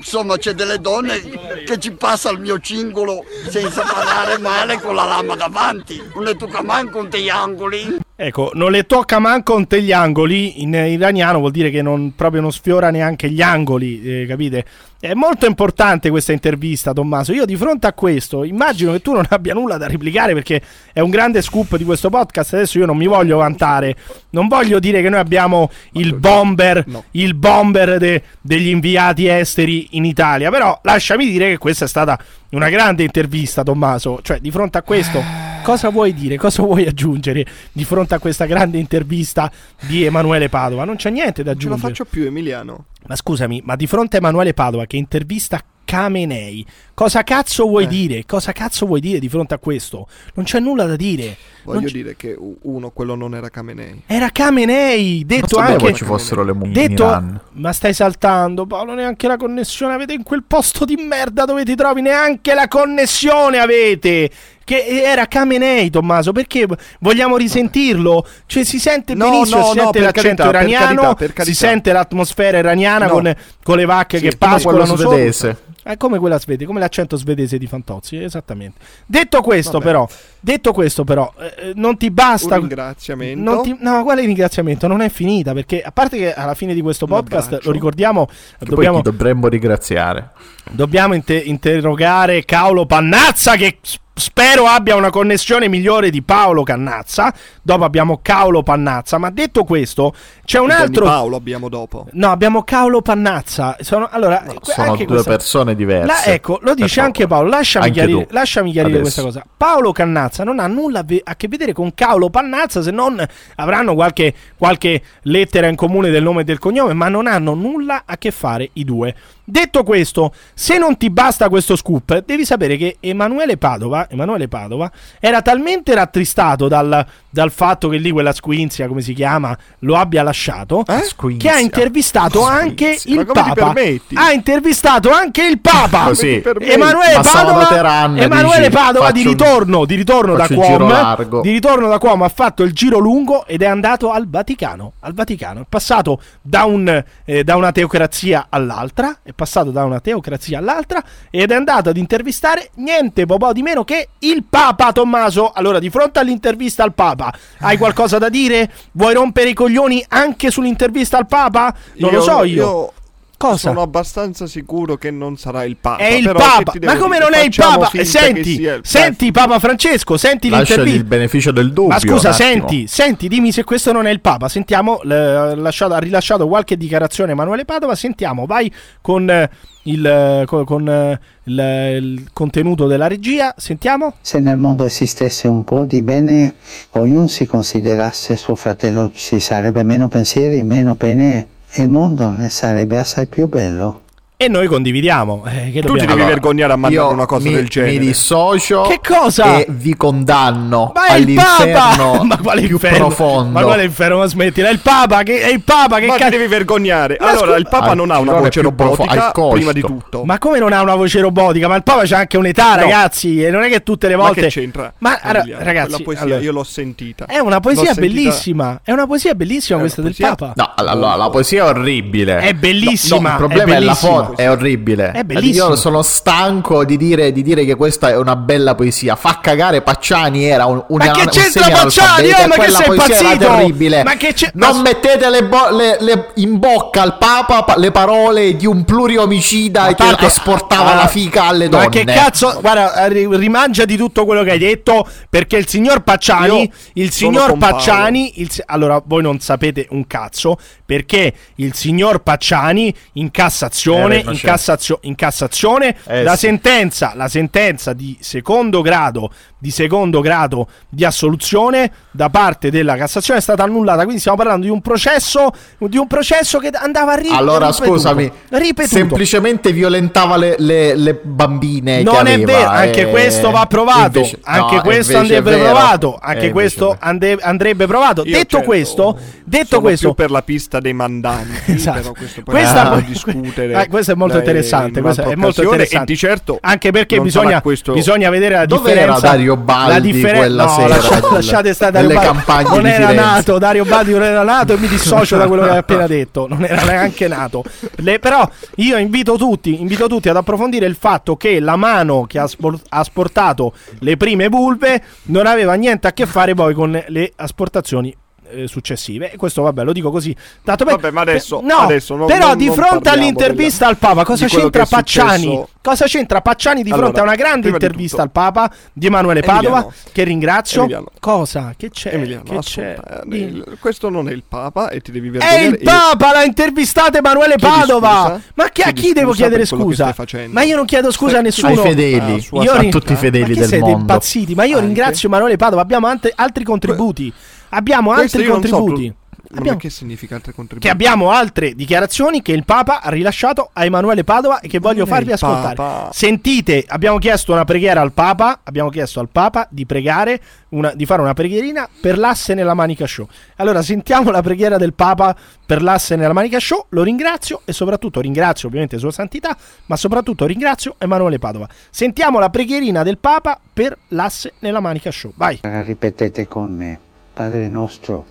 insomma 0.01 0.37
c'è 0.37 0.53
delle 0.53 0.79
donne 0.79 1.21
che 1.63 1.77
ci 1.79 1.91
passa 1.91 2.31
il 2.31 2.39
mio 2.39 2.59
cingolo 2.59 3.23
senza 3.49 3.83
parlare 3.83 4.39
male 4.39 4.81
con 4.81 4.95
la 4.95 5.05
lama 5.05 5.35
davanti, 5.35 6.01
non 6.15 6.23
ne 6.23 6.35
tocca 6.35 6.63
manco 6.63 6.97
un 6.97 7.09
te 7.09 7.29
angoli. 7.29 7.99
Ecco, 8.15 8.51
non 8.53 8.69
le 8.69 8.85
tocca 8.85 9.17
manco 9.17 9.55
un 9.55 9.65
te 9.65 9.81
gli 9.81 9.91
angoli. 9.91 10.61
In 10.61 10.75
iraniano 10.75 11.39
vuol 11.39 11.49
dire 11.49 11.71
che 11.71 11.81
non, 11.81 12.13
proprio 12.15 12.39
non 12.41 12.51
sfiora 12.51 12.91
neanche 12.91 13.29
gli 13.31 13.41
angoli, 13.41 14.01
eh, 14.03 14.25
capite? 14.27 14.63
È 14.99 15.15
molto 15.15 15.47
importante 15.47 16.11
questa 16.11 16.31
intervista, 16.31 16.93
Tommaso. 16.93 17.33
Io 17.33 17.45
di 17.45 17.55
fronte 17.55 17.87
a 17.87 17.93
questo 17.93 18.43
immagino 18.43 18.91
che 18.91 19.01
tu 19.01 19.13
non 19.13 19.25
abbia 19.29 19.55
nulla 19.55 19.77
da 19.77 19.87
replicare 19.87 20.33
perché 20.33 20.61
è 20.93 20.99
un 20.99 21.09
grande 21.09 21.41
scoop 21.41 21.75
di 21.77 21.83
questo 21.83 22.11
podcast. 22.11 22.53
Adesso 22.53 22.77
io 22.77 22.85
non 22.85 22.97
mi 22.97 23.07
voglio 23.07 23.37
vantare, 23.37 23.95
non 24.29 24.47
voglio 24.47 24.77
dire 24.77 25.01
che 25.01 25.09
noi 25.09 25.19
abbiamo 25.19 25.71
il 25.93 26.13
bomber, 26.13 26.85
il 27.11 27.33
bomber 27.33 27.97
de- 27.97 28.21
degli 28.39 28.67
inviati 28.67 29.25
esteri 29.25 29.90
in 29.91 30.05
Italia. 30.05 30.49
Però 30.49 30.79
lasciami 30.83 31.29
dire 31.29 31.49
che 31.49 31.57
questa 31.57 31.85
è 31.85 31.87
stata 31.87 32.19
una 32.49 32.69
grande 32.69 33.03
intervista, 33.03 33.63
Tommaso. 33.63 34.19
Cioè, 34.21 34.39
di 34.39 34.51
fronte 34.51 34.77
a 34.77 34.81
questo, 34.81 35.21
cosa 35.63 35.89
vuoi 35.89 36.13
dire? 36.13 36.37
Cosa 36.37 36.63
vuoi 36.63 36.85
aggiungere 36.85 37.45
di 37.71 37.85
fronte 37.85 38.15
a 38.15 38.19
questa 38.19 38.45
grande 38.45 38.77
intervista 38.77 39.51
di 39.81 40.03
Emanuele 40.03 40.49
Padova? 40.49 40.83
Non 40.83 40.95
c'è 40.95 41.09
niente 41.09 41.43
da 41.43 41.51
Ce 41.53 41.57
la 41.67 41.73
aggiungere. 41.75 41.81
faccio 41.81 42.05
più, 42.05 42.23
Emiliano. 42.25 42.85
Ma 43.07 43.15
scusami, 43.15 43.61
ma 43.65 43.75
di 43.75 43.87
fronte 43.87 44.17
a 44.17 44.19
Emanuele 44.19 44.53
Padova 44.53 44.85
che 44.85 44.97
intervista 44.97 45.61
Kamenei, 45.91 46.65
cosa 46.93 47.21
cazzo 47.23 47.65
Eh. 47.65 47.67
vuoi 47.67 47.85
dire? 47.87 48.23
Cosa 48.25 48.53
cazzo 48.53 48.85
vuoi 48.85 49.01
dire 49.01 49.19
di 49.19 49.27
fronte 49.27 49.53
a 49.55 49.57
questo? 49.57 50.07
Non 50.35 50.45
c'è 50.45 50.61
nulla 50.61 50.85
da 50.85 50.95
dire. 50.95 51.35
Voglio 51.65 51.87
c'è- 51.87 51.91
dire 51.91 52.15
che 52.15 52.33
uno, 52.61 52.91
quello 52.91 53.15
non 53.15 53.35
era 53.35 53.49
Kamenei. 53.49 54.03
Era 54.05 54.29
Kamenei, 54.29 55.25
detto 55.25 55.59
Non 55.59 55.67
anche 55.67 55.93
ci 55.93 56.05
fossero 56.05 56.45
le 56.45 56.53
mummie 56.53 56.67
in 56.81 56.87
detto, 56.87 57.03
Iran. 57.03 57.41
ma 57.55 57.73
stai 57.73 57.93
saltando 57.93 58.65
Paolo, 58.65 58.93
neanche 58.93 59.27
la 59.27 59.35
connessione 59.35 59.93
avete 59.93 60.13
in 60.13 60.23
quel 60.23 60.43
posto 60.47 60.85
di 60.85 60.95
merda 60.95 61.43
dove 61.43 61.65
ti 61.65 61.75
trovi, 61.75 61.99
neanche 62.01 62.53
la 62.53 62.69
connessione 62.69 63.57
avete. 63.59 64.29
Che 64.63 64.85
era 65.03 65.25
Kamenei, 65.27 65.89
Tommaso, 65.89 66.31
perché 66.31 66.65
vogliamo 66.99 67.35
risentirlo? 67.37 68.25
Cioè 68.45 68.63
si 68.63 68.79
sente 68.79 69.13
No, 69.15 69.29
benissimo, 69.29 69.59
no, 69.59 69.65
si 69.65 69.75
no, 69.75 69.81
sente 69.83 69.97
per 69.99 70.01
l'accento 70.01 70.43
carità, 70.43 70.59
per 70.59 70.69
iraniano, 70.69 71.01
carità, 71.01 71.15
per 71.15 71.27
si 71.29 71.33
carità. 71.33 71.57
sente 71.57 71.91
l'atmosfera 71.91 72.57
iraniana 72.59 73.05
No. 73.07 73.11
con, 73.11 73.35
con 73.63 73.77
le 73.77 73.85
vacche 73.85 74.17
Sì, 74.19 74.29
che 74.29 74.37
pascolano 74.37 74.95
svedese. 74.95 75.57
È 75.83 75.97
come 75.97 76.19
quella 76.19 76.37
svedese, 76.37 76.67
come 76.67 76.79
l'accento 76.79 77.15
svedese 77.17 77.57
di 77.57 77.65
Fantozzi, 77.65 78.21
esattamente. 78.21 78.77
Detto 79.07 79.41
questo, 79.41 79.79
Vabbè. 79.79 79.83
però, 79.85 80.07
detto 80.39 80.73
questo, 80.73 81.03
però, 81.03 81.33
eh, 81.39 81.45
eh, 81.45 81.71
non 81.73 81.97
ti 81.97 82.11
basta. 82.11 82.53
Un 82.53 82.59
ringraziamento. 82.61 83.61
Ti- 83.61 83.77
no, 83.79 84.03
quale 84.03 84.21
ringraziamento? 84.23 84.85
Non 84.85 85.01
è 85.01 85.09
finita 85.09 85.53
perché, 85.53 85.81
a 85.81 85.91
parte 85.91 86.17
che 86.17 86.33
alla 86.35 86.53
fine 86.53 86.75
di 86.75 86.81
questo 86.81 87.07
podcast, 87.07 87.61
lo 87.63 87.71
ricordiamo, 87.71 88.27
Che 88.27 88.65
dobbiamo, 88.65 89.01
dovremmo 89.01 89.47
ringraziare. 89.47 90.29
dobbiamo 90.69 91.15
inte- 91.15 91.33
interrogare 91.41 92.43
Paolo 92.45 92.85
Pannazza 92.85 93.55
che 93.55 93.79
spero 94.13 94.65
abbia 94.65 94.95
una 94.95 95.09
connessione 95.09 95.67
migliore 95.67 96.09
di 96.09 96.21
Paolo 96.21 96.63
Cannazza. 96.63 97.33
Dopo 97.61 97.83
abbiamo 97.83 98.17
Paolo 98.17 98.63
Pannazza, 98.63 99.17
ma 99.17 99.29
detto 99.29 99.63
questo, 99.63 100.13
c'è 100.45 100.59
un 100.59 100.71
altro... 100.71 101.05
Paolo 101.05 101.35
abbiamo 101.37 101.69
dopo. 101.69 102.07
No, 102.13 102.29
abbiamo 102.31 102.63
Paolo 102.63 103.01
Pannazza. 103.01 103.77
Sono, 103.81 104.07
allora, 104.11 104.43
que- 104.45 104.73
Sono 104.73 104.91
anche 104.91 105.05
due 105.05 105.15
questa- 105.15 105.31
persone 105.31 105.75
diverse. 105.75 106.05
La- 106.07 106.33
ecco, 106.33 106.59
lo 106.61 106.73
dice 106.73 106.99
anche. 107.01 107.27
Paolo. 107.27 107.49
Lasciami 107.49 107.85
Anche 107.85 107.97
chiarire, 107.99 108.27
tu. 108.27 108.33
lasciami 108.33 108.71
chiarire 108.71 108.99
questa 108.99 109.21
cosa. 109.21 109.45
Paolo 109.55 109.91
Cannazza 109.91 110.43
non 110.43 110.59
ha 110.59 110.67
nulla 110.67 111.05
a, 111.23 111.35
che 111.35 111.47
vedere 111.47 111.73
con 111.73 111.91
Paolo 111.91 112.29
Pannazza, 112.29 112.81
se 112.81 112.91
non 112.91 113.23
avranno 113.55 113.93
qualche, 113.93 114.33
qualche 114.57 115.01
lettera 115.23 115.67
in 115.67 115.75
comune 115.75 116.09
del 116.09 116.23
nome 116.23 116.41
e 116.41 116.43
del 116.43 116.59
cognome, 116.59 116.93
ma 116.93 117.07
non 117.09 117.27
hanno 117.27 117.53
nulla 117.53 118.03
a 118.05 118.17
che 118.17 118.31
fare 118.31 118.69
i 118.73 118.83
due. 118.83 119.15
Detto 119.51 119.83
questo, 119.83 120.33
se 120.53 120.77
non 120.77 120.95
ti 120.95 121.09
basta 121.09 121.49
questo 121.49 121.75
scoop, 121.75 122.23
devi 122.25 122.45
sapere 122.45 122.77
che 122.77 122.95
Emanuele 123.01 123.57
Padova, 123.57 124.07
Emanuele 124.09 124.47
Padova 124.47 124.89
era 125.19 125.41
talmente 125.41 125.93
rattristato 125.93 126.69
dal, 126.69 127.05
dal 127.29 127.51
fatto 127.51 127.89
che 127.89 127.97
lì 127.97 128.11
quella 128.11 128.31
squinzia, 128.31 128.87
come 128.87 129.01
si 129.01 129.13
chiama, 129.13 129.53
lo 129.79 129.97
abbia 129.97 130.23
lasciato, 130.23 130.85
Eh? 130.87 131.35
Che 131.37 131.49
ha 131.49 131.59
intervistato 131.59 132.45
anche 132.45 132.97
Squinzia. 132.97 133.11
il 133.11 133.17
Ma 133.17 133.25
come 133.25 133.41
ti 133.43 133.49
Papa. 133.59 133.73
permetti? 133.73 134.15
Ha 134.15 134.31
intervistato 134.31 135.11
anche 135.11 135.43
il 135.45 135.59
Papa. 135.59 136.03
Così. 136.05 136.41
Emanuele 136.61 137.19
Padova, 137.21 137.59
da 137.59 137.67
Teheran, 137.67 138.17
Emanuele 138.19 138.69
dici, 138.69 138.71
Padova 138.71 139.11
di 139.11 139.23
ritorno, 139.23 139.83
di 139.83 139.95
ritorno 139.95 140.35
da 140.37 140.45
il 140.49 140.55
largo. 140.87 141.41
di 141.41 141.51
ritorno 141.51 141.89
da 141.89 141.97
Quom 141.97 142.21
ha 142.21 142.29
fatto 142.29 142.63
il 142.63 142.71
giro 142.71 142.99
lungo 142.99 143.45
ed 143.45 143.63
è 143.63 143.65
andato 143.65 144.11
al 144.11 144.29
Vaticano, 144.29 144.93
al 145.01 145.13
Vaticano. 145.13 145.59
È 145.59 145.65
passato 145.67 146.21
da, 146.41 146.63
un, 146.63 147.03
eh, 147.25 147.43
da 147.43 147.57
una 147.57 147.73
teocrazia 147.73 148.45
all'altra, 148.47 149.17
passato 149.41 149.71
da 149.71 149.83
una 149.85 149.99
teocrazia 149.99 150.59
all'altra 150.59 151.03
ed 151.31 151.49
è 151.49 151.55
andato 151.55 151.89
ad 151.89 151.97
intervistare 151.97 152.69
niente 152.75 153.25
po' 153.25 153.37
po' 153.37 153.53
di 153.53 153.63
meno 153.63 153.83
che 153.83 154.09
il 154.19 154.43
Papa 154.47 154.91
Tommaso. 154.91 155.51
Allora, 155.51 155.79
di 155.79 155.89
fronte 155.89 156.19
all'intervista 156.19 156.83
al 156.83 156.93
Papa, 156.93 157.33
hai 157.61 157.77
qualcosa 157.77 158.19
da 158.19 158.29
dire? 158.29 158.71
Vuoi 158.91 159.15
rompere 159.15 159.49
i 159.49 159.53
coglioni 159.55 160.05
anche 160.09 160.51
sull'intervista 160.51 161.17
al 161.17 161.25
Papa? 161.25 161.73
Non 161.95 162.11
lo 162.11 162.21
so 162.21 162.43
io. 162.43 162.93
Cosa? 163.41 163.57
Sono 163.69 163.81
abbastanza 163.81 164.45
sicuro 164.45 164.97
che 164.97 165.09
non 165.11 165.35
sarà 165.37 165.63
il 165.63 165.77
Papa. 165.77 166.03
È 166.03 166.11
il 166.13 166.23
però 166.25 166.39
Papa, 166.39 166.73
ma 166.83 166.95
come 166.97 167.17
dire? 167.17 167.29
non 167.29 167.39
è 167.39 167.43
il 167.43 167.53
Papa? 167.55 167.89
Senti, 168.03 168.61
il- 168.61 168.79
senti 168.83 169.31
Papa 169.31 169.57
Francesco, 169.59 170.15
senti 170.17 170.49
Lasciali 170.49 170.81
il 170.81 170.85
l'intervista. 170.85 171.07
beneficio 171.15 171.51
del 171.51 171.67
dubbio. 171.73 171.87
Ma 171.87 171.99
scusa, 171.99 172.31
senti, 172.33 172.85
senti, 172.87 173.27
dimmi 173.27 173.51
se 173.51 173.63
questo 173.63 173.91
non 173.91 174.05
è 174.05 174.11
il 174.11 174.21
Papa. 174.21 174.47
Sentiamo, 174.47 174.99
l- 175.03 175.11
ha 175.11 175.55
lasciato- 175.55 175.93
ha 175.93 175.99
rilasciato 175.99 176.47
qualche 176.47 176.77
dichiarazione 176.77 177.31
Emanuele 177.31 177.65
Padova. 177.65 177.95
Sentiamo, 177.95 178.45
vai 178.45 178.71
con 179.01 179.29
eh, 179.29 179.49
il, 179.85 180.05
eh, 180.05 180.43
co- 180.45 180.63
con, 180.63 180.87
eh, 180.87 181.19
il, 181.45 181.59
il 182.03 182.29
contenuto 182.33 182.85
della 182.85 183.07
regia. 183.07 183.53
Sentiamo. 183.57 184.13
Se 184.21 184.39
nel 184.39 184.57
mondo 184.57 184.85
esistesse 184.85 185.47
un 185.47 185.63
po' 185.63 185.85
di 185.85 186.01
bene, 186.03 186.53
ognuno 186.91 187.27
si 187.27 187.47
considerasse 187.47 188.35
suo 188.37 188.53
fratello, 188.55 189.11
ci 189.15 189.39
sarebbe 189.39 189.81
meno 189.83 190.07
pensieri, 190.07 190.61
meno 190.63 190.93
pene 190.95 191.47
il 191.75 191.89
mondo 191.89 192.29
ne 192.31 192.49
sarebbe 192.49 192.97
assai 192.97 193.27
più 193.27 193.47
bello. 193.47 194.00
E 194.41 194.47
noi 194.47 194.65
condividiamo. 194.65 195.43
Eh, 195.45 195.71
che 195.71 195.81
Tu 195.81 195.95
ti 195.95 196.05
devi 196.05 196.23
vergognare 196.23 196.73
a 196.73 196.75
mandare 196.75 197.13
una 197.13 197.27
cosa 197.27 197.47
mi, 197.47 197.53
del 197.53 197.67
genere. 197.67 197.91
mi 197.93 197.99
dissocio 197.99 198.81
Che 198.83 198.99
cosa? 199.07 199.57
e 199.59 199.67
vi 199.69 199.95
condanno 199.95 200.91
Ma 200.95 201.05
è 201.05 201.15
il 201.17 201.23
all'inferno 201.39 202.11
Papa! 202.11 202.23
Ma 202.25 202.37
quale 202.37 202.61
più 202.61 202.71
inferno? 202.71 202.97
profondo. 203.07 203.51
Ma 203.51 203.61
quale 203.61 203.83
inferno? 203.83 204.17
Ma 204.17 204.25
smettila, 204.25 204.69
è 204.69 204.71
il 204.71 204.79
Papa 204.79 205.21
che 205.21 205.41
è 205.41 205.51
il 205.51 205.61
Papa 205.61 205.99
che 205.99 206.07
Ma 206.07 206.13
ti 206.13 206.19
cazzo- 206.21 206.31
devi 206.37 206.47
vergognare. 206.47 207.17
Ma 207.19 207.29
allora, 207.29 207.45
scu- 207.51 207.59
il 207.59 207.67
Papa 207.69 207.93
non 207.93 208.09
ha 208.09 208.17
una 208.17 208.31
allora 208.31 208.39
voce 208.45 208.61
robotica, 208.61 209.31
costo. 209.31 209.49
prima 209.55 209.71
di 209.73 209.81
tutto. 209.81 210.23
Ma 210.25 210.37
come 210.39 210.57
non 210.57 210.73
ha 210.73 210.81
una 210.81 210.95
voce 210.95 211.19
robotica? 211.21 211.67
Ma 211.67 211.75
il 211.75 211.83
Papa 211.83 212.01
c'ha 212.05 212.17
anche 212.17 212.37
un'età, 212.37 212.69
No. 212.75 212.81
ragazzi. 212.81 213.43
E 213.43 213.51
non 213.51 213.61
è 213.63 213.69
che 213.69 213.83
tutte 213.83 214.07
le 214.07 214.15
Ma 214.15 214.23
volte. 214.23 214.41
che 214.41 214.47
c'entra? 214.47 214.91
Ma 214.97 215.19
ra- 215.21 215.39
Emiliano? 215.39 215.63
ragazzi, 215.63 215.87
Quella 215.91 216.03
poesia 216.03 216.23
allora, 216.25 216.39
io 216.41 216.51
l'ho 216.51 216.63
sentita. 216.63 217.25
è 217.27 217.37
una 217.37 217.59
poesia 217.59 217.83
L'ho 217.89 217.93
sentita- 217.93 218.13
bellissima. 218.15 218.79
È 218.83 218.91
una 218.91 219.05
poesia 219.05 219.35
bellissima 219.35 219.77
È 219.77 219.81
questa 219.81 220.01
del 220.01 220.15
Papa. 220.17 220.53
No, 220.55 220.71
allora 220.75 221.15
la 221.15 221.29
poesia 221.29 221.65
è 221.65 221.69
orribile. 221.69 222.39
È 222.39 222.53
bellissima, 222.53 223.31
il 223.31 223.35
problema 223.37 223.63
è, 223.75 223.79
la 223.79 223.79
bellissima. 223.79 224.30
È 224.35 224.49
orribile. 224.49 225.11
È 225.11 225.23
bellissima. 225.23 225.67
Io 225.67 225.75
sono 225.75 226.01
stanco 226.01 226.83
di 226.85 226.97
dire, 226.97 227.31
di 227.31 227.41
dire 227.41 227.65
che 227.65 227.75
questa 227.75 228.09
è 228.09 228.17
una 228.17 228.35
bella 228.35 228.75
poesia. 228.75 229.15
Fa 229.15 229.39
cagare 229.41 229.81
Pacciani 229.81 230.45
era 230.45 230.65
un, 230.65 230.83
un 230.87 230.97
Ma 230.97 231.11
che 231.11 231.25
c'entra 231.29 231.69
Pacciani? 231.69 232.31
Oh, 232.31 232.47
ma 232.47 232.55
che 232.55 232.69
sei 232.71 232.85
impazzito? 232.87 233.37
terribile. 233.37 234.03
Ma 234.03 234.15
che 234.15 234.33
c'è- 234.33 234.51
Non 234.53 234.77
ma- 234.77 234.81
mettete 234.81 235.29
le, 235.29 235.43
bo- 235.43 235.69
le- 235.69 235.97
le- 235.99 236.27
in 236.35 236.59
bocca 236.59 237.01
al 237.01 237.17
Papa 237.17 237.63
pa- 237.63 237.77
le 237.77 237.91
parole 237.91 238.55
di 238.55 238.65
un 238.65 238.83
pluriomicida 238.83 239.83
A 239.83 239.93
che 239.93 240.25
asportava 240.25 240.91
ah, 240.93 240.95
la 240.95 241.07
fica 241.07 241.43
alle 241.45 241.69
donne. 241.69 241.85
Ma 241.85 241.89
che 241.89 242.03
cazzo, 242.05 242.57
guarda, 242.61 243.07
ri- 243.07 243.27
rimangia 243.35 243.85
di 243.85 243.97
tutto 243.97 244.25
quello 244.25 244.43
che 244.43 244.51
hai 244.51 244.59
detto. 244.59 245.07
Perché 245.29 245.57
il 245.57 245.67
signor 245.67 246.01
Pacciani, 246.01 246.61
Io 246.93 247.03
il 247.03 247.11
signor. 247.11 247.57
Pacciani, 247.57 248.41
il 248.41 248.49
allora 248.65 249.01
voi 249.05 249.21
non 249.21 249.39
sapete 249.39 249.87
un 249.91 250.05
cazzo. 250.07 250.57
Perché 250.85 251.33
il 251.55 251.73
signor 251.73 252.19
Pacciani 252.21 252.93
in 253.13 253.31
Cassazione, 253.31 254.20
in. 254.29 254.39
Cassazio- 254.39 254.99
in 255.03 255.15
Cassazione, 255.15 255.95
Eh, 256.05 256.23
la 256.23 256.33
sì. 256.33 256.47
sentenza, 256.47 257.13
la 257.15 257.27
sentenza 257.27 257.93
di 257.93 258.17
secondo 258.19 258.81
grado, 258.81 259.31
di 259.57 259.69
secondo 259.71 260.21
grado 260.21 260.67
di 260.89 261.05
assoluzione 261.05 261.91
da 262.11 262.29
parte 262.29 262.71
della 262.71 262.95
Cassazione 262.95 263.39
è 263.39 263.41
stata 263.41 263.63
annullata. 263.63 264.01
Quindi 264.03 264.19
stiamo 264.19 264.37
parlando 264.37 264.65
di 264.65 264.71
un 264.71 264.81
processo, 264.81 265.51
di 265.77 265.97
un 265.97 266.07
processo 266.07 266.57
che 266.59 266.69
andava 266.73 267.13
a 267.13 267.15
ri- 267.15 267.29
Allora, 267.29 267.67
ripetuto, 267.67 267.91
scusami, 267.93 268.31
ripetuto. 268.49 268.95
semplicemente 268.95 269.71
violentava 269.71 270.35
le, 270.37 270.55
le- 270.57 270.95
le 270.95 271.13
bambine. 271.13 271.97
che 271.97 272.03
Non 272.03 272.27
è 272.27 272.33
aveva, 272.33 272.51
vero, 272.57 272.69
anche 272.69 273.01
eh, 273.01 273.09
questo 273.09 273.51
va 273.51 273.65
provato. 273.65 274.17
invece- 274.19 274.39
anche 274.43 274.75
no, 274.75 274.81
questo 274.81 275.17
andrebbe 275.17 275.57
provato. 275.57 276.15
Eh, 276.15 276.19
Anche 276.21 276.33
invece 276.47 276.51
questo 276.51 276.97
ande- 276.99 277.37
andrebbe 277.41 277.85
provato. 277.87 278.23
Io 278.25 278.31
detto 278.31 278.49
certo, 278.57 278.65
questo, 278.65 279.19
detto 279.45 279.65
sono 279.67 279.81
questo, 279.81 280.07
più 280.07 280.15
per 280.15 280.31
la 280.31 280.41
pista 280.41 280.79
dei 280.79 280.93
mandanti. 280.93 281.71
Esatto. 281.81 281.99
però 281.99 282.11
questo 282.13 282.41
poi 282.43 282.53
Questa- 282.55 282.99
discutere. 283.05 283.75
Ah, 283.75 283.85
questo 284.03 284.11
è 284.11 284.15
molto 284.15 284.37
interessante, 284.37 284.99
in 284.99 285.03
questo 285.05 285.21
è 285.23 285.35
molto 285.35 285.61
interessante. 285.63 286.11
E 286.11 286.13
di 286.15 286.17
certo 286.19 286.57
anche 286.61 286.91
perché 286.91 287.19
bisogna, 287.21 287.61
questo- 287.61 287.93
bisogna 287.93 288.29
vedere 288.29 288.55
la 288.55 288.65
Dove 288.65 288.91
differenza. 288.91 289.17
era 289.19 289.29
Dario 289.31 289.57
Baldi 289.57 289.91
la 289.93 289.99
differen- 289.99 290.37
quella 290.37 290.63
no, 290.65 290.69
sera 290.69 290.87
lascia- 290.87 291.19
del- 291.19 291.29
lasciate 291.31 291.73
stare 291.73 291.91
Dario 291.91 292.41
Baldi. 292.45 292.69
Non 292.69 292.85
era 292.87 293.11
nato, 293.11 293.57
Dario 293.57 293.85
Baldi 293.85 294.11
non 294.11 294.23
era 294.23 294.43
nato 294.43 294.73
e 294.73 294.77
mi 294.77 294.87
dissocio 294.87 295.37
da 295.37 295.47
quello 295.47 295.63
che 295.63 295.69
hai 295.69 295.77
appena 295.79 296.07
detto. 296.07 296.47
Non 296.47 296.63
era 296.65 296.83
neanche 296.83 297.27
nato. 297.27 297.63
Le- 297.97 298.19
però 298.19 298.47
io 298.75 298.97
invito 298.97 299.35
tutti, 299.37 299.79
invito 299.81 300.07
tutti 300.07 300.29
ad 300.29 300.35
approfondire 300.35 300.85
il 300.85 300.95
fatto 300.99 301.35
che 301.37 301.59
la 301.59 301.75
mano 301.75 302.25
che 302.25 302.39
ha, 302.39 302.47
spor- 302.47 302.79
ha 302.89 302.99
asportato 302.99 303.73
le 303.99 304.17
prime 304.17 304.47
vulve 304.49 305.01
non 305.23 305.45
aveva 305.45 305.73
niente 305.75 306.07
a 306.07 306.13
che 306.13 306.25
fare 306.25 306.53
poi 306.53 306.73
con 306.73 307.01
le 307.07 307.31
asportazioni 307.35 308.15
eh, 308.51 308.67
successive 308.67 309.31
e 309.31 309.37
questo 309.37 309.61
vabbè 309.63 309.83
lo 309.83 309.93
dico 309.93 310.11
così 310.11 310.35
dato 310.63 310.83
per- 310.85 310.95
Vabbè, 310.95 311.11
ma 311.11 311.21
adesso- 311.21 311.61
no, 311.63 311.75
adesso 311.77 312.15
non- 312.15 312.27
però 312.27 312.47
non- 312.49 312.57
di 312.57 312.69
fronte 312.69 313.09
all'intervista 313.09 313.85
della- 313.85 313.89
al 313.91 313.97
Papa 313.97 314.23
cosa 314.25 314.45
c'entra 314.47 314.69
che 314.83 314.87
è 314.87 314.87
Pacciani 314.89 315.43
successo. 315.43 315.69
cosa 315.81 316.05
c'entra 316.05 316.41
Pacciani 316.41 316.83
di 316.83 316.89
fronte 316.89 317.05
Allora, 317.19 317.21
a 317.21 317.23
una 317.23 317.35
grande 317.35 317.69
intervista 317.69 318.23
tutto- 318.23 318.39
al 318.39 318.51
Papa 318.53 318.71
di 318.93 319.05
Emanuele 319.07 319.41
Padova 319.41 319.77
Emiliano. 319.79 319.93
che 320.11 320.23
ringrazio 320.23 320.81
Emiliano. 320.81 321.05
cosa 321.19 321.73
che 321.77 321.89
c'è 321.89 322.13
Emiliano, 322.13 322.43
che 322.43 322.57
c'è 322.59 322.97
eh, 322.97 323.35
il- 323.37 323.77
questo 323.79 324.09
non 324.09 324.29
è 324.29 324.31
il 324.31 324.43
Papa 324.47 324.89
e 324.89 325.01
ti 325.01 325.11
devi 325.11 325.27
è 325.27 325.31
vergognare. 325.31 325.65
il 325.65 325.77
Io- 325.81 325.89
Papa, 325.89 326.31
l'ha 326.33 326.43
intervistato 326.43 327.17
Emanuele 327.17 327.55
Chiedi 327.55 327.75
Padova. 327.79 328.09
scusa? 328.23 328.41
Ma 328.55 328.69
chi, 328.69 328.81
a 328.81 328.91
chi 328.91 329.13
devo 329.13 329.31
chiedere 329.31 329.61
che 329.61 329.67
scusa? 329.67 330.13
Ma 330.49 330.61
io 330.63 330.75
non 330.75 330.85
chiedo 330.85 331.11
scusa 331.11 331.35
a 331.35 331.37
Ai 331.37 331.43
nessuno. 331.43 331.75
fedeli, 331.81 332.19
Ah, 332.51 332.63
Io 332.63 332.71
a 332.71 332.83
tutti 332.89 333.13
i 333.13 333.15
fedeli 333.15 333.43
ma 333.43 333.47
che 333.49 333.59
del 333.59 333.67
siete 333.67 333.83
mondo. 333.83 333.99
impazziti? 333.99 334.55
Ma 334.55 334.63
io 334.65 334.75
Anche. 334.75 334.85
ringrazio 334.85 335.27
Emanuele 335.27 335.57
Padova. 335.57 335.81
Abbiamo 335.81 336.07
altri 336.07 336.63
contributi. 336.63 337.33
Abbiamo 337.71 338.11
Questo 338.13 338.37
altri 338.37 338.45
so, 338.45 338.53
contributi. 338.79 339.07
ma 339.51 339.57
Abbiamo- 339.59 339.77
che 339.79 339.89
significa 339.89 340.35
altri 340.35 340.53
contributi? 340.53 340.85
che 340.87 340.93
abbiamo 340.93 341.31
altre 341.31 341.73
dichiarazioni 341.73 342.41
che 342.41 342.51
il 342.53 342.63
Papa 342.63 343.01
ha 343.01 343.09
rilasciato 343.09 343.69
a 343.73 343.83
Emanuele 343.83 344.23
Padova 344.23 344.59
e 344.61 344.67
che 344.69 344.79
voglio 344.79 344.99
Non 345.03 345.07
è 345.07 345.11
farvi 345.11 345.31
ascoltare. 345.33 345.75
Papa. 345.75 346.09
Sentite, 346.13 346.85
abbiamo 346.87 347.17
chiesto 347.17 347.51
una 347.51 347.65
preghiera 347.65 347.99
al 348.01 348.11
Papa, 348.13 348.59
abbiamo 348.63 348.89
chiesto 348.89 349.19
al 349.19 349.27
Papa 349.29 349.67
di 349.69 349.85
pregare, 349.85 350.41
una- 350.69 350.93
di 350.93 351.05
fare 351.05 351.21
una 351.21 351.33
preghierina 351.33 351.89
per 351.99 352.17
l'asse 352.17 352.53
nella 352.53 352.73
Manica 352.73 353.05
Show. 353.05 353.27
Allora 353.57 353.81
sentiamo 353.81 354.31
la 354.31 354.41
preghiera 354.41 354.77
del 354.77 354.93
Papa 354.93 355.35
per 355.65 355.81
l'asse 355.81 356.15
nella 356.15 356.33
Manica 356.33 356.59
Show, 356.59 356.85
lo 356.89 357.03
ringrazio 357.03 357.61
e 357.65 357.73
soprattutto 357.73 358.21
ringrazio 358.21 358.67
ovviamente 358.69 358.97
Sua 358.99 359.11
Santità, 359.11 359.57
ma 359.87 359.95
soprattutto 359.97 360.45
ringrazio 360.45 360.95
Emanuele 360.97 361.39
Padova. 361.39 361.67
Sentiamo 361.89 362.39
la 362.39 362.49
preghierina 362.49 363.03
del 363.03 363.17
Papa 363.17 363.59
per 363.73 363.97
l'asse 364.09 364.53
nella 364.59 364.79
Manica 364.79 365.11
Show. 365.11 365.33
Vai. 365.35 365.59
Ripetete 365.61 366.47
con 366.47 366.73
me, 366.73 366.99
Padre 367.33 367.67
nostro 367.69 368.25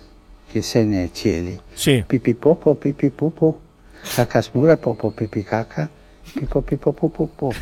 che 0.51 0.61
sei 0.61 0.85
nei 0.85 1.11
cieli, 1.13 1.59
Sì. 1.73 2.03
pipi 2.05 2.33
popo, 2.33 2.75
pipi 2.75 3.09
pupo, 3.09 3.59
cacasbura 4.15 4.77
popo, 4.77 5.11
pipi 5.11 5.43
caca, 5.43 5.89
pipo 6.33 6.61
pipo 6.61 6.91
pupo 6.91 7.25
pupo. 7.27 7.53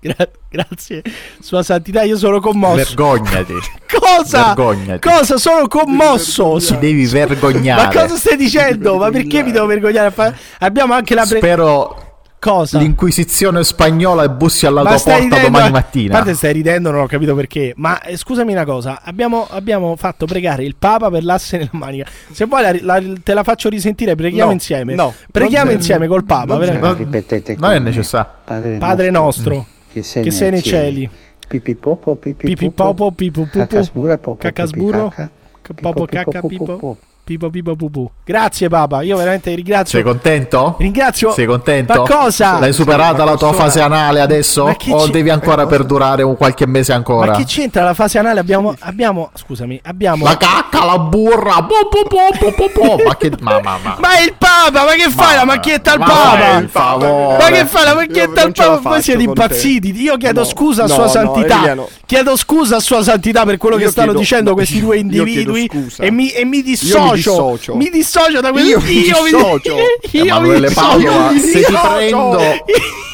Gra- 0.00 0.28
grazie, 0.48 1.02
Sua 1.40 1.62
Santità, 1.64 2.02
io 2.02 2.16
sono 2.16 2.38
commosso. 2.40 2.76
Vergognati. 2.76 3.54
Cosa? 3.98 4.46
Vergognati. 4.54 5.08
Cosa? 5.08 5.36
Sono 5.38 5.66
commosso. 5.66 6.56
Ti 6.58 6.78
devi 6.78 7.04
vergognare. 7.06 7.82
Ma 7.82 8.02
cosa 8.02 8.16
stai 8.16 8.36
dicendo? 8.36 8.96
Ma 8.96 9.10
perché 9.10 9.42
mi 9.42 9.50
devo 9.50 9.66
vergognare? 9.66 10.12
Abbiamo 10.60 10.94
anche 10.94 11.14
la 11.16 11.26
pre- 11.26 11.38
Spero 11.38 12.07
Cosa? 12.40 12.78
l'inquisizione 12.78 13.64
spagnola 13.64 14.22
e 14.22 14.30
bussi 14.30 14.64
alla 14.64 14.82
Ma 14.84 14.90
tua 14.94 14.98
porta 15.02 15.18
ridendo? 15.18 15.44
domani 15.46 15.66
A 15.66 15.70
mattina. 15.70 16.12
parte 16.16 16.34
stai 16.34 16.52
ridendo, 16.52 16.90
non 16.92 17.00
ho 17.00 17.06
capito 17.06 17.34
perché. 17.34 17.72
Ma 17.76 18.00
eh, 18.02 18.16
scusami 18.16 18.52
una 18.52 18.64
cosa: 18.64 19.00
abbiamo, 19.02 19.46
abbiamo 19.50 19.96
fatto 19.96 20.24
pregare 20.26 20.64
il 20.64 20.76
Papa 20.76 21.10
per 21.10 21.24
l'asse 21.24 21.56
nella 21.58 21.70
manica. 21.72 22.06
Se 22.30 22.44
vuoi, 22.44 22.62
la- 22.80 22.98
la- 23.00 23.12
te 23.22 23.34
la 23.34 23.42
faccio 23.42 23.68
risentire. 23.68 24.14
Preghiamo 24.14 24.48
No, 24.48 24.52
insieme. 24.54 24.94
no, 24.94 25.12
preghiamo 25.32 25.66
non 25.66 25.74
insieme 25.74 26.06
col 26.06 26.24
Papa. 26.24 26.56
Non 26.56 26.58
veramente. 26.60 26.98
Ripetete 26.98 27.56
Non 27.58 27.72
è 27.72 27.78
necessario. 27.80 28.30
Padre, 28.44 28.78
Padre 28.78 29.10
nostro, 29.10 29.66
che 29.92 30.02
sei, 30.04 30.22
che 30.22 30.30
sei 30.30 30.50
nei 30.52 30.62
cieli, 30.62 31.10
pipi 31.48 31.74
popo, 31.74 32.14
pipi, 32.14 32.46
pipi 32.46 32.70
popo, 32.70 33.10
pipu 33.10 33.42
pupu, 33.46 33.58
cacasbura 33.58 34.16
popo, 34.18 34.36
cacasburro, 34.38 35.08
pipi 35.08 35.28
caca, 35.60 35.80
popo 35.80 36.04
pipo, 36.06 36.30
cacca, 36.30 36.46
pipo, 36.46 36.96
pipo, 37.28 37.50
pipo 37.50 37.76
pupu. 37.76 38.10
Grazie, 38.24 38.68
Papa. 38.70 39.02
Io 39.02 39.18
veramente 39.18 39.54
ringrazio. 39.54 39.98
Sei 39.98 40.02
contento? 40.02 40.76
Ringrazio. 40.78 41.32
Sei 41.32 41.44
contento? 41.44 41.92
Ma 41.92 42.08
cosa? 42.08 42.58
L'hai 42.58 42.72
superata 42.72 43.22
la 43.24 43.36
tua 43.36 43.52
fase 43.52 43.82
anale 43.82 44.20
adesso? 44.22 44.64
Ma 44.64 44.70
O 44.94 45.04
ci- 45.04 45.10
devi 45.10 45.28
ancora 45.28 45.66
perdurare 45.66 46.22
un 46.22 46.36
qualche 46.38 46.66
mese 46.66 46.94
ancora? 46.94 47.32
Ma 47.32 47.36
che 47.36 47.44
c'entra 47.44 47.84
la 47.84 47.92
fase 47.92 48.18
anale? 48.18 48.40
Abbiamo, 48.40 48.74
abbiamo, 48.78 49.30
scusami, 49.34 49.78
abbiamo. 49.84 50.24
La 50.24 50.38
cacca, 50.38 50.86
la 50.86 50.98
burra, 50.98 51.62
po, 51.64 51.86
po, 51.90 52.52
po, 52.52 52.70
po. 52.72 52.96
ma 53.04 53.14
che... 53.18 53.30
Ma, 53.40 53.60
ma, 53.62 53.76
ma. 53.82 53.96
Ma 54.00 54.18
il 54.20 54.32
Papa, 54.38 54.84
ma 54.86 54.92
che 54.92 55.10
fai 55.10 55.36
la 55.36 55.44
macchietta 55.44 55.92
al 55.92 55.98
ma 55.98 56.06
Papa? 56.06 56.66
favore. 56.68 57.36
Ma 57.38 57.48
che 57.50 57.66
fai 57.66 57.84
la 57.84 57.94
macchietta 57.94 58.42
al 58.42 58.52
Papa? 58.52 58.88
Voi 58.88 59.02
siete 59.02 59.18
te. 59.22 59.24
impazziti. 59.28 60.00
Io 60.00 60.16
chiedo 60.16 60.40
No, 60.40 60.46
scusa 60.46 60.84
a 60.84 60.86
no, 60.86 60.94
Sua 60.94 61.04
no, 61.04 61.10
Santità. 61.10 61.54
Emiliano. 61.56 61.88
chiedo 62.06 62.36
scusa 62.36 62.76
a 62.76 62.80
Sua 62.80 63.02
Santità 63.02 63.44
per 63.44 63.58
quello 63.58 63.76
Io 63.76 63.84
che 63.84 63.90
stanno 63.90 64.06
chiedo- 64.06 64.20
dicendo 64.22 64.52
questi 64.54 64.80
due 64.80 64.96
individui. 64.96 65.68
E 65.98 66.10
mi, 66.10 66.30
e 66.30 66.44
mi 66.46 66.62
dissocio 66.62 67.17
dissocio. 67.18 67.74
Mi 67.74 67.88
dissocio 67.90 68.40
da 68.40 68.50
quello 68.50 68.68
Io 68.78 68.80
mi 68.80 68.92
dissocio. 68.92 69.76
Io 70.12 70.22
mi 70.22 70.28
Emanuele 70.28 70.68
dissocio. 70.68 71.30
Mi 71.32 71.38
se 71.40 71.50
ti 71.50 71.56
dissocio. 71.58 71.94
prendo- 71.94 72.40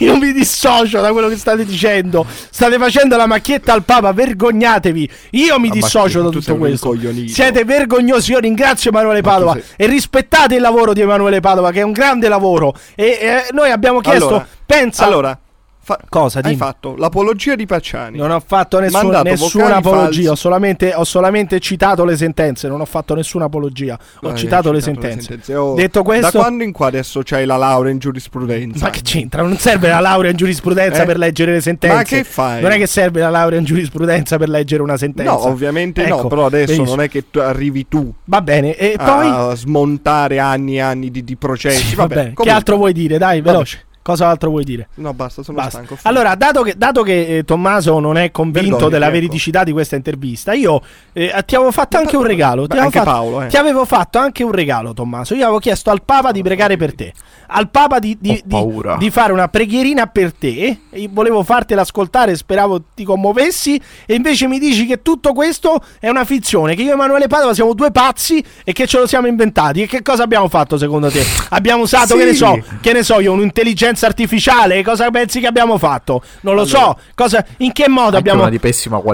Io 0.00 0.16
mi 0.18 0.32
dissocio 0.32 1.00
da 1.00 1.12
quello 1.12 1.28
che 1.28 1.36
state 1.36 1.64
dicendo. 1.64 2.26
State 2.50 2.76
facendo 2.78 3.16
la 3.16 3.26
macchietta 3.26 3.72
al 3.72 3.84
Papa, 3.84 4.12
vergognatevi. 4.12 5.10
Io 5.30 5.58
mi 5.60 5.68
Ah, 5.68 5.72
dissocio 5.72 6.22
da 6.22 6.28
tutto 6.30 6.56
questo. 6.56 6.94
Siete 7.28 7.64
vergognosi. 7.64 8.32
Io 8.32 8.38
ringrazio 8.40 8.90
Emanuele 8.90 9.20
Padova 9.22 9.52
sei- 9.52 9.62
e 9.76 9.86
rispettate 9.86 10.56
il 10.56 10.60
lavoro 10.60 10.92
di 10.92 11.00
Emanuele 11.00 11.40
Padova, 11.40 11.70
che 11.70 11.80
è 11.80 11.82
un 11.84 11.92
grande 11.92 12.28
lavoro. 12.28 12.74
E 12.94 13.04
eh, 13.20 13.46
noi 13.52 13.70
abbiamo 13.70 14.00
chiesto. 14.00 14.26
Allora, 14.26 14.46
pensa. 14.66 15.04
allora, 15.04 15.38
fa- 15.84 16.00
Cosa? 16.08 16.38
hai 16.38 16.42
Dimmi. 16.44 16.56
fatto 16.56 16.96
l'apologia 16.96 17.54
di 17.54 17.66
Pacciani. 17.66 18.16
Non 18.18 18.30
ho 18.30 18.42
fatto 18.44 18.80
nessun- 18.80 19.02
Mandato 19.02 19.28
nessuna 19.28 19.76
apologia, 19.76 20.30
ho 20.30 20.34
solamente, 20.34 20.92
ho 20.94 21.04
solamente 21.04 21.60
citato 21.60 22.04
le 22.04 22.16
sentenze, 22.16 22.66
non 22.68 22.80
ho 22.80 22.84
fatto 22.84 23.14
nessuna 23.14 23.44
apologia, 23.44 23.96
ho 24.22 24.30
Eh, 24.30 24.34
citato 24.34 24.68
hai 24.70 24.74
le 24.74 24.80
citato 24.82 25.00
sentenze. 25.10 25.54
Oh, 25.54 25.74
Detto 25.74 26.02
questo, 26.02 26.30
Da 26.30 26.38
quando 26.38 26.64
in 26.64 26.72
qua 26.72 26.86
adesso 26.88 27.20
c'hai 27.22 27.44
la 27.46 27.56
laurea 27.56 27.92
in 27.92 27.98
giurisprudenza? 27.98 28.84
ma 28.86 28.90
che 28.90 29.02
c'entra? 29.02 29.42
Non 29.42 29.56
serve 29.58 29.88
la 29.88 30.00
laurea 30.00 30.30
in 30.30 30.36
giurisprudenza 30.36 31.02
Eh? 31.02 31.06
per 31.06 31.18
leggere 31.18 31.52
le 31.52 31.60
sentenze. 31.60 31.96
Ma 31.96 32.02
che 32.02 32.24
fai? 32.24 32.62
Non 32.62 32.70
è 32.72 32.78
che 32.78 32.86
serve 32.86 33.20
la 33.20 33.30
laurea 33.30 33.58
in 33.58 33.64
giurisprudenza 33.64 34.38
per 34.38 34.48
leggere 34.48 34.82
una 34.82 34.96
sentenza. 34.96 35.32
No, 35.32 35.46
ovviamente 35.46 36.06
no, 36.06 36.18
Ecco, 36.18 36.28
però 36.28 36.46
adesso 36.46 36.72
benissimo. 36.72 36.94
non 36.96 37.04
è 37.04 37.08
che 37.08 37.24
tu 37.30 37.38
arrivi 37.40 37.86
tu 37.88 38.12
Va 38.24 38.40
bene, 38.40 38.74
e 38.76 38.94
a, 38.96 39.04
poi 39.04 39.26
a 39.28 39.54
smontare 39.54 40.38
anni 40.38 40.76
e 40.76 40.80
anni 40.80 41.10
di, 41.10 41.22
di 41.24 41.36
processi. 41.36 41.88
Sì, 41.88 41.94
vabbè, 41.94 42.14
vabbè, 42.14 42.28
che 42.28 42.34
comunque- 42.34 42.50
altro 42.50 42.76
vuoi 42.76 42.92
dire? 42.92 43.18
Dai, 43.18 43.40
Vabbè. 43.40 43.58
Cosa 44.04 44.28
altro 44.28 44.50
vuoi 44.50 44.64
dire? 44.64 44.88
No, 44.96 45.14
basta, 45.14 45.42
sono 45.42 45.56
Basta. 45.56 45.82
stanco. 45.82 45.96
Allora, 46.02 46.34
dato 46.34 46.60
che, 46.60 46.74
dato 46.76 47.02
che 47.02 47.38
eh, 47.38 47.44
Tommaso 47.44 47.98
non 48.00 48.18
è 48.18 48.30
convinto 48.30 48.60
Vergognati, 48.60 48.92
della 48.92 49.04
ecco. 49.06 49.14
veridicità 49.14 49.64
di 49.64 49.72
questa 49.72 49.96
intervista, 49.96 50.52
io 50.52 50.82
eh, 51.14 51.32
ti 51.46 51.54
avevo 51.54 51.70
fatto 51.70 51.96
anche 51.96 52.14
un 52.14 52.24
regalo. 52.24 52.66
Ti 52.66 52.74
Beh, 52.76 52.80
avevo, 52.82 52.84
anche 52.84 52.98
fatto, 52.98 53.10
Paolo, 53.10 53.42
eh. 53.42 53.46
ti 53.46 53.56
avevo 53.56 53.84
fatto 53.86 54.18
anche 54.18 54.44
un 54.44 54.52
regalo, 54.52 54.92
Tommaso. 54.92 55.34
Io 55.34 55.44
avevo 55.44 55.58
chiesto 55.58 55.88
al 55.88 56.02
Papa 56.02 56.32
di 56.32 56.42
pregare 56.42 56.76
per 56.76 56.94
te. 56.94 57.14
Al 57.46 57.70
Papa 57.70 57.98
di, 57.98 58.14
di- 58.20 58.42
di- 58.44 58.66
di 58.98 59.10
fare 59.10 59.32
una 59.32 59.48
preghierina 59.48 60.06
per 60.08 60.34
te. 60.34 60.80
E 60.90 61.08
volevo 61.10 61.42
fartela 61.42 61.80
ascoltare, 61.80 62.36
speravo 62.36 62.82
ti 62.94 63.04
commuovessi. 63.04 63.80
E 64.04 64.14
invece 64.14 64.46
mi 64.48 64.58
dici 64.58 64.84
che 64.84 65.00
tutto 65.00 65.32
questo 65.32 65.82
è 65.98 66.10
una 66.10 66.26
fizione. 66.26 66.74
Che 66.74 66.82
io 66.82 66.90
e 66.90 66.92
Emanuele 66.92 67.26
Padova 67.26 67.54
siamo 67.54 67.72
due 67.72 67.90
pazzi 67.90 68.44
e 68.64 68.72
che 68.74 68.86
ce 68.86 68.98
lo 68.98 69.06
siamo 69.06 69.28
inventati. 69.28 69.80
E 69.80 69.86
che 69.86 70.02
cosa 70.02 70.24
abbiamo 70.24 70.48
fatto 70.50 70.76
secondo 70.76 71.10
te? 71.10 71.22
Abbiamo 71.50 71.84
usato, 71.84 72.08
Sì. 72.14 72.18
che 72.18 72.24
ne 72.26 72.34
so, 72.34 72.62
che 72.82 72.92
ne 72.92 73.02
so 73.02 73.18
io, 73.20 73.32
un'intelligenza 73.32 73.92
artificiale? 74.02 74.82
Cosa 74.82 75.10
pensi 75.10 75.40
che 75.40 75.46
abbiamo 75.46 75.78
fatto? 75.78 76.22
Non 76.40 76.54
lo 76.54 76.62
Allora. 76.62 76.78
so. 76.78 76.98
Cosa, 77.14 77.44
in 77.58 77.72
che 77.72 77.88
modo 77.88 78.16
abbiamo 78.16 78.48
di 78.48 78.58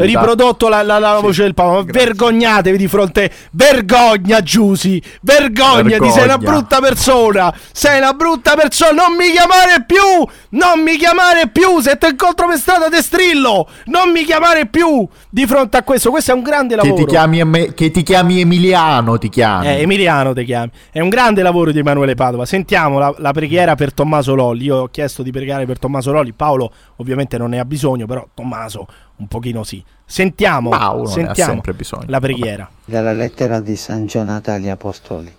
riprodotto 0.07 0.69
la, 0.69 0.83
la- 0.83 0.99
la 0.99 1.19
voce 1.21 1.43
del 1.43 1.55
Papa? 1.55 1.83
Vergognatevi 1.85 2.77
di 2.79 2.89
fronte. 2.89 3.31
Vergogna, 3.53 4.41
Giusy. 4.43 5.01
Vergognati. 5.23 5.89
Vergogna. 5.89 6.13
Sei 6.13 6.25
una 6.25 6.39
brutta 6.39 6.81
persona. 6.81 7.55
Sei 7.73 7.99
una 7.99 8.13
brutta 8.13 8.55
persona. 8.55 8.93
Non 9.07 9.17
mi 9.17 9.31
chiamare 9.31 9.85
più. 9.87 10.27
Non 10.51 10.81
mi 10.83 10.97
chiamare 10.97 11.49
più. 11.49 11.81
Se 11.81 11.97
ti 11.99 12.07
incontro 12.09 12.47
per 12.49 12.59
strada 12.59 12.89
te 12.89 13.03
strillo. 13.03 13.69
Non 13.87 14.11
mi 14.11 14.25
chiamare 14.25 14.67
più. 14.67 15.07
Di 15.29 15.47
fronte 15.47 15.77
a 15.77 15.83
questo, 15.83 16.11
questo 16.11 16.33
è 16.33 16.35
un 16.35 16.43
grande 16.43 16.75
Che 16.77 16.83
lavoro. 16.83 17.05
ti, 17.05 17.11
chiami, 17.11 17.73
che 17.75 17.91
ti 17.91 18.03
chiami 18.03 18.41
Emiliano, 18.41 19.19
ti 19.19 19.29
chiami. 19.29 19.67
Eh, 19.69 19.81
Emiliano 19.83 20.33
ti 20.33 20.45
chiami. 20.45 20.71
È 20.91 21.01
un 21.01 21.09
grande 21.09 21.43
lavoro 21.43 21.71
di 21.73 21.79
Emanuele 21.79 22.15
Padova. 22.15 22.45
Sentiamo 22.47 22.99
la, 22.99 23.15
la 23.19 23.33
preghiera 23.33 23.75
per 23.75 23.93
Tommaso 23.93 24.35
Lolli. 24.35 24.70
Io 24.71 24.77
ho 24.77 24.89
chiesto 24.89 25.25
di 25.25 25.33
pregare 25.33 25.67
per 25.67 25.81
Tommaso 25.81 26.13
Lolli. 26.13 26.33
Paolo 26.33 26.73
ovviamente 26.97 27.37
non 27.37 27.51
ne 27.51 27.59
ha 27.59 27.65
bisogno, 27.65 28.07
però 28.07 28.27
Tommaso 28.33 28.87
un 29.17 29.27
pochino 29.27 29.65
sì. 29.65 29.83
Sentiamo, 30.05 30.71
Paolo 30.71 31.07
sentiamo 31.07 31.61
la 32.07 32.21
preghiera. 32.21 32.71
Dalla 32.85 33.13
lettera 33.13 33.59
di 33.61 33.75
San 33.75 34.07
Giornata 34.07 34.55
agli 34.55 34.69
Apostoli. 34.69 35.35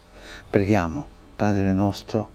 Preghiamo, 0.49 1.07
Padre 1.37 1.71
nostro, 1.71 2.29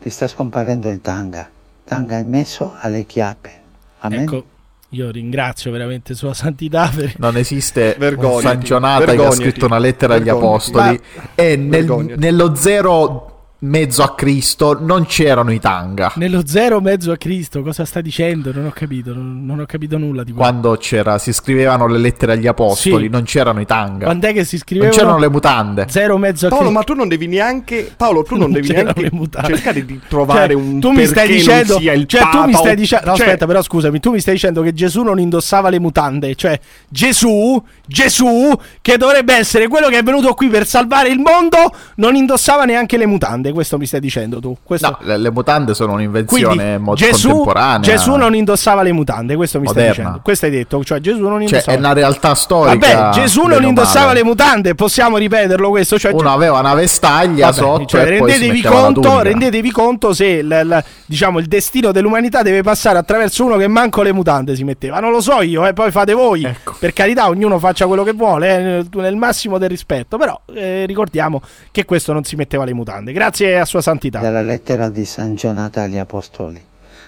ti 0.00 0.08
sta 0.08 0.26
scomparendo 0.26 0.88
il 0.88 1.02
tanga. 1.02 1.50
Tanga 1.84 2.16
è 2.16 2.22
messo 2.22 2.74
alle 2.80 3.04
chiappe. 3.04 3.60
Amen. 4.00 4.20
Ecco, 4.20 4.44
io 4.90 5.10
ringrazio 5.10 5.70
veramente 5.70 6.14
Sua 6.14 6.32
Santità 6.32 6.90
per... 6.94 7.12
Non 7.18 7.36
esiste 7.36 7.94
un 8.00 8.40
Sancionata 8.40 9.12
che 9.12 9.24
ha 9.24 9.30
scritto 9.32 9.66
una 9.66 9.78
lettera 9.78 10.14
agli 10.14 10.30
apostoli 10.30 10.98
e 11.34 11.56
nel- 11.56 12.14
nello 12.16 12.54
zero 12.54 13.36
mezzo 13.60 14.02
a 14.04 14.14
Cristo 14.14 14.78
non 14.80 15.04
c'erano 15.06 15.52
i 15.52 15.58
tanga. 15.58 16.12
Nello 16.16 16.42
zero 16.46 16.80
mezzo 16.80 17.10
a 17.10 17.16
Cristo, 17.16 17.62
cosa 17.62 17.84
sta 17.84 18.00
dicendo? 18.00 18.52
Non 18.52 18.66
ho 18.66 18.70
capito, 18.72 19.12
non, 19.12 19.44
non 19.44 19.58
ho 19.60 19.66
capito 19.66 19.98
nulla 19.98 20.22
di 20.22 20.32
quello. 20.32 20.48
Quando 20.48 20.76
c'era, 20.76 21.18
si 21.18 21.32
scrivevano 21.32 21.86
le 21.88 21.98
lettere 21.98 22.32
agli 22.32 22.46
apostoli, 22.46 23.04
Sì. 23.04 23.10
non 23.10 23.24
c'erano 23.24 23.60
i 23.60 23.66
tanga. 23.66 24.04
Quando 24.06 24.26
è 24.28 24.32
che 24.32 24.44
si 24.44 24.54
non 24.56 24.64
scrivevano? 24.64 24.96
c'erano 24.96 25.18
le 25.18 25.28
mutande. 25.28 25.86
Zero 25.88 26.16
mezzo 26.18 26.46
a 26.46 26.48
Paolo, 26.50 26.64
Cristo. 26.64 26.78
ma 26.78 26.84
tu 26.84 26.94
non 26.94 27.08
devi 27.08 27.26
neanche. 27.26 27.92
Paolo, 27.96 28.22
tu 28.22 28.36
non, 28.36 28.50
Non 28.50 28.52
devi 28.52 28.68
neanche 28.72 29.10
cercare 29.46 29.84
di 29.84 30.00
trovare 30.08 30.52
Cioè, 30.54 30.62
un 30.62 30.80
tu 30.80 30.90
mi 30.90 31.04
stai 31.06 31.26
perché 31.26 31.32
dicendo 31.34 31.72
non 31.72 31.82
sia 31.82 31.92
il 31.92 32.06
cioè 32.06 32.28
tu 32.30 32.44
mi 32.44 32.52
stai 32.54 32.72
o- 32.72 32.74
dicendo 32.76 33.06
no 33.10 33.14
cioè, 33.16 33.24
aspetta 33.26 33.46
però 33.46 33.62
scusami 33.62 34.00
tu 34.00 34.10
mi 34.12 34.20
stai 34.20 34.34
dicendo 34.34 34.62
che 34.62 34.72
Gesù 34.72 35.02
non 35.02 35.18
indossava 35.18 35.68
le 35.68 35.78
mutande 35.80 36.34
cioè 36.34 36.58
Gesù 36.88 37.62
Gesù 37.86 38.58
che 38.80 38.96
dovrebbe 38.96 39.34
essere 39.34 39.68
quello 39.68 39.88
che 39.88 39.98
è 39.98 40.02
venuto 40.02 40.34
qui 40.34 40.48
per 40.48 40.66
salvare 40.66 41.08
il 41.08 41.18
mondo 41.18 41.72
non 41.96 42.14
indossava 42.14 42.64
neanche 42.64 42.96
le 42.96 43.06
mutande 43.06 43.47
questo 43.52 43.78
mi 43.78 43.86
stai 43.86 44.00
dicendo 44.00 44.40
tu 44.40 44.56
questo 44.62 44.88
No, 44.90 44.98
le, 45.02 45.16
le 45.18 45.30
mutande 45.30 45.74
sono 45.74 45.92
un'invenzione 45.92 46.54
quindi 46.54 46.82
mo- 46.82 46.94
Gesù, 46.94 47.28
contemporanea. 47.28 47.80
Gesù 47.80 48.14
non 48.16 48.34
indossava 48.34 48.82
le 48.82 48.92
mutande 48.92 49.36
questo 49.36 49.58
mi 49.60 49.66
stai 49.66 49.82
Moderna. 49.82 50.02
dicendo 50.02 50.20
questo 50.22 50.44
hai 50.46 50.50
detto 50.50 50.84
cioè 50.84 51.00
Gesù 51.00 51.22
non 51.22 51.32
Cioè, 51.40 51.42
indossava 51.42 51.76
è 51.76 51.78
una 51.78 51.92
realtà 51.92 52.34
storica. 52.34 52.94
Vabbè, 52.94 53.20
Gesù 53.20 53.42
non 53.46 53.64
indossava 53.64 54.06
male. 54.06 54.18
le 54.20 54.24
mutande, 54.24 54.74
possiamo 54.74 55.16
ripeterlo 55.16 55.68
questo. 55.70 55.98
Cioè, 55.98 56.12
Uno 56.12 56.30
aveva 56.32 56.58
una 56.60 56.74
vestaglia 56.74 57.46
Vabbè, 57.46 57.58
sotto 57.58 57.84
cioè, 57.86 58.04
rendetevi, 58.04 58.62
conto, 58.62 59.20
rendetevi 59.22 59.70
conto 59.70 60.12
se 60.12 60.42
l- 60.42 60.48
l- 60.48 60.84
diciamo, 61.06 61.38
il 61.38 61.46
destino 61.46 61.92
dell'umanità 61.92 62.42
deve 62.42 62.62
passare 62.62 62.98
attraverso 62.98 63.44
uno 63.44 63.56
che 63.56 63.68
manco 63.68 64.02
le 64.02 64.12
mutande 64.12 64.54
si 64.56 64.64
metteva. 64.64 64.98
Non 65.00 65.10
lo 65.10 65.20
so 65.20 65.40
io, 65.42 65.66
eh, 65.66 65.72
poi 65.72 65.90
fate 65.90 66.12
voi. 66.12 66.44
Ecco. 66.44 66.74
Per 66.78 66.92
carità, 66.92 67.28
ognuno 67.28 67.58
faccia 67.58 67.86
quello 67.86 68.02
che 68.04 68.12
vuole, 68.12 68.56
eh, 68.56 68.62
nel, 68.62 68.88
nel 68.92 69.16
massimo 69.16 69.58
del 69.58 69.68
rispetto. 69.68 70.16
Però 70.16 70.40
eh, 70.54 70.84
ricordiamo 70.86 71.40
che 71.70 71.84
questo 71.84 72.12
non 72.12 72.24
si 72.24 72.36
metteva 72.36 72.64
le 72.64 72.74
mutande. 72.74 73.12
Grazie 73.12 73.37
a 73.46 73.64
Sua 73.64 73.80
Santità. 73.80 74.20
Dalla 74.20 74.42
lettera 74.42 74.88
di 74.88 75.04
San 75.04 75.34
Giornata 75.34 75.82
agli 75.82 75.98
Apostoli. 75.98 76.62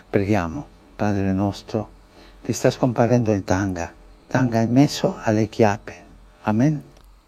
Preghiamo, 0.09 0.66
Padre 0.97 1.33
nostro, 1.33 1.89
ti 2.43 2.53
sta 2.53 2.70
scomparendo 2.70 3.33
il 3.33 3.45
tanga. 3.45 3.93
Tanga 4.26 4.61
è 4.61 4.66
messo 4.66 5.16
alle 5.22 5.49
chiappe. 5.49 5.95
Amen. 6.43 6.83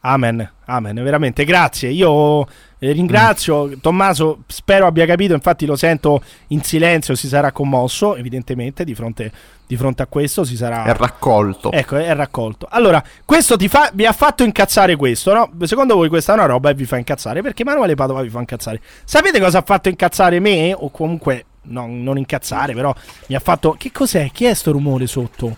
Amen, 0.05 0.51
amen, 0.65 0.95
veramente 0.97 1.45
grazie. 1.45 1.91
Io 1.91 2.45
eh, 2.79 2.91
ringrazio 2.91 3.79
Tommaso, 3.81 4.43
spero 4.49 4.87
abbia 4.87 5.07
capito, 5.07 5.33
infatti 5.33 5.65
lo 5.65 5.77
sento 5.77 6.23
in 6.49 6.63
silenzio, 6.63 7.15
si 7.15 7.29
sarà 7.29 7.53
commosso, 7.53 8.17
evidentemente, 8.17 8.83
di 8.83 8.97
fronte, 8.97 9.31
di 9.73 9.79
fronte 9.79 10.03
a 10.03 10.07
questo 10.07 10.45
si 10.45 10.55
sarà... 10.55 10.85
È 10.85 10.95
raccolto. 10.95 11.73
Ecco, 11.73 11.97
è 11.97 12.15
raccolto. 12.15 12.67
Allora, 12.69 13.03
questo 13.25 13.57
ti 13.57 13.69
fa, 13.69 13.91
vi 13.95 14.05
ha 14.05 14.13
fatto 14.13 14.45
incazzare 14.45 14.97
questo, 14.97 15.33
no? 15.33 15.51
Secondo 15.63 15.95
voi 15.95 16.11
questa 16.11 16.33
è 16.33 16.35
una 16.35 16.45
roba 16.45 16.69
e 16.69 16.75
vi 16.75 16.85
fa 16.85 16.99
incazzare? 16.99 17.41
Perché 17.41 17.63
Emanuele 17.63 17.95
Padova 17.95 18.21
vi 18.21 18.29
fa 18.29 18.41
incazzare. 18.41 18.83
Sapete 19.05 19.41
cosa 19.41 19.59
ha 19.59 19.63
fatto 19.63 19.89
incazzare 19.89 20.41
me? 20.41 20.75
O 20.75 20.91
comunque, 20.91 21.47
no, 21.63 21.87
non 21.89 22.19
incazzare, 22.19 22.75
però 22.75 22.95
mi 23.29 23.35
ha 23.35 23.41
fatto... 23.41 23.75
Che 23.79 23.91
cos'è? 23.91 24.29
Chi 24.31 24.45
è 24.45 24.53
sto 24.53 24.73
rumore 24.73 25.07
sotto? 25.07 25.57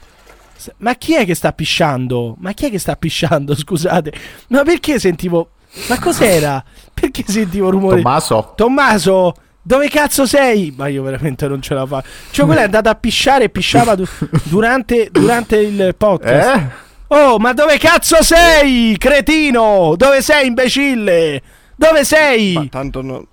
Ma 0.77 0.95
chi 0.95 1.17
è 1.17 1.25
che 1.25 1.35
sta 1.35 1.53
pisciando? 1.53 2.37
Ma 2.39 2.53
chi 2.53 2.67
è 2.67 2.71
che 2.71 2.79
sta 2.79 2.95
pisciando? 2.95 3.53
Scusate. 3.59 4.12
Ma 4.51 4.62
perché 4.62 5.01
sentivo... 5.01 5.49
Ma 5.89 5.99
cos'era? 5.99 6.62
Perché 6.95 7.25
sentivo 7.27 7.69
rumore? 7.69 7.97
Tommaso, 7.97 8.53
Tommaso, 8.55 9.35
dove 9.65 9.89
cazzo 9.89 10.27
sei? 10.27 10.73
Ma 10.77 10.87
io 10.89 11.03
veramente 11.03 11.49
non 11.49 11.61
ce 11.61 11.75
la 11.75 11.85
faccio. 11.87 12.09
Cioè, 12.31 12.45
quella 12.45 12.61
è 12.61 12.65
andata 12.65 12.91
a 12.91 12.95
pisciare 12.95 13.45
e 13.45 13.49
pisciava 13.49 13.95
du- 13.97 14.07
durante, 14.45 15.09
durante 15.11 15.57
il 15.57 15.95
podcast. 15.97 16.57
eh? 16.57 16.83
Oh, 17.09 17.39
ma 17.39 17.53
dove 17.53 17.79
cazzo 17.79 18.23
sei, 18.23 18.97
cretino? 18.99 19.95
Dove 19.97 20.21
sei, 20.23 20.47
imbecille? 20.49 21.43
Dove 21.77 22.05
sei? 22.05 22.53
Ma 22.55 22.67
tanto 22.71 23.03
no. 23.03 23.27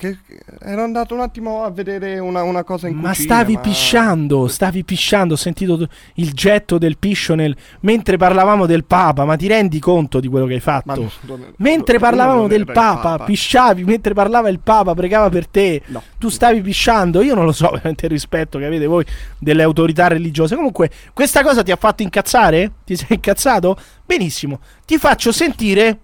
Che, 0.00 0.16
ero 0.62 0.82
andato 0.82 1.12
un 1.12 1.20
attimo 1.20 1.62
a 1.62 1.70
vedere 1.70 2.18
una, 2.18 2.42
una 2.42 2.64
cosa 2.64 2.88
in 2.88 2.96
Ma 2.96 3.10
cucina. 3.10 3.26
stavi 3.36 3.52
ma- 3.52 3.60
pisciando, 3.60 4.48
stavi 4.48 4.82
pisciando, 4.82 5.34
ho 5.34 5.36
sentito 5.36 5.86
il 6.14 6.32
getto 6.32 6.78
del 6.78 6.96
piscio 6.96 7.34
nel... 7.34 7.54
mentre 7.80 8.16
parlavamo 8.16 8.64
del 8.64 8.84
Papa, 8.84 9.26
ma 9.26 9.36
ti 9.36 9.46
rendi 9.46 9.78
conto 9.78 10.18
di 10.18 10.26
quello 10.28 10.46
che 10.46 10.54
hai 10.54 10.60
fatto? 10.60 10.94
Non- 10.94 11.10
non- 11.26 11.52
mentre 11.58 11.98
non- 11.98 12.02
parlavamo 12.08 12.46
del 12.46 12.60
il 12.60 12.64
Papa, 12.72 13.18
pisciavi, 13.24 13.84
mentre 13.84 14.14
parlava 14.14 14.48
il 14.48 14.60
Papa, 14.60 14.94
pregava 14.94 15.28
per 15.28 15.46
te, 15.46 15.82
No. 15.88 16.02
tu 16.18 16.30
stavi 16.30 16.62
pisciando, 16.62 17.20
io 17.20 17.34
non 17.34 17.44
lo 17.44 17.52
so 17.52 17.68
veramente 17.72 18.06
il 18.06 18.12
rispetto 18.12 18.58
che 18.58 18.64
avete 18.64 18.86
voi 18.86 19.04
delle 19.38 19.62
autorità 19.62 20.08
religiose, 20.08 20.56
comunque 20.56 20.90
questa 21.12 21.42
cosa 21.42 21.62
ti 21.62 21.72
ha 21.72 21.76
fatto 21.76 22.02
incazzare? 22.02 22.72
Ti 22.86 22.96
sei 22.96 23.06
incazzato? 23.16 23.76
Benissimo, 24.06 24.60
ti 24.86 24.96
faccio 24.96 25.30
sentire 25.30 25.98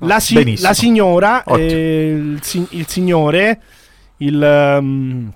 la, 0.00 0.20
si- 0.20 0.60
la 0.60 0.74
signora, 0.74 1.44
eh, 1.44 2.10
il, 2.12 2.38
si- 2.42 2.66
il 2.70 2.86
signore, 2.88 3.60
il... 4.18 4.42
ehm, 4.42 5.32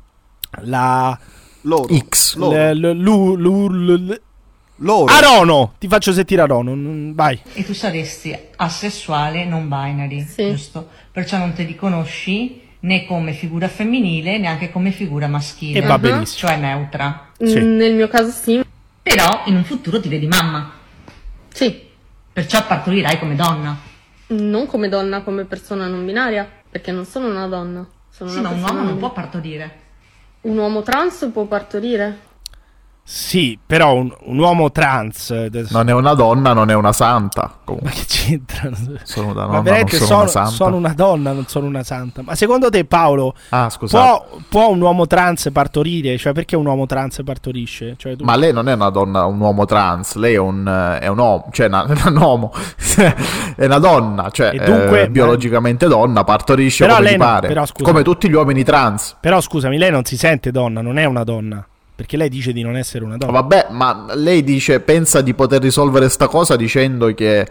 la... 0.62 1.18
Loro. 1.62 1.88
X. 2.08 2.36
Loro. 2.36 2.72
l- 2.72 2.78
l- 2.78 2.96
lu- 2.96 3.34
lu- 3.36 3.68
l- 3.68 4.20
Loro. 4.80 5.12
Arono, 5.12 5.72
ti 5.78 5.88
faccio 5.88 6.12
sentire 6.12 6.42
Arono, 6.42 7.12
vai. 7.14 7.38
E 7.54 7.64
tu 7.64 7.72
saresti 7.72 8.36
asessuale 8.56 9.44
non 9.46 9.68
binary, 9.68 10.24
giusto? 10.36 10.88
Perciò 11.10 11.38
non 11.38 11.54
ti 11.54 11.64
riconosci 11.64 12.60
né 12.80 13.06
come 13.06 13.32
figura 13.32 13.68
femminile 13.68 14.36
neanche 14.38 14.70
come 14.70 14.90
figura 14.90 15.28
maschile. 15.28 15.78
E 15.78 15.86
va 15.86 15.98
benissimo. 15.98 16.48
Cioè 16.50 16.58
neutra. 16.58 17.28
Sì. 17.38 17.58
Mm, 17.58 17.76
Nel 17.76 17.94
mio 17.94 18.06
caso 18.08 18.30
sì. 18.30 18.62
Però 19.02 19.42
in 19.46 19.56
un 19.56 19.64
futuro 19.64 19.98
ti 19.98 20.08
vedi 20.10 20.26
mamma. 20.26 20.70
Sì. 21.52 21.82
Perciò 22.32 22.64
partorirai 22.66 23.18
come 23.18 23.34
donna. 23.34 23.76
Non 24.28 24.66
come 24.66 24.88
donna, 24.88 25.22
come 25.22 25.44
persona 25.44 25.86
non 25.86 26.04
binaria, 26.04 26.48
perché 26.68 26.90
non 26.92 27.04
sono 27.04 27.28
una 27.28 27.46
donna. 27.46 27.86
Sono 28.10 28.30
Sì, 28.30 28.38
una 28.38 28.50
ma 28.50 28.56
un 28.56 28.62
uomo 28.62 28.82
non- 28.82 28.98
può 28.98 29.12
partorire. 29.12 29.84
Un 30.42 30.58
uomo 30.58 30.82
trans 30.82 31.28
può 31.32 31.44
partorire? 31.44 32.18
Sì, 33.08 33.56
però 33.64 33.94
un, 33.94 34.12
un 34.24 34.36
uomo 34.36 34.72
trans. 34.72 35.30
eh, 35.30 35.48
Non 35.68 35.88
è 35.88 35.92
una 35.92 36.14
donna, 36.14 36.52
non 36.52 36.70
è 36.70 36.74
una 36.74 36.92
santa. 36.92 37.60
Comunque. 37.62 37.88
Ma 37.90 37.94
che 37.96 38.04
c'entra? 38.04 38.68
Sono 39.04 39.28
una 39.28 39.46
donna, 39.46 39.62
non 39.78 39.88
sono, 39.88 40.04
sono, 40.06 40.18
una 40.22 40.26
santa. 40.28 40.50
sono 40.50 40.76
una 40.76 40.92
donna, 40.92 41.32
non 41.32 41.46
sono 41.46 41.66
una 41.68 41.82
santa. 41.84 42.22
Ma 42.22 42.34
secondo 42.34 42.68
te, 42.68 42.84
Paolo, 42.84 43.34
Ah, 43.50 43.70
può, 43.88 44.26
può 44.48 44.70
un 44.70 44.80
uomo 44.80 45.06
trans 45.06 45.50
partorire? 45.52 46.18
Cioè, 46.18 46.32
perché 46.32 46.56
un 46.56 46.66
uomo 46.66 46.86
trans 46.86 47.20
partorisce? 47.24 47.94
Cioè, 47.96 48.16
tu- 48.16 48.24
Ma 48.24 48.34
lei 48.34 48.52
non 48.52 48.68
è 48.68 48.72
una 48.72 48.90
donna, 48.90 49.24
un 49.24 49.38
uomo 49.38 49.64
trans, 49.66 50.16
lei 50.16 50.34
è 50.34 50.38
un, 50.38 50.66
eh, 50.66 50.98
è 50.98 51.06
un 51.06 51.18
uomo, 51.18 51.48
cioè 51.52 51.66
una, 51.66 51.84
un 52.08 52.16
uomo, 52.16 52.52
è 53.54 53.66
una 53.66 53.78
donna, 53.78 54.30
cioè 54.30 54.50
E 54.52 54.58
dunque- 54.58 55.02
eh, 55.02 55.10
biologicamente 55.10 55.86
donna, 55.86 56.24
partorisce 56.24 56.84
come 56.88 57.00
lei 57.02 57.14
gli 57.14 57.18
no- 57.18 57.24
pare, 57.24 57.46
però 57.46 57.64
come 57.82 58.02
tutti 58.02 58.28
gli 58.28 58.34
uomini 58.34 58.64
trans. 58.64 59.16
Però 59.20 59.40
scusami, 59.40 59.78
lei 59.78 59.92
non 59.92 60.04
si 60.04 60.16
sente 60.16 60.50
donna, 60.50 60.80
non 60.80 60.98
è 60.98 61.04
una 61.04 61.22
donna. 61.22 61.64
Perché 61.96 62.18
lei 62.18 62.28
dice 62.28 62.52
di 62.52 62.62
non 62.62 62.76
essere 62.76 63.04
una 63.04 63.16
donna. 63.16 63.32
Vabbè, 63.32 63.68
ma 63.70 64.06
lei 64.14 64.44
dice, 64.44 64.80
pensa 64.80 65.22
di 65.22 65.32
poter 65.32 65.62
risolvere 65.62 66.10
sta 66.10 66.28
cosa 66.28 66.54
dicendo 66.54 67.12
che 67.14 67.48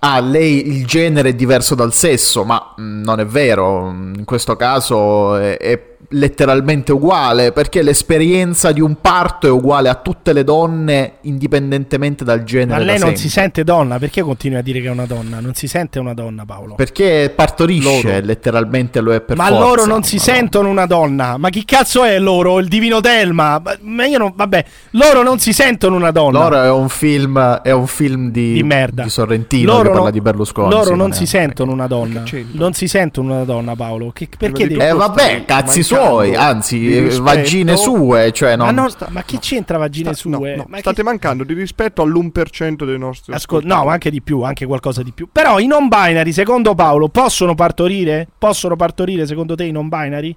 ah, 0.00 0.20
lei 0.20 0.68
il 0.68 0.84
genere 0.86 1.30
è 1.30 1.34
diverso 1.34 1.74
dal 1.74 1.94
sesso, 1.94 2.44
ma 2.44 2.74
mh, 2.76 3.00
non 3.02 3.20
è 3.20 3.24
vero, 3.24 3.88
in 3.88 4.24
questo 4.26 4.54
caso 4.56 5.36
è, 5.36 5.56
è 5.56 5.89
letteralmente 6.08 6.92
uguale, 6.92 7.52
perché 7.52 7.82
l'esperienza 7.82 8.72
di 8.72 8.80
un 8.80 8.96
parto 9.00 9.46
è 9.46 9.50
uguale 9.50 9.88
a 9.88 9.94
tutte 9.94 10.32
le 10.32 10.42
donne 10.44 11.14
indipendentemente 11.22 12.24
dal 12.24 12.42
genere. 12.42 12.70
Ma 12.72 12.78
da 12.78 12.84
lei 12.84 12.94
non 12.94 13.08
sempre. 13.08 13.20
si 13.22 13.28
sente 13.28 13.64
donna, 13.64 13.98
perché 13.98 14.22
continui 14.22 14.58
a 14.58 14.62
dire 14.62 14.80
che 14.80 14.88
è 14.88 14.90
una 14.90 15.06
donna? 15.06 15.40
Non 15.40 15.54
si 15.54 15.68
sente 15.68 15.98
una 15.98 16.14
donna, 16.14 16.44
Paolo. 16.44 16.74
Perché 16.74 17.32
partorisce, 17.34 18.20
letteralmente 18.22 19.00
lo 19.00 19.12
è 19.12 19.20
per 19.20 19.36
ma 19.36 19.46
forza. 19.46 19.60
loro 19.60 19.86
non 19.86 20.02
si 20.02 20.18
sentono 20.18 20.68
una 20.68 20.86
donna. 20.86 21.36
Ma 21.36 21.48
chi 21.50 21.64
cazzo 21.64 22.04
è 22.04 22.18
loro? 22.18 22.58
Il 22.58 22.68
divino 22.68 23.00
Telma? 23.00 23.62
Ma- 23.82 24.06
io 24.06 24.18
non. 24.18 24.32
Vabbè, 24.34 24.64
loro 24.90 25.22
non 25.22 25.38
si 25.38 25.52
sentono 25.52 25.96
una 25.96 26.10
donna. 26.10 26.38
Loro 26.40 26.62
è 26.62 26.70
un 26.70 26.88
film, 26.88 27.38
è 27.62 27.70
un 27.70 27.86
film 27.86 28.30
di, 28.30 28.52
Di 28.54 28.62
merda. 28.62 29.02
di 29.04 29.10
Sorrentino 29.10 29.72
Loro 29.72 29.88
che 29.88 29.94
parla 29.94 30.10
di 30.10 30.20
Berlusconi. 30.20 30.70
Loro 30.70 30.94
non 30.96 31.12
si 31.12 31.26
sentono 31.26 31.72
una 31.72 31.86
donna. 31.86 32.24
Non 32.52 32.72
si 32.72 32.88
sentono 32.88 33.34
una 33.34 33.44
donna, 33.44 33.76
Paolo. 33.76 34.10
Che- 34.12 34.28
perché 34.36 34.66
devi- 34.66 34.80
Eh 34.80 34.92
vabbè, 34.92 35.44
cazzi 35.44 35.82
suoi, 35.96 36.34
anzi, 36.34 37.00
vagine 37.20 37.76
sue, 37.76 38.32
cioè 38.32 38.56
Ma, 38.56 38.66
non... 38.70 38.74
no, 38.84 38.88
sta- 38.88 39.08
ma 39.10 39.22
che 39.24 39.38
c'entra 39.38 39.78
vagine 39.78 40.14
Sta- 40.14 40.28
no, 40.28 40.36
sue? 40.38 40.56
no, 40.56 40.64
Ma 40.68 40.74
che- 40.76 40.80
state 40.82 41.02
mancando 41.02 41.44
di 41.44 41.54
rispetto 41.54 42.02
all'1% 42.02 42.84
dei 42.84 42.98
nostri 42.98 43.32
Ascol- 43.32 43.64
no, 43.64 43.84
ma 43.84 43.92
anche 43.92 44.10
di 44.10 44.20
più, 44.22 44.42
anche 44.42 44.66
qualcosa 44.66 45.02
di 45.02 45.12
più. 45.12 45.28
Però 45.30 45.58
i 45.58 45.66
non 45.66 45.88
binary, 45.88 46.32
secondo 46.32 46.74
Paolo, 46.74 47.08
possono 47.08 47.54
partorire? 47.54 48.26
Possono 48.38 48.76
partorire, 48.76 49.26
secondo 49.26 49.54
te, 49.54 49.64
i 49.64 49.72
non 49.72 49.88
binary? 49.88 50.36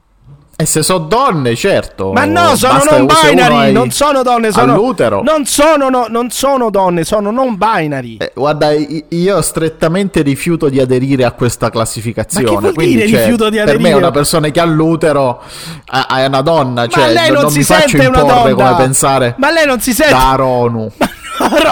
E 0.64 0.66
se 0.66 0.82
sono 0.82 1.00
donne, 1.08 1.56
certo. 1.58 2.14
Ma 2.14 2.24
no, 2.24 2.56
sono 2.56 2.74
Basta 2.76 2.98
non 2.98 3.06
binary, 3.08 3.56
hai- 3.56 3.72
non 3.74 3.92
sono 3.92 4.24
donne, 4.24 4.50
sono 4.54 4.72
All'utero. 4.76 5.22
Non 5.22 5.46
sono, 5.46 5.90
no- 5.90 6.06
non 6.08 6.30
sono 6.30 6.70
donne, 6.70 7.04
sono 7.04 7.32
non 7.32 7.58
binary. 7.58 8.16
Eh, 8.16 8.32
guarda, 8.34 8.70
io 8.72 9.42
strettamente 9.42 10.22
rifiuto 10.22 10.70
di 10.70 10.80
aderire 10.80 11.26
a 11.26 11.32
questa 11.34 11.70
classificazione. 11.70 12.46
Ma 12.46 12.52
che 12.52 12.58
vuol 12.60 12.74
quindi, 12.76 12.96
dire 12.96 13.08
cioè, 13.10 13.20
rifiuto 13.24 13.50
di 13.50 13.58
Per 13.58 13.68
aderire? 13.68 13.90
me 13.90 13.94
una 13.96 14.12
persona 14.12 14.50
che 14.52 14.60
ha 14.62 14.64
l'utero 14.64 15.42
è 15.86 16.26
una 16.26 16.42
donna, 16.42 16.88
cioè 16.88 17.12
lei 17.12 17.30
non, 17.30 17.42
non 17.42 17.52
si 17.52 17.58
mi 17.58 17.64
faccio 17.66 17.90
sente 17.90 18.06
una 18.08 18.22
imporre 18.22 18.54
donna. 18.54 18.70
come 18.72 18.84
pensare 18.86 19.36
Ma 19.40 19.52
lei 19.52 19.66
non 19.66 19.82
si 19.82 19.94
sente 19.94 20.14
da 20.14 20.36
Ronu. 20.36 20.90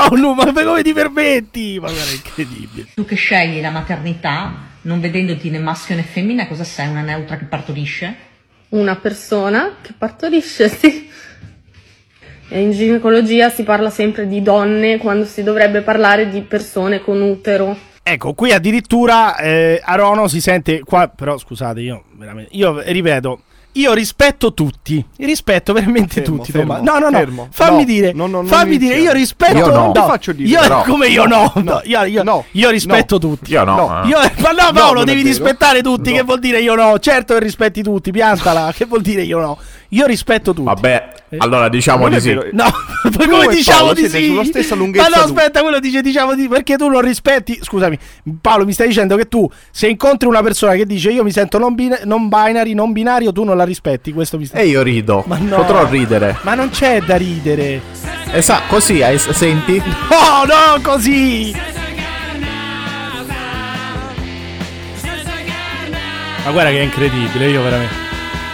Ronu, 0.09 0.33
ma 0.33 0.51
come 0.51 0.81
ti 0.83 0.91
permetti? 0.91 1.79
Ma 1.79 1.89
guarda, 1.89 2.11
è 2.11 2.13
incredibile. 2.15 2.87
Tu 2.93 3.05
che 3.05 3.15
scegli 3.15 3.61
la 3.61 3.69
maternità, 3.69 4.51
non 4.81 4.99
vedendoti 4.99 5.49
né 5.49 5.59
maschio 5.59 5.95
né 5.95 6.03
femmina, 6.03 6.45
cosa 6.47 6.65
sei? 6.65 6.89
Una 6.89 7.01
neutra 7.03 7.37
che 7.37 7.45
partorisce? 7.45 8.15
Una 8.71 8.95
persona 8.97 9.77
che 9.81 9.93
partorisce, 9.97 10.67
sì. 10.69 11.09
In 12.49 12.71
ginecologia 12.71 13.49
si 13.49 13.63
parla 13.63 13.89
sempre 13.89 14.27
di 14.27 14.41
donne 14.41 14.97
quando 14.97 15.23
si 15.23 15.41
dovrebbe 15.41 15.81
parlare 15.81 16.29
di 16.29 16.41
persone 16.41 17.01
con 17.01 17.21
utero. 17.21 17.77
Ecco, 18.03 18.33
qui 18.33 18.51
addirittura 18.51 19.37
eh, 19.37 19.79
Arono 19.81 20.27
si 20.27 20.41
sente 20.41 20.81
qua, 20.81 21.07
però 21.07 21.37
scusate, 21.37 21.79
io 21.79 22.03
veramente 22.13 22.49
io 22.53 22.81
ripeto, 22.81 23.43
io 23.73 23.93
rispetto 23.93 24.53
tutti, 24.53 25.03
rispetto 25.17 25.71
veramente 25.73 26.21
Fermo, 26.21 26.37
tutti. 26.37 26.51
fermo, 26.51 26.77
no, 26.81 26.99
no, 26.99 27.09
no, 27.09 27.17
fermo. 27.17 27.47
fammi 27.51 27.77
No, 27.79 27.83
dire, 27.85 28.11
no, 28.13 28.27
no, 28.27 28.43
fammi 28.43 28.77
dire, 28.77 28.97
io 28.97 29.11
rispetto 29.13 29.57
Io 29.57 29.67
no. 29.67 29.85
no, 29.85 29.91
Ti 29.93 29.99
faccio 29.99 30.31
dire, 30.33 30.49
io, 30.49 30.59
però. 30.59 30.83
come 30.83 31.07
io 31.07 31.25
no, 31.25 31.51
no, 31.55 31.61
No, 31.61 31.81
io, 31.85 32.03
io- 32.03 32.23
no, 32.23 32.45
io 32.51 32.69
rispetto 32.69 33.17
tutti. 33.17 33.51
Io 33.51 33.63
no. 33.63 33.75
No. 33.75 34.03
eh. 34.03 34.07
Io, 34.07 34.17
ma 34.39 34.51
no, 34.51 34.71
Paolo, 34.73 35.03
devi 35.03 35.21
rispettare 35.21 35.81
tutti. 35.81 36.09
No. 36.11 36.17
Che 36.17 36.23
vuol 36.23 36.39
dire 36.39 36.59
io 36.61 36.75
no? 36.75 36.99
Certo 36.99 37.33
che 37.35 37.39
rispetti 37.39 37.81
tutti, 37.81 38.11
piantala. 38.11 38.73
che 38.75 38.85
vuol 38.85 39.01
dire 39.01 39.21
io 39.21 39.39
no? 39.39 39.57
Io 39.93 40.05
rispetto 40.05 40.53
tutti. 40.53 40.65
Vabbè, 40.67 41.09
allora 41.37 41.67
diciamo 41.67 42.07
di 42.07 42.19
sì. 42.21 42.33
No, 42.33 42.49
ma 42.53 43.27
come 43.29 43.47
diciamo 43.53 43.77
Paolo 43.79 43.93
di 43.93 44.07
sì? 44.07 44.25
sulla 44.27 44.43
stessa 44.45 44.75
Ma 44.75 44.81
lunghezza 44.81 45.07
no, 45.09 45.15
d'onda. 45.25 45.39
aspetta, 45.41 45.61
quello 45.61 45.79
dice 45.79 46.01
diciamo 46.01 46.33
di 46.33 46.47
perché 46.47 46.75
tu 46.77 46.87
non 46.87 47.01
rispetti. 47.01 47.59
Scusami, 47.61 47.97
Paolo, 48.39 48.63
mi 48.65 48.71
stai 48.73 48.87
dicendo 48.87 49.15
che 49.17 49.27
tu 49.27 49.49
se 49.69 49.87
incontri 49.87 50.27
una 50.29 50.41
persona 50.41 50.73
che 50.75 50.85
dice 50.85 51.11
io 51.11 51.23
mi 51.23 51.31
sento 51.31 51.57
non, 51.57 51.75
bin- 51.75 51.99
non 52.05 52.29
binary, 52.29 52.73
non 52.73 52.93
binario, 52.93 53.33
tu 53.33 53.43
non 53.43 53.57
la 53.61 53.67
rispetti. 53.67 54.11
Questo 54.13 54.37
mi 54.37 54.45
stai 54.45 54.61
E 54.61 54.65
io 54.67 54.81
rido. 54.81 55.23
Ma 55.27 55.37
no. 55.37 55.55
Potrò 55.57 55.87
ridere. 55.87 56.37
Ma 56.41 56.53
non 56.55 56.69
c'è 56.69 57.01
da 57.01 57.15
ridere. 57.15 57.81
Esatto, 58.31 58.63
così, 58.67 59.01
hai- 59.01 59.19
senti? 59.19 59.77
No, 59.77 60.43
no, 60.45 60.81
così. 60.81 61.53
Ma 66.43 66.51
guarda 66.51 66.71
che 66.71 66.79
è 66.79 66.83
incredibile, 66.83 67.49
io 67.49 67.61
veramente. 67.61 68.10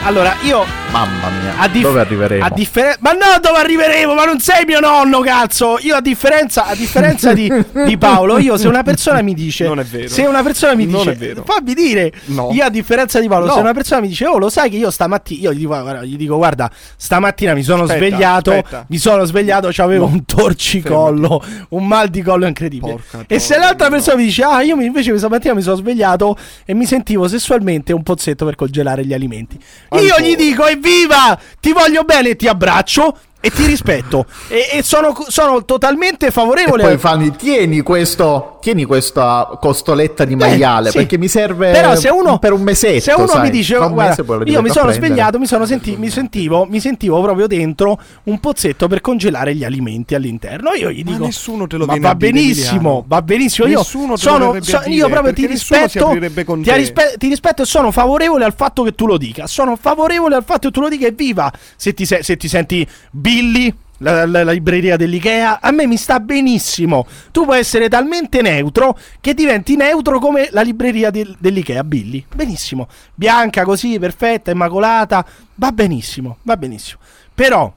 Allora, 0.08 0.36
io 0.44 0.64
Mamma 0.90 1.28
mia, 1.42 1.58
A 1.58 1.68
dif- 1.68 1.84
dove 1.84 2.00
arriveremo? 2.00 2.46
A 2.46 2.50
differenza. 2.50 2.98
Ma 3.02 3.12
no, 3.12 3.40
dove 3.42 3.58
arriveremo? 3.60 4.14
Ma 4.14 4.24
non 4.24 4.40
sei 4.40 4.64
mio 4.66 4.80
nonno, 4.80 5.20
cazzo! 5.20 5.78
Io 5.82 5.96
a 5.98 6.02
differenza, 6.02 6.66
a 6.66 6.76
differenza 6.76 7.34
di, 7.34 7.52
di 7.86 7.98
Paolo, 7.98 8.38
io 8.38 8.56
se 8.56 8.70
una 8.70 8.84
persona 8.84 9.22
mi 9.22 9.34
dice. 9.34 9.66
Non 9.68 9.82
è 9.82 9.84
vero. 9.84 10.08
Se 10.08 10.22
una 10.22 10.42
persona 10.44 10.76
mi 10.76 10.86
Non 10.86 11.02
dice. 11.02 11.12
è 11.12 11.16
vero. 11.18 11.44
Fammi 11.46 11.74
dire. 11.74 12.14
No. 12.28 12.52
Io 12.54 12.64
a 12.64 12.70
differenza 12.70 13.20
di 13.20 13.28
Paolo, 13.28 13.48
No. 13.48 13.54
se 13.56 13.60
una 13.60 13.74
persona 13.74 14.00
mi 14.00 14.08
dice, 14.08 14.26
oh, 14.28 14.38
lo 14.38 14.50
sai 14.50 14.70
che 14.70 14.78
io 14.78 14.90
stamattina. 14.90 15.42
Io 15.42 15.54
gli 15.54 15.58
dico, 15.58 15.70
guarda, 15.82 16.04
gli 16.06 16.16
dico, 16.16 16.38
guarda, 16.38 16.72
stamattina 16.96 17.54
mi 17.54 17.64
sono 17.64 17.84
Aspetta, 17.84 17.98
svegliato. 18.06 18.52
aspetta. 18.52 18.86
Mi 18.88 18.98
sono 18.98 19.26
svegliato, 19.26 19.68
c'avevo 19.74 20.06
No. 20.06 20.12
un 20.14 20.24
torcicollo, 20.26 21.44
un 21.70 21.86
mal 21.86 22.08
di 22.08 22.22
collo 22.22 22.46
incredibile. 22.48 22.94
Porca 22.94 23.26
e 23.28 23.40
se 23.40 23.58
l'altra 23.58 23.88
no. 23.90 23.96
persona 23.96 24.16
mi 24.18 24.24
dice, 24.24 24.44
ah, 24.44 24.62
io 24.62 24.78
mi- 24.78 24.86
invece 24.86 25.16
stamattina 25.18 25.54
mi 25.54 25.62
sono 25.62 25.76
svegliato 25.76 26.38
e 26.66 26.74
mi 26.74 26.86
sentivo 26.86 27.28
sessualmente 27.28 27.92
un 27.92 28.04
pozzetto 28.04 28.46
per 28.46 28.56
congelare 28.56 29.06
gli 29.06 29.14
alimenti. 29.14 29.60
Io 30.02 30.20
gli 30.20 30.36
dico, 30.36 30.66
evviva! 30.66 31.40
Ti 31.60 31.72
voglio 31.72 32.04
bene 32.04 32.30
e 32.30 32.36
ti 32.36 32.48
abbraccio 32.48 33.18
e 33.40 33.50
ti 33.52 33.66
rispetto. 33.66 34.26
e 34.48 34.68
e 34.78 34.84
sono, 34.84 35.16
sono 35.28 35.64
totalmente 35.64 36.28
E 36.28 36.32
favorevole 36.32 36.84
poi 36.84 36.94
a- 36.94 36.98
fanno, 36.98 37.30
tieni 37.32 37.82
questo, 37.82 38.58
tieni 38.62 38.84
questa 38.86 39.58
costoletta 39.62 40.26
di 40.26 40.34
Eh, 40.34 40.38
maiale 40.38 40.90
sì. 40.92 40.98
perché 40.98 41.18
mi 41.18 41.28
serve 41.28 41.72
Però 41.72 41.96
se 41.96 42.10
uno, 42.10 42.40
per 42.40 42.52
un 42.54 42.62
mesetto. 42.62 43.00
se 43.02 43.14
uno 43.14 43.28
sai. 43.28 43.42
mi 43.44 43.50
dice, 43.50 43.76
un 43.76 43.94
guarda, 43.94 44.24
poi 44.24 44.50
io 44.50 44.62
mi 44.62 44.70
sono 44.70 44.88
prendere." 44.88 44.94
svegliato, 45.14 45.40
mi, 45.40 45.46
sono 45.46 45.66
senti- 45.66 45.96
mi 45.98 46.10
sentivo, 46.10 46.66
mi 46.66 46.80
sentivo 46.80 47.22
proprio 47.22 47.48
dentro 47.48 48.00
un 48.24 48.40
pozzetto 48.40 48.88
per 48.88 49.02
congelare 49.02 49.56
gli 49.56 49.64
alimenti 49.64 50.16
all'interno. 50.16 50.72
Io 50.74 50.92
gli 50.92 51.04
Ma 51.04 51.12
dico, 51.12 51.26
nessuno 51.26 51.68
te 51.68 51.78
lo 51.78 51.86
ma 51.86 51.94
viene 51.94 52.08
va 52.08 52.14
a 52.14 52.16
dire, 52.18 52.32
benissimo, 52.32 52.76
Emiliano. 52.76 53.04
va 53.08 53.22
benissimo. 53.22 53.68
Io 53.68 53.78
Nessuno 53.78 54.16
sono, 54.18 54.58
so- 54.62 54.82
io 54.88 55.10
proprio 55.10 55.34
ti 55.34 55.46
rispetto, 55.48 56.10
ti, 56.10 56.72
rispe- 56.74 57.16
ti 57.18 57.28
rispetto 57.30 57.62
e 57.62 57.66
sono 57.66 57.92
favorevole 57.92 58.44
al 58.46 58.54
fatto 58.56 58.84
che 58.84 58.94
tu 58.94 59.06
lo 59.06 59.18
dica. 59.18 59.48
Sono 59.48 59.76
favorevole 59.80 60.36
al 60.36 60.44
fatto 60.44 60.68
che 60.68 60.74
tu 60.74 60.82
lo 60.82 60.90
dica. 60.90 61.06
Evviva 61.08 61.52
se 61.76 61.94
ti, 61.94 62.06
se- 62.06 62.24
se 62.24 62.36
ti 62.38 62.48
senti 62.48 62.86
Billy. 63.28 63.76
La, 64.00 64.28
la- 64.28 64.44
la 64.44 64.52
libreria 64.52 64.96
dell'IKEA 64.96 65.60
a 65.60 65.72
me 65.72 65.88
mi 65.88 65.98
sta 65.98 66.20
benissimo. 66.20 67.08
Tu 67.32 67.46
puoi 67.46 67.58
essere 67.60 67.90
talmente 67.90 68.42
neutro 68.44 68.96
che 69.20 69.34
diventi 69.34 69.76
neutro 69.76 70.20
come 70.20 70.50
la 70.52 70.62
libreria 70.62 71.10
del- 71.10 71.36
dell'IKEA, 71.40 71.84
Billy. 71.84 72.24
Benissimo. 72.34 72.88
Bianca 73.16 73.64
così, 73.64 73.98
perfetta, 73.98 74.52
immacolata. 74.52 75.26
Va 75.56 75.72
benissimo, 75.72 76.38
va 76.44 76.56
benissimo. 76.58 77.00
Però 77.34 77.74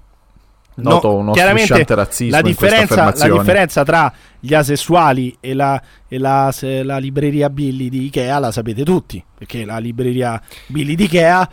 Noto 0.74 1.14
uno 1.14 1.32
chiaramente 1.32 1.84
razzismo 1.94 2.36
la 2.36 2.42
differenza, 2.42 3.12
la 3.16 3.28
differenza 3.28 3.82
tra 3.82 4.12
gli 4.38 4.54
asessuali 4.54 5.36
e, 5.40 5.52
la, 5.54 5.80
e 6.06 6.18
la, 6.18 6.54
la 6.60 6.98
libreria 6.98 7.50
Billy 7.50 7.88
di 7.88 8.04
Ikea 8.04 8.38
la 8.38 8.52
sapete 8.52 8.82
tutti, 8.84 9.22
perché 9.36 9.64
la 9.64 9.78
libreria 9.78 10.40
Billy 10.66 10.94
di 10.94 11.04
Ikea 11.04 11.48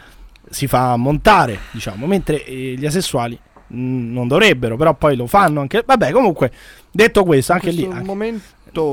si 0.49 0.67
fa 0.67 0.95
montare, 0.97 1.59
diciamo, 1.71 2.05
mentre 2.05 2.43
eh, 2.45 2.75
gli 2.77 2.85
asessuali 2.85 3.37
non 3.69 4.27
dovrebbero, 4.27 4.76
però 4.77 4.94
poi 4.94 5.15
lo 5.15 5.27
fanno 5.27 5.61
anche. 5.61 5.84
Vabbè, 5.85 6.11
comunque, 6.11 6.52
detto 6.91 7.23
questo, 7.23 7.53
anche 7.53 7.69
In 7.69 7.76
lì. 7.76 7.85
questo 7.85 8.03
momento 8.06 8.41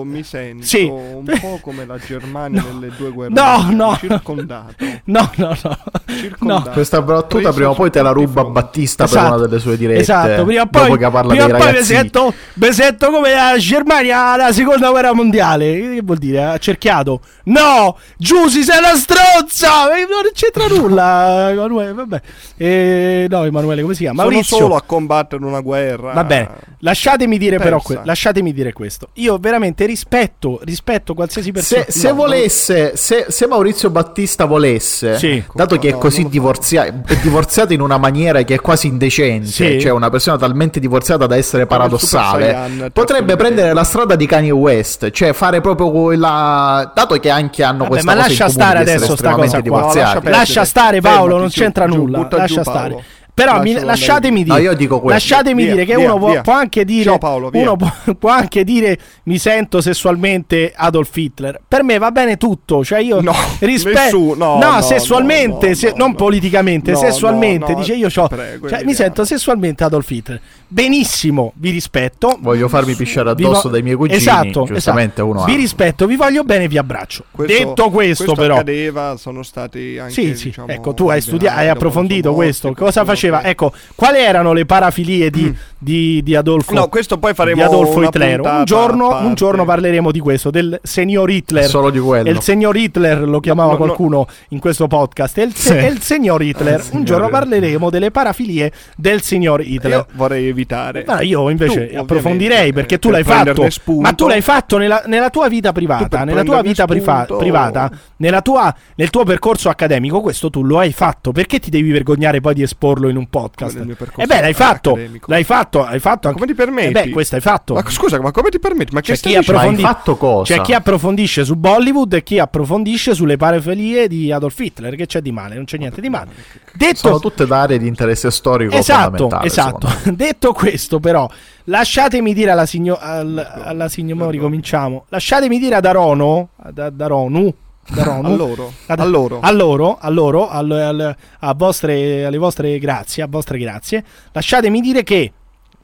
mi 0.04 0.22
sento 0.22 0.64
Sì. 0.64 0.84
un 0.84 1.24
po' 1.40 1.58
come 1.62 1.84
la 1.86 1.98
Germania 1.98 2.62
nelle 2.72 2.92
due 2.96 3.10
guerre 3.10 3.32
No, 3.34 3.68
no. 3.70 3.96
circondato. 3.98 4.74
No, 5.06 5.30
no, 5.36 5.54
no. 5.62 5.78
Circondato. 6.06 6.70
Questa 6.70 7.02
battuta 7.02 7.52
prima 7.52 7.70
o 7.70 7.74
poi 7.74 7.90
te 7.90 8.00
la 8.00 8.10
ruba 8.12 8.44
Battista 8.44 9.04
per 9.06 9.16
Esatto. 9.18 9.34
una 9.34 9.46
delle 9.46 9.60
sue 9.60 9.76
dirette. 9.76 10.00
Esatto, 10.00 10.44
prima 10.44 10.62
o 10.62 10.68
dopo 10.70 10.86
poi, 10.86 10.98
che 10.98 11.10
parla 11.10 11.28
prima 11.34 11.46
dei 11.46 11.54
o 11.54 11.58
poi 11.58 11.72
mi 11.72 11.82
sento, 11.82 12.34
mi 12.54 12.72
sento 12.72 13.10
come 13.10 13.32
la 13.34 13.56
Germania 13.58 14.18
alla 14.32 14.52
seconda 14.52 14.88
guerra 14.90 15.12
mondiale. 15.12 15.72
Che 15.94 16.00
vuol 16.02 16.18
dire? 16.18 16.44
Ha 16.44 16.58
cerchiato. 16.58 17.20
No, 17.44 17.96
Giussi 18.16 18.62
sei 18.62 18.78
una 18.78 18.94
stronza. 18.96 19.94
Eh, 19.94 20.06
Non 20.08 20.22
c'entra 20.32 20.66
nulla, 20.68 21.50
Emanuele. 21.52 21.92
Vabbè. 21.92 22.20
Eh, 22.56 23.26
no, 23.28 23.44
Emanuele, 23.44 23.82
come 23.82 23.94
si 23.94 24.02
chiama? 24.02 24.22
Sono 24.22 24.30
Maurizio. 24.30 24.56
solo 24.56 24.76
a 24.76 24.82
combattere 24.82 25.44
una 25.44 25.60
guerra. 25.60 26.12
Va 26.12 26.24
bene, 26.24 26.48
lasciatemi 26.78 27.36
dire 27.36 27.58
però 27.58 27.76
Persa. 27.78 27.94
que- 28.00 28.06
lasciatemi 28.06 28.52
dire 28.52 28.72
questo. 28.72 29.08
Io 29.14 29.36
veramente 29.38 29.73
rispetto, 29.84 30.60
rispetto 30.62 31.14
qualsiasi 31.14 31.50
persona. 31.50 31.84
Se, 31.88 31.92
se 31.92 32.12
volesse, 32.12 32.92
se, 32.96 33.26
se 33.28 33.46
Maurizio 33.48 33.90
Battista 33.90 34.44
volesse, 34.44 35.18
Sì. 35.18 35.42
dato 35.52 35.76
che 35.78 35.88
è 35.88 35.92
No, 35.92 35.98
così 35.98 36.16
non 36.18 36.24
lo 36.26 36.30
divorzia- 36.30 36.84
è 36.84 37.16
divorziato 37.20 37.72
in 37.72 37.80
una 37.80 37.98
maniera 37.98 38.42
che 38.42 38.54
è 38.54 38.60
quasi 38.60 38.86
indecente, 38.86 39.48
Sì. 39.48 39.80
cioè 39.80 39.90
una 39.90 40.10
persona 40.10 40.38
talmente 40.38 40.78
divorziata 40.78 41.26
da 41.26 41.36
essere 41.36 41.66
paradossale, 41.66 42.52
Saiyan, 42.52 42.90
potrebbe 42.92 43.34
prendere 43.36 43.72
la 43.72 43.84
strada 43.84 44.14
di 44.14 44.26
Kanye 44.26 44.52
West, 44.52 45.10
cioè 45.10 45.32
fare 45.32 45.60
proprio 45.60 45.90
quella. 45.90 46.92
dato 46.94 47.16
che 47.18 47.30
anche 47.30 47.62
hanno 47.64 47.78
Vabbè, 47.78 47.88
questa 47.90 48.10
ma 48.14 48.16
cosa 48.16 48.28
lascia 48.28 48.44
in 48.46 48.50
comune 48.52 48.64
stare 48.70 48.78
adesso 48.92 49.16
sta 49.16 49.30
cosa 49.32 49.50
qua. 49.50 49.60
divorziati. 49.60 50.28
Lascia, 50.28 50.64
stare 50.64 51.00
Paolo, 51.00 51.18
Fermati, 51.18 51.40
non 51.40 51.48
c'entra 51.50 51.86
giù, 51.86 51.94
nulla. 51.96 52.28
lascia 52.30 52.46
giù 52.54 52.62
stare. 52.62 53.04
Però 53.34 53.60
mi- 53.62 53.72
lasciatemi 53.80 54.44
dire, 54.44 54.62
No, 54.62 54.86
questo. 54.86 55.08
lasciatemi 55.08 55.64
Via, 55.64 55.72
dire 55.72 55.84
che 55.84 55.96
via, 55.96 56.04
uno 56.04 56.18
può, 56.18 56.40
può 56.40 56.52
anche 56.52 56.84
dire, 56.84 57.02
Ciao 57.02 57.18
Paolo, 57.18 57.50
uno 57.52 57.74
può, 57.76 57.90
può 58.16 58.30
anche 58.30 58.62
dire 58.62 58.96
mi 59.24 59.38
sento 59.38 59.80
sessualmente 59.80 60.72
Adolf 60.74 61.16
Hitler. 61.16 61.60
Per 61.66 61.82
me 61.82 61.98
va 61.98 62.12
bene 62.12 62.36
tutto, 62.36 62.84
cioè 62.84 63.00
io 63.00 63.20
rispetto 63.58 63.98
nessuno, 63.98 64.56
no, 64.58 64.74
no, 64.74 64.82
sessualmente, 64.82 65.68
no, 65.70 65.74
se- 65.74 65.88
no, 65.90 65.94
non 65.96 66.10
no. 66.10 66.14
politicamente, 66.16 66.92
No, 66.92 66.98
sessualmente, 66.98 67.66
no, 67.72 67.72
no, 67.72 67.78
dice 67.80 67.94
io 67.94 68.08
prego, 68.28 68.68
cioè, 68.68 68.84
mi 68.84 68.94
sento 68.94 69.24
sessualmente 69.24 69.82
Adolf 69.82 70.08
Hitler. 70.10 70.40
Benissimo, 70.68 71.52
vi 71.56 71.70
rispetto. 71.70 72.36
Voglio 72.40 72.68
farmi 72.68 72.94
pisciare 72.94 73.30
addosso 73.30 73.62
vo- 73.62 73.68
dai 73.70 73.82
miei 73.82 73.96
cugini. 73.96 74.16
Esatto, 74.18 74.64
giustamente 74.64 75.22
esatto. 75.22 75.28
uno. 75.28 75.44
Vi 75.44 75.54
rispetto, 75.56 76.06
vi 76.06 76.16
voglio 76.16 76.44
bene, 76.44 76.68
vi 76.68 76.78
abbraccio. 76.78 77.24
Detto 77.32 77.90
questo, 77.90 78.34
però, 78.34 78.54
accadeva, 78.54 79.16
sono 79.16 79.42
stati 79.42 79.98
anche 79.98 80.12
sì, 80.12 80.34
sì, 80.36 80.44
diciamo, 80.46 80.68
ecco, 80.68 80.94
tu 80.94 81.08
hai 81.08 81.20
studiato, 81.20 81.58
hai 81.58 81.68
approfondito 81.68 82.32
questo. 82.34 82.72
Cosa 82.74 83.04
faceva? 83.28 83.48
Ecco, 83.48 83.72
quali 83.94 84.18
erano 84.18 84.52
le 84.52 84.64
parafilie 84.66 85.30
di, 85.30 85.54
di, 85.78 86.22
di 86.22 86.34
Adolfo? 86.34 86.72
No, 86.74 86.88
questo 86.88 87.18
poi 87.18 87.34
faremo 87.34 87.56
di 87.56 87.62
Adolfo 87.62 88.02
Hitler. 88.02 88.40
Un 88.40 88.64
giorno, 88.64 89.18
un 89.18 89.34
giorno 89.34 89.64
parleremo 89.64 90.10
di 90.10 90.18
questo, 90.20 90.50
del 90.50 90.78
signor 90.82 91.30
Hitler. 91.30 91.64
Solo 91.64 91.90
di 91.90 91.98
quello. 91.98 92.28
E 92.28 92.32
il 92.32 92.40
signor 92.40 92.76
Hitler 92.76 93.22
lo 93.26 93.40
chiamava 93.40 93.72
no, 93.72 93.78
no. 93.78 93.84
qualcuno 93.84 94.26
in 94.48 94.58
questo 94.58 94.86
podcast. 94.86 95.38
E 95.38 95.42
il, 95.42 95.54
Sì. 95.54 95.72
il 95.74 96.00
signor 96.00 96.42
Hitler. 96.42 96.80
Il 96.80 96.86
un 96.92 97.04
giorno 97.04 97.26
signor- 97.26 97.40
parleremo 97.40 97.90
delle 97.90 98.10
parafilie 98.10 98.72
del 98.96 99.22
signor 99.22 99.60
Hitler. 99.60 99.92
Io 99.98 100.06
vorrei 100.12 100.48
evitare. 100.48 101.04
Ma 101.06 101.20
io 101.22 101.48
invece 101.50 101.88
Tu, 101.88 101.96
approfondirei 101.98 102.72
perché 102.72 102.98
tu 102.98 103.08
per 103.10 103.24
l'hai 103.24 103.24
fatto. 103.24 103.70
spunto. 103.70 104.00
Ma 104.02 104.12
tu 104.12 104.26
l'hai 104.26 104.40
fatto 104.40 104.76
nella, 104.78 105.02
nella 105.06 105.30
tua 105.30 105.48
vita 105.48 105.72
privata, 105.72 106.24
nella 106.24 106.42
tua 106.42 106.62
vita 106.62 106.86
spunto- 106.88 107.36
privata, 107.36 107.90
nella 108.16 108.40
tua- 108.42 108.74
nel 108.96 109.10
tuo 109.10 109.24
percorso 109.24 109.68
accademico. 109.68 110.20
Questo 110.20 110.50
tu 110.50 110.62
lo 110.62 110.78
hai 110.78 110.92
fatto. 110.92 111.32
Perché 111.32 111.58
ti 111.58 111.70
devi 111.70 111.90
vergognare 111.90 112.40
poi 112.40 112.54
di 112.54 112.62
esporlo 112.62 113.08
in 113.08 113.13
un 113.16 113.28
podcast? 113.28 113.76
nel 113.76 113.86
mio 113.86 113.96
percorso 113.96 114.20
E 114.22 114.26
beh, 114.26 114.40
l'hai 114.40 114.54
fatto. 114.54 114.90
accademico. 114.90 115.30
L'hai 115.30 115.44
fatto, 115.44 115.84
hai 115.84 115.98
fatto 116.00 116.28
anche. 116.28 116.38
Come 116.40 116.50
ti 116.52 116.56
permetti? 116.56 116.88
Eh 116.88 117.04
beh, 117.06 117.10
questo 117.10 117.34
hai 117.36 117.40
fatto. 117.40 117.74
Ma 117.74 117.82
scusa, 117.90 118.20
ma 118.20 118.30
come 118.30 118.48
ti 118.50 118.58
permetti? 118.58 118.94
Ma 118.94 119.00
che 119.00 119.14
C'è 119.14 119.20
chi, 119.20 119.34
approfondi- 119.36 119.82
Ma 119.82 119.88
hai 119.88 119.94
fatto 119.94 120.16
cosa? 120.16 120.54
c'è 120.54 120.60
chi 120.62 120.72
approfondisce 120.72 121.44
su 121.44 121.54
Bollywood 121.56 122.12
e 122.14 122.22
chi 122.22 122.38
approfondisce 122.38 123.14
sulle 123.14 123.36
parafilie 123.36 124.08
di 124.08 124.30
Adolf 124.32 124.58
Hitler. 124.58 124.94
Che 124.96 125.06
c'è 125.06 125.20
di 125.20 125.32
male? 125.32 125.54
Non 125.54 125.64
c'è 125.64 125.78
niente 125.78 126.00
di 126.00 126.08
male. 126.08 126.30
Detto 126.72 126.96
Sono 126.96 127.18
tutte 127.20 127.46
aree 127.48 127.78
di 127.78 127.86
interesse 127.86 128.30
storico 128.30 128.74
Esatto, 128.74 129.28
esatto. 129.42 129.88
Detto 130.10 130.52
questo, 130.52 130.98
però, 131.00 131.28
lasciatemi 131.64 132.34
dire 132.34 132.50
alla 132.50 132.66
signora. 132.66 133.00
Al, 133.00 133.62
alla 133.64 133.88
signora. 133.88 134.30
ricominciamo. 134.30 135.04
Lasciatemi 135.08 135.58
dire 135.58 135.76
ad 135.76 135.84
Arono. 135.84 136.48
Ad, 136.56 136.78
ad 136.78 137.00
Aronu. 137.00 137.54
Aronu, 137.96 138.26
A 138.32 138.34
loro, 138.36 138.72
ad- 138.86 139.00
a 139.00 139.04
loro. 139.04 139.40
a 139.40 139.50
loro, 139.52 139.98
a 139.98 140.08
loro, 140.10 140.48
al- 140.48 140.70
al- 140.70 141.16
a 141.40 141.54
vostre, 141.54 142.24
alle 142.24 142.38
vostre 142.38 142.78
grazie, 142.78 143.22
a 143.22 143.26
vostre 143.28 143.58
grazie. 143.58 144.04
Lasciatemi 144.32 144.80
dire 144.80 145.02
che 145.02 145.32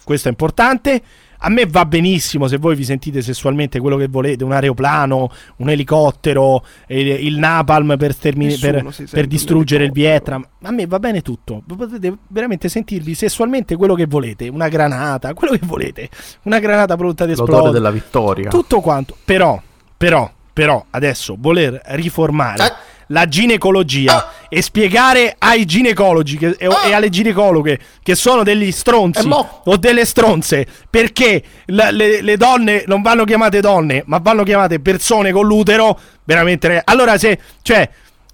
questo 0.04 0.28
è 0.28 0.30
importante. 0.30 1.02
A 1.42 1.48
me 1.48 1.64
va 1.64 1.86
benissimo 1.86 2.48
se 2.48 2.58
voi 2.58 2.76
vi 2.76 2.84
sentite 2.84 3.22
sessualmente 3.22 3.80
quello 3.80 3.96
che 3.96 4.08
volete, 4.08 4.44
un 4.44 4.52
aeroplano, 4.52 5.32
un 5.56 5.70
elicottero, 5.70 6.62
eh, 6.86 7.00
il 7.00 7.38
napalm 7.38 7.96
per, 7.96 8.14
Nessuno 8.34 8.90
per- 8.90 9.08
per 9.10 9.26
distruggere 9.26 9.84
il 9.84 9.90
Vietnam. 9.90 10.46
A 10.64 10.70
me 10.70 10.86
va 10.86 10.98
bene 10.98 11.22
tutto. 11.22 11.62
Potete 11.66 12.14
veramente 12.28 12.68
sentirvi 12.68 13.14
sessualmente 13.14 13.76
quello 13.76 13.94
che 13.94 14.04
volete, 14.04 14.48
una 14.48 14.68
granata, 14.68 15.32
quello 15.32 15.54
che 15.56 15.64
volete, 15.64 16.10
una 16.42 16.58
granata 16.58 16.94
pronta 16.98 17.24
ad 17.24 17.30
L'odore 17.30 17.46
esplodere. 17.48 17.72
della 17.72 17.90
vittoria. 17.90 18.50
Tutto 18.50 18.80
quanto. 18.80 19.16
Però, 19.24 19.58
però, 19.96 20.30
però, 20.52 20.84
adesso 20.90 21.36
voler 21.38 21.80
riformare 21.86 22.64
Eh. 22.66 22.72
la 23.08 23.26
ginecologia 23.26 24.30
e 24.48 24.62
spiegare 24.62 25.34
ai 25.38 25.64
ginecologi 25.64 26.36
che- 26.36 26.56
e, 26.58 26.68
e 26.86 26.92
alle 26.92 27.08
ginecologhe 27.08 27.78
che 28.02 28.14
sono 28.14 28.42
degli 28.42 28.70
stronzi 28.70 29.22
Eh, 29.22 29.26
mo- 29.26 29.62
o 29.64 29.76
delle 29.76 30.04
stronze 30.04 30.66
perché 30.88 31.42
la- 31.66 31.90
le, 31.90 32.20
le 32.22 32.36
donne 32.36 32.84
non 32.86 33.02
vanno 33.02 33.24
chiamate 33.24 33.60
donne, 33.60 34.02
ma 34.06 34.18
vanno 34.18 34.42
chiamate 34.44 34.80
persone 34.80 35.32
con 35.32 35.46
l'utero, 35.46 35.98
veramente. 36.24 36.80
Allora, 36.84 37.18
se, 37.18 37.38
cioè, 37.62 37.88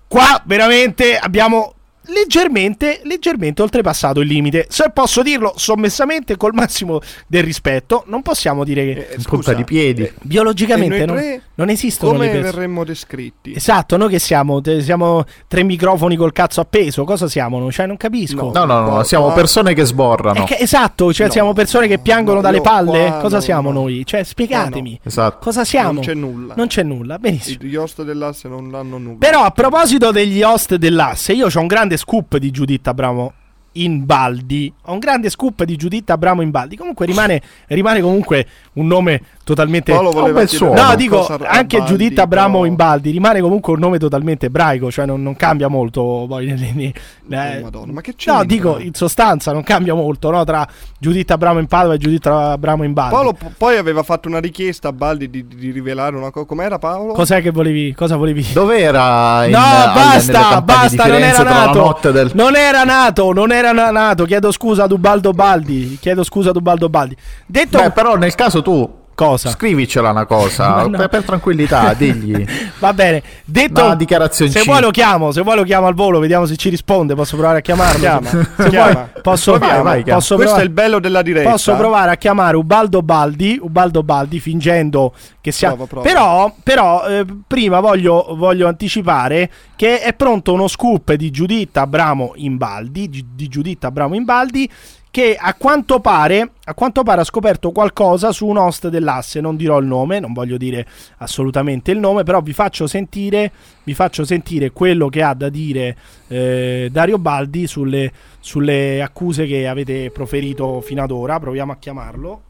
qua 0.08 0.40
veramente 0.44 1.16
abbiamo 1.16 1.72
leggermente, 2.08 3.00
leggermente 3.04 3.62
oltrepassato 3.62 4.20
il 4.20 4.28
limite. 4.28 4.66
Se 4.68 4.90
posso 4.92 5.22
dirlo 5.22 5.54
sommessamente 5.56 6.36
col 6.36 6.52
massimo 6.54 7.00
del 7.26 7.42
rispetto, 7.42 8.04
non 8.06 8.22
possiamo 8.22 8.62
dire 8.62 8.84
che 8.84 9.08
Eh, 9.10 9.14
In 9.16 9.22
punta 9.24 9.52
di 9.54 9.64
piedi. 9.64 10.02
E 10.02 10.12
biologicamente 10.22 11.04
noi 11.04 11.06
non, 11.06 11.16
tre 11.16 11.42
non 11.56 11.68
esistono 11.70 12.12
come 12.12 12.28
persone. 12.28 12.50
verremmo 12.50 12.84
descritti? 12.84 13.54
Esatto, 13.54 13.96
noi 13.96 14.08
che 14.10 14.18
siamo? 14.18 14.60
Te- 14.60 14.82
siamo 14.82 15.24
tre 15.48 15.62
microfoni 15.62 16.14
col 16.16 16.32
cazzo 16.32 16.60
appeso. 16.60 17.04
Cosa 17.04 17.28
siamo? 17.28 17.58
No? 17.58 17.70
Cioè, 17.72 17.86
non 17.86 17.96
capisco. 17.96 18.50
No, 18.54 18.64
no, 18.64 18.80
no, 18.80 18.88
Qua- 18.90 19.04
siamo 19.04 19.24
qua- 19.26 19.34
persone 19.34 19.74
che 19.74 19.84
sborrano. 19.84 20.44
Che- 20.44 20.58
esatto, 20.60 21.12
cioè 21.12 21.26
No, 21.26 21.32
siamo 21.32 21.52
persone 21.52 21.88
che 21.88 21.98
piangono 21.98 22.36
no, 22.36 22.42
dalle 22.42 22.60
palle. 22.60 23.06
qua 23.08 23.18
Cosa 23.20 23.36
no, 23.36 23.42
siamo 23.42 23.70
no. 23.72 23.80
noi? 23.80 24.04
Cioè, 24.04 24.22
spiegatemi. 24.22 25.00
Esatto. 25.02 25.38
Cosa 25.40 25.64
siamo? 25.64 25.92
Non 25.92 26.02
c'è 26.02 26.14
nulla. 26.14 26.54
Non 26.56 26.66
c'è 26.66 26.82
nulla, 26.82 27.18
benissimo. 27.18 27.64
Gli 27.64 27.74
host 27.74 28.02
dell'asse 28.02 28.48
non 28.48 28.74
hanno 28.74 28.98
nulla. 28.98 29.16
Però 29.18 29.42
a 29.42 29.50
proposito 29.50 30.10
degli 30.10 30.42
host 30.42 30.74
dell'asse, 30.76 31.32
io 31.32 31.46
ho 31.52 31.60
un 31.60 31.66
grande 31.66 31.96
scoop 31.96 32.36
di 32.36 32.50
Giuditta 32.50 32.90
Abramo 32.90 33.32
in 33.82 34.04
Baldi. 34.06 34.72
Ho 34.84 34.92
un 34.92 34.98
grande 34.98 35.30
scoop 35.30 35.64
di 35.64 35.76
Giuditta 35.76 36.14
Abramo 36.14 36.42
in 36.42 36.50
Baldi. 36.50 36.76
Comunque 36.76 37.06
rimane, 37.06 37.40
rimane 37.68 38.00
comunque 38.00 38.46
un 38.74 38.86
nome 38.86 39.22
totalmente 39.44 39.92
Paolo 39.92 40.10
voleva 40.10 40.40
un 40.40 40.46
bel. 40.48 40.72
No, 40.72 40.94
dico 40.96 41.26
anche 41.44 41.78
Baldi, 41.78 41.92
Giuditta 41.92 42.22
Abramo 42.22 42.54
però- 42.60 42.64
in 42.66 42.74
Baldi 42.74 43.10
rimane 43.10 43.40
comunque 43.40 43.72
un 43.72 43.78
nome 43.78 43.98
totalmente 43.98 44.46
ebraico, 44.46 44.90
cioè 44.90 45.06
non, 45.06 45.22
non 45.22 45.36
cambia 45.36 45.68
molto. 45.68 46.24
Poi, 46.28 46.46
nei- 46.74 46.92
eh, 47.30 47.58
Oh, 47.58 47.62
Madonna, 47.62 47.92
ma 47.92 48.00
che 48.00 48.10
no, 48.10 48.16
c'entra? 48.16 48.44
dico 48.44 48.78
in 48.78 48.94
sostanza 48.94 49.52
non 49.52 49.62
cambia 49.62 49.94
molto 49.94 50.30
no, 50.30 50.44
tra 50.44 50.66
Giuditta 50.98 51.34
Abramo 51.34 51.58
in 51.58 51.66
Padova 51.66 51.94
e 51.94 51.98
Giuditta 51.98 52.52
Abramo 52.52 52.84
in 52.84 52.92
Baldi. 52.92 53.14
Paolo 53.14 53.32
po- 53.32 53.52
poi 53.56 53.76
aveva 53.76 54.02
fatto 54.02 54.28
una 54.28 54.38
richiesta 54.38 54.88
a 54.88 54.92
Baldi 54.92 55.28
di, 55.30 55.46
di 55.46 55.70
rivelare 55.70 56.16
una 56.16 56.30
cosa. 56.30 56.44
Com'era 56.46 56.78
Paolo? 56.78 57.12
Cos'è 57.12 57.40
che 57.42 57.50
volevi? 57.50 57.94
Cosa 57.94 58.16
volevi? 58.16 58.46
Dov'era 58.52 59.44
in, 59.44 59.50
No, 59.52 59.58
basta, 59.58 60.60
basta, 60.62 61.06
non 61.06 61.22
era 61.22 61.42
nato. 61.42 62.10
del... 62.10 62.30
Non 62.34 62.56
era 62.56 62.84
nato, 62.84 63.32
non 63.32 63.52
era 63.52 63.65
na- 63.72 63.90
nato. 63.90 64.24
Chiedo 64.24 64.50
scusa 64.52 64.84
ad 64.84 64.92
Ubaldo 64.92 65.32
Baldi. 65.32 65.98
Chiedo 66.00 66.22
scusa 66.24 66.50
ad 66.50 66.56
Ubaldo 66.56 66.88
Baldi. 66.88 67.16
Detto 67.46 67.78
Beh, 67.78 67.90
però 67.90 68.16
nel 68.16 68.34
caso 68.34 68.62
tu 68.62 69.04
cosa? 69.16 69.50
scrivicela 69.50 70.10
una 70.10 70.26
cosa, 70.26 70.82
no. 70.86 70.90
per, 70.90 71.08
per 71.08 71.24
tranquillità, 71.24 71.92
digli. 71.94 72.46
Va 72.78 72.92
bene. 72.92 73.20
Detto 73.44 73.84
Una 73.84 73.96
dichiarazione 73.96 74.52
Se 74.52 74.62
vuoi 74.62 74.80
lo 74.80 74.92
chiamo, 74.92 75.32
se 75.32 75.40
vuoi 75.42 75.56
lo 75.56 75.64
chiamo 75.64 75.88
al 75.88 75.94
volo, 75.94 76.20
vediamo 76.20 76.46
se 76.46 76.54
ci 76.56 76.68
risponde. 76.68 77.16
Posso 77.16 77.34
provare 77.36 77.58
a 77.58 77.60
chiamarlo. 77.62 77.98
Chiama, 77.98 78.28
Se 78.28 78.68
chiama. 78.68 78.92
vuoi, 78.92 79.22
posso, 79.22 79.52
Proviamo. 79.58 79.82
vai, 79.82 80.02
chiama. 80.04 80.18
posso 80.18 80.34
Questo 80.36 80.54
provare- 80.54 80.62
è 80.62 80.64
il 80.64 80.70
bello 80.70 81.00
della 81.00 81.22
diretta. 81.22 81.50
Posso 81.50 81.74
provare 81.74 82.10
a 82.12 82.16
chiamare 82.16 82.56
Ubaldo 82.56 83.02
Baldi, 83.02 83.58
Ubaldo 83.60 84.02
Baldi 84.04 84.38
fingendo 84.38 85.12
che 85.40 85.50
sia... 85.50 85.68
Prova, 85.68 85.86
prova. 85.86 86.06
Però, 86.06 86.54
però 86.62 87.06
eh, 87.08 87.24
prima 87.46 87.80
voglio, 87.80 88.34
voglio 88.36 88.68
anticipare 88.68 89.50
che 89.74 90.00
è 90.00 90.12
pronto 90.14 90.52
uno 90.52 90.68
scoop 90.68 91.12
di 91.14 91.30
Giuditta 91.30 91.82
Abramo 91.82 92.32
in 92.36 92.56
Baldi, 92.56 93.08
di, 93.08 93.24
di 93.34 93.48
Giuditta 93.48 93.86
Abramo 93.88 94.14
in 94.14 94.24
Baldi, 94.24 94.70
che 95.16 95.34
a 95.34 95.54
quanto 95.54 95.98
pare, 96.00 96.50
a 96.62 96.74
quanto 96.74 97.02
pare 97.02 97.22
ha 97.22 97.24
scoperto 97.24 97.72
qualcosa 97.72 98.32
su 98.32 98.44
un 98.44 98.58
host 98.58 98.88
dell'asse, 98.88 99.40
non 99.40 99.56
dirò 99.56 99.78
il 99.78 99.86
nome, 99.86 100.20
non 100.20 100.34
voglio 100.34 100.58
dire 100.58 100.86
assolutamente 101.16 101.90
il 101.90 101.98
nome, 101.98 102.22
però 102.22 102.42
vi 102.42 102.52
faccio 102.52 102.86
sentire, 102.86 103.50
vi 103.84 103.94
faccio 103.94 104.26
sentire 104.26 104.72
quello 104.72 105.08
che 105.08 105.22
ha 105.22 105.32
da 105.32 105.48
dire 105.48 105.96
eh, 106.26 106.90
Dario 106.92 107.16
Baldi 107.16 107.66
sulle, 107.66 108.12
sulle 108.40 109.00
accuse 109.00 109.46
che 109.46 109.66
avete 109.66 110.10
proferito 110.10 110.82
fino 110.82 111.02
ad 111.02 111.10
ora. 111.10 111.40
Proviamo 111.40 111.72
a 111.72 111.76
chiamarlo. 111.76 112.42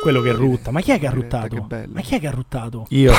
Quello 0.00 0.20
che 0.20 0.30
rutta. 0.30 0.70
Ma 0.70 0.80
chi 0.80 0.92
è 0.92 1.00
che 1.00 1.08
ha 1.08 1.10
ruttato? 1.10 1.66
Ma 1.88 2.00
chi 2.00 2.14
è 2.14 2.20
che 2.20 2.28
ha 2.28 2.30
ruttato? 2.30 2.86
Io. 2.90 3.12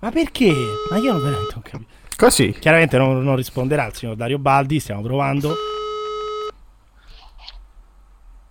Ma 0.00 0.10
perché? 0.10 0.52
Ma 0.90 0.96
io 0.96 1.12
non 1.12 1.22
veramente 1.22 1.52
non 1.54 1.62
capisco. 1.62 1.99
Così. 2.20 2.52
Chiaramente 2.52 2.98
non, 2.98 3.22
non 3.24 3.34
risponderà 3.34 3.86
il 3.86 3.94
signor 3.94 4.14
Dario 4.14 4.38
Baldi, 4.38 4.78
stiamo 4.78 5.00
provando. 5.00 5.54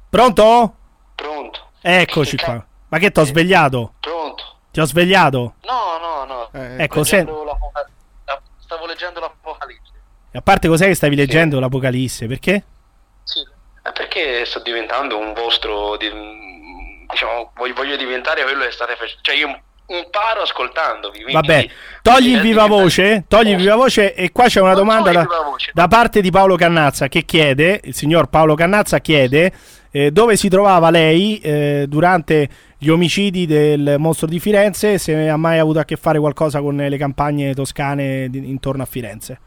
Pronto? 0.10 0.76
Pronto. 1.14 1.70
Eccoci 1.80 2.36
qua. 2.38 2.66
Ma 2.88 2.98
che 2.98 3.12
t'ho 3.12 3.24
svegliato? 3.26 3.94
Pronto. 4.00 4.44
Ti 4.72 4.80
ho 4.80 4.86
svegliato? 4.86 5.54
No, 5.68 5.98
no, 6.00 6.26
no. 6.26 6.50
Ecco, 6.78 7.04
se- 7.04 7.24
la- 7.24 8.42
Stavo 8.58 8.88
leggendo 8.88 9.20
l'Apocalisse. 9.20 9.92
E 10.32 10.38
a 10.40 10.42
parte 10.42 10.68
cos'è 10.68 10.88
che 10.88 10.96
stavi 10.96 11.16
leggendo 11.16 11.60
l'Apocalisse? 11.60 12.26
Perché? 12.26 12.64
Sì. 13.24 13.40
Eh, 13.40 13.92
perché 13.92 14.46
sto 14.46 14.62
diventando 14.62 15.18
un 15.20 15.34
vostro. 15.34 15.96
di- 15.98 16.10
diciamo, 17.08 17.52
voglio, 17.56 17.74
voglio 17.76 17.96
diventare 17.98 18.42
quello 18.44 18.64
che 18.64 18.72
state 18.72 18.96
facendo. 18.96 19.22
Cioè, 19.22 19.36
io 19.36 19.62
imparo 19.90 20.42
ascoltandovi. 20.42 21.24
quindi- 21.24 21.34
Vabbè, 21.34 21.68
togli 22.02 22.30
il 22.34 22.42
viva 22.42 22.66
voce, 22.68 23.26
togli 23.28 23.50
il 23.50 23.58
viva 23.58 23.76
voce 23.76 24.14
e 24.14 24.32
qua 24.32 24.46
c'è 24.46 24.62
una 24.62 24.74
domanda 24.74 25.12
da, 25.12 25.28
da 25.74 25.88
parte 25.88 26.22
di 26.22 26.30
Paolo 26.32 26.56
Cannazza 26.56 27.08
che 27.08 27.24
chiede, 27.24 27.82
il 27.84 27.94
signor 27.94 28.28
Paolo 28.28 28.56
Cannazza 28.56 29.00
chiede 29.00 29.52
eh, 29.92 30.12
dove 30.12 30.36
si 30.38 30.50
trovava 30.50 30.90
lei 30.92 31.40
eh, 31.40 31.86
durante 31.88 32.48
gli 32.78 32.90
omicidi 32.90 33.46
del 33.48 33.96
mostro 33.98 34.28
di 34.28 34.40
Firenze, 34.40 34.98
se 35.00 35.28
ha 35.28 35.36
mai 35.38 35.58
avuto 35.60 35.80
a 35.80 35.84
che 35.86 35.96
fare 35.96 36.20
qualcosa 36.20 36.62
con 36.62 36.76
le 36.78 36.98
campagne 36.98 37.54
toscane 37.54 38.30
di- 38.30 38.48
intorno 38.50 38.84
a 38.84 38.86
Firenze. 38.86 39.40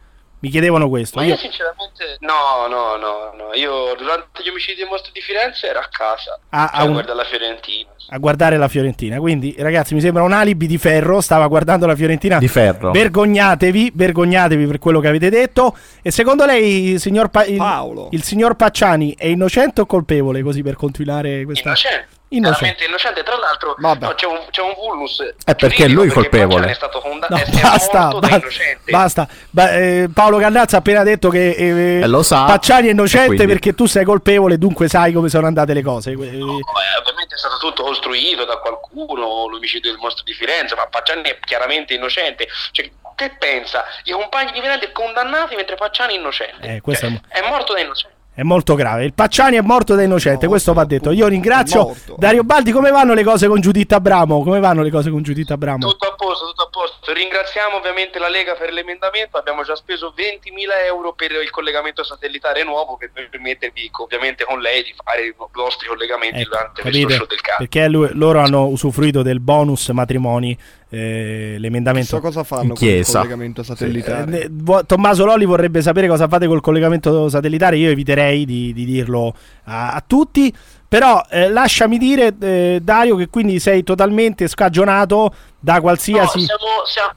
Mi 0.43 0.51
chiedevano 0.51 0.89
questo. 0.89 1.21
Ma 1.21 1.25
io 1.25 1.35
Io, 1.35 1.37
sinceramente 1.39 2.17
no, 2.19 2.67
no, 2.69 2.97
no, 2.97 3.33
no. 3.37 3.55
Io 3.55 3.95
durante 3.97 4.43
gli 4.43 4.49
omicidi 4.49 4.81
del 4.81 4.89
mostro 4.89 5.13
di 5.13 5.21
Firenze 5.21 5.69
ero 5.69 5.79
a 5.79 5.89
casa. 5.89 6.37
Ah, 6.49 6.69
cioè, 6.73 6.81
ah, 6.81 6.85
un- 6.85 6.93
guarda 6.95 7.15
la 7.15 7.23
Fiorentina. 7.25 7.91
a 8.09 8.19
guardare 8.19 8.57
la 8.57 8.67
Fiorentina. 8.67 9.19
Quindi, 9.21 9.55
ragazzi, 9.57 9.95
mi 9.95 10.01
sembra 10.01 10.25
un 10.25 10.33
alibi 10.33 10.67
di 10.67 10.79
ferro. 10.79 11.21
Stava 11.21 11.47
guardando 11.47 11.87
la 11.87 11.95
Fiorentina. 11.95 12.39
Di 12.39 12.49
ferro. 12.49 12.91
Vergognatevi, 12.91 13.93
vergognatevi 13.95 14.67
per 14.67 14.79
quello 14.81 14.99
che 14.99 15.07
avete 15.09 15.31
detto. 15.31 15.77
E 16.03 16.11
secondo 16.11 16.45
lei, 16.45 16.99
signor 16.99 17.29
Pa- 17.29 17.45
il, 17.45 18.09
il 18.11 18.23
signor 18.25 18.57
Pacciani 18.57 19.15
è 19.17 19.27
innocente 19.27 19.81
o 19.83 19.87
colpevole? 19.87 20.43
Così 20.43 20.63
per 20.65 20.75
continuare 20.75 21.45
questa. 21.45 21.69
Innocente. 21.69 22.09
Innocente. 22.37 22.85
Innocente. 22.85 23.23
Tra 23.23 23.37
l'altro, 23.37 23.75
no, 23.79 23.97
c'è, 24.15 24.27
un, 24.27 24.39
c'è 24.51 24.61
un 24.63 24.75
vulnus. 24.77 25.23
È 25.45 25.55
perché 25.55 25.85
è 25.85 25.89
lui 25.89 26.09
colpevole. 26.09 26.71
È 26.71 26.75
stato 26.75 27.01
condannato. 27.01 27.51
No, 27.51 27.59
è, 27.59 27.61
basta, 27.61 28.01
morto 28.05 28.19
da 28.21 28.29
ba- 28.29 28.37
innocente. 28.37 28.91
basta. 28.91 29.29
Ba- 29.51 29.73
eh, 29.73 30.09
Paolo 30.13 30.39
Cannazza 30.39 30.77
ha 30.77 30.79
appena 30.81 31.03
detto 31.03 31.29
che 31.29 31.51
eh, 31.51 32.01
Eh, 32.03 32.07
lo 32.07 32.23
sa, 32.23 32.45
Pacciani 32.45 32.89
è 32.89 32.91
innocente 32.93 33.47
perché 33.47 33.75
tu 33.75 33.87
sei 33.87 34.05
colpevole, 34.05 34.59
dunque 34.59 34.89
sai 34.89 35.13
come 35.13 35.29
sono 35.29 35.47
andate 35.47 35.73
le 35.75 35.83
cose. 35.83 36.11
Eh, 36.11 36.15
Eh, 36.15 36.17
ovviamente 36.43 37.35
è 37.35 37.39
stato 37.39 37.57
tutto 37.59 37.83
costruito 37.83 38.45
da 38.45 38.57
qualcuno, 38.59 39.49
l'omicidio 39.49 39.91
del 39.91 40.01
mostro 40.01 40.25
di 40.25 40.33
Firenze, 40.33 40.75
ma 40.75 40.87
Pacciani 40.87 41.23
è 41.23 41.39
chiaramente 41.45 41.95
innocente. 41.95 42.49
Cioè, 42.71 42.91
che 43.15 43.37
pensa? 43.39 43.85
I 44.05 44.13
compagni 44.13 44.53
di 44.53 44.61
Firenze 44.61 44.91
condannati 44.93 45.55
mentre 45.55 45.77
Pacciani 45.77 46.15
è 46.15 46.19
innocente. 46.19 46.67
Eh, 46.77 46.81
questo 46.81 47.07
è- 47.07 47.21
È 47.41 47.49
morto 47.49 47.73
da 47.75 47.81
innocente. 47.81 48.12
È 48.35 48.43
molto 48.43 48.75
grave. 48.75 49.05
Il 49.05 49.13
Pacciani 49.13 49.57
è 49.57 49.61
morto 49.61 49.95
da 49.95 50.03
innocente, 50.03 50.47
questo 50.47 50.73
va 50.73 50.85
detto. 50.85 51.11
Io 51.11 51.27
ringrazio 51.29 51.95
Dario 52.17 52.45
Baldi. 52.45 52.73
Come 52.73 52.91
vanno 52.91 53.13
le 53.13 53.23
cose 53.23 53.47
con 53.47 53.61
Giuditta 53.61 53.97
Abramo? 53.97 54.43
Come 54.43 54.59
vanno 54.59 54.81
le 54.83 54.91
cose 54.91 55.11
con 55.11 55.23
Giuditta 55.23 55.53
Abramo? 55.55 55.87
Tutto 55.87 56.07
a 56.09 56.15
posto, 56.15 56.47
tutto 56.47 56.63
a 56.63 56.69
posto. 56.71 57.13
Ringraziamo 57.13 57.77
ovviamente 57.77 58.19
la 58.19 58.31
Lega 58.31 58.55
per 58.55 58.73
l'emendamento. 58.73 59.37
Abbiamo 59.37 59.63
già 59.65 59.77
speso 59.77 60.15
20.000 60.17 60.87
euro 60.87 61.13
per 61.13 61.33
il 61.33 61.51
collegamento 61.51 62.03
satellitare 62.03 62.65
nuovo 62.65 62.97
per 62.97 63.11
permettervi, 63.13 63.91
ovviamente 63.99 64.45
con 64.45 64.61
lei, 64.61 64.83
di 64.83 64.95
fare 65.05 65.27
i 65.27 65.35
vostri 65.53 65.89
collegamenti 65.89 66.43
durante 66.43 66.81
questo 66.81 66.89
Ecco, 66.89 67.07
Capite? 67.09 67.15
show 67.19 67.27
del 67.27 67.41
cazzo. 67.43 67.59
Perché 67.59 67.89
lui- 67.89 68.11
loro 68.15 68.41
hanno 68.41 68.65
usufruito 68.67 69.21
del 69.21 69.41
bonus 69.41 69.91
matrimoni. 69.91 70.59
Eh, 70.95 71.57
l'emendamento 71.59 72.17
Chissà 72.17 72.21
cosa 72.21 72.45
fanno 72.45 72.61
con 72.63 72.71
il 72.73 72.77
chiesa. 72.77 73.21
collegamento 73.21 73.63
satellitare. 73.63 74.43
Eh, 74.43 74.49
vo- 74.51 74.85
Tommaso 74.85 75.25
Lolli 75.25 75.47
vorrebbe 75.47 75.81
sapere 75.81 76.07
cosa 76.07 76.29
fate 76.29 76.47
col 76.47 76.61
collegamento 76.61 77.31
satellitare. 77.31 77.79
Io 77.79 77.89
eviterei 77.89 78.45
di, 78.45 78.75
di 78.75 78.85
dirlo 78.85 79.35
a, 79.65 79.95
a 79.95 80.05
tutti. 80.07 80.55
Però 80.87 81.23
eh, 81.31 81.49
lasciami 81.49 81.97
dire, 81.97 82.35
eh, 82.39 82.81
Dario, 82.83 83.17
che 83.17 83.29
quindi 83.29 83.59
sei 83.59 83.83
totalmente 83.83 84.47
scagionato 84.47 85.35
da 85.59 85.77
No, 85.77 85.81
qualsiasi. 85.81 86.41
siamo, 86.41 86.61
siamo... 86.85 87.13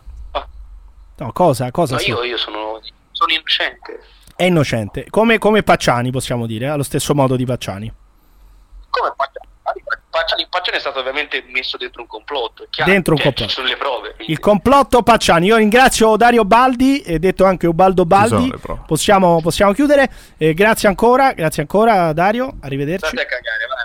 No, 1.18 1.32
cosa? 1.34 1.70
cosa 1.72 1.96
no, 1.96 2.00
sì? 2.00 2.10
io, 2.12 2.24
io 2.24 2.38
sono, 2.38 2.80
sono 3.12 3.34
innocente. 3.34 4.00
È 4.38 4.44
innocente. 4.46 5.08
Come, 5.10 5.38
come 5.38 5.64
Pacciani, 5.64 6.12
possiamo 6.12 6.46
dire, 6.46 6.68
allo 6.70 6.84
stesso 6.84 7.14
modo 7.14 7.36
di 7.36 7.46
Pacciani. 7.46 7.92
Come 8.90 9.14
Pacciani? 9.18 9.84
Pacciani, 10.16 10.48
Pacciani 10.50 10.78
è 10.78 10.80
stato 10.80 11.00
ovviamente 11.00 11.44
messo 11.50 11.76
dentro 11.76 12.02
un 12.02 12.08
complotto. 12.08 12.66
Chiaro, 12.70 12.90
Dentro 12.90 13.14
un 13.16 13.20
cioè, 13.20 13.28
complotto. 13.28 13.50
Ci 13.50 13.56
sono 13.56 13.68
le 13.68 13.76
prove. 13.76 14.16
Il 14.20 14.40
complotto 14.40 15.04
Pacciani. 15.04 15.48
Io 15.48 15.58
ringrazio 15.58 16.16
Dario 16.16 16.46
Baldi, 16.46 17.02
e 17.02 17.20
detto 17.20 17.44
anche 17.44 17.68
Ubaldo 17.68 18.06
Baldi. 18.06 18.54
Possiamo, 18.88 19.42
possiamo 19.42 19.74
chiudere. 19.74 20.10
Eh, 20.38 20.54
grazie 20.54 20.88
ancora, 20.88 21.34
grazie 21.34 21.64
ancora 21.64 22.14
Dario. 22.14 22.56
Arrivederci. 22.62 23.14
Cagare. 23.14 23.34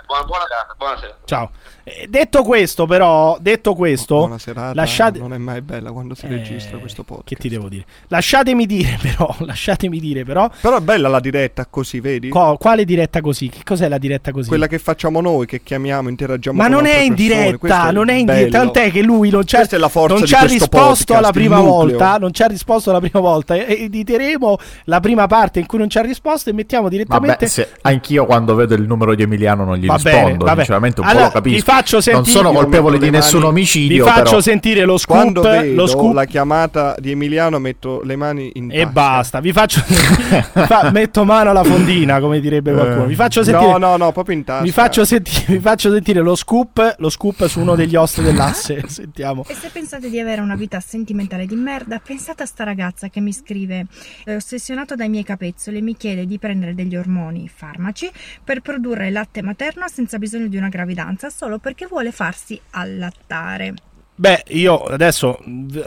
Buona, 0.05 0.23
buona 0.23 0.45
buonasera. 0.77 1.17
Ciao. 1.25 1.51
Eh, 1.83 2.05
detto 2.09 2.43
questo, 2.43 2.85
però, 2.85 3.37
detto 3.41 3.73
questo, 3.73 4.31
serata. 4.37 4.73
lasciate... 4.75 5.17
Non 5.19 5.33
è 5.33 5.37
mai 5.37 5.61
bella 5.61 5.91
quando 5.91 6.13
si 6.13 6.25
Eh, 6.25 6.29
registra 6.29 6.77
questo 6.77 7.03
podcast. 7.03 7.27
Che 7.27 7.35
ti 7.35 7.49
devo 7.49 7.69
dire? 7.69 7.85
Lasciatemi 8.07 8.65
dire, 8.67 8.97
però, 9.01 9.33
lasciatemi 9.39 9.99
dire, 9.99 10.23
però, 10.23 10.49
Però 10.61 10.77
è 10.77 10.81
bella 10.81 11.07
la 11.07 11.19
diretta 11.19 11.65
così, 11.69 11.99
vedi? 11.99 12.29
co- 12.29 12.57
quale 12.59 12.85
diretta 12.85 13.21
così? 13.21 13.49
Che 13.49 13.61
cos'è 13.63 13.87
la 13.87 13.97
diretta 13.97 14.31
così? 14.31 14.47
Quella 14.47 14.67
che 14.67 14.77
facciamo 14.79 15.21
noi, 15.21 15.45
che 15.47 15.61
chiamiamo, 15.63 16.09
interagiamo 16.09 16.57
Ma 16.57 16.65
con 16.65 16.73
non 16.73 16.85
è 16.85 16.99
in 16.99 17.13
diretta, 17.15 17.89
è 17.89 17.91
non 17.91 18.09
è 18.09 18.13
in 18.13 18.25
diretta, 18.25 18.59
tant'è 18.59 18.91
che 18.91 19.01
lui 19.01 19.29
non 19.31 19.45
ci 19.45 19.55
ha, 19.55 19.59
Questa 19.59 19.75
è 19.75 19.79
la 19.79 19.89
forza 19.89 20.13
non 20.13 20.21
di 20.21 20.27
ci 20.27 20.35
ha 20.35 20.39
questo 20.39 20.57
risposto 20.65 20.79
podcast, 20.85 21.11
alla 21.11 21.31
prima 21.31 21.59
volta, 21.59 22.17
non 22.17 22.31
ci 22.33 22.43
ha 22.43 22.47
risposto 22.47 22.89
alla 22.91 22.99
prima 22.99 23.19
volta 23.19 23.55
e 23.55 23.83
editeremo 23.85 24.57
la 24.85 24.99
prima 24.99 25.25
parte 25.27 25.59
in 25.59 25.65
cui 25.65 25.79
non 25.79 25.89
ci 25.89 25.97
ha 25.97 26.01
risposto 26.01 26.49
e 26.49 26.53
mettiamo 26.53 26.89
direttamente 26.89 27.33
Vabbè, 27.33 27.47
se 27.47 27.69
anch'io 27.81 28.25
quando 28.25 28.53
vedo 28.55 28.75
il 28.75 28.83
numero 28.83 29.15
di 29.15 29.23
Emiliano 29.23 29.63
non 29.63 29.77
gli 29.77 29.85
Va 29.87 29.97
bene, 29.97 30.19
rispondo, 30.19 30.45
vabbè. 30.45 30.57
sinceramente 30.57 31.01
un 31.01 31.07
Allora, 31.07 31.27
po' 31.29 31.33
lo 31.37 31.41
capisco. 31.41 31.70
Faccio 31.71 31.95
non 31.95 32.01
sentire- 32.03 32.31
sono 32.37 32.51
Io 32.51 32.55
colpevole 32.59 32.97
di 32.97 33.09
nessun 33.09 33.43
omicidio, 33.43 34.03
vi 34.03 34.09
faccio 34.09 34.23
però. 34.23 34.41
sentire 34.41 34.83
lo 34.85 34.97
scoop, 34.97 35.19
Quando 35.19 35.41
vedo 35.41 35.73
lo 35.75 35.87
scoop 35.87 36.13
la 36.13 36.25
chiamata 36.25 36.95
di 36.99 37.11
Emiliano 37.11 37.59
metto 37.59 38.01
le 38.03 38.15
mani 38.15 38.51
in 38.55 38.69
e 38.71 38.79
tasca. 38.79 38.91
basta. 38.91 39.39
Vi 39.39 39.51
faccio 39.51 39.81
fa- 39.85 40.89
metto 40.91 41.23
mano 41.25 41.49
alla 41.49 41.63
fondina, 41.63 42.19
come 42.19 42.39
direbbe 42.39 42.73
qualcuno. 42.73 43.05
Vi 43.05 43.15
faccio 43.15 43.43
sentire 43.43 43.69
Eh. 43.75 43.79
No, 43.79 43.89
no, 43.91 43.97
no, 43.97 44.11
proprio 44.11 44.35
in 44.35 44.43
tasca. 44.43 44.63
Vi 44.63 44.71
faccio, 44.71 45.05
senti- 45.05 45.43
vi 45.47 45.59
faccio 45.59 45.91
sentire 45.91 46.21
lo 46.21 46.35
scoop, 46.35 46.95
lo 46.97 47.09
scoop 47.09 47.45
su 47.47 47.59
uno 47.59 47.75
degli 47.75 47.95
host 47.95 48.21
dell'asse. 48.21 48.83
Sentiamo. 48.91 49.43
E 49.47 49.53
se 49.53 49.69
pensate 49.71 50.09
di 50.09 50.19
avere 50.19 50.41
una 50.41 50.55
vita 50.55 50.79
sentimentale 50.79 51.45
di 51.45 51.55
merda, 51.55 52.01
pensate 52.03 52.43
a 52.43 52.45
sta 52.45 52.63
ragazza 52.63 53.07
che 53.09 53.19
mi 53.19 53.31
scrive: 53.33 53.85
"È 54.23 54.35
ossessionato 54.35 54.95
dai 54.95 55.09
miei 55.09 55.23
capezzoli 55.23 55.77
e 55.77 55.81
mi 55.81 55.95
chiede 55.95 56.25
di 56.25 56.37
prendere 56.39 56.73
degli 56.75 56.95
ormoni 56.95 57.49
farmaci 57.53 58.09
per 58.43 58.61
produrre 58.61 59.09
latte 59.11 59.41
materno 59.41 59.85
senza 59.87 60.17
bisogno 60.17 60.47
di 60.47 60.57
una 60.57 60.69
gravidanza, 60.69 61.29
solo 61.29 61.59
perché 61.61 61.85
vuole 61.87 62.11
farsi 62.11 62.59
allattare. 62.71 63.73
Beh, 64.15 64.43
io 64.49 64.83
adesso. 64.83 65.39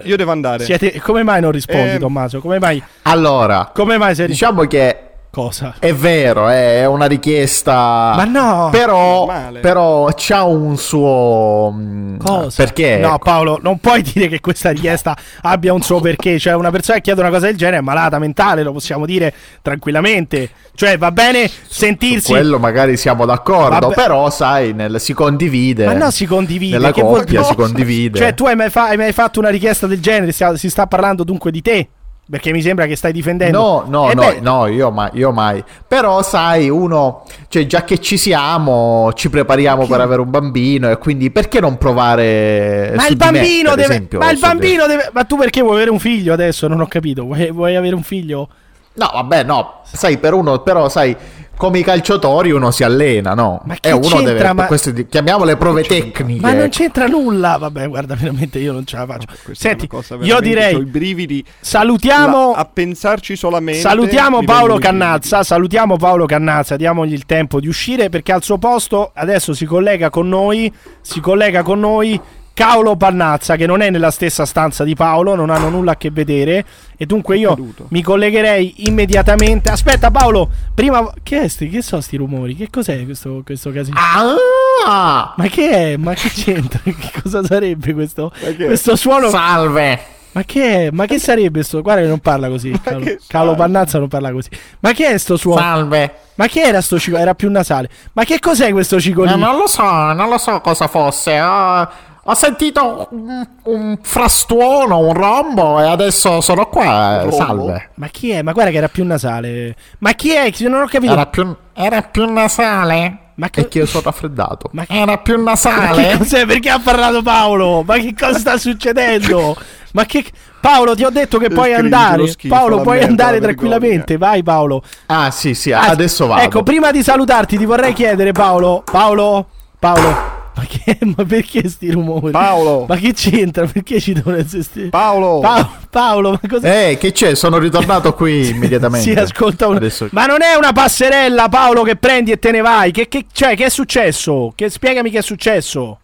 Io 0.05 0.17
devo 0.17 0.31
andare. 0.33 0.65
Siete, 0.65 0.99
come 1.01 1.23
mai 1.23 1.41
non 1.41 1.53
rispondi, 1.53 1.95
Eh, 1.95 1.99
Tommaso? 1.99 2.41
Come 2.41 2.59
mai? 2.59 2.83
Allora, 3.03 3.71
Come 3.75 3.97
mai 3.99 4.15
sei 4.15 4.27
diciamo 4.27 4.63
che 4.65 4.99
Cosa? 5.35 5.75
è 5.81 5.93
vero, 5.93 6.49
eh, 6.49 6.83
è 6.83 6.87
una 6.87 7.07
richiesta. 7.07 8.13
Ma 8.15 8.25
no! 8.25 8.69
Però, 8.71 9.29
però 9.61 10.09
c'ha 10.15 10.45
un 10.45 10.77
suo. 10.79 11.73
mm, 11.75 12.17
Cosa? 12.19 12.63
Perché? 12.63 12.99
No, 12.99 13.19
Paolo, 13.19 13.59
non 13.61 13.79
puoi 13.79 14.03
dire 14.03 14.29
che 14.29 14.39
questa 14.39 14.71
richiesta 14.71 15.17
abbia 15.43 15.73
un 15.73 15.83
suo 15.83 15.99
perché. 15.99 16.39
Cioè, 16.39 16.55
una 16.55 16.71
persona 16.71 16.99
che 16.99 17.03
chiede 17.03 17.21
una 17.21 17.31
cosa 17.31 17.47
del 17.47 17.57
genere 17.57 17.79
è 17.79 17.81
malata 17.81 18.21
mentale, 18.21 18.63
lo 18.63 18.71
possiamo 18.71 19.07
dire 19.07 19.35
tranquillamente. 19.61 20.51
Cioè, 20.77 20.99
va 20.99 21.11
bene 21.11 21.51
sentirsi. 21.67 22.31
Quello 22.31 22.61
magari 22.61 22.97
siamo 22.97 23.27
d'accordo, 23.27 23.89
Vabbè. 23.89 23.95
però 23.95 24.31
sai, 24.31 24.73
nel- 24.73 25.01
si 25.01 25.15
condivide. 25.15 25.85
Ma 25.87 25.95
no, 25.95 26.11
si 26.13 26.27
condivide. 26.27 26.77
Nella 26.77 26.93
che 26.93 27.03
vuol 27.03 27.19
coppia 27.21 27.41
dire? 27.41 27.45
si 27.45 27.55
condivide. 27.57 28.19
Cioè, 28.19 28.35
tu 28.35 28.47
hai 28.47 28.55
mai, 28.55 28.71
fa- 28.71 28.87
hai 28.87 28.97
mai 28.97 29.13
fatto 29.13 29.41
una 29.41 29.49
richiesta 29.49 29.89
del 29.89 30.01
genere? 30.01 30.31
Si 30.31 30.71
sta 30.71 30.87
parlando 30.87 31.25
dunque 31.25 31.51
di 31.51 31.61
te? 31.61 31.89
Perché 32.31 32.53
mi 32.53 32.63
sembra 32.63 32.87
che 32.87 32.97
stai 32.97 33.13
difendendo. 33.13 33.59
No, 33.59 33.85
no, 33.87 34.11
Eh 34.11 34.15
no, 34.15 34.21
beh, 34.23 34.41
no, 34.41 34.67
io 34.67 34.91
mai, 34.91 35.11
io 35.13 35.31
mai. 35.31 35.63
Però 35.87 36.23
sai, 36.23 36.71
uno, 36.71 37.23
cioè 37.49 37.67
già 37.67 37.85
che 37.85 38.01
ci 38.01 38.17
siamo, 38.17 39.13
ci 39.15 39.29
prepariamo 39.29 39.87
per 39.87 40.01
avere 40.01 40.23
un 40.23 40.31
bambino 40.31 40.91
e 40.91 40.97
quindi 40.97 41.31
perché 41.31 41.61
non 41.61 41.77
provare 41.77 42.93
Ma 42.97 43.07
il 43.09 43.11
me, 43.11 43.17
bambino 43.17 43.69
per 43.71 43.79
deve. 43.79 43.95
esempio, 43.95 44.19
ma 44.21 44.31
il 44.31 44.39
bambino 44.39 44.87
deve. 44.87 45.11
Ma 45.13 45.25
tu 45.25 45.37
perché 45.37 45.61
vuoi 45.61 45.75
avere 45.75 45.91
un 45.91 45.99
figlio 45.99 46.33
adesso? 46.33 46.67
Non 46.67 46.81
ho 46.81 46.87
capito. 46.87 47.25
Vuoi, 47.25 47.51
vuoi 47.51 47.77
avere 47.77 47.95
un 47.95 48.03
figlio? 48.03 48.49
No, 48.95 49.11
vabbè, 49.13 49.43
no, 49.43 49.81
sai, 49.83 50.17
per 50.19 50.33
uno, 50.33 50.61
però, 50.61 50.89
sai, 50.89 51.15
come 51.57 51.79
i 51.79 51.83
calciatori 51.83 52.51
uno 52.51 52.71
si 52.71 52.85
allena, 52.85 53.35
no? 53.35 53.63
Ma 53.65 53.75
e 53.75 53.79
che 53.81 53.91
uno 53.93 54.01
c'entra, 54.03 54.33
deve, 54.33 54.53
ma- 54.53 54.67
queste 54.67 55.07
chiamiamole 55.07 55.57
prove 55.57 55.83
tecniche. 55.83 56.41
Ma 56.41 56.53
non 56.53 56.69
c'entra 56.69 57.07
nulla. 57.07 57.57
Vabbè, 57.59 57.89
guarda, 57.89 58.15
veramente 58.15 58.59
io 58.59 58.73
non 58.73 58.85
ce 58.85 58.97
la 58.97 59.07
faccio. 59.07 59.27
Senti, 59.53 59.87
cosa 59.87 60.17
io 60.21 60.41
direi 60.41 60.75
c'ho 60.75 60.81
i 60.81 60.85
brividi 60.85 61.45
salutiamo 61.61 62.53
La- 62.53 62.59
a 62.59 62.65
pensarci 62.65 63.37
solamente. 63.37 63.81
Salutiamo 63.81 64.43
Paolo 64.45 64.79
Cannazza, 64.79 65.43
salutiamo 65.43 65.97
Paolo 65.97 66.27
Cannazza, 66.27 66.77
diamogli 66.77 67.13
il 67.13 67.27
tempo 67.27 67.61
di 67.61 67.69
uscire 67.69 68.09
perché 68.09 68.33
al 68.33 68.43
suo 68.43 68.59
posto 68.59 69.11
adesso 69.15 69.53
si 69.55 69.65
collega 69.65 70.11
con 70.11 70.29
noi, 70.29 70.73
si 71.01 71.21
collega 71.21 71.63
con 71.63 71.81
noi 71.81 72.21
Paolo 72.55 72.95
Pannazza 72.97 73.57
che 73.57 73.67
non 73.67 73.81
è 73.81 73.91
nella 73.91 74.11
stessa 74.13 74.47
stanza 74.47 74.85
di 74.85 74.95
Paolo, 74.95 75.35
non 75.35 75.51
hanno 75.51 75.69
nulla 75.69 75.93
a 75.93 75.97
che 75.97 76.11
vedere 76.11 76.65
e 76.97 77.05
dunque 77.05 77.37
io 77.37 77.57
mi 77.89 78.01
collegherei 78.01 78.87
immediatamente. 78.87 79.71
Aspetta 79.71 80.11
Paolo, 80.13 80.49
prima 80.73 81.13
che 81.23 81.43
è 81.43 81.49
sti, 81.49 81.69
che 81.69 81.83
sono 81.83 82.01
sti 82.01 82.17
rumori? 82.17 82.55
Che 82.55 82.71
cos'è 82.71 83.05
questo, 83.05 83.43
questo 83.45 83.71
casino? 83.73 83.99
Ah! 83.99 85.35
Ma 85.37 85.47
che 85.49 85.71
è? 85.71 85.97
Ma 85.97 86.15
che 86.15 86.29
c'entra? 86.29 86.81
Che 86.85 87.21
cosa 87.23 87.43
sarebbe 87.45 87.93
questo? 87.93 88.33
Questo 88.57 88.97
suono 88.97 89.29
Salve! 89.31 90.01
ma 90.33 90.43
che 90.45 90.87
è? 90.87 90.91
Ma 90.91 91.07
che 91.07 91.19
sarebbe 91.19 91.63
sto? 91.63 91.81
Guarda 91.83 92.03
che 92.03 92.09
non 92.09 92.19
parla 92.19 92.49
così. 92.49 92.71
Calo, 92.83 93.05
Calo 93.27 93.55
Pannazza 93.55 93.99
non 93.99 94.09
parla 94.09 94.33
così. 94.33 94.49
Ma 94.81 94.93
che 94.93 95.09
è 95.09 95.19
sto 95.19 95.37
suono? 95.37 95.61
Salve! 95.61 96.15
Ma 96.37 96.47
che 96.49 96.61
era 96.63 96.81
sto 96.81 96.99
cicolino? 96.99 97.23
Era 97.23 97.35
più 97.35 97.51
nasale. 97.51 97.89
Ma 98.15 98.25
che 98.25 98.39
cos'è 98.41 98.71
questo 98.73 98.97
Eh, 98.97 99.01
cicolino? 99.01 99.37
non 99.37 99.57
lo 99.57 99.67
so, 99.69 99.83
non 99.83 100.29
lo 100.29 100.39
so 100.39 100.61
cosa 100.61 100.89
fosse. 100.89 101.41
Ho, 101.41 101.89
ho 102.27 102.35
sentito 102.35 103.09
un, 103.11 103.47
un 103.65 103.99
frastuono, 104.03 104.99
un 104.99 105.13
rombo 105.13 105.81
e 105.81 105.87
adesso 105.87 106.41
sono 106.41 106.67
qua. 106.69 107.23
eh, 107.23 107.33
Salve. 107.33 107.91
Ma 107.95 108.07
chi 108.09 108.31
è? 108.31 108.43
Ma 108.43 108.53
guarda 108.53 108.71
che 108.71 108.77
era 108.79 108.89
più 108.89 109.05
nasale. 109.05 109.77
Ma 109.99 110.13
chi 110.13 110.33
è? 110.33 110.53
Non 110.61 110.83
ho 110.83 110.87
capito. 110.87 111.13
Era 111.13 111.27
più, 111.27 111.55
era 111.75 112.03
più 112.03 112.31
nasale? 112.33 113.19
Ma 113.37 113.49
è 113.51 113.51
che 113.69 113.79
io 113.79 113.87
sono 113.87 114.05
raffreddato. 114.05 114.69
Ma 114.73 114.85
era 114.89 115.19
più 115.19 115.37
Ma 115.43 115.51
nasale? 115.51 116.07
che 116.09 116.19
cos'è? 116.19 116.47
Perché 116.47 116.71
ha 116.71 116.79
parlato 116.79 117.21
Paolo? 117.21 117.83
Ma 117.85 117.97
che 117.99 118.15
cosa 118.19 118.39
sta 118.39 118.57
succedendo? 118.57 119.57
Ma 119.93 120.05
che 120.07 120.25
Paolo, 120.61 120.95
ti 120.95 121.05
ho 121.05 121.11
detto 121.11 121.39
che 121.39 121.49
puoi 121.51 121.73
Scrivi 121.73 121.81
andare. 121.93 122.27
schifo, 122.29 122.55
Paolo, 122.55 122.81
puoi 122.81 122.97
merda, 122.99 123.11
andare 123.11 123.41
tranquillamente. 123.41 124.17
Vai, 124.17 124.43
Paolo. 124.43 124.83
Ah, 125.07 125.31
sì, 125.31 125.53
sì, 125.55 125.73
Ah, 125.73 125.89
adesso 125.89 126.27
vado. 126.27 126.43
Ecco, 126.43 126.63
prima 126.63 126.91
di 126.91 127.03
salutarti, 127.03 127.59
ti 127.59 127.65
vorrei 127.67 127.93
chiedere, 127.93 128.33
Paolo. 128.33 128.83
Paolo, 128.91 129.47
Paolo. 129.79 130.34
Ma, 130.57 130.65
che, 130.67 130.99
ma 131.17 131.25
perché 131.25 131.69
sti 131.69 131.91
rumori? 131.91 132.31
Paolo. 132.31 132.87
Ma 132.89 132.97
che 132.97 133.13
c'entra? 133.13 133.67
Perché 133.67 134.01
ci 134.01 134.13
devono 134.13 134.39
sti... 134.47 134.89
Paolo. 134.89 135.41
Pa- 135.41 135.69
Paolo, 135.91 136.31
ma 136.31 136.41
cosa... 136.49 136.89
Eh, 136.89 136.97
che 136.99 137.13
c'è? 137.13 137.35
Sono 137.35 137.59
ritornato 137.59 138.15
qui 138.15 138.49
immediatamente. 138.55 139.11
Sì, 139.11 139.19
ascolta 139.19 139.67
un... 139.67 139.77
Adesso- 139.77 140.09
Ma 140.13 140.27
non 140.27 140.43
è 140.43 140.55
una 140.55 140.73
passerella, 140.73 141.49
Paolo, 141.49 141.83
che 141.83 141.97
prendi 141.97 142.31
e 142.31 142.39
te 142.39 142.51
ne 142.51 142.61
vai. 142.61 142.93
Che, 142.93 143.09
che, 143.09 143.27
cioè, 143.33 143.57
che 143.57 143.67
è 143.67 143.69
successo? 143.71 144.53
Che, 144.55 144.71
spiegami 144.71 145.11
che 145.11 145.19
è 145.19 145.23
successo. 145.23 145.99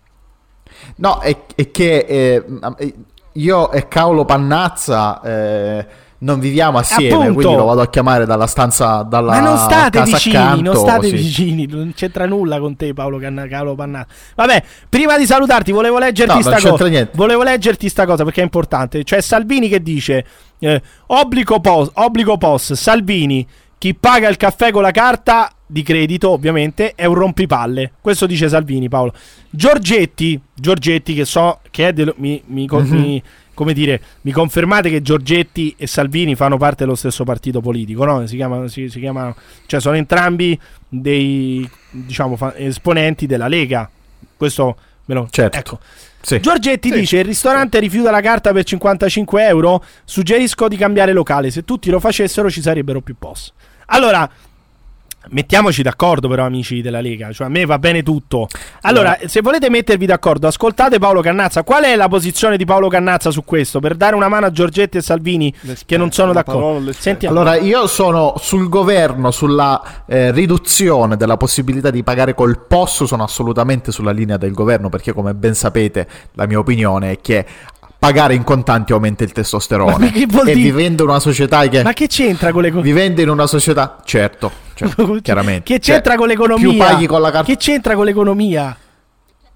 No, 0.96 1.20
è, 1.20 1.36
è 1.54 1.70
che 1.70 1.98
eh, 2.08 2.44
io 3.34 3.70
e 3.70 3.86
Paolo 3.86 4.24
Pannazza 4.24 5.20
eh, 5.22 5.86
non 6.22 6.38
viviamo 6.38 6.78
assieme, 6.78 7.14
Appunto. 7.14 7.32
quindi 7.34 7.54
lo 7.56 7.64
vado 7.64 7.80
a 7.80 7.88
chiamare 7.88 8.26
dalla 8.26 8.46
stanza, 8.46 9.02
dalla 9.02 9.32
Ma 9.32 9.40
non 9.40 9.56
state 9.56 10.02
vicini, 10.02 10.36
accanto, 10.36 10.62
non 10.62 10.76
state 10.76 11.06
sì. 11.08 11.14
vicini, 11.16 11.66
non 11.66 11.92
c'entra 11.94 12.26
nulla 12.26 12.58
con 12.58 12.76
te 12.76 12.92
Paolo 12.92 13.18
Canna- 13.18 13.46
Paolo 13.48 13.74
Pannazza. 13.74 14.12
Vabbè, 14.34 14.62
prima 14.88 15.16
di 15.16 15.24
salutarti 15.26 15.72
volevo 15.72 15.98
leggerti 15.98 16.34
No, 16.34 16.40
sta 16.40 16.50
non 16.50 16.58
c'entra 16.58 16.76
cosa. 16.78 16.88
niente. 16.90 17.12
Volevo 17.16 17.42
leggerti 17.42 17.88
sta 17.88 18.04
cosa 18.06 18.24
perché 18.24 18.40
è 18.40 18.44
importante. 18.44 19.02
C'è 19.02 19.20
Salvini 19.22 19.68
che 19.68 19.82
dice 19.82 20.24
eh, 20.58 20.82
obbligo 21.06 21.58
POS, 21.60 21.90
obbligo 21.94 22.36
POS, 22.36 22.74
Salvini, 22.74 23.46
chi 23.78 23.94
paga 23.94 24.28
il 24.28 24.36
caffè 24.36 24.70
con 24.72 24.82
la 24.82 24.90
carta 24.90 25.50
di 25.66 25.82
credito, 25.82 26.30
ovviamente, 26.30 26.92
è 26.94 27.06
un 27.06 27.14
rompipalle. 27.14 27.92
Questo 28.00 28.26
dice 28.26 28.48
Salvini, 28.50 28.88
Paolo. 28.90 29.12
Giorgetti, 29.48 30.40
Giorgetti 30.54 31.14
che 31.14 31.24
so 31.24 31.60
che 31.70 31.88
è 31.88 31.92
dello- 31.92 32.14
mi, 32.18 32.42
mi 32.46 32.66
Mhm. 32.70 32.88
mi- 32.90 33.22
come 33.60 33.74
dire, 33.74 34.00
mi 34.22 34.32
confermate 34.32 34.88
che 34.88 35.02
Giorgetti 35.02 35.74
e 35.76 35.86
Salvini 35.86 36.34
fanno 36.34 36.56
parte 36.56 36.84
dello 36.84 36.94
stesso 36.94 37.24
partito 37.24 37.60
politico, 37.60 38.06
no? 38.06 38.26
Si 38.26 38.34
chiamano, 38.34 38.68
si, 38.68 38.88
si 38.88 38.98
chiamano 38.98 39.36
cioè 39.66 39.80
sono 39.80 39.96
entrambi 39.96 40.58
dei, 40.88 41.68
diciamo, 41.90 42.36
fa- 42.36 42.56
esponenti 42.56 43.26
della 43.26 43.48
Lega. 43.48 43.86
Questo 44.34 44.78
me 45.04 45.14
lo... 45.14 45.28
Certo. 45.30 45.58
Ecco. 45.58 45.78
Sì. 46.22 46.40
Giorgetti 46.40 46.88
Sì. 46.90 47.00
dice: 47.00 47.18
Il 47.18 47.26
ristorante 47.26 47.78
rifiuta 47.80 48.10
la 48.10 48.22
carta 48.22 48.50
per 48.50 48.64
55 48.64 49.46
euro. 49.46 49.84
Suggerisco 50.04 50.66
di 50.66 50.78
cambiare 50.78 51.12
locale. 51.12 51.50
Se 51.50 51.62
tutti 51.62 51.90
lo 51.90 52.00
facessero, 52.00 52.48
ci 52.48 52.62
sarebbero 52.62 53.02
più 53.02 53.14
post. 53.18 53.52
Allora, 53.92 54.26
mettiamoci 55.30 55.82
d'accordo, 55.82 56.28
però, 56.28 56.44
amici 56.44 56.80
della 56.80 57.00
Lega. 57.00 57.32
Cioè, 57.32 57.46
a 57.46 57.50
me 57.50 57.64
va 57.64 57.78
bene 57.78 58.02
tutto. 58.02 58.48
Allora, 58.82 59.18
se 59.26 59.40
volete 59.40 59.70
mettervi 59.70 60.06
d'accordo, 60.06 60.46
ascoltate 60.46 60.98
Paolo 60.98 61.20
Cannazza. 61.20 61.62
Qual 61.62 61.84
è 61.84 61.96
la 61.96 62.08
posizione 62.08 62.56
di 62.56 62.64
Paolo 62.64 62.88
Cannazza 62.88 63.30
su 63.30 63.44
questo? 63.44 63.80
Per 63.80 63.94
dare 63.94 64.14
una 64.14 64.28
mano 64.28 64.46
a 64.46 64.50
Giorgetti 64.50 64.98
e 64.98 65.02
Salvini 65.02 65.52
che 65.86 65.96
non 65.96 66.10
sono 66.10 66.32
d'accordo. 66.32 66.92
Sentiamo. 66.92 67.38
Allora, 67.38 67.56
io 67.56 67.86
sono 67.86 68.34
sul 68.38 68.68
governo, 68.68 69.30
sulla 69.30 70.04
eh, 70.06 70.30
riduzione 70.32 71.16
della 71.16 71.36
possibilità 71.36 71.90
di 71.90 72.02
pagare 72.02 72.34
col 72.34 72.58
POS, 72.66 73.04
sono 73.04 73.22
assolutamente 73.22 73.92
sulla 73.92 74.12
linea 74.12 74.36
del 74.36 74.52
governo, 74.52 74.88
perché 74.88 75.12
come 75.12 75.34
ben 75.34 75.54
sapete, 75.54 76.08
la 76.34 76.46
mia 76.46 76.58
opinione 76.58 77.12
è 77.12 77.20
che 77.20 77.46
pagare 78.00 78.34
in 78.34 78.42
contanti 78.44 78.92
aumenta 78.92 79.24
il 79.24 79.30
testosterone. 79.30 80.06
Ma 80.06 80.10
che 80.10 80.26
vuol 80.26 80.48
e 80.48 80.54
dire? 80.54 80.70
vivendo 80.70 81.02
in 81.04 81.10
una 81.10 81.20
società 81.20 81.68
che... 81.68 81.82
Ma 81.82 81.92
che 81.92 82.06
c'entra 82.06 82.50
con 82.50 82.62
le 82.62 82.72
co- 82.72 82.80
Vivendo 82.80 83.20
in 83.20 83.28
una 83.28 83.46
società... 83.46 83.98
Certo, 84.02 84.50
certo, 84.74 85.18
chiaramente. 85.22 85.64
Che 85.64 85.78
c'entra 85.80 86.12
Cioè, 86.12 86.18
con 86.18 86.28
l'economia? 86.28 86.68
Più 86.68 86.76
paghi 86.78 87.06
con 87.06 87.20
la 87.20 87.30
carta... 87.30 87.46
Che 87.46 87.58
c'entra 87.58 87.94
con 87.94 88.06
l'economia? 88.06 88.74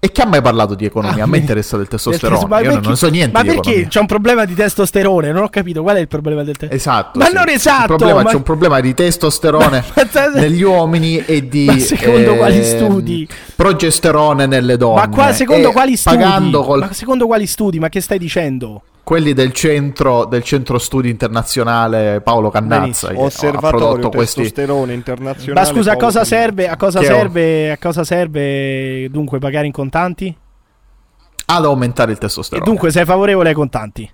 E 0.05 0.11
chi 0.11 0.21
ha 0.21 0.27
mai 0.27 0.39
parlato 0.41 0.75
di 0.75 0.85
economia? 0.85 1.23
a 1.23 1.27
me 1.27 1.39
interessa 1.39 1.77
del 1.77 1.87
testosterone. 1.87 2.45
Ma 2.47 2.59
Io 2.59 2.73
non- 2.73 2.81
non 2.83 2.95
so 2.95 3.09
niente 3.09 3.31
Ma 3.31 3.41
perché 3.43 3.59
economia. 3.69 3.87
c'è 3.87 3.99
un 3.99 4.05
problema 4.05 4.45
di 4.45 4.53
testosterone? 4.53 5.31
Non 5.31 5.41
ho 5.41 5.49
capito 5.49 5.81
qual 5.81 5.95
è 5.95 5.99
il 5.99 6.07
problema 6.07 6.43
del 6.43 6.55
testosterone. 6.57 6.75
Esatto. 7.01 7.17
Ma 7.19 7.25
sì. 7.25 7.33
non 7.33 7.49
esatto, 7.49 7.81
Il 7.93 7.97
problema, 7.97 8.21
ma- 8.21 8.29
C'è 8.29 8.35
un 8.35 8.43
problema 8.43 8.79
di 8.81 8.93
testosterone 8.93 9.83
negli 10.35 10.61
uomini 10.61 11.25
e 11.25 11.47
di 11.47 11.65
Ma 11.73 11.79
secondo 11.79 12.35
quali 12.35 12.57
ehm, 12.57 12.63
studi? 12.63 13.27
progesterone 13.55 14.45
nelle 14.45 14.77
donne. 14.77 14.99
Ma 15.01 15.09
qua, 15.09 15.33
secondo 15.33 15.69
E 15.69 15.71
quali 15.71 15.95
studi? 15.97 16.17
Pagando 16.17 16.61
col- 16.63 16.79
Ma 16.81 16.93
secondo 16.93 17.25
quali 17.25 17.47
studi? 17.47 17.79
Ma 17.79 17.89
che 17.89 17.99
stai 18.01 18.19
dicendo? 18.19 18.81
Quelli 19.05 19.33
del 19.33 19.53
centro, 19.53 20.25
del 20.25 20.43
centro 20.43 20.79
studi 20.79 21.09
internazionale 21.11 22.21
Paolo 22.21 22.49
Cannazza. 22.49 23.09
che 23.09 23.15
ha 23.17 23.19
Osservatorio 23.21 23.77
prodotto 23.77 24.09
questi. 24.09 24.41
testosterone 24.41 24.93
internazionale. 24.93 25.53
Ma 25.67 25.73
scusa, 25.73 25.91
a 25.91 25.95
cosa 25.95 26.21
Cannazza. 26.21 26.35
serve? 26.35 26.67
A 26.67 26.75
cosa 26.75 26.99
Che 26.99 27.05
ho- 27.13 27.15
serve? 27.15 27.71
A 27.71 27.77
cosa 27.77 28.03
serve 28.03 29.07
dunque 29.11 29.37
pagare 29.37 29.67
in 29.67 29.71
contanti? 29.71 30.35
Ad 31.47 31.63
aumentare 31.65 32.11
il 32.11 32.17
E 32.17 32.19
testosterone. 32.21 32.65
dunque 32.67 32.89
sei 32.91 33.05
favorevole 33.05 33.49
ai 33.49 33.55
contanti? 33.55 34.11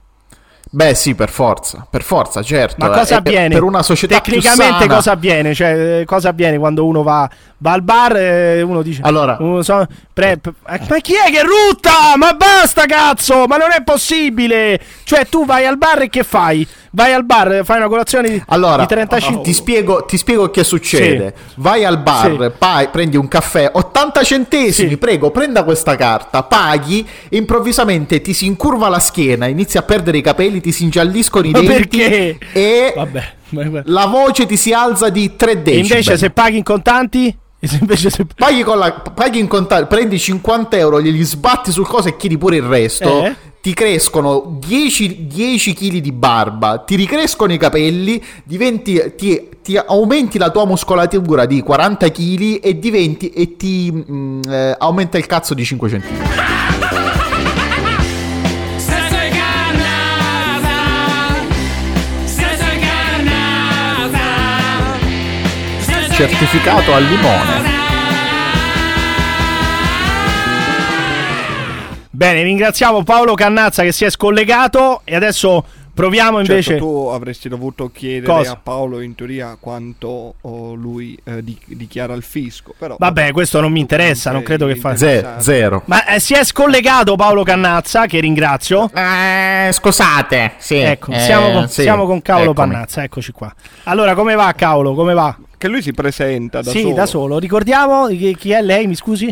Beh, 0.74 0.96
sì, 0.96 1.16
per 1.16 1.30
forza, 1.30 1.86
per 1.90 2.02
forza, 2.02 2.42
certo. 2.42 2.76
Ma 2.78 2.88
cosa 2.92 3.18
E 3.18 3.22
per- 3.22 3.34
avviene? 3.34 3.54
Per 3.56 3.64
una 3.64 3.84
società 3.84 4.22
Tecnicamente 4.22 4.88
cosa 4.88 5.12
avviene? 5.12 5.54
Cioè, 5.54 6.00
eh, 6.00 6.06
cosa 6.06 6.30
avviene 6.30 6.58
quando 6.58 6.86
uno 6.86 7.04
va, 7.04 7.30
va 7.58 7.72
al 7.74 7.82
bar 7.82 8.16
e 8.16 8.62
uno 8.62 8.82
dice 8.82 9.02
Allora- 9.04 9.36
uno 9.42 9.62
so- 9.64 9.86
pre- 10.14 10.38
p- 10.38 10.48
eh, 10.70 10.80
Ma 10.88 10.98
chi 11.00 11.14
è 11.14 11.30
che 11.30 11.42
rutta? 11.44 12.16
Ma 12.16 12.32
basta 12.34 12.86
cazzo! 12.86 13.48
Ma 13.48 13.58
non 13.58 13.72
è 13.76 13.84
possibile! 13.84 14.80
Cioè 15.04 15.28
tu 15.28 15.46
vai 15.46 15.66
al 15.66 15.78
bar 15.78 16.04
e 16.04 16.10
che 16.10 16.24
fai? 16.24 16.66
Vai 16.94 17.14
al 17.14 17.24
bar, 17.26 17.62
fai 17.64 17.78
una 17.78 17.88
colazione 17.88 18.30
di, 18.30 18.44
Allora, 18.48 18.82
di 18.82 18.88
35 18.88 19.44
ti 19.44 19.54
spiego, 19.54 20.04
ti 20.06 20.18
spiego 20.18 20.52
che 20.52 20.64
succede. 20.66 21.34
Sì. 21.38 21.44
Vai 21.56 21.84
al 21.86 22.00
bar, 22.00 22.32
Sì. 22.40 22.52
pai- 22.58 22.90
prendi 22.90 23.16
un 23.18 23.28
caffè, 23.30 23.70
80 23.74 24.24
centesimi, 24.24 24.98
prego, 24.98 25.32
prenda 25.32 25.64
questa 25.64 25.96
carta, 25.96 26.44
paghi, 26.44 27.06
improvvisamente 27.30 28.22
ti 28.22 28.34
si 28.34 28.46
incurva 28.46 28.88
la 28.90 29.00
schiena, 29.00 29.48
inizi 29.48 29.78
a 29.78 29.82
perdere 29.84 30.18
i 30.18 30.22
capelli, 30.22 30.61
ti 30.62 30.72
si 30.72 30.84
ingialliscono 30.84 31.46
i 31.48 31.52
Ma 31.52 31.60
denti 31.62 31.98
perché? 31.98 32.38
e 32.54 32.94
Vabbè, 32.96 33.34
la 33.86 34.06
voce 34.06 34.46
ti 34.46 34.56
si 34.58 34.72
alza 34.72 35.10
di 35.10 35.36
3 35.36 35.52
E 35.52 35.56
decibel. 35.58 35.80
invece 35.82 36.18
se 36.18 36.30
paghi 36.30 36.58
in 36.58 36.64
contanti? 36.64 37.36
Se 37.64 38.26
Paghi, 38.36 38.64
con 38.64 38.80
la, 38.80 38.92
paghi 38.92 39.38
in 39.38 39.48
contanti, 39.48 39.86
prendi 39.86 40.18
50 40.18 40.78
euro, 40.78 41.00
glieli 41.00 41.22
sbatti 41.22 41.72
sul 41.72 41.86
coso 41.86 42.08
e 42.08 42.18
chiedi 42.18 42.36
pure 42.38 42.56
il 42.56 42.64
resto. 42.64 43.24
Eh? 43.26 43.36
Ti 43.62 43.74
crescono 43.76 44.58
10, 44.60 45.28
10 45.28 45.74
kg 45.76 45.98
di 45.98 46.12
barba, 46.12 46.80
ti 46.80 46.96
ricrescono 46.96 47.54
i 47.54 47.60
capelli, 47.60 48.20
diventi, 48.44 49.00
ti, 49.16 49.50
ti 49.62 49.78
aumenti 49.78 50.40
la 50.40 50.50
tua 50.50 50.66
muscolatura 50.66 51.46
di 51.46 51.62
40 51.62 52.10
kg 52.10 52.60
e 52.64 52.80
diventi 52.80 53.30
e 53.30 53.56
ti 53.56 53.92
mm, 53.92 54.42
eh, 54.50 54.76
aumenta 54.80 55.20
il 55.20 55.28
cazzo 55.28 55.54
di 55.54 55.64
5 55.64 55.90
cm. 55.90 56.61
Certificato 66.12 66.94
al 66.94 67.04
limone. 67.04 67.80
Bene, 72.10 72.44
ringraziamo 72.44 73.04
Paolo 73.04 73.34
Cannazza 73.34 73.82
che 73.84 73.92
si 73.92 74.06
è 74.06 74.10
scollegato 74.10 75.02
e 75.04 75.16
adesso 75.16 75.66
Proviamo 75.94 76.40
invece. 76.40 76.62
Certo, 76.62 76.86
tu 76.86 77.08
avresti 77.08 77.50
dovuto 77.50 77.92
chiedere 77.92 78.32
Cosa? 78.32 78.52
a 78.54 78.60
Paolo 78.62 79.02
in 79.02 79.14
teoria 79.14 79.58
quanto 79.60 80.36
oh, 80.40 80.74
lui 80.74 81.18
eh, 81.24 81.44
di- 81.44 81.60
dichiara 81.66 82.14
al 82.14 82.24
fisco. 82.24 82.74
Però, 82.78 82.96
Vabbè, 82.98 83.32
questo 83.32 83.60
non 83.60 83.72
mi 83.72 83.82
interessa, 83.82 84.32
non 84.32 84.42
credo 84.42 84.68
che 84.68 84.78
fa. 84.78 84.96
Ze- 84.96 85.26
zero. 85.40 85.82
Ma 85.86 86.06
eh, 86.06 86.20
si 86.20 86.34
è 86.34 86.46
scollegato 86.46 87.16
Paolo 87.16 87.44
Cannazza, 87.44 88.06
che 88.06 88.22
ringrazio. 88.22 88.90
Eh, 88.94 89.70
scusate, 89.74 90.54
sì. 90.58 90.78
Ecco, 90.78 91.12
eh, 91.12 91.20
siamo, 91.20 91.52
con, 91.52 91.68
sì, 91.68 91.82
siamo 91.82 92.06
con 92.06 92.22
Cavolo 92.22 92.52
eccomi. 92.52 92.72
Pannazza, 92.72 93.04
eccoci 93.04 93.32
qua. 93.34 93.54
Allora, 93.84 94.16
come 94.16 94.34
va 94.36 94.54
Cavolo? 94.54 94.94
Come 94.94 95.14
va? 95.14 95.36
Che 95.62 95.68
lui 95.68 95.84
si 95.84 95.92
presenta 95.94 96.64
da 96.64 96.72
sì, 96.72 96.82
solo. 96.82 96.94
da 96.96 97.06
solo. 97.06 97.38
Ricordiamo 97.38 98.08
chi, 98.08 98.36
chi 98.36 98.50
è 98.50 98.64
lei, 98.64 98.88
mi 98.88 98.96
scusi? 98.96 99.28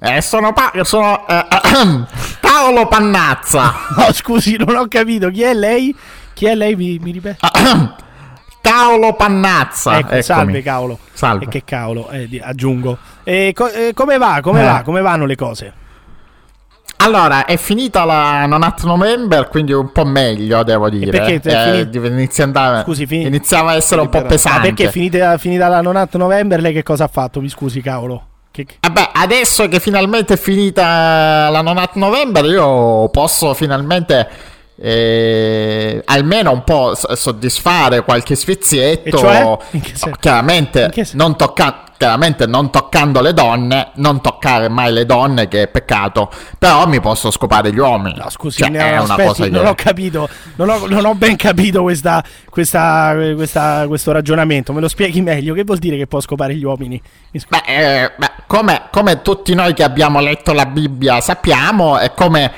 Eh, 0.00 0.20
sono, 0.20 0.52
pa- 0.52 0.70
sono 0.82 1.26
eh, 1.26 1.44
Paolo 2.40 2.86
Pannazza. 2.86 3.74
No, 3.98 4.12
scusi, 4.12 4.54
non 4.56 4.76
ho 4.76 4.86
capito. 4.86 5.30
Chi 5.30 5.42
è 5.42 5.52
lei? 5.52 5.92
Chi 6.32 6.46
è 6.46 6.54
lei? 6.54 6.76
Mi, 6.76 6.96
mi 7.02 7.10
ripete? 7.10 7.38
Paolo 8.62 9.14
Pannazza. 9.14 9.94
Ecco, 9.98 10.06
eccomi. 10.10 10.22
salve 10.22 10.62
Cavolo. 10.62 10.98
Salve. 11.12 11.44
E 11.46 11.48
che 11.48 11.62
cavolo, 11.64 12.08
eh, 12.10 12.28
aggiungo. 12.40 12.96
E 13.24 13.50
co- 13.52 13.68
eh, 13.68 13.90
come 13.94 14.18
va? 14.18 14.38
Come 14.40 14.60
Eh. 14.60 14.64
va? 14.64 14.82
Come 14.84 15.00
vanno 15.00 15.26
le 15.26 15.34
cose? 15.34 15.72
Allora, 17.04 17.44
è 17.46 17.56
finita 17.56 18.04
la 18.04 18.46
Nonat 18.46 18.84
November, 18.84 19.48
quindi 19.48 19.72
un 19.72 19.90
po' 19.92 20.04
meglio, 20.04 20.62
devo 20.62 20.88
dire. 20.88 21.10
perché 21.10 21.34
è 21.34 21.36
Eh, 21.36 21.72
finita- 21.72 21.84
div- 21.90 22.06
inizia, 22.06 22.44
andare- 22.44 22.82
Scusi, 22.84 23.06
fini- 23.06 23.26
iniziava 23.26 23.72
a 23.72 23.74
essere 23.74 24.00
un 24.00 24.08
po' 24.08 24.20
Ma 24.20 24.26
pesante. 24.26 24.68
perché 24.68 24.90
finita, 24.90 25.36
finita 25.38 25.68
la 25.68 25.80
nonat 25.80 26.14
november 26.16 26.60
lei 26.60 26.72
che 26.72 26.82
cosa 26.82 27.04
ha 27.04 27.08
fatto? 27.08 27.40
Mi 27.40 27.48
scusi, 27.48 27.80
cavolo. 27.80 28.26
Che- 28.52 28.66
che- 28.66 28.74
Vabbè, 28.80 29.10
adesso 29.14 29.66
che 29.66 29.80
finalmente 29.80 30.34
è 30.34 30.36
finita 30.36 31.48
la 31.48 31.62
Nonat 31.62 31.94
November, 31.94 32.44
io 32.44 33.08
posso 33.08 33.54
finalmente 33.54 34.28
eh, 34.84 36.02
almeno 36.06 36.50
un 36.50 36.64
po' 36.64 36.94
soddisfare 36.94 38.02
qualche 38.02 38.34
sfizietto. 38.34 39.16
Cioè? 39.16 39.56
Chiaramente, 40.18 40.90
non 41.12 41.36
tocca- 41.36 41.84
chiaramente 41.96 42.48
non 42.48 42.72
toccando 42.72 43.20
le 43.20 43.32
donne, 43.32 43.92
non 43.94 44.20
toccare 44.20 44.68
mai 44.68 44.92
le 44.92 45.06
donne, 45.06 45.46
che 45.46 45.62
è 45.62 45.68
peccato. 45.68 46.28
Però 46.58 46.88
mi 46.88 47.00
posso 47.00 47.30
scopare 47.30 47.72
gli 47.72 47.78
uomini. 47.78 48.18
No, 48.18 48.28
scusi, 48.28 48.58
Cioè, 48.62 48.70
no, 48.70 48.78
è 48.78 48.90
una 48.98 49.02
aspetti, 49.02 49.28
cosa 49.28 49.44
che. 49.44 49.50
non 49.50 49.66
ho 49.66 49.74
capito, 49.76 50.28
non 50.56 50.68
ho, 50.68 50.86
non 50.88 51.04
ho 51.04 51.14
ben 51.14 51.36
capito 51.36 51.82
questa, 51.82 52.24
questa, 52.50 53.14
questa- 53.36 53.84
questo 53.86 54.10
ragionamento. 54.10 54.72
Me 54.72 54.80
lo 54.80 54.88
spieghi 54.88 55.20
meglio? 55.20 55.54
Che 55.54 55.62
vuol 55.62 55.78
dire 55.78 55.96
che 55.96 56.08
può 56.08 56.18
scopare 56.18 56.56
gli 56.56 56.64
uomini? 56.64 57.00
Beh, 57.30 57.62
eh, 57.66 58.12
beh, 58.16 58.30
come, 58.48 58.82
come 58.90 59.22
tutti 59.22 59.54
noi 59.54 59.74
che 59.74 59.84
abbiamo 59.84 60.18
letto 60.18 60.52
la 60.52 60.66
Bibbia 60.66 61.20
sappiamo, 61.20 61.98
è 61.98 62.12
come 62.14 62.52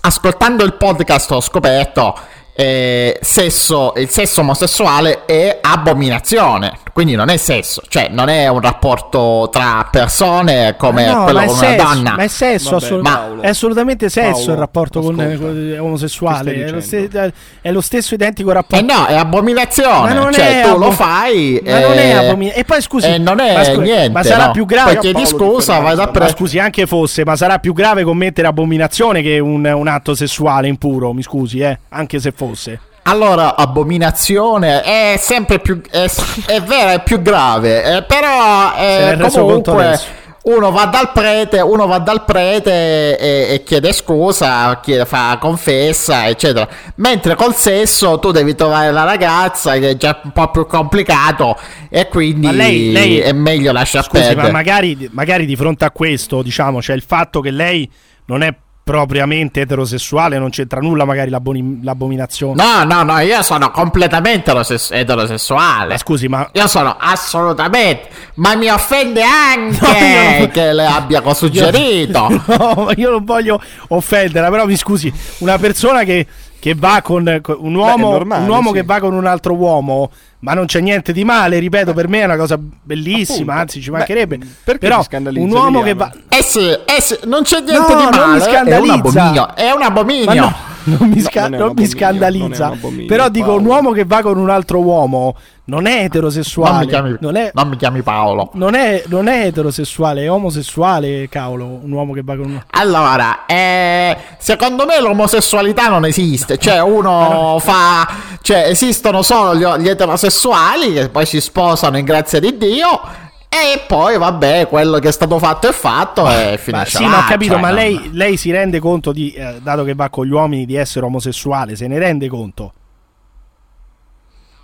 ascoltando 0.00 0.64
il 0.64 0.74
podcast 0.74 1.30
ho 1.32 1.40
scoperto 1.40 2.18
eh, 2.54 3.18
sesso, 3.20 3.92
il 3.96 4.08
sesso 4.08 4.40
omosessuale 4.40 5.24
è 5.26 5.58
abominazione, 5.60 6.78
quindi 6.96 7.14
non 7.14 7.28
è 7.28 7.36
sesso, 7.36 7.82
cioè 7.88 8.08
non 8.10 8.30
è 8.30 8.48
un 8.48 8.58
rapporto 8.62 9.50
tra 9.52 9.86
persone 9.90 10.76
come 10.78 11.04
Ma 11.04 11.12
no, 11.12 11.22
quello 11.24 11.38
ma 11.40 11.44
con 11.44 11.54
una 11.58 11.66
sesso, 11.66 11.84
donna. 11.84 12.14
ma 12.16 12.22
è 12.22 12.26
sesso, 12.28 12.70
Vabbè, 12.70 12.84
assolut- 12.86 13.04
Paolo. 13.12 13.42
è 13.42 13.48
assolutamente 13.48 14.08
sesso 14.08 14.30
Paolo, 14.30 14.52
il 14.52 14.56
rapporto 14.56 15.00
con, 15.02 15.20
ascolta. 15.20 15.36
con- 15.44 15.70
eh, 15.74 15.78
omosessuale. 15.78 16.64
È 16.64 16.70
lo, 16.70 16.80
ste- 16.80 17.32
è 17.60 17.70
lo 17.70 17.80
stesso 17.82 18.14
identico 18.14 18.50
Eh 18.50 18.54
rapporto. 18.54 18.84
no, 18.94 19.04
è 19.04 19.14
abominazione, 19.14 20.14
Ma 20.14 20.20
non 20.22 20.32
cioè 20.32 20.60
è 20.60 20.62
tu 20.62 20.68
abo- 20.70 20.78
lo 20.78 20.90
fai 20.90 21.60
Ma 21.62 21.80
non 21.80 21.92
è 21.92 21.96
eh, 21.98 22.12
abominazione. 22.12 22.54
E 22.54 22.64
poi 22.64 22.80
scusi, 22.80 23.06
e 23.08 23.18
non 23.18 23.40
è 23.40 23.54
ma 23.54 23.64
scusi, 23.64 23.80
niente, 23.80 24.10
ma 24.10 24.22
sarà 24.22 24.46
no. 24.46 24.52
più 24.52 24.64
grave. 24.64 24.92
Poi 24.94 25.00
chiedi 25.02 25.26
scusa, 25.26 25.78
vai 25.80 25.96
da 25.96 26.06
Ma 26.06 26.10
pre- 26.12 26.28
scusi, 26.30 26.58
anche 26.58 26.86
fosse, 26.86 27.26
ma 27.26 27.36
sarà 27.36 27.58
più 27.58 27.74
grave 27.74 28.04
commettere 28.04 28.48
abominazione 28.48 29.20
che 29.20 29.38
un, 29.38 29.66
un 29.66 29.86
atto 29.86 30.14
sessuale 30.14 30.66
impuro. 30.66 31.12
Mi 31.12 31.22
scusi, 31.22 31.58
eh, 31.60 31.78
anche 31.90 32.18
se 32.20 32.32
fosse. 32.34 32.80
Allora, 33.08 33.54
abominazione 33.54 34.82
è 34.82 35.16
sempre 35.18 35.60
più. 35.60 35.80
È, 35.88 36.10
è 36.46 36.60
vero, 36.60 36.90
è 36.90 37.02
più 37.02 37.22
grave. 37.22 37.96
eh, 37.96 38.02
però 38.02 38.74
è 38.74 39.12
eh, 39.12 39.18
conto 39.18 39.40
comunque. 39.72 40.24
Uno 40.46 40.70
va 40.70 40.84
dal 40.84 41.10
prete, 41.12 41.60
uno 41.60 41.86
va 41.88 41.98
dal 41.98 42.24
prete 42.24 43.18
e, 43.18 43.54
e 43.54 43.62
chiede 43.64 43.92
scusa, 43.92 44.78
chiede, 44.80 45.04
fa 45.04 45.38
confessa, 45.40 46.28
eccetera. 46.28 46.68
Mentre 46.96 47.34
col 47.34 47.54
sesso 47.56 48.20
tu 48.20 48.30
devi 48.30 48.54
trovare 48.54 48.92
la 48.92 49.02
ragazza, 49.02 49.72
che 49.72 49.90
è 49.90 49.96
già 49.96 50.20
un 50.22 50.30
po' 50.30 50.50
più 50.52 50.66
complicato, 50.66 51.58
e 51.88 52.06
quindi 52.06 52.52
lei- 52.52 52.92
lei- 52.92 53.18
è 53.18 53.32
meglio 53.32 53.72
lasciar 53.72 54.04
Scusi, 54.04 54.22
perdere. 54.22 54.46
ma 54.46 54.52
magari, 54.52 55.08
magari 55.10 55.46
di 55.46 55.56
fronte 55.56 55.84
a 55.84 55.90
questo, 55.90 56.42
diciamo, 56.42 56.78
c'è 56.78 56.94
il 56.94 57.02
fatto 57.04 57.40
che 57.40 57.50
lei 57.50 57.90
non 58.26 58.42
è 58.42 58.54
propriamente 58.88 59.62
eterosessuale, 59.62 60.38
non 60.38 60.50
c'entra 60.50 60.78
nulla, 60.78 61.04
magari 61.04 61.28
l'abominazione. 61.28 62.62
No, 62.62 62.84
no, 62.84 63.02
no, 63.02 63.18
io 63.18 63.42
sono 63.42 63.72
completamente 63.72 64.50
eteroses- 64.52 64.92
eterosessuale. 64.92 65.88
Ma 65.94 65.98
scusi, 65.98 66.28
ma 66.28 66.48
Io 66.52 66.68
sono 66.68 66.94
assolutamente. 66.96 68.08
Ma 68.34 68.54
mi 68.54 68.68
offende 68.68 69.22
anche 69.24 70.38
No, 70.38 70.46
che 70.52 70.72
le 70.72 70.86
abbia 70.86 71.20
suggerito. 71.34 72.28
No, 72.46 72.84
ma 72.84 72.92
io 72.94 73.10
non 73.10 73.24
voglio 73.24 73.60
offenderla, 73.88 74.50
però 74.50 74.66
mi 74.66 74.76
scusi, 74.76 75.12
una 75.38 75.58
persona 75.58 76.04
che, 76.04 76.24
che 76.66 76.74
va 76.74 77.00
con, 77.00 77.38
con 77.42 77.58
un 77.60 77.76
uomo, 77.76 78.10
normale, 78.10 78.42
un 78.42 78.48
uomo 78.48 78.70
sì. 78.70 78.74
che 78.74 78.82
va 78.82 78.98
con 78.98 79.14
un 79.14 79.24
altro 79.24 79.54
uomo, 79.54 80.10
ma 80.40 80.52
non 80.52 80.66
c'è 80.66 80.80
niente 80.80 81.12
di 81.12 81.22
male, 81.22 81.60
ripeto, 81.60 81.92
per 81.94 82.08
me 82.08 82.22
è 82.22 82.24
una 82.24 82.36
cosa 82.36 82.58
bellissima, 82.58 83.52
Appunto. 83.52 83.60
anzi 83.60 83.80
ci 83.80 83.90
mancherebbe. 83.92 84.40
perché 84.64 84.80
però 84.80 85.04
un 85.08 85.48
uomo 85.52 85.82
che 85.82 85.94
va 85.94 86.10
Eh 86.28 86.42
sì, 86.42 86.68
eh 86.68 87.00
sì, 87.00 87.16
non 87.26 87.44
c'è 87.44 87.60
niente 87.60 87.94
No, 87.94 87.98
di 88.00 88.02
non 88.02 88.10
mi 88.10 88.18
male. 88.18 88.32
È 88.32 88.34
un 88.34 88.40
scandalizza. 88.40 88.94
abominio. 88.94 89.54
È 89.54 89.70
un 89.70 89.82
abominio. 89.82 90.34
No, 90.34 90.54
non 90.98 91.08
mi, 91.08 91.20
sca- 91.20 91.48
non 91.48 91.52
un 91.52 91.58
non 91.58 91.72
mi 91.76 91.84
abominio, 91.84 91.84
non 91.84 91.84
è 91.84 91.86
scandalizza. 91.86 92.72
Però 93.06 93.28
dico, 93.28 93.54
un 93.54 93.64
uomo 93.64 93.92
che 93.92 94.04
va 94.04 94.22
con 94.22 94.36
un 94.36 94.50
altro 94.50 94.80
uomo 94.80 95.36
non 95.66 95.86
è 95.86 96.04
eterosessuale. 96.04 96.70
Non 96.70 96.80
mi, 96.80 96.86
chiami, 96.88 97.16
non, 97.20 97.36
è, 97.36 97.50
non 97.52 97.68
mi 97.68 97.76
chiami 97.76 98.02
Paolo. 98.02 98.50
non 98.54 98.74
è- 98.74 99.02
non 99.06 99.28
è 99.28 99.46
eterosessuale, 99.46 100.24
è 100.24 100.30
omosessuale, 100.30 101.28
cavolo. 101.28 101.64
Un 101.82 101.90
uomo 101.90 102.12
che 102.12 102.22
va 102.22 102.36
con 102.36 102.50
un. 102.50 102.62
Allora, 102.70 103.46
eh, 103.46 104.16
secondo 104.38 104.86
me 104.86 105.00
l'omosessualità 105.00 105.88
non 105.88 106.04
esiste. 106.04 106.58
Cioè, 106.66 106.82
uno 106.82 107.58
fa. 107.60 108.08
Cioè, 108.40 108.66
esistono 108.68 109.22
solo 109.22 109.54
gli, 109.54 109.64
gli 109.82 109.88
eterosessuali 109.88 110.92
che 110.92 111.08
poi 111.10 111.24
si 111.24 111.40
sposano 111.40 111.96
in 111.96 112.04
grazia 112.04 112.40
di 112.40 112.56
Dio. 112.56 113.00
E 113.48 113.82
poi, 113.86 114.18
vabbè, 114.18 114.66
quello 114.68 114.98
che 114.98 115.08
è 115.08 115.12
stato 115.12 115.38
fatto 115.38 115.68
è 115.68 115.72
fatto 115.72 116.28
e 116.28 116.58
finisce 116.58 116.98
sì, 116.98 117.02
là, 117.04 117.08
ma 117.08 117.18
ho 117.20 117.24
capito, 117.28 117.52
cioè, 117.52 117.62
ma 117.62 117.70
lei, 117.70 118.10
lei 118.12 118.36
si 118.36 118.50
rende 118.50 118.80
conto 118.80 119.12
di, 119.12 119.32
eh, 119.32 119.60
dato 119.62 119.84
che 119.84 119.94
va 119.94 120.10
con 120.10 120.26
gli 120.26 120.32
uomini, 120.32 120.66
di 120.66 120.74
essere 120.74 121.06
omosessuale? 121.06 121.76
Se 121.76 121.86
ne 121.86 121.98
rende 121.98 122.28
conto? 122.28 122.72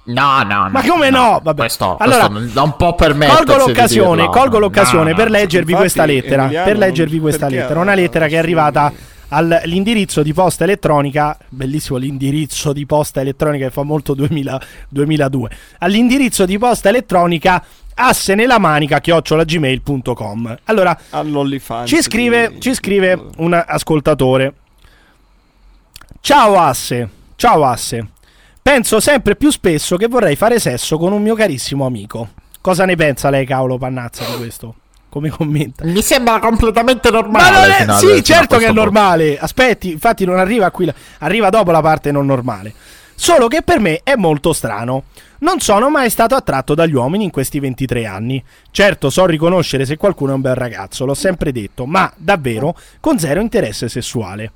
No, 0.05 0.43
no, 0.43 0.63
no. 0.65 0.69
Ma 0.71 0.83
come 0.85 1.11
no? 1.11 1.41
Vabbè. 1.43 1.61
Questo, 1.61 1.97
Allora, 1.99 2.27
questo 2.27 2.33
non- 2.33 2.51
non 2.55 2.77
può 2.77 2.95
permettersi 2.95 3.45
Colgo 3.45 3.67
l'occasione, 3.67 4.17
dirlo. 4.23 4.31
colgo 4.31 4.59
l'occasione 4.59 5.11
No, 5.11 5.17
per 5.17 5.27
no. 5.27 5.33
leggervi 5.33 5.73
Infatti, 5.73 5.79
questa 5.79 6.05
lettera. 6.07 6.43
Emiliano, 6.43 6.65
per 6.67 6.77
non- 6.79 6.87
leggervi 6.89 7.19
questa 7.21 7.49
lettera. 7.49 7.81
Una 7.81 7.95
lettera 7.95 8.27
che 8.27 8.35
è 8.35 8.39
arrivata 8.39 8.93
all'indirizzo 9.29 10.23
di 10.23 10.33
posta 10.33 10.65
elettronica. 10.65 11.39
Bellissimo 11.49 11.99
l'indirizzo 11.99 12.73
di 12.73 12.85
posta 12.85 13.21
elettronica 13.21 13.67
che 13.67 13.71
fa 13.73 13.83
molto 13.85 14.15
2000 14.15 14.61
2002. 14.89 15.51
All'indirizzo 15.79 16.45
di 16.47 16.59
posta 16.59 16.89
elettronica 16.89 17.63
asse 17.95 18.35
nella 18.35 18.59
manica 18.59 18.99
chiocciolagmail.com. 19.01 20.59
Allora, 20.65 20.99
ci 21.85 22.03
scrive, 22.03 22.49
di- 22.55 22.61
ci 22.61 22.75
scrive 22.75 23.27
un 23.37 23.55
ascoltatore. 23.67 24.55
Ciao 26.21 26.59
Asse, 26.59 27.09
ciao 27.37 27.65
Asse. 27.65 28.07
Penso 28.63 29.01
sempre 29.01 29.35
più 29.37 29.51
spesso 29.51 29.97
che 29.97 30.07
vorrei 30.07 30.37
fare 30.37 30.61
sesso 30.61 30.97
con 30.97 31.13
un 31.13 31.21
mio 31.21 31.35
carissimo 31.35 31.85
amico. 31.85 32.29
Cosa 32.61 32.85
ne 32.85 32.95
pensa 32.95 33.29
lei, 33.29 33.45
Cavolo 33.45 33.77
Pannazza, 33.77 34.25
di 34.25 34.37
questo? 34.37 34.77
Come 35.09 35.31
commenta? 35.31 35.85
Mi 35.85 36.01
sembra 36.01 36.39
completamente 36.39 37.11
normale. 37.11 37.51
Ma 37.51 37.61
non 37.61 37.71
è, 37.71 37.75
fino 37.81 37.93
a- 37.95 37.99
sì, 37.99 38.23
certo 38.23 38.57
che 38.57 38.67
è 38.67 38.67
questo 38.67 38.67
punto. 38.67 38.81
normale. 38.83 39.39
Aspetti, 39.39 39.91
infatti 39.91 40.25
non 40.25 40.39
arriva 40.39 40.71
qui, 40.71 40.87
la- 40.87 40.95
arriva 41.19 41.51
dopo 41.51 41.71
la 41.73 41.81
parte 41.81 42.13
non 42.13 42.25
normale. 42.25 42.73
Solo 43.15 43.47
che 43.49 43.63
per 43.63 43.79
me 43.81 44.01
è 44.05 44.15
molto 44.15 44.53
strano. 44.53 45.05
Non 45.41 45.59
sono 45.59 45.91
mai 45.91 46.09
stato 46.09 46.37
attratto 46.37 46.75
dagli 46.75 46.95
uomini 46.95 47.25
in 47.25 47.31
questi 47.31 47.59
23 47.59 48.07
anni. 48.07 48.43
Certo, 48.71 49.11
so 49.11 49.27
riconoscere 49.27 49.85
se 49.85 49.97
qualcuno 49.97 50.31
è 50.33 50.35
un 50.37 50.41
bel 50.41 50.55
ragazzo, 50.55 51.05
l'ho 51.05 51.15
sempre 51.15 51.51
detto, 51.53 51.85
ma 51.85 52.11
davvero 52.17 52.77
con 53.01 53.19
zero 53.19 53.41
interesse 53.41 53.89
sessuale. 53.89 54.53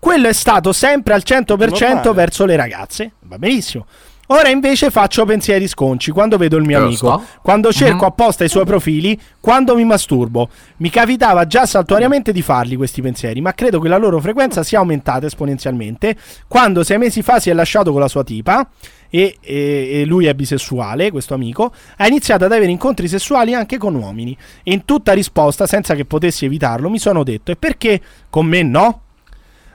Quello 0.00 0.28
è 0.28 0.32
stato 0.32 0.72
sempre 0.72 1.14
al 1.14 1.22
100% 1.24 1.56
Normale. 1.56 2.12
verso 2.14 2.44
le 2.46 2.56
ragazze. 2.56 3.12
Va 3.20 3.38
benissimo. 3.38 3.86
Ora 4.32 4.48
invece 4.48 4.90
faccio 4.90 5.24
pensieri 5.24 5.66
sconci 5.66 6.12
quando 6.12 6.36
vedo 6.36 6.56
il 6.56 6.62
mio 6.64 6.86
Giusto. 6.86 7.10
amico, 7.10 7.26
quando 7.42 7.72
cerco 7.72 8.06
apposta 8.06 8.44
i 8.44 8.48
suoi 8.48 8.64
profili, 8.64 9.20
quando 9.40 9.74
mi 9.74 9.84
masturbo. 9.84 10.48
Mi 10.76 10.88
capitava 10.88 11.48
già 11.48 11.66
saltuariamente 11.66 12.30
di 12.30 12.40
farli 12.40 12.76
questi 12.76 13.02
pensieri, 13.02 13.40
ma 13.40 13.52
credo 13.54 13.80
che 13.80 13.88
la 13.88 13.96
loro 13.98 14.20
frequenza 14.20 14.62
sia 14.62 14.78
aumentata 14.78 15.26
esponenzialmente 15.26 16.16
quando 16.46 16.84
sei 16.84 16.98
mesi 16.98 17.22
fa 17.22 17.40
si 17.40 17.50
è 17.50 17.52
lasciato 17.52 17.90
con 17.90 18.00
la 18.00 18.06
sua 18.06 18.22
tipa 18.22 18.68
e, 19.10 19.36
e- 19.40 19.90
e 20.00 20.04
lui 20.04 20.26
è 20.26 20.34
bisessuale, 20.34 21.10
questo 21.10 21.34
amico, 21.34 21.72
ha 21.96 22.06
iniziato 22.06 22.44
ad 22.44 22.52
avere 22.52 22.70
incontri 22.70 23.08
sessuali 23.08 23.52
anche 23.52 23.78
con 23.78 23.96
uomini. 23.96 24.36
E 24.62 24.72
in 24.72 24.84
tutta 24.84 25.12
risposta, 25.12 25.66
senza 25.66 25.96
che 25.96 26.04
potessi 26.04 26.44
evitarlo, 26.44 26.88
mi 26.88 27.00
sono 27.00 27.24
detto: 27.24 27.50
e 27.50 27.56
perché 27.56 28.00
con 28.30 28.46
me 28.46 28.62
no? 28.62 29.00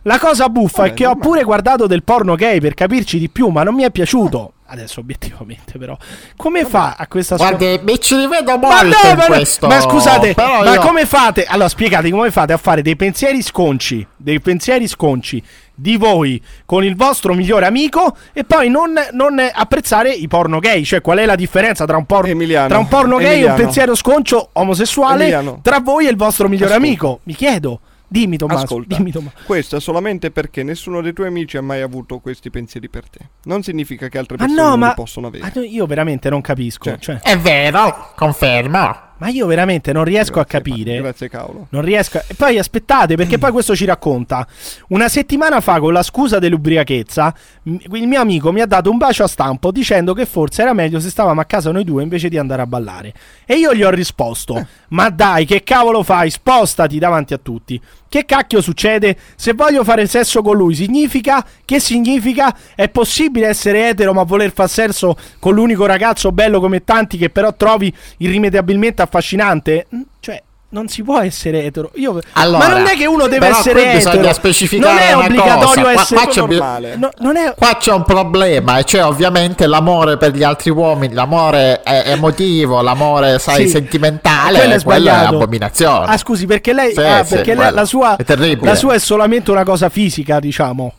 La 0.08 0.20
cosa 0.20 0.50
buffa 0.50 0.86
è 0.86 0.94
che 0.94 1.08
ho 1.08 1.16
pure 1.16 1.42
guardato 1.42 1.88
del 1.88 2.04
porno 2.04 2.36
gay 2.36 2.60
per 2.60 2.76
capirci 2.76 3.18
di 3.18 3.28
più, 3.28 3.48
ma 3.48 3.64
non 3.64 3.74
mi 3.74 3.82
è 3.84 3.90
piaciuto. 3.90 4.52
Adesso 4.68 5.00
obiettivamente 5.00 5.78
però 5.78 5.96
come 6.36 6.66
fa 6.66 6.96
a 6.98 7.06
questa 7.08 7.38
scuola? 7.38 7.56
Guardi, 7.56 7.80
mi 7.84 8.00
ci 8.00 8.16
rivedo 8.16 8.58
Ma, 8.58 8.68
molto 8.84 8.98
no, 9.08 9.16
ma, 9.16 9.28
no, 9.28 9.36
questo. 9.36 9.68
ma 9.68 9.80
scusate, 9.80 10.34
però 10.34 10.64
ma 10.64 10.74
io- 10.74 10.82
come 10.82 11.06
fate? 11.06 11.46
Allora 11.46 11.70
spiegate 11.70 12.10
come 12.10 12.30
fate 12.32 12.54
a 12.54 12.58
fare 12.58 12.82
dei 12.82 12.96
pensieri 12.96 13.42
sconci, 13.44 14.06
dei 14.16 14.40
pensieri 14.40 14.88
sconci 14.88 15.42
di 15.74 15.98
voi 15.98 16.42
con 16.66 16.84
il 16.84 16.96
vostro 16.96 17.34
migliore 17.34 17.66
amico 17.68 18.16
e 18.34 18.44
poi 18.44 18.70
non, 18.70 18.94
non 19.12 19.40
apprezzare 19.54 20.12
i 20.12 20.28
porno 20.28 20.60
gay. 20.60 20.84
Cioè, 20.84 21.02
qual 21.02 21.18
è 21.20 21.26
la 21.26 21.36
differenza 21.36 21.86
tra 21.86 21.98
un, 21.98 22.06
porno, 22.06 22.32
tra 22.68 22.78
un 22.78 22.88
porno 22.88 23.18
gay 23.18 23.26
e 23.26 23.28
un 23.28 23.34
Emiliano. 23.34 23.56
pensiero 23.56 23.96
sconcio 23.96 24.50
omosessuale 24.54 25.22
Emiliano. 25.24 25.60
tra 25.64 25.80
voi 25.80 26.06
e 26.08 26.10
il 26.10 26.16
vostro 26.16 26.48
migliore 26.48 26.74
Ascolta. 26.74 26.88
amico? 26.88 27.20
Mi 27.24 27.34
chiedo. 27.34 27.80
Dimmi 28.08 28.38
Tommaso, 28.38 28.64
Ascolta, 28.64 28.96
dimmi 28.98 29.12
Tommaso. 29.12 29.36
questo 29.46 29.76
è 29.78 29.80
solamente 29.82 30.32
perché 30.32 30.64
nessuno 30.64 31.02
dei 31.02 31.14
tuoi 31.14 31.28
amici 31.28 31.58
ha 31.58 31.62
mai 31.62 31.82
avuto 31.82 32.20
questi 32.20 32.50
pensieri 32.50 32.88
per 32.90 33.10
te. 33.10 33.20
Non 33.46 33.64
significa 33.64 34.08
che 34.10 34.18
altre 34.18 34.38
Ma 34.38 34.46
persone 34.46 34.62
no, 34.64 34.70
non 34.70 34.80
ma 34.80 34.88
li 34.90 34.94
possono 34.96 35.28
avere. 35.28 35.44
ma 35.44 35.52
no, 35.54 35.62
io 35.62 35.86
veramente 35.86 36.30
non 36.30 36.42
capisco. 36.42 36.98
Cioè, 36.98 37.20
È 37.22 37.38
vero, 37.38 38.12
confermo. 38.16 39.05
Ma 39.18 39.30
io 39.30 39.46
veramente 39.46 39.94
non 39.94 40.04
riesco 40.04 40.40
a 40.42 40.46
capire. 40.46 40.98
Grazie 40.98 41.30
Caolo. 41.30 41.68
Non 41.70 41.82
riesco. 41.82 42.18
a- 42.18 42.24
E 42.28 42.34
poi 42.34 42.58
aspettate, 42.60 43.16
perché 43.16 43.38
poi 43.38 43.52
questo 43.52 43.74
ci 43.76 43.86
racconta. 43.86 44.46
Una 44.90 45.08
settimana 45.08 45.62
fa, 45.62 45.80
con 45.80 45.94
la 45.94 46.04
scusa 46.04 46.38
dell'ubriachezza, 46.38 47.34
il 47.64 48.08
mio 48.08 48.20
amico 48.20 48.52
mi 48.52 48.60
ha 48.60 48.66
dato 48.66 48.90
un 48.92 48.98
bacio 48.98 49.24
a 49.24 49.28
stampo 49.28 49.72
dicendo 49.72 50.14
che 50.14 50.26
forse 50.26 50.64
era 50.64 50.74
meglio 50.74 51.00
se 51.00 51.10
stavamo 51.10 51.40
a 51.40 51.46
casa 51.46 51.72
noi 51.72 51.86
due 51.86 52.04
invece 52.04 52.28
di 52.28 52.38
andare 52.38 52.62
a 52.62 52.68
ballare. 52.68 53.14
E 53.46 53.56
io 53.56 53.74
gli 53.74 53.84
ho 53.84 53.90
risposto: 53.90 54.68
Ma 54.90 55.10
dai, 55.10 55.46
che 55.46 55.64
cavolo 55.64 56.04
fai? 56.04 56.30
Spostati 56.30 57.00
davanti 57.00 57.34
a 57.34 57.38
tutti. 57.38 57.82
Che 58.16 58.24
cacchio 58.24 58.62
succede? 58.62 59.18
Se 59.36 59.52
voglio 59.52 59.84
fare 59.84 60.08
sesso 60.08 60.42
con 60.42 60.56
lui, 60.56 60.74
significa? 60.74 61.46
Che 61.66 61.82
significa? 61.82 62.56
È 62.74 62.88
possibile 62.88 63.48
essere 63.48 63.90
etero 63.90 64.14
ma 64.14 64.24
voler 64.24 64.54
far 64.54 64.70
sesso 64.70 65.18
con 65.38 65.54
l'unico 65.54 65.86
ragazzo 65.86 66.32
bello 66.32 66.62
come 66.62 66.86
tanti 66.86 67.18
che 67.18 67.30
però 67.30 67.54
trovi 67.54 67.94
irrimediabilmente 68.20 69.02
affascinante? 69.02 69.88
Cioè, 70.22 70.42
non 70.76 70.90
si 70.90 71.04
può 71.04 71.20
essere 71.22 71.64
etero. 71.64 71.90
Io... 71.96 72.20
Allora, 72.34 72.68
ma 72.68 72.74
non 72.74 72.86
è 72.88 72.98
che 72.98 73.06
uno 73.06 73.28
deve 73.28 73.48
essere 73.48 73.94
etero. 73.94 74.34
specificare 74.34 74.92
non 75.14 75.22
è 75.22 75.26
obbligatorio. 75.26 75.82
Qua- 75.84 75.92
essere 75.94 76.22
qua 76.22 76.30
c'è 76.32 76.42
bi- 76.44 76.58
No, 76.98 77.10
non 77.20 77.38
è 77.38 77.54
Qua 77.56 77.78
c'è 77.80 77.94
un 77.94 78.04
problema, 78.04 78.78
e 78.80 78.84
cioè 78.84 79.06
ovviamente 79.06 79.68
l'amore 79.68 80.18
per 80.18 80.34
gli 80.36 80.44
altri 80.44 80.72
uomini, 80.72 81.14
l'amore 81.14 81.82
è 81.82 82.04
emotivo, 82.08 82.82
l'amore, 82.82 83.40
sai, 83.40 83.64
Sì. 83.64 83.70
sentimentale, 83.70 84.58
Quello 84.60 84.74
è 84.74 84.84
quella 84.84 85.22
è 85.22 85.26
abominazione. 85.28 86.06
Ah, 86.10 86.18
scusi, 86.18 86.46
perché 86.46 86.74
lei, 86.74 86.92
Sì, 86.94 87.00
ah, 87.00 87.24
sì, 87.24 87.36
perché 87.36 87.54
lei- 87.54 87.64
quello. 87.64 87.76
la, 87.76 87.86
sua, 87.86 88.18
la 88.62 88.76
sua 88.76 88.94
è 88.96 89.00
solamente 89.00 89.52
una 89.52 89.64
cosa 89.64 89.88
fisica, 89.88 90.42
diciamo. 90.42 90.94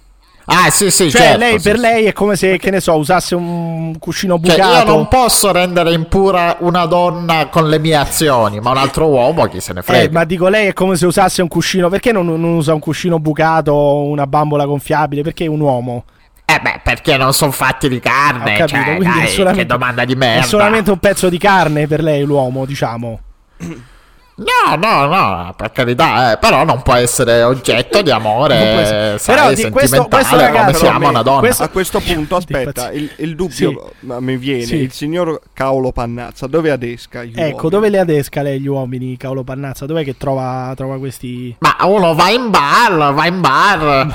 Ah, 0.48 0.70
sì, 0.70 0.90
sì, 0.92 1.10
cioè, 1.10 1.20
certo, 1.20 1.38
lei, 1.38 1.58
sì, 1.58 1.68
per 1.68 1.74
sì. 1.76 1.80
lei 1.82 2.04
è 2.04 2.12
come 2.12 2.36
se, 2.36 2.56
che 2.56 2.70
ne 2.70 2.80
so, 2.80 2.94
usasse 2.96 3.34
un 3.34 3.98
cuscino 3.98 4.38
Cioè, 4.42 4.54
bucato. 4.56 4.86
io 4.88 4.94
non 4.96 5.08
posso 5.08 5.50
rendere 5.50 5.92
impura 5.92 6.56
una 6.60 6.84
donna 6.86 7.48
con 7.48 7.68
le 7.68 7.80
mie 7.80 7.96
azioni, 7.96 8.60
ma 8.60 8.70
un 8.70 8.76
altro 8.76 9.06
uomo 9.08 9.46
chi 9.46 9.60
se 9.60 9.72
ne 9.72 9.82
frega. 9.82 10.04
Eh, 10.04 10.10
ma 10.12 10.24
dico, 10.24 10.46
lei 10.48 10.68
è 10.68 10.72
come 10.72 10.94
se 10.96 11.04
usasse 11.06 11.42
un 11.42 11.48
cuscino. 11.48 11.88
Perché 11.88 12.12
non, 12.12 12.26
non 12.26 12.44
usa 12.44 12.72
un 12.74 12.80
cuscino 12.80 13.18
bucato 13.18 13.72
o 13.72 14.04
una 14.04 14.26
bambola 14.28 14.64
gonfiabile? 14.66 15.22
Perché 15.22 15.44
è 15.46 15.48
un 15.48 15.60
uomo. 15.60 16.04
Eh 16.44 16.60
beh, 16.62 16.80
perché 16.84 17.16
non 17.16 17.32
sono 17.32 17.50
fatti 17.50 17.88
di 17.88 17.96
Ho 17.96 18.00
carne, 18.00 18.54
capito, 18.56 18.66
cioè, 18.78 18.96
quindi 18.96 19.18
è 19.18 19.22
dai, 19.22 19.28
solamente- 19.28 19.62
che 19.62 19.66
domanda 19.66 20.04
di 20.04 20.12
È 20.12 20.16
merda. 20.16 20.46
solamente 20.46 20.90
un 20.92 20.98
pezzo 20.98 21.28
di 21.28 21.38
carne 21.38 21.88
per 21.88 22.04
lei, 22.04 22.22
l'uomo, 22.22 22.64
diciamo. 22.64 23.20
No, 24.38 24.76
no, 24.76 25.06
no, 25.06 25.54
per 25.56 25.72
carità, 25.72 26.32
eh, 26.32 26.36
però 26.36 26.62
non 26.64 26.82
può 26.82 26.92
essere 26.92 27.42
oggetto 27.42 28.02
di 28.02 28.10
amore, 28.10 29.16
sai, 29.18 29.34
Però 29.34 29.48
di 29.54 29.70
questo- 29.70 29.96
sentimentale 29.96 30.08
questo 30.08 30.36
come 30.36 30.42
ragazzo- 30.46 30.78
siamo 30.78 30.98
Però 30.98 31.10
una 31.10 31.22
donna. 31.22 31.38
questo- 31.38 31.62
A 31.62 31.68
questo 31.68 32.00
punto, 32.04 32.36
aspetta, 32.36 32.90
il, 32.92 33.10
il 33.16 33.34
dubbio 33.34 33.92
ma 34.00 34.20
mi 34.20 34.36
viene. 34.36 34.64
Sì. 34.64 34.76
Il 34.76 34.92
signor 34.92 35.40
Caolo 35.54 35.90
Pannazza, 35.90 36.46
dove 36.48 36.70
adesca 36.70 37.24
gli 37.24 37.32
Ecco, 37.34 37.44
uomini? 37.54 37.70
dove 37.70 37.88
le 37.88 37.98
adesca 37.98 38.42
lei 38.42 38.60
gli 38.60 38.66
uomini, 38.68 39.16
Caolo 39.16 39.42
Pannazza? 39.42 39.86
Dov'è 39.86 40.04
che 40.04 40.16
trova, 40.18 40.70
trova 40.76 40.98
questi... 40.98 41.56
Ma 41.60 41.76
uno 41.86 42.14
va 42.14 42.28
in 42.28 42.50
bar, 42.50 43.14
va 43.14 43.26
in 43.26 43.40
bar. 43.40 44.06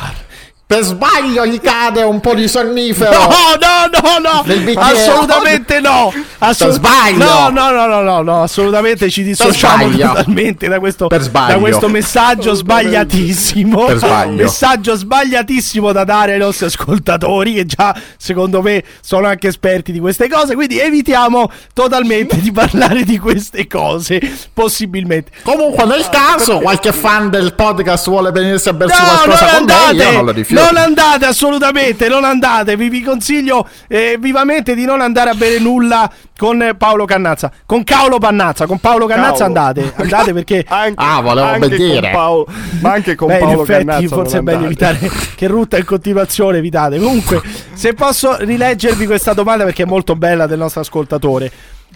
Per 0.72 0.84
sbaglio 0.84 1.46
gli 1.46 1.60
cade 1.60 2.02
un 2.02 2.22
po' 2.22 2.34
di 2.34 2.48
sonnifero. 2.48 3.12
No, 3.12 3.28
no, 3.60 3.90
no, 3.92 4.20
no, 4.20 4.80
assolutamente 4.80 5.82
no. 5.82 6.14
Per 6.38 6.72
sbaglio. 6.72 7.18
No, 7.18 7.50
no, 7.50 7.72
no, 7.72 7.88
no, 7.88 8.02
no, 8.02 8.22
no, 8.22 8.44
assolutamente 8.44 9.10
ci 9.10 9.22
dissociamo 9.22 9.90
totalmente 9.90 10.70
da 10.70 10.80
questo, 10.80 11.08
Per 11.08 11.24
sbaglio. 11.24 11.56
da 11.56 11.60
questo 11.60 11.90
messaggio 11.90 12.54
sbagliatissimo. 12.54 13.84
Per 13.84 13.98
sbaglio. 13.98 14.44
Messaggio 14.44 14.96
sbagliatissimo 14.96 15.92
da 15.92 16.06
dare 16.06 16.34
ai 16.34 16.40
nostri 16.40 16.68
ascoltatori 16.68 17.56
che 17.56 17.66
già 17.66 17.94
secondo 18.16 18.62
me 18.62 18.82
sono 19.02 19.28
anche 19.28 19.50
esperti 19.50 19.92
di 19.92 20.00
queste 20.00 20.30
cose, 20.30 20.56
quindi 20.56 20.80
evitiamo 20.80 21.52
totalmente 21.74 22.40
di 22.40 22.54
parlare 22.54 23.04
di 23.04 23.20
queste 23.20 23.68
cose, 23.68 24.22
possibilmente. 24.54 25.32
Comunque, 25.44 25.84
nel 25.84 26.08
caso 26.10 26.60
qualche 26.60 26.94
fan 26.94 27.30
del 27.30 27.56
podcast 27.56 28.08
vuole 28.08 28.32
venirsi 28.32 28.70
a 28.70 28.74
bersi 28.74 29.02
No, 29.02 29.08
qualcosa 29.08 29.38
con 29.38 29.48
me, 29.52 29.58
andate, 29.58 29.96
io 29.96 30.12
non 30.12 30.26
lo 30.26 30.32
rifiuto. 30.32 30.60
Non 30.64 30.78
andate 30.78 31.26
assolutamente, 31.26 32.08
non 32.08 32.24
andate. 32.24 32.76
Vi, 32.76 32.90
vi 32.90 33.02
consiglio 33.02 33.68
eh, 33.88 34.18
vivamente 34.20 34.76
di 34.76 34.86
non 34.86 35.02
andare 35.02 35.30
a 35.30 35.34
bere 35.34 35.60
nulla 35.60 36.10
con 36.38 36.76
Paolo 36.78 37.06
Cannazza. 37.06 37.52
Con 37.66 37.84
Paolo 37.84 38.18
Pannazza, 38.18 38.66
con 38.66 38.80
Paolo 38.80 39.06
Cannazza 39.06 39.46
Cavolo. 39.46 39.60
andate, 39.60 39.94
andate 39.96 40.34
perché 40.34 40.66
Anche, 40.70 40.96
Ah, 41.04 41.22
volevo 41.22 41.48
anche 41.48 41.70
dire. 41.70 42.10
Paolo- 42.12 42.48
ma 42.82 42.92
anche 42.94 43.16
con 43.16 43.28
Beh, 43.28 43.34
in 43.36 43.40
Paolo 43.40 43.62
effetti 43.64 43.86
Cannazza 43.86 44.16
forse 44.16 44.38
è 44.38 44.42
meglio 44.42 44.66
evitare 44.66 45.00
che 45.36 45.48
rutta 45.48 45.78
in 45.78 45.86
continuazione, 45.86 46.58
evitate. 46.58 47.00
Comunque, 47.00 47.42
se 47.74 47.94
posso 47.94 48.36
rileggervi 48.40 49.06
questa 49.06 49.34
domanda 49.34 49.64
perché 49.64 49.84
è 49.84 49.88
molto 49.88 50.16
bella 50.16 50.48
del 50.48 50.58
nostro 50.60 50.82
ascoltatore. 50.82 51.52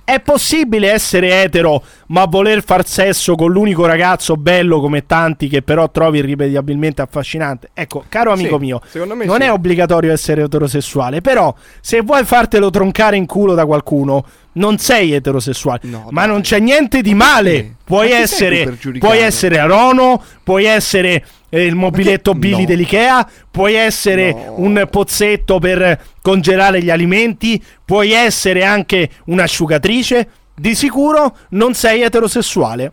È 0.05 0.19
possibile 0.19 0.91
essere 0.91 1.41
etero 1.41 1.81
ma 2.09 2.25
voler 2.25 2.63
far 2.63 2.85
sesso 2.85 3.33
con 3.33 3.51
l'unico 3.51 3.87
ragazzo 3.87 4.35
bello 4.35 4.79
come 4.79 5.07
tanti 5.07 5.47
che 5.47 5.63
però 5.63 5.89
trovi 5.89 6.19
irrimediabilmente 6.19 7.01
affascinante? 7.01 7.69
Ecco, 7.73 8.05
caro 8.07 8.31
amico 8.31 8.59
Sì, 8.59 8.63
mio, 8.63 8.81
non 9.25 9.39
sì. 9.41 9.47
è 9.47 9.51
obbligatorio 9.51 10.11
essere 10.11 10.43
eterosessuale, 10.43 11.21
però 11.21 11.51
se 11.81 12.01
vuoi 12.01 12.23
fartelo 12.23 12.69
troncare 12.69 13.15
in 13.17 13.25
culo 13.25 13.55
da 13.55 13.65
qualcuno, 13.65 14.23
non 14.53 14.77
sei 14.77 15.13
eterosessuale. 15.13 15.79
ma 16.11 16.25
non 16.27 16.41
c'è 16.41 16.59
niente 16.59 17.01
di 17.01 17.15
male. 17.15 17.75
Puoi 17.83 18.11
essere, 18.11 18.77
puoi 18.99 19.19
essere 19.19 19.59
Arono, 19.59 20.21
puoi 20.43 20.65
essere 20.65 21.23
il 21.49 21.75
mobiletto 21.75 22.33
Billy 22.33 22.61
no. 22.61 22.65
dell'Ikea, 22.65 23.29
puoi 23.49 23.75
essere 23.75 24.35
un 24.55 24.87
pozzetto 24.89 25.59
per 25.59 25.99
congelare 26.21 26.81
gli 26.81 26.89
alimenti, 26.89 27.63
puoi 27.83 28.11
essere 28.11 28.63
anche 28.63 29.09
un'asciugatrice. 29.25 30.27
Di 30.55 30.73
sicuro 30.75 31.37
non 31.49 31.73
sei 31.73 32.01
eterosessuale. 32.01 32.91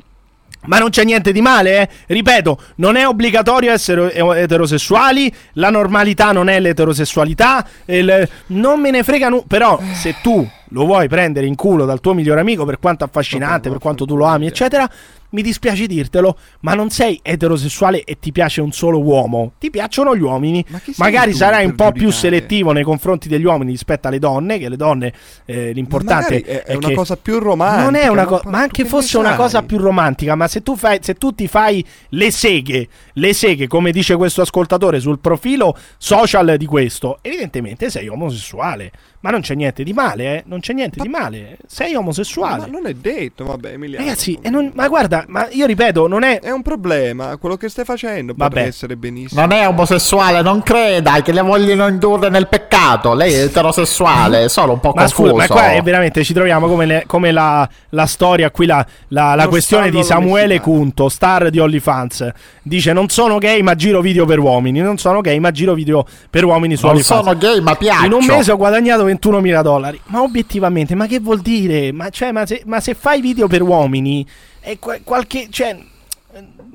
Ma 0.65 0.79
non 0.79 0.91
c'è 0.91 1.03
niente 1.03 1.33
di 1.33 1.41
male, 1.41 1.81
eh? 1.81 1.89
Ripeto, 2.07 2.61
non 2.77 2.95
è 2.95 3.05
obbligatorio 3.05 3.73
essere 3.73 4.15
eterosessuali, 4.15 5.33
la 5.55 5.71
normalità 5.71 6.31
non 6.31 6.49
è 6.49 6.61
l'eterosessualità, 6.61 7.67
il- 7.87 8.29
non 8.49 8.81
me 8.81 8.93
ne 8.93 9.03
frega 9.03 9.29
nulla. 9.29 9.43
Però 9.49 9.81
se 9.93 10.15
tu 10.23 10.49
lo 10.73 10.85
vuoi 10.85 11.07
prendere 11.09 11.47
in 11.47 11.55
culo 11.55 11.85
dal 11.85 12.01
tuo 12.01 12.15
migliore 12.15 12.41
amico 12.41 12.65
per 12.65 12.79
quanto 12.79 13.05
affascinante, 13.05 13.69
per 13.69 13.79
quanto 13.79 14.05
tu 14.07 14.17
lo 14.17 14.25
ami, 14.25 14.47
eccetera, 14.47 14.91
mi 15.31 15.41
dispiace 15.41 15.87
dirtelo, 15.87 16.37
ma 16.61 16.75
non 16.75 16.91
sei 16.91 17.19
eterosessuale 17.23 18.05
e 18.05 18.19
ti 18.19 18.33
piace 18.33 18.61
un 18.61 18.71
solo 18.73 19.01
uomo. 19.01 19.53
Ti 19.59 19.71
piacciono 19.71 20.15
gli 20.15 20.21
uomini. 20.21 20.63
sei 20.69 20.95
Magari 20.97 21.33
sarai 21.33 21.65
un 21.65 21.75
po' 21.75 21.91
più 21.93 22.11
giudicare? 22.11 22.21
selettivo 22.21 22.73
nei 22.73 22.83
confronti 22.83 23.29
degli 23.29 23.45
uomini 23.45 23.71
rispetto 23.71 24.09
alle 24.09 24.19
donne, 24.19 24.59
che 24.59 24.69
le 24.69 24.77
donne 24.77 25.13
eh, 25.47 25.73
l'importante 25.73 26.43
è- 26.43 26.65
è 26.65 26.75
una 26.75 26.89
che 26.89 26.95
cosa 26.95 27.17
più 27.17 27.39
romantica, 27.39 27.83
Non 27.83 27.95
è 27.95 28.09
una 28.09 28.27
cosa, 28.27 28.43
ma 28.51 28.59
anche 28.59 28.83
Che 28.83 28.89
fosse 28.89 29.17
una 29.17 29.35
cosa 29.35 29.63
più 29.63 29.79
romantica, 29.79 30.35
ma 30.35 30.47
se 30.49 30.63
tu 30.63 30.77
fai 30.77 30.99
se 31.01 31.15
tu 31.15 31.33
ti 31.35 31.49
fai 31.49 31.83
le 32.11 32.31
seghe, 32.31 32.89
le 33.15 33.33
seghe, 33.33 33.67
come 33.69 33.91
dice 33.91 34.17
questo 34.17 34.43
ascoltatore 34.43 35.01
sul 35.01 35.19
profilo 35.19 35.75
social 35.97 36.57
di 36.59 36.67
questo, 36.67 37.19
evidentemente 37.23 37.89
sei 37.89 38.07
omosessuale. 38.09 38.91
Ma 39.25 39.31
non 39.31 39.41
c'è 39.41 39.55
niente 39.55 39.85
di 39.85 39.93
male, 39.93 40.25
eh? 40.25 40.43
Non 40.47 40.59
c'è 40.59 40.73
niente 40.73 40.99
di 41.01 41.09
male. 41.09 41.57
Sei 41.69 41.95
omosessuale. 41.95 42.63
Ma 42.63 42.67
non 42.67 42.87
è 42.87 42.93
detto, 42.93 43.45
vabbè, 43.45 43.73
Emiliano. 43.75 44.05
Ragazzi, 44.05 44.37
non- 44.51 44.73
ma 44.75 44.89
guarda, 44.89 45.25
ma 45.29 45.47
io 45.53 45.65
ripeto, 45.67 46.09
non 46.09 46.25
è. 46.25 46.41
È 46.41 46.51
un 46.51 46.63
problema, 46.63 47.37
quello 47.37 47.57
che 47.57 47.69
stai 47.69 47.85
facendo 47.85 48.33
Vabbè. 48.37 48.49
potrebbe 48.49 48.69
essere 48.69 48.97
benissimo. 48.97 49.41
Non 49.41 49.53
è 49.53 49.67
omosessuale, 49.69 50.43
non 50.43 50.63
creda 50.65 51.23
che 51.23 51.31
le 51.31 51.41
vogliono 51.41 51.87
indurre 51.87 52.31
nel 52.31 52.49
peccato. 52.49 53.15
Lei 53.15 53.33
è 53.33 53.43
eterosessuale, 53.45 54.45
è 54.45 54.49
solo 54.49 54.73
un 54.73 54.81
po' 54.81 54.93
Ma 54.93 55.03
confuso. 55.03 55.31
scusa, 55.31 55.35
ma 55.37 55.47
qua 55.47 55.71
è 55.73 55.83
veramente 55.83 56.25
ci 56.25 56.33
troviamo 56.33 56.67
come, 56.67 56.87
le- 56.87 57.05
come 57.07 57.31
la, 57.31 57.69
la 57.91 58.07
storia 58.07 58.51
qui, 58.51 58.67
la, 58.67 58.85
la- 59.09 59.35
la 59.37 59.47
questione 59.49 59.91
di 59.91 60.03
Samuele. 60.03 60.59
Cunto, 60.61 61.09
star 61.09 61.49
di 61.51 61.61
OnlyFans. 61.61 62.29
Dice: 62.63 62.93
Non 62.93 63.09
sono 63.09 63.39
gay, 63.39 63.63
ma 63.63 63.77
giro 63.77 64.01
video 64.01 64.25
per 64.27 64.41
uomini. 64.41 64.81
Non 64.81 64.99
sono 64.99 65.21
gay, 65.21 65.39
ma 65.39 65.53
giro 65.53 65.75
video 65.75 66.05
per 66.29 66.45
uomini 66.45 66.75
su 66.77 66.87
Non 66.87 66.97
OnlyFans. 66.97 67.21
sono 67.25 67.37
gay, 67.39 67.61
ma 67.61 67.75
piaccio. 67.77 68.05
In 68.07 68.13
un 68.13 68.25
mese 68.25 68.51
ho 68.51 68.57
guadagnato 68.57 69.11
21.000 69.15 69.63
dollari. 69.63 70.01
Ma 70.07 70.23
obiettivamente, 70.23 70.95
ma 70.95 71.07
che 71.07 71.21
vuol 71.21 71.41
dire? 71.41 71.93
Ma, 71.93 72.09
cioè, 72.11 72.33
ma, 72.33 72.47
se, 72.47 72.63
ma 72.67 72.81
se 72.81 72.95
fai 72.95 73.21
video 73.21 73.47
per 73.49 73.63
uomini, 73.63 74.27
è 74.61 74.79
qua- 74.79 74.99
qualche. 75.03 75.49
Cioè, 75.51 75.77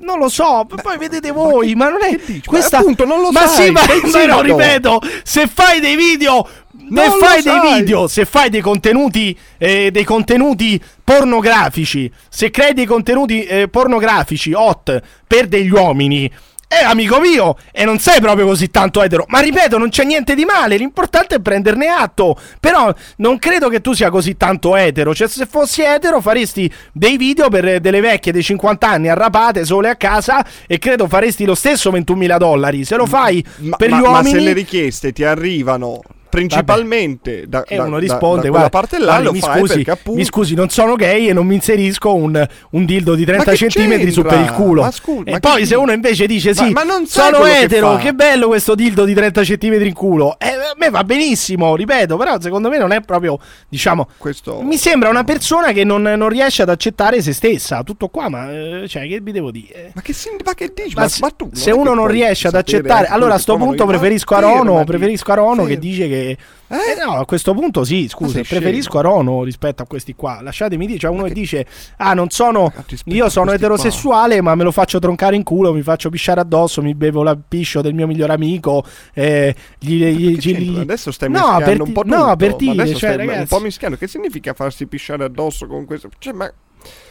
Non 0.00 0.18
lo 0.18 0.28
so, 0.28 0.66
poi 0.82 0.96
vedete 0.96 1.32
voi, 1.32 1.74
ma, 1.74 1.88
non 1.88 1.98
è 2.04 2.16
questa 2.46 2.78
appunto, 2.78 3.04
non 3.04 3.20
lo 3.20 3.32
ma 3.32 3.48
sai, 3.48 3.66
sì, 3.66 3.70
ma, 3.72 3.80
ma 4.12 4.26
no, 4.26 4.40
ripeto, 4.42 5.00
se 5.24 5.48
fai 5.48 5.80
dei 5.80 5.96
video 5.96 6.46
lo 6.88 7.02
fai 7.18 7.42
dei 7.42 7.58
sai. 7.60 7.80
video, 7.80 8.06
se 8.06 8.24
fai 8.24 8.50
dei 8.50 8.60
contenuti 8.60 9.36
eh, 9.58 9.90
dei 9.90 10.04
contenuti 10.04 10.80
pornografici, 11.02 12.10
se 12.28 12.50
crei 12.50 12.74
dei 12.74 12.86
contenuti 12.86 13.44
eh, 13.44 13.68
pornografici 13.68 14.52
hot 14.52 15.00
per 15.26 15.46
degli 15.48 15.70
uomini 15.70 16.30
eh, 16.68 16.84
amico 16.84 17.18
mio, 17.18 17.56
e 17.72 17.84
non 17.86 17.98
sei 17.98 18.20
proprio 18.20 18.44
così 18.46 18.70
tanto 18.70 19.02
etero. 19.02 19.24
Ma 19.28 19.40
ripeto, 19.40 19.78
non 19.78 19.88
c'è 19.88 20.04
niente 20.04 20.34
di 20.34 20.44
male. 20.44 20.76
L'importante 20.76 21.36
è 21.36 21.40
prenderne 21.40 21.88
atto. 21.88 22.38
Però 22.60 22.92
non 23.16 23.38
credo 23.38 23.68
che 23.70 23.80
tu 23.80 23.94
sia 23.94 24.10
così 24.10 24.36
tanto 24.36 24.76
etero. 24.76 25.14
Cioè, 25.14 25.28
se 25.28 25.46
fossi 25.46 25.82
etero, 25.82 26.20
faresti 26.20 26.70
dei 26.92 27.16
video 27.16 27.48
per 27.48 27.80
delle 27.80 28.00
vecchie 28.00 28.32
dei 28.32 28.42
50 28.42 28.86
anni 28.86 29.08
arrapate 29.08 29.64
sole 29.64 29.88
a 29.88 29.96
casa. 29.96 30.44
E 30.66 30.78
credo 30.78 31.08
faresti 31.08 31.44
lo 31.46 31.54
stesso 31.54 31.90
21.000 31.90 32.36
dollari. 32.36 32.84
Se 32.84 32.96
lo 32.96 33.06
fai 33.06 33.42
Ma, 33.56 33.76
per 33.76 33.88
ma- 33.90 33.98
gli 33.98 34.02
ma 34.02 34.08
uomini. 34.10 34.30
se 34.30 34.40
le 34.40 34.52
richieste 34.52 35.12
ti 35.12 35.24
arrivano 35.24 36.00
principalmente 36.38 37.44
da, 37.48 37.64
E 37.64 37.76
da- 37.76 37.82
uno 37.84 37.98
risponde: 37.98 38.42
da 38.42 38.48
guarda, 38.48 38.68
parte 38.68 38.98
là, 38.98 39.20
guarda, 39.20 39.32
mi, 39.32 39.40
scusi, 39.40 39.84
appunto 39.86 40.18
mi 40.18 40.24
scusi, 40.24 40.54
non 40.54 40.68
sono 40.68 40.96
gay 40.96 41.28
e 41.28 41.32
non 41.32 41.46
mi 41.46 41.54
inserisco 41.54 42.14
un, 42.14 42.46
un 42.70 42.84
dildo 42.84 43.14
di 43.14 43.24
30 43.24 43.44
Ma 43.44 43.50
che 43.50 43.56
centimetri 43.56 44.10
su 44.10 44.22
per 44.22 44.40
il 44.40 44.52
culo. 44.52 44.82
Ma 44.82 44.90
scu- 44.90 45.26
e 45.26 45.32
ma 45.32 45.40
poi, 45.40 45.60
che 45.60 45.66
se 45.66 45.74
uno 45.74 45.92
invece 45.92 46.26
dice: 46.26 46.52
Ma- 46.54 46.64
Sì, 46.66 46.70
ma 46.72 46.82
non 46.82 47.06
sai 47.06 47.32
sono 47.32 47.44
che 47.44 47.60
etero, 47.60 47.92
fa." 47.92 47.98
che, 47.98 48.12
bello 48.14 48.46
questo 48.48 48.74
dildo 48.74 49.04
di 49.04 49.14
30 49.14 49.44
centimetri 49.44 49.88
in 49.88 49.94
culo. 49.94 50.36
Eh, 50.38 50.46
a 50.48 50.74
me 50.76 50.90
va 50.90 51.04
benissimo, 51.04 51.74
ripeto, 51.76 52.16
però 52.16 52.40
secondo 52.40 52.68
me 52.68 52.78
non 52.78 52.92
è 52.92 53.00
proprio, 53.00 53.38
diciamo, 53.68 54.08
Questo... 54.16 54.60
mi 54.62 54.76
sembra 54.76 55.08
una 55.08 55.24
persona 55.24 55.72
che 55.72 55.84
non, 55.84 56.02
non 56.02 56.28
riesce 56.28 56.62
ad 56.62 56.68
accettare 56.68 57.22
se 57.22 57.32
stessa. 57.32 57.82
Tutto 57.82 58.08
qua, 58.08 58.28
ma 58.28 58.50
eh, 58.52 58.84
cioè, 58.88 59.06
che 59.08 59.20
vi 59.20 59.32
devo 59.32 59.50
dire? 59.50 59.92
Ma 59.94 60.02
che, 60.02 60.12
si- 60.12 60.28
ma 60.44 60.54
che 60.54 60.72
dici? 60.74 60.94
Ma 60.94 61.02
Ma, 61.02 61.08
se, 61.08 61.18
ma 61.22 61.30
tu 61.30 61.48
se 61.52 61.70
che 61.70 61.76
uno 61.76 61.94
non 61.94 62.06
riesce 62.06 62.48
ad 62.48 62.54
accettare, 62.54 63.00
anche 63.06 63.12
allora 63.12 63.34
a 63.34 63.38
sto 63.38 63.56
che 63.56 63.62
punto 63.64 63.86
preferisco 63.86 64.34
Arono. 64.34 64.84
Preferisco 64.84 65.32
Arono 65.32 65.64
che 65.64 65.78
dice 65.78 66.08
che. 66.08 66.27
Eh, 66.30 67.04
no, 67.04 67.12
a 67.18 67.24
questo 67.24 67.54
punto 67.54 67.84
sì, 67.84 68.06
scusa, 68.08 68.40
preferisco 68.42 68.98
Arono 68.98 69.42
rispetto 69.42 69.82
a 69.82 69.86
questi 69.86 70.14
qua. 70.14 70.40
Lasciatemi 70.42 70.86
dire, 70.86 70.98
c'è 70.98 71.08
uno 71.08 71.24
che 71.24 71.32
dice: 71.32 71.66
Ah, 71.96 72.14
non 72.14 72.30
sono. 72.30 72.72
Io 73.04 73.28
sono 73.28 73.52
eterosessuale, 73.52 74.40
ma 74.40 74.54
me 74.54 74.64
lo 74.64 74.72
faccio 74.72 74.98
troncare 74.98 75.36
in 75.36 75.42
culo, 75.42 75.72
mi 75.72 75.82
faccio 75.82 76.10
pisciare 76.10 76.40
addosso, 76.40 76.82
mi 76.82 76.94
bevo 76.94 77.22
la 77.22 77.36
piscio 77.36 77.80
del 77.80 77.94
mio 77.94 78.06
migliore 78.06 78.32
amico. 78.32 78.84
Eh, 79.14 79.54
gli, 79.78 80.04
gli- 80.04 80.38
gli-? 80.54 80.78
Adesso 80.78 81.10
stai 81.12 81.30
no, 81.30 81.38
mischiando 81.38 81.64
per 81.64 81.80
un 81.80 81.86
ti- 81.86 81.92
po' 81.92 82.02
tutto. 82.02 82.16
No, 82.16 82.36
per 82.36 82.56
dire, 82.56 82.86
cioè, 82.94 83.12
stai 83.14 83.26
un 83.26 83.46
po' 83.48 83.60
mischiando. 83.60 83.96
Che 83.96 84.06
significa 84.08 84.52
farsi 84.52 84.86
pisciare 84.86 85.24
addosso 85.24 85.66
con 85.66 85.84
questo? 85.84 86.08
Cioè, 86.18 86.32
ma 86.32 86.52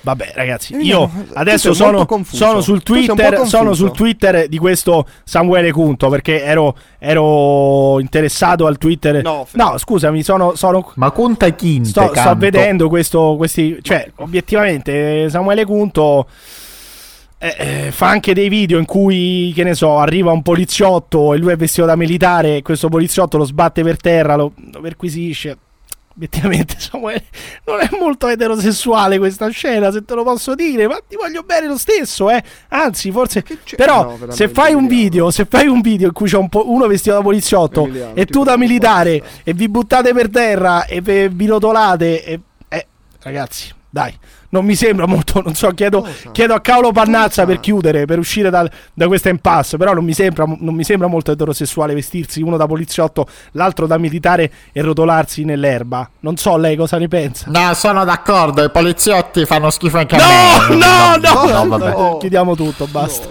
Vabbè, 0.01 0.31
ragazzi, 0.35 0.73
Eh, 0.73 0.83
io 0.83 1.09
adesso 1.33 1.73
sono, 1.73 2.07
sono 2.31 2.61
sul 2.61 2.81
Twitter, 2.81 3.45
sono 3.45 3.73
sul 3.73 3.91
Twitter 3.91 4.47
di 4.47 4.57
questo 4.57 5.05
Samuele 5.25 5.71
Cunto 5.71 6.07
perché 6.07 6.43
ero, 6.43 6.77
ero 6.97 7.99
interessato 7.99 8.67
al 8.67 8.77
Twitter. 8.77 9.21
No, 9.21 9.45
No, 9.51 9.77
scusami, 9.77 10.23
sono, 10.23 10.55
sono 10.55 10.91
Ma 10.95 11.11
conta 11.11 11.51
Quinte, 11.53 11.89
sto, 11.89 12.11
sto 12.13 12.35
vedendo 12.37 12.87
questo, 12.87 13.35
questi, 13.35 13.79
cioè, 13.81 14.09
obiettivamente 14.15 15.29
Samuele 15.29 15.65
Cunto 15.65 16.27
eh, 17.39 17.55
eh, 17.57 17.91
fa 17.91 18.07
anche 18.07 18.33
dei 18.33 18.49
video 18.49 18.79
in 18.79 18.85
cui, 18.85 19.51
che 19.53 19.63
ne 19.63 19.75
so, 19.75 19.97
arriva 19.97 20.31
un 20.31 20.41
poliziotto 20.41 21.33
e 21.33 21.37
lui 21.37 21.51
è 21.51 21.55
vestito 21.55 21.85
da 21.85 21.95
militare 21.95 22.57
e 22.57 22.61
questo 22.61 22.87
poliziotto 22.87 23.37
lo 23.37 23.43
sbatte 23.43 23.83
per 23.83 23.97
terra, 23.97 24.35
lo, 24.35 24.53
lo 24.71 24.79
perquisisce. 24.79 25.57
Obiettivamente, 26.17 26.75
Samuele, 26.81 27.25
non 27.65 27.79
è 27.79 27.89
molto 27.99 28.27
eterosessuale 28.27 29.19
questa 29.19 29.49
scena, 29.49 29.91
se 29.91 30.03
te 30.03 30.15
lo 30.15 30.23
posso 30.23 30.55
dire, 30.55 30.87
ma 30.87 30.99
ti 31.07 31.15
voglio 31.15 31.43
bene 31.43 31.67
lo 31.67 31.77
stesso, 31.77 32.31
eh. 32.31 32.43
Anzi, 32.69 33.11
forse. 33.11 33.45
Però, 33.75 34.17
No, 34.17 34.31
se 34.31 34.49
fai 34.49 34.73
un 34.73 34.87
video, 34.87 35.29
se 35.29 35.45
fai 35.45 35.67
un 35.67 35.79
video 35.81 36.07
in 36.07 36.13
cui 36.13 36.27
c'è 36.27 36.37
un 36.37 36.49
po' 36.49 36.71
uno 36.71 36.87
vestito 36.87 37.15
da 37.15 37.21
poliziotto 37.21 37.83
Emiliano, 37.83 38.15
e 38.15 38.25
tu 38.25 38.43
da 38.43 38.57
militare 38.57 39.21
e 39.43 39.53
vi 39.53 39.69
buttate 39.69 40.11
per 40.13 40.29
terra 40.29 40.85
e 40.85 41.01
vi 41.01 41.27
vi 41.27 41.45
rotolate, 41.45 42.23
e, 42.23 42.39
eh, 42.67 42.87
ragazzi, 43.21 43.71
dai. 43.89 44.13
Non 44.49 44.63
mi 44.63 44.75
sembra 44.75 45.05
molto, 45.05 45.41
non 45.43 45.55
so, 45.55 45.69
chiedo, 45.71 46.07
chiedo 46.31 46.53
a 46.53 46.59
Paolo 46.61 46.91
Pannazza 46.93 47.45
per 47.45 47.59
chiudere, 47.59 48.05
per 48.05 48.17
uscire 48.17 48.49
dal- 48.49 48.71
da 48.93 49.07
questa 49.07 49.27
impasse, 49.29 49.75
però 49.77 49.93
non 49.93 50.05
mi, 50.05 50.13
sembra, 50.13 50.45
non 50.45 50.73
mi 50.73 50.85
sembra 50.85 51.07
molto 51.07 51.31
eterosessuale 51.31 51.93
vestirsi 51.93 52.41
uno 52.41 52.55
da 52.55 52.65
poliziotto, 52.65 53.27
l'altro 53.51 53.87
da 53.87 53.97
militare 53.97 54.49
e 54.71 54.81
rotolarsi 54.81 55.43
nell'erba. 55.43 56.09
Non 56.21 56.37
so 56.37 56.55
lei 56.55 56.77
cosa 56.77 56.97
ne 56.97 57.07
pensa. 57.09 57.47
No, 57.49 57.73
sono 57.73 58.05
d'accordo, 58.05 58.63
i 58.63 58.69
poliziotti 58.71 59.45
fanno 59.45 59.69
schifo 59.69 59.97
anche 59.97 60.15
No, 60.15 60.23
a 60.23 60.67
me. 60.69 60.75
no, 60.75 61.15
no, 61.17 61.63
no, 61.63 61.77
vabbè. 61.77 62.17
Chiudiamo 62.19 62.55
tutto, 62.55 62.87
basta. 62.87 63.27